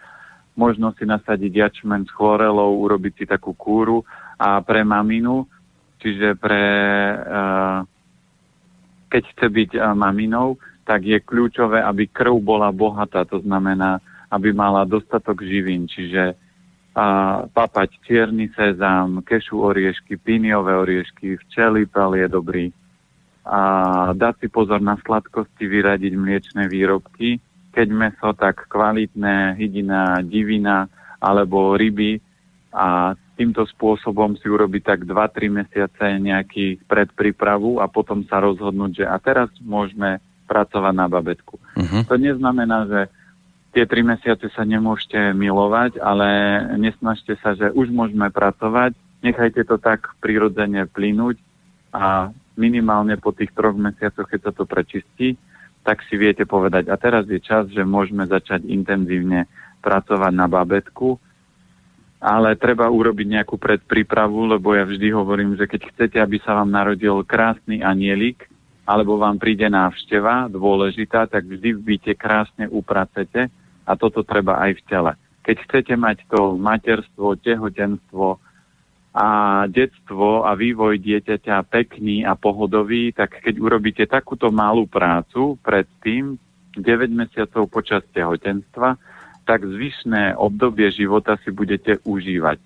možno 0.57 0.97
si 0.97 1.05
nasadiť 1.05 1.53
jačmen 1.53 2.09
s 2.09 2.11
chlorelou, 2.15 2.81
urobiť 2.89 3.13
si 3.19 3.25
takú 3.29 3.53
kúru 3.53 4.03
a 4.41 4.65
pre 4.65 4.83
maminu, 4.83 5.45
čiže 6.01 6.35
pre, 6.41 6.65
uh, 7.21 7.79
keď 9.13 9.23
chce 9.37 9.47
byť 9.47 9.71
uh, 9.77 9.93
maminou, 9.93 10.57
tak 10.85 11.05
je 11.05 11.17
kľúčové, 11.21 11.81
aby 11.81 12.09
krv 12.09 12.41
bola 12.41 12.69
bohatá, 12.73 13.25
to 13.25 13.41
znamená, 13.41 14.01
aby 14.29 14.53
mala 14.53 14.85
dostatok 14.85 15.41
živín, 15.45 15.89
čiže 15.89 16.37
a 16.95 17.07
papať 17.51 17.91
čierny 18.07 18.55
sezam, 18.55 19.19
kešu 19.27 19.59
oriešky, 19.59 20.15
píniové 20.15 20.79
oriešky, 20.79 21.35
včely 21.43 21.91
pel 21.91 22.15
je 22.15 22.27
dobrý. 22.31 22.67
A 23.45 23.61
dať 24.15 24.47
si 24.47 24.49
pozor 24.49 24.79
na 24.79 24.95
sladkosti, 25.03 25.67
vyradiť 25.67 26.13
mliečne 26.15 26.71
výrobky. 26.71 27.43
Keď 27.75 27.89
meso, 27.91 28.31
tak 28.39 28.71
kvalitné, 28.71 29.59
hydina, 29.59 30.23
divina 30.23 30.87
alebo 31.19 31.75
ryby. 31.75 32.23
A 32.71 33.19
týmto 33.35 33.67
spôsobom 33.67 34.39
si 34.39 34.47
urobiť 34.47 34.83
tak 34.87 35.01
2-3 35.03 35.51
mesiace 35.51 36.07
nejaký 36.23 36.87
predprípravu 36.87 37.83
a 37.83 37.91
potom 37.91 38.23
sa 38.31 38.39
rozhodnúť, 38.39 39.03
že 39.03 39.05
a 39.05 39.19
teraz 39.19 39.51
môžeme 39.59 40.23
pracovať 40.47 40.95
na 40.95 41.07
babetku. 41.11 41.59
Uh-huh. 41.59 42.03
To 42.07 42.15
neznamená, 42.15 42.87
že 42.87 43.01
tie 43.75 43.85
tri 43.91 44.07
mesiace 44.07 44.47
sa 44.55 44.63
nemôžete 44.63 45.35
milovať, 45.35 45.99
ale 45.99 46.29
nesnažte 46.79 47.35
sa, 47.43 47.59
že 47.59 47.75
už 47.75 47.91
môžeme 47.91 48.31
pracovať, 48.31 48.95
nechajte 49.27 49.67
to 49.67 49.83
tak 49.83 50.15
prirodzene 50.23 50.87
plynúť 50.87 51.43
a 51.91 52.31
minimálne 52.55 53.19
po 53.19 53.35
tých 53.35 53.51
troch 53.51 53.75
mesiacoch, 53.75 54.31
keď 54.31 54.41
sa 54.49 54.53
to 54.55 54.63
prečistí, 54.63 55.35
tak 55.83 56.07
si 56.07 56.15
viete 56.15 56.47
povedať, 56.47 56.87
a 56.87 56.95
teraz 56.95 57.27
je 57.27 57.43
čas, 57.43 57.67
že 57.75 57.83
môžeme 57.83 58.25
začať 58.25 58.63
intenzívne 58.65 59.51
pracovať 59.83 60.33
na 60.33 60.47
babetku, 60.47 61.19
ale 62.25 62.57
treba 62.57 62.89
urobiť 62.89 63.27
nejakú 63.37 63.61
predprípravu, 63.61 64.57
lebo 64.57 64.73
ja 64.73 64.87
vždy 64.87 65.13
hovorím, 65.13 65.61
že 65.61 65.69
keď 65.69 65.93
chcete, 65.93 66.17
aby 66.23 66.41
sa 66.41 66.57
vám 66.57 66.73
narodil 66.73 67.21
krásny 67.27 67.85
anielik, 67.85 68.49
alebo 68.89 69.21
vám 69.21 69.37
príde 69.37 69.69
návšteva 69.69 70.49
dôležitá, 70.49 71.29
tak 71.29 71.45
vždy 71.45 71.77
byte 71.77 72.13
krásne 72.17 72.65
upracete 72.71 73.53
a 73.85 73.93
toto 73.97 74.25
treba 74.25 74.61
aj 74.61 74.81
v 74.81 74.83
tele. 74.89 75.13
Keď 75.45 75.57
chcete 75.69 75.95
mať 75.97 76.25
to 76.33 76.57
materstvo, 76.57 77.37
tehotenstvo 77.37 78.41
a 79.15 79.29
detstvo 79.71 80.43
a 80.43 80.57
vývoj 80.57 80.99
dieťaťa 80.99 81.69
pekný 81.69 82.25
a 82.27 82.35
pohodový, 82.35 83.13
tak 83.15 83.39
keď 83.45 83.55
urobíte 83.61 84.05
takúto 84.09 84.51
malú 84.51 84.89
prácu 84.89 85.61
predtým, 85.63 86.41
9 86.75 87.15
mesiacov 87.15 87.71
počas 87.71 88.03
tehotenstva, 88.11 88.99
tak 89.47 89.63
zvyšné 89.63 90.35
obdobie 90.35 90.91
života 90.91 91.39
si 91.45 91.55
budete 91.55 92.03
užívať. 92.03 92.59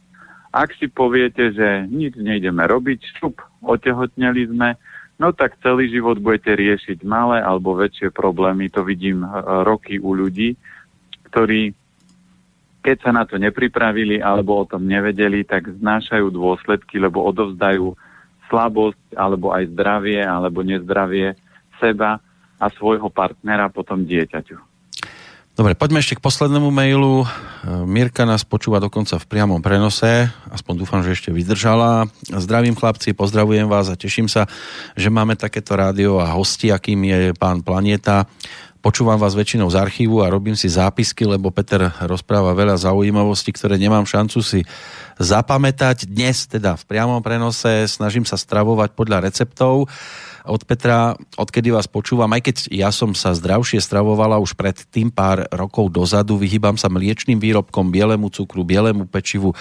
Ak 0.48 0.72
si 0.80 0.88
poviete, 0.88 1.52
že 1.52 1.84
nič 1.84 2.16
nejdeme 2.16 2.64
robiť, 2.64 3.20
šup, 3.20 3.44
otehotneli 3.60 4.48
sme, 4.48 4.80
no 5.20 5.36
tak 5.36 5.60
celý 5.60 5.92
život 5.92 6.16
budete 6.16 6.56
riešiť 6.56 7.04
malé 7.04 7.44
alebo 7.44 7.76
väčšie 7.76 8.08
problémy. 8.14 8.72
To 8.72 8.80
vidím 8.80 9.26
e, 9.26 9.28
roky 9.66 10.00
u 10.00 10.16
ľudí, 10.16 10.56
ktorí 11.28 11.76
keď 12.78 12.96
sa 13.04 13.12
na 13.12 13.28
to 13.28 13.36
nepripravili 13.36 14.22
alebo 14.22 14.62
o 14.62 14.68
tom 14.68 14.86
nevedeli, 14.86 15.44
tak 15.44 15.68
znášajú 15.68 16.30
dôsledky, 16.32 16.96
lebo 16.96 17.20
odovzdajú 17.26 17.92
slabosť 18.48 19.18
alebo 19.18 19.52
aj 19.52 19.68
zdravie 19.76 20.24
alebo 20.24 20.64
nezdravie 20.64 21.36
seba 21.76 22.16
a 22.56 22.66
svojho 22.72 23.12
partnera 23.12 23.68
potom 23.68 24.08
dieťaťu. 24.08 24.56
Dobre, 25.58 25.74
poďme 25.74 25.98
ešte 25.98 26.14
k 26.14 26.22
poslednému 26.22 26.70
mailu. 26.70 27.26
Mirka 27.82 28.22
nás 28.22 28.46
počúva 28.46 28.78
dokonca 28.78 29.18
v 29.18 29.26
priamom 29.26 29.58
prenose, 29.58 30.30
aspoň 30.54 30.74
dúfam, 30.78 31.02
že 31.02 31.18
ešte 31.18 31.34
vydržala. 31.34 32.06
Zdravím 32.30 32.78
chlapci, 32.78 33.10
pozdravujem 33.10 33.66
vás 33.66 33.90
a 33.90 33.98
teším 33.98 34.30
sa, 34.30 34.46
že 34.94 35.10
máme 35.10 35.34
takéto 35.34 35.74
rádio 35.74 36.22
a 36.22 36.30
hosti, 36.30 36.70
akým 36.70 37.02
je 37.10 37.18
pán 37.34 37.66
Planeta 37.66 38.30
Počúvam 38.78 39.18
vás 39.18 39.34
väčšinou 39.34 39.66
z 39.66 39.74
archívu 39.74 40.22
a 40.22 40.30
robím 40.30 40.54
si 40.54 40.70
zápisky, 40.70 41.26
lebo 41.26 41.50
Peter 41.50 41.90
rozpráva 41.98 42.54
veľa 42.54 42.78
zaujímavostí, 42.78 43.50
ktoré 43.50 43.74
nemám 43.74 44.06
šancu 44.06 44.38
si 44.38 44.62
zapamätať. 45.18 46.06
Dnes 46.06 46.46
teda 46.46 46.78
v 46.78 46.86
priamom 46.86 47.18
prenose 47.18 47.90
snažím 47.90 48.22
sa 48.22 48.38
stravovať 48.38 48.94
podľa 48.94 49.26
receptov 49.26 49.90
od 50.48 50.64
Petra, 50.64 51.14
odkedy 51.36 51.70
vás 51.70 51.84
počúvam, 51.84 52.32
aj 52.32 52.42
keď 52.48 52.56
ja 52.72 52.88
som 52.88 53.12
sa 53.12 53.36
zdravšie 53.36 53.78
stravovala 53.78 54.40
už 54.40 54.56
pred 54.56 54.74
tým 54.88 55.12
pár 55.12 55.44
rokov 55.52 55.92
dozadu, 55.92 56.40
vyhýbam 56.40 56.80
sa 56.80 56.88
mliečným 56.88 57.36
výrobkom, 57.36 57.92
bielemu 57.92 58.32
cukru, 58.32 58.64
bielemu 58.64 59.04
pečivu, 59.04 59.52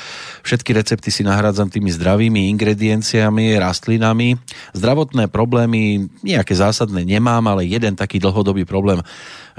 všetky 0.48 0.72
recepty 0.72 1.12
si 1.12 1.28
nahrádzam 1.28 1.68
tými 1.68 1.92
zdravými 1.92 2.48
ingredienciami, 2.56 3.60
rastlinami. 3.60 4.40
Zdravotné 4.72 5.28
problémy 5.28 6.08
nejaké 6.24 6.56
zásadné 6.56 7.04
nemám, 7.04 7.44
ale 7.52 7.68
jeden 7.68 7.94
taký 8.00 8.24
dlhodobý 8.24 8.64
problém 8.64 9.04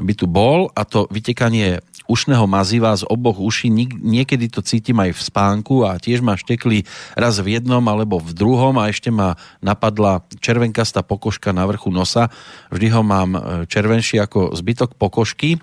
by 0.01 0.13
tu 0.17 0.25
bol 0.25 0.73
a 0.73 0.89
to 0.89 1.05
vytekanie 1.13 1.85
ušného 2.09 2.49
maziva 2.49 2.97
z 2.97 3.05
oboch 3.05 3.37
uší. 3.37 3.69
Niekedy 4.01 4.49
to 4.49 4.65
cítim 4.65 4.97
aj 4.97 5.13
v 5.13 5.21
spánku 5.21 5.85
a 5.85 6.01
tiež 6.01 6.25
ma 6.25 6.41
štekli 6.41 6.89
raz 7.13 7.37
v 7.45 7.61
jednom 7.61 7.85
alebo 7.85 8.17
v 8.17 8.33
druhom 8.33 8.73
a 8.81 8.89
ešte 8.89 9.13
ma 9.13 9.37
napadla 9.61 10.25
červenkastá 10.41 11.05
pokožka 11.05 11.53
na 11.53 11.69
vrchu 11.69 11.93
nosa. 11.93 12.33
Vždy 12.73 12.89
ho 12.97 13.05
mám 13.05 13.37
e, 13.37 13.41
červenší 13.69 14.25
ako 14.25 14.57
zbytok 14.57 14.97
pokožky. 14.97 15.55
E, 15.55 15.59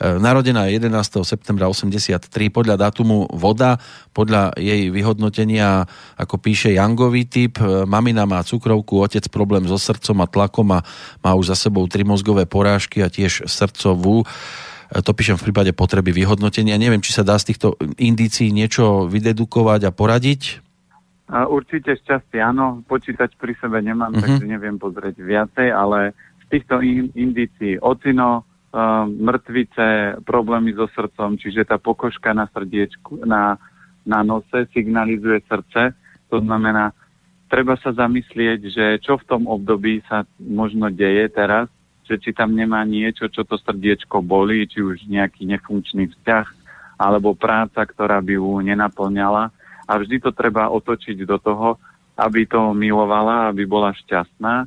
narodená 0.00 0.72
11. 0.72 1.20
septembra 1.20 1.68
83 1.68 2.24
podľa 2.48 2.80
dátumu 2.80 3.28
voda, 3.36 3.76
podľa 4.16 4.56
jej 4.56 4.88
vyhodnotenia, 4.88 5.84
ako 6.16 6.40
píše 6.40 6.72
Jangový 6.72 7.28
typ, 7.28 7.60
e, 7.60 7.84
mamina 7.84 8.24
má 8.24 8.40
cukrovku, 8.40 9.04
otec 9.04 9.28
problém 9.28 9.68
so 9.68 9.76
srdcom 9.76 10.24
a 10.24 10.26
tlakom 10.26 10.68
a 10.72 10.80
má 11.20 11.36
už 11.36 11.52
za 11.52 11.68
sebou 11.68 11.84
tri 11.84 12.08
mozgové 12.08 12.48
porážky 12.48 13.04
a 13.04 13.12
tiež 13.12 13.44
srdcovú. 13.44 14.24
To 14.90 15.14
píšem 15.14 15.38
v 15.38 15.50
prípade 15.50 15.70
potreby 15.70 16.10
vyhodnotenia. 16.10 16.74
Neviem, 16.74 16.98
či 16.98 17.14
sa 17.14 17.22
dá 17.22 17.38
z 17.38 17.54
týchto 17.54 17.78
indícií 17.94 18.50
niečo 18.50 19.06
vydedukovať 19.06 19.86
a 19.86 19.94
poradiť? 19.94 20.58
Určite 21.30 21.94
šťastie, 21.94 22.42
áno. 22.42 22.82
Počítač 22.90 23.38
pri 23.38 23.54
sebe 23.62 23.78
nemám, 23.78 24.10
uh-huh. 24.10 24.22
takže 24.26 24.50
neviem 24.50 24.82
pozrieť 24.82 25.22
viacej, 25.22 25.70
ale 25.70 26.10
z 26.42 26.58
týchto 26.58 26.82
indícií 27.14 27.78
ocino, 27.78 28.42
uh, 28.42 29.06
mŕtvice, 29.06 30.18
problémy 30.26 30.74
so 30.74 30.90
srdcom, 30.90 31.38
čiže 31.38 31.70
tá 31.70 31.78
pokožka 31.78 32.34
na 32.34 32.50
srdiečku, 32.50 33.22
na, 33.22 33.62
na 34.02 34.26
nose 34.26 34.66
signalizuje 34.74 35.38
srdce. 35.46 35.94
To 36.34 36.42
znamená, 36.42 36.90
treba 37.46 37.78
sa 37.78 37.94
zamyslieť, 37.94 38.60
že 38.66 38.84
čo 38.98 39.14
v 39.22 39.26
tom 39.30 39.46
období 39.46 40.02
sa 40.10 40.26
možno 40.42 40.90
deje 40.90 41.30
teraz, 41.30 41.70
že 42.10 42.18
či 42.18 42.34
tam 42.34 42.58
nemá 42.58 42.82
niečo, 42.82 43.30
čo 43.30 43.46
to 43.46 43.54
srdiečko 43.54 44.18
bolí, 44.18 44.66
či 44.66 44.82
už 44.82 45.06
nejaký 45.06 45.46
nefunkčný 45.46 46.10
vzťah, 46.10 46.46
alebo 46.98 47.38
práca, 47.38 47.86
ktorá 47.86 48.18
by 48.18 48.34
ju 48.34 48.50
nenaplňala. 48.66 49.54
A 49.86 49.92
vždy 49.94 50.18
to 50.18 50.34
treba 50.34 50.66
otočiť 50.66 51.22
do 51.22 51.38
toho, 51.38 51.78
aby 52.18 52.50
to 52.50 52.74
milovala, 52.74 53.54
aby 53.54 53.62
bola 53.62 53.94
šťastná. 53.94 54.66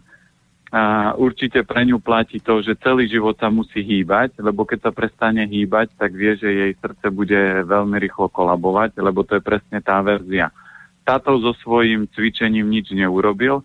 A 0.74 1.14
určite 1.20 1.62
pre 1.62 1.86
ňu 1.86 2.02
platí 2.02 2.42
to, 2.42 2.64
že 2.66 2.80
celý 2.82 3.06
život 3.06 3.38
sa 3.38 3.52
musí 3.52 3.86
hýbať, 3.86 4.42
lebo 4.42 4.66
keď 4.66 4.90
sa 4.90 4.92
prestane 4.96 5.46
hýbať, 5.46 5.94
tak 6.00 6.18
vie, 6.18 6.34
že 6.34 6.50
jej 6.50 6.74
srdce 6.80 7.14
bude 7.14 7.68
veľmi 7.68 8.00
rýchlo 8.02 8.32
kolabovať, 8.32 8.98
lebo 8.98 9.22
to 9.22 9.38
je 9.38 9.44
presne 9.46 9.84
tá 9.86 10.02
verzia. 10.02 10.50
Táto 11.06 11.38
so 11.38 11.54
svojím 11.62 12.10
cvičením 12.10 12.66
nič 12.72 12.90
neurobil, 12.90 13.62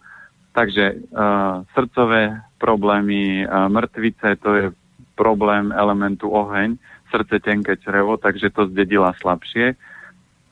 takže 0.53 1.01
uh, 1.15 1.65
srdcové 1.73 2.45
problémy 2.59 3.47
mŕtvice, 3.47 4.37
to 4.43 4.51
je 4.55 4.67
problém 5.15 5.71
elementu 5.75 6.31
oheň, 6.31 6.79
srdce 7.11 7.41
tenké 7.41 7.79
črevo, 7.81 8.21
takže 8.21 8.53
to 8.53 8.69
zdedila 8.69 9.15
slabšie. 9.17 9.79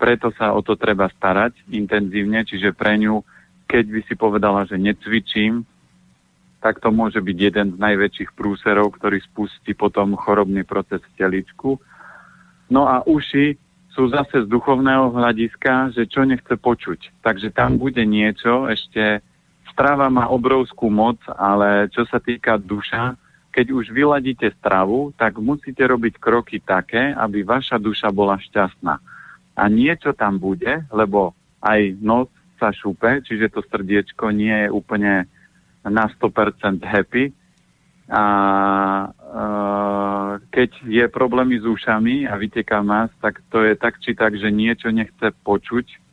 Preto 0.00 0.32
sa 0.34 0.56
o 0.56 0.60
to 0.64 0.74
treba 0.78 1.10
starať 1.12 1.56
intenzívne, 1.70 2.46
čiže 2.46 2.72
pre 2.72 2.96
ňu, 2.96 3.20
keď 3.68 3.84
by 3.90 4.00
si 4.06 4.14
povedala, 4.16 4.64
že 4.64 4.80
necvičím, 4.80 5.66
tak 6.60 6.80
to 6.82 6.90
môže 6.90 7.20
byť 7.22 7.36
jeden 7.36 7.66
z 7.74 7.78
najväčších 7.78 8.34
prúserov, 8.34 8.96
ktorý 8.96 9.22
spustí 9.22 9.76
potom 9.76 10.18
chorobný 10.18 10.66
proces 10.66 10.98
v 11.12 11.14
teličku. 11.20 11.78
No 12.66 12.90
a 12.90 13.06
uši 13.06 13.54
sú 13.94 14.10
zase 14.10 14.44
z 14.44 14.50
duchovného 14.50 15.14
hľadiska, 15.14 15.94
že 15.94 16.10
čo 16.10 16.26
nechce 16.26 16.58
počuť. 16.58 17.22
Takže 17.22 17.54
tam 17.54 17.78
bude 17.80 18.02
niečo 18.04 18.66
ešte 18.66 19.22
strava 19.76 20.08
má 20.08 20.32
obrovskú 20.32 20.88
moc, 20.88 21.20
ale 21.36 21.92
čo 21.92 22.08
sa 22.08 22.16
týka 22.16 22.56
duša, 22.56 23.12
keď 23.52 23.76
už 23.76 23.92
vyladíte 23.92 24.48
stravu, 24.56 25.12
tak 25.20 25.36
musíte 25.36 25.84
robiť 25.84 26.16
kroky 26.16 26.64
také, 26.64 27.12
aby 27.12 27.44
vaša 27.44 27.76
duša 27.76 28.08
bola 28.08 28.40
šťastná. 28.40 28.96
A 29.52 29.62
niečo 29.68 30.16
tam 30.16 30.40
bude, 30.40 30.80
lebo 30.88 31.36
aj 31.60 31.92
noc 32.00 32.32
sa 32.56 32.72
šúpe, 32.72 33.20
čiže 33.20 33.52
to 33.52 33.60
srdiečko 33.68 34.32
nie 34.32 34.64
je 34.64 34.68
úplne 34.72 35.28
na 35.84 36.08
100% 36.08 36.80
happy. 36.80 37.36
A 38.08 38.24
e, 39.04 39.08
keď 40.52 40.70
je 40.88 41.04
problémy 41.12 41.60
s 41.60 41.68
ušami 41.68 42.24
a 42.24 42.32
vyteká 42.40 42.80
mas, 42.80 43.12
tak 43.20 43.44
to 43.52 43.60
je 43.60 43.76
tak 43.76 44.00
či 44.00 44.16
tak, 44.16 44.40
že 44.40 44.48
niečo 44.48 44.88
nechce 44.88 45.36
počuť 45.44 46.05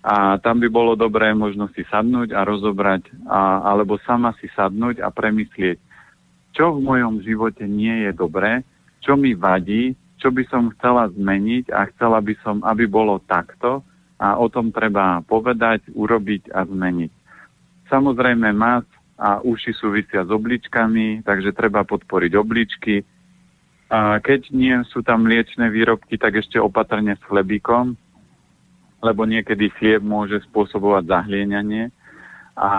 a 0.00 0.40
tam 0.40 0.64
by 0.64 0.68
bolo 0.72 0.96
dobré 0.96 1.36
možno 1.36 1.68
si 1.76 1.84
sadnúť 1.84 2.32
a 2.32 2.40
rozobrať, 2.44 3.12
a, 3.28 3.68
alebo 3.68 4.00
sama 4.08 4.32
si 4.40 4.48
sadnúť 4.56 5.04
a 5.04 5.12
premyslieť, 5.12 5.76
čo 6.56 6.76
v 6.76 6.84
mojom 6.84 7.20
živote 7.20 7.68
nie 7.68 8.08
je 8.08 8.12
dobré, 8.16 8.64
čo 9.04 9.16
mi 9.16 9.36
vadí, 9.36 9.92
čo 10.20 10.32
by 10.32 10.44
som 10.48 10.72
chcela 10.76 11.08
zmeniť 11.12 11.72
a 11.72 11.88
chcela 11.92 12.20
by 12.20 12.34
som, 12.40 12.64
aby 12.64 12.88
bolo 12.88 13.20
takto 13.24 13.84
a 14.20 14.36
o 14.36 14.48
tom 14.52 14.72
treba 14.72 15.24
povedať, 15.24 15.88
urobiť 15.92 16.52
a 16.52 16.68
zmeniť. 16.68 17.12
Samozrejme, 17.88 18.52
mas 18.52 18.84
a 19.20 19.44
uši 19.44 19.76
súvisia 19.76 20.24
s 20.24 20.32
obličkami, 20.32 21.20
takže 21.28 21.52
treba 21.52 21.84
podporiť 21.84 22.32
obličky. 22.40 23.04
A 23.92 24.16
keď 24.16 24.48
nie 24.48 24.72
sú 24.88 25.04
tam 25.04 25.28
mliečne 25.28 25.68
výrobky, 25.68 26.16
tak 26.16 26.40
ešte 26.40 26.56
opatrne 26.56 27.20
s 27.20 27.22
chlebíkom, 27.28 28.00
lebo 29.00 29.24
niekedy 29.24 29.72
chlieb 29.80 30.04
môže 30.04 30.44
spôsobovať 30.46 31.08
zahlienanie 31.08 31.90
a 32.54 32.70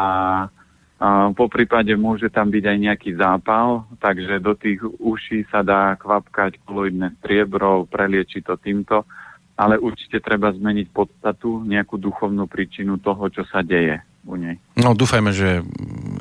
A 1.01 1.33
po 1.33 1.49
prípade 1.49 1.89
môže 1.97 2.29
tam 2.29 2.53
byť 2.53 2.61
aj 2.61 2.77
nejaký 2.77 3.11
zápal, 3.17 3.89
takže 3.97 4.37
do 4.37 4.53
tých 4.53 4.85
uší 4.85 5.49
sa 5.49 5.65
dá 5.65 5.97
kvapkať 5.97 6.61
koloidné 6.61 7.17
striebro, 7.17 7.89
prelieči 7.89 8.45
to 8.45 8.53
týmto, 8.61 9.09
ale 9.57 9.81
určite 9.81 10.21
treba 10.21 10.53
zmeniť 10.53 10.93
podstatu, 10.93 11.65
nejakú 11.65 11.97
duchovnú 11.97 12.45
príčinu 12.45 13.01
toho, 13.01 13.33
čo 13.33 13.41
sa 13.49 13.65
deje 13.65 13.97
u 14.29 14.37
nej. 14.37 14.61
No 14.77 14.93
dúfajme, 14.93 15.33
že 15.33 15.65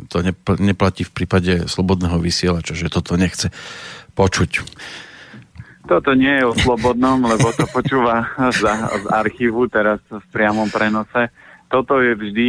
to 0.09 0.25
neplatí 0.57 1.05
v 1.05 1.13
prípade 1.13 1.69
slobodného 1.69 2.17
vysielača, 2.17 2.73
že 2.73 2.89
toto 2.89 3.21
nechce 3.21 3.53
počuť. 4.17 4.65
Toto 5.91 6.15
nie 6.15 6.31
je 6.39 6.47
o 6.47 6.55
slobodnom, 6.55 7.19
lebo 7.27 7.51
to 7.51 7.67
počúva 7.67 8.31
z, 8.55 8.63
z 8.63 9.05
archívu 9.11 9.67
teraz 9.67 9.99
v 10.07 10.23
priamom 10.31 10.71
prenose. 10.71 11.35
Toto 11.67 11.99
je 11.99 12.15
vždy 12.15 12.49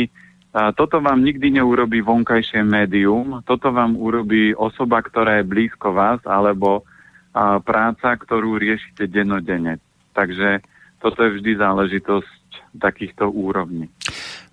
a 0.54 0.70
toto 0.78 1.02
vám 1.02 1.26
nikdy 1.26 1.58
neurobi 1.58 2.06
vonkajšie 2.06 2.62
médium, 2.62 3.42
toto 3.50 3.74
vám 3.74 3.98
urobí 3.98 4.54
osoba, 4.54 5.02
ktorá 5.02 5.42
je 5.42 5.50
blízko 5.50 5.90
vás, 5.90 6.22
alebo 6.28 6.86
a, 7.34 7.58
práca, 7.58 8.14
ktorú 8.14 8.62
riešite 8.62 9.10
dennodenne. 9.10 9.82
Takže 10.14 10.62
toto 11.02 11.26
je 11.26 11.42
vždy 11.42 11.52
záležitosť 11.58 12.78
takýchto 12.78 13.26
úrovní. 13.26 13.90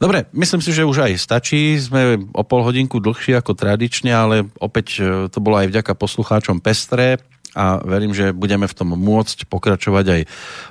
Dobre, 0.01 0.31
myslím 0.33 0.63
si, 0.63 0.73
že 0.73 0.89
už 0.89 1.11
aj 1.11 1.19
stačí. 1.19 1.77
Sme 1.77 2.25
o 2.31 2.43
pol 2.47 2.65
hodinku 2.65 3.03
dlhšie 3.03 3.37
ako 3.37 3.53
tradične, 3.53 4.15
ale 4.15 4.49
opäť 4.63 4.87
e, 4.97 5.03
to 5.27 5.43
bolo 5.43 5.59
aj 5.59 5.75
vďaka 5.75 5.93
poslucháčom 5.99 6.63
Pestré 6.63 7.19
a 7.57 7.81
verím, 7.81 8.13
že 8.13 8.37
budeme 8.37 8.69
v 8.69 8.77
tom 8.77 8.93
môcť 8.93 9.49
pokračovať 9.49 10.07
aj 10.09 10.21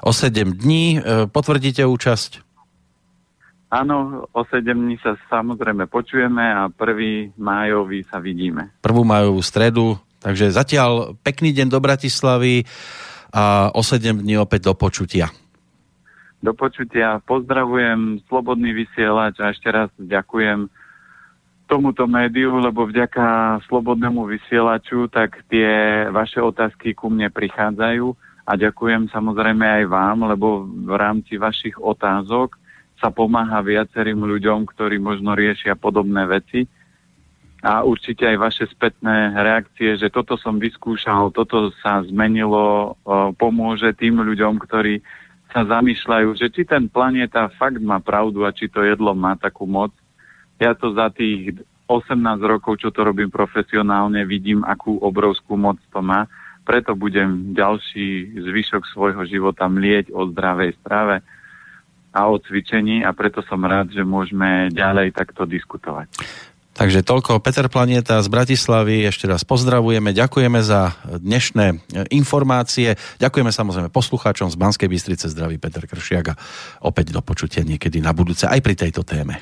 o 0.05 0.11
7 0.13 0.53
dní. 0.57 0.85
E, 0.97 0.99
potvrdíte 1.29 1.85
účasť? 1.85 2.45
Áno, 3.67 4.23
o 4.31 4.41
7 4.47 4.63
dní 4.63 4.95
sa 5.03 5.19
samozrejme 5.27 5.91
počujeme 5.91 6.39
a 6.39 6.71
1. 6.71 7.35
májový 7.35 8.07
sa 8.07 8.21
vidíme. 8.23 8.71
Prvú 8.79 9.03
májovú 9.03 9.43
stredu, 9.43 9.99
takže 10.23 10.55
zatiaľ 10.55 11.19
pekný 11.19 11.51
deň 11.51 11.67
do 11.67 11.79
Bratislavy 11.83 12.63
a 13.35 13.73
o 13.75 13.83
7 13.83 14.23
dní 14.23 14.39
opäť 14.39 14.71
do 14.71 14.73
počutia. 14.73 15.27
Do 16.39 16.53
počutia. 16.53 17.19
Pozdravujem 17.25 18.23
Slobodný 18.29 18.71
vysielač 18.71 19.41
a 19.41 19.51
ešte 19.51 19.67
raz 19.73 19.89
ďakujem 19.97 20.69
tomuto 21.67 22.07
médiu, 22.07 22.57
lebo 22.63 22.87
vďaka 22.87 23.59
Slobodnému 23.67 24.23
vysielaču 24.25 25.11
tak 25.11 25.43
tie 25.51 26.07
vaše 26.09 26.39
otázky 26.39 26.95
ku 26.95 27.11
mne 27.11 27.27
prichádzajú 27.27 28.07
a 28.47 28.51
ďakujem 28.55 29.11
samozrejme 29.11 29.83
aj 29.83 29.83
vám, 29.91 30.17
lebo 30.31 30.63
v 30.63 30.95
rámci 30.95 31.35
vašich 31.35 31.75
otázok 31.75 32.55
sa 32.97 33.11
pomáha 33.11 33.59
viacerým 33.61 34.23
ľuďom, 34.23 34.65
ktorí 34.71 34.97
možno 34.97 35.35
riešia 35.35 35.75
podobné 35.75 36.23
veci. 36.25 36.65
A 37.61 37.83
určite 37.83 38.23
aj 38.23 38.37
vaše 38.39 38.65
spätné 38.71 39.35
reakcie, 39.35 39.99
že 39.99 40.07
toto 40.07 40.39
som 40.39 40.61
vyskúšal, 40.61 41.35
toto 41.35 41.73
sa 41.83 41.99
zmenilo, 42.07 42.95
pomôže 43.35 43.91
tým 43.97 44.23
ľuďom, 44.23 44.61
ktorí 44.61 45.03
sa 45.51 45.67
zamýšľajú, 45.67 46.37
že 46.37 46.47
či 46.53 46.63
ten 46.63 46.87
planéta 46.87 47.51
fakt 47.59 47.81
má 47.83 47.99
pravdu 47.99 48.45
a 48.47 48.55
či 48.55 48.71
to 48.71 48.85
jedlo 48.85 49.11
má 49.11 49.35
takú 49.35 49.67
moc. 49.67 49.91
Ja 50.57 50.73
to 50.73 50.93
za 50.93 51.13
tých 51.13 51.61
18 51.87 52.17
rokov, 52.43 52.83
čo 52.83 52.91
to 52.91 53.05
robím 53.05 53.31
profesionálne, 53.31 54.27
vidím, 54.27 54.65
akú 54.67 54.99
obrovskú 54.99 55.55
moc 55.55 55.79
to 55.93 56.03
má. 56.03 56.27
Preto 56.67 56.99
budem 56.99 57.55
ďalší 57.55 58.35
zvyšok 58.43 58.83
svojho 58.91 59.23
života 59.23 59.71
mlieť 59.71 60.11
o 60.11 60.27
zdravej 60.27 60.75
strave 60.83 61.23
a 62.11 62.27
o 62.27 62.35
cvičení 62.41 63.07
a 63.07 63.15
preto 63.15 63.39
som 63.47 63.63
rád, 63.63 63.95
že 63.95 64.03
môžeme 64.03 64.67
ďalej 64.75 65.15
takto 65.15 65.47
diskutovať. 65.47 66.11
Takže 66.77 67.01
toľko 67.01 67.41
Peter 67.41 67.65
Planieta 67.73 68.21
z 68.21 68.29
Bratislavy. 68.29 69.09
Ešte 69.09 69.25
raz 69.25 69.41
pozdravujeme, 69.41 70.13
ďakujeme 70.13 70.61
za 70.61 70.93
dnešné 71.09 71.81
informácie. 72.13 72.93
Ďakujeme 73.17 73.49
samozrejme 73.49 73.89
poslucháčom 73.89 74.53
z 74.53 74.61
Banskej 74.61 74.85
Bystrice. 74.85 75.25
Zdraví 75.25 75.57
Peter 75.57 75.89
Kršiaga. 75.89 76.37
Opäť 76.85 77.17
do 77.17 77.25
počutia 77.25 77.65
niekedy 77.65 77.97
na 77.97 78.13
budúce 78.13 78.45
aj 78.45 78.61
pri 78.61 78.77
tejto 78.77 79.01
téme. 79.01 79.41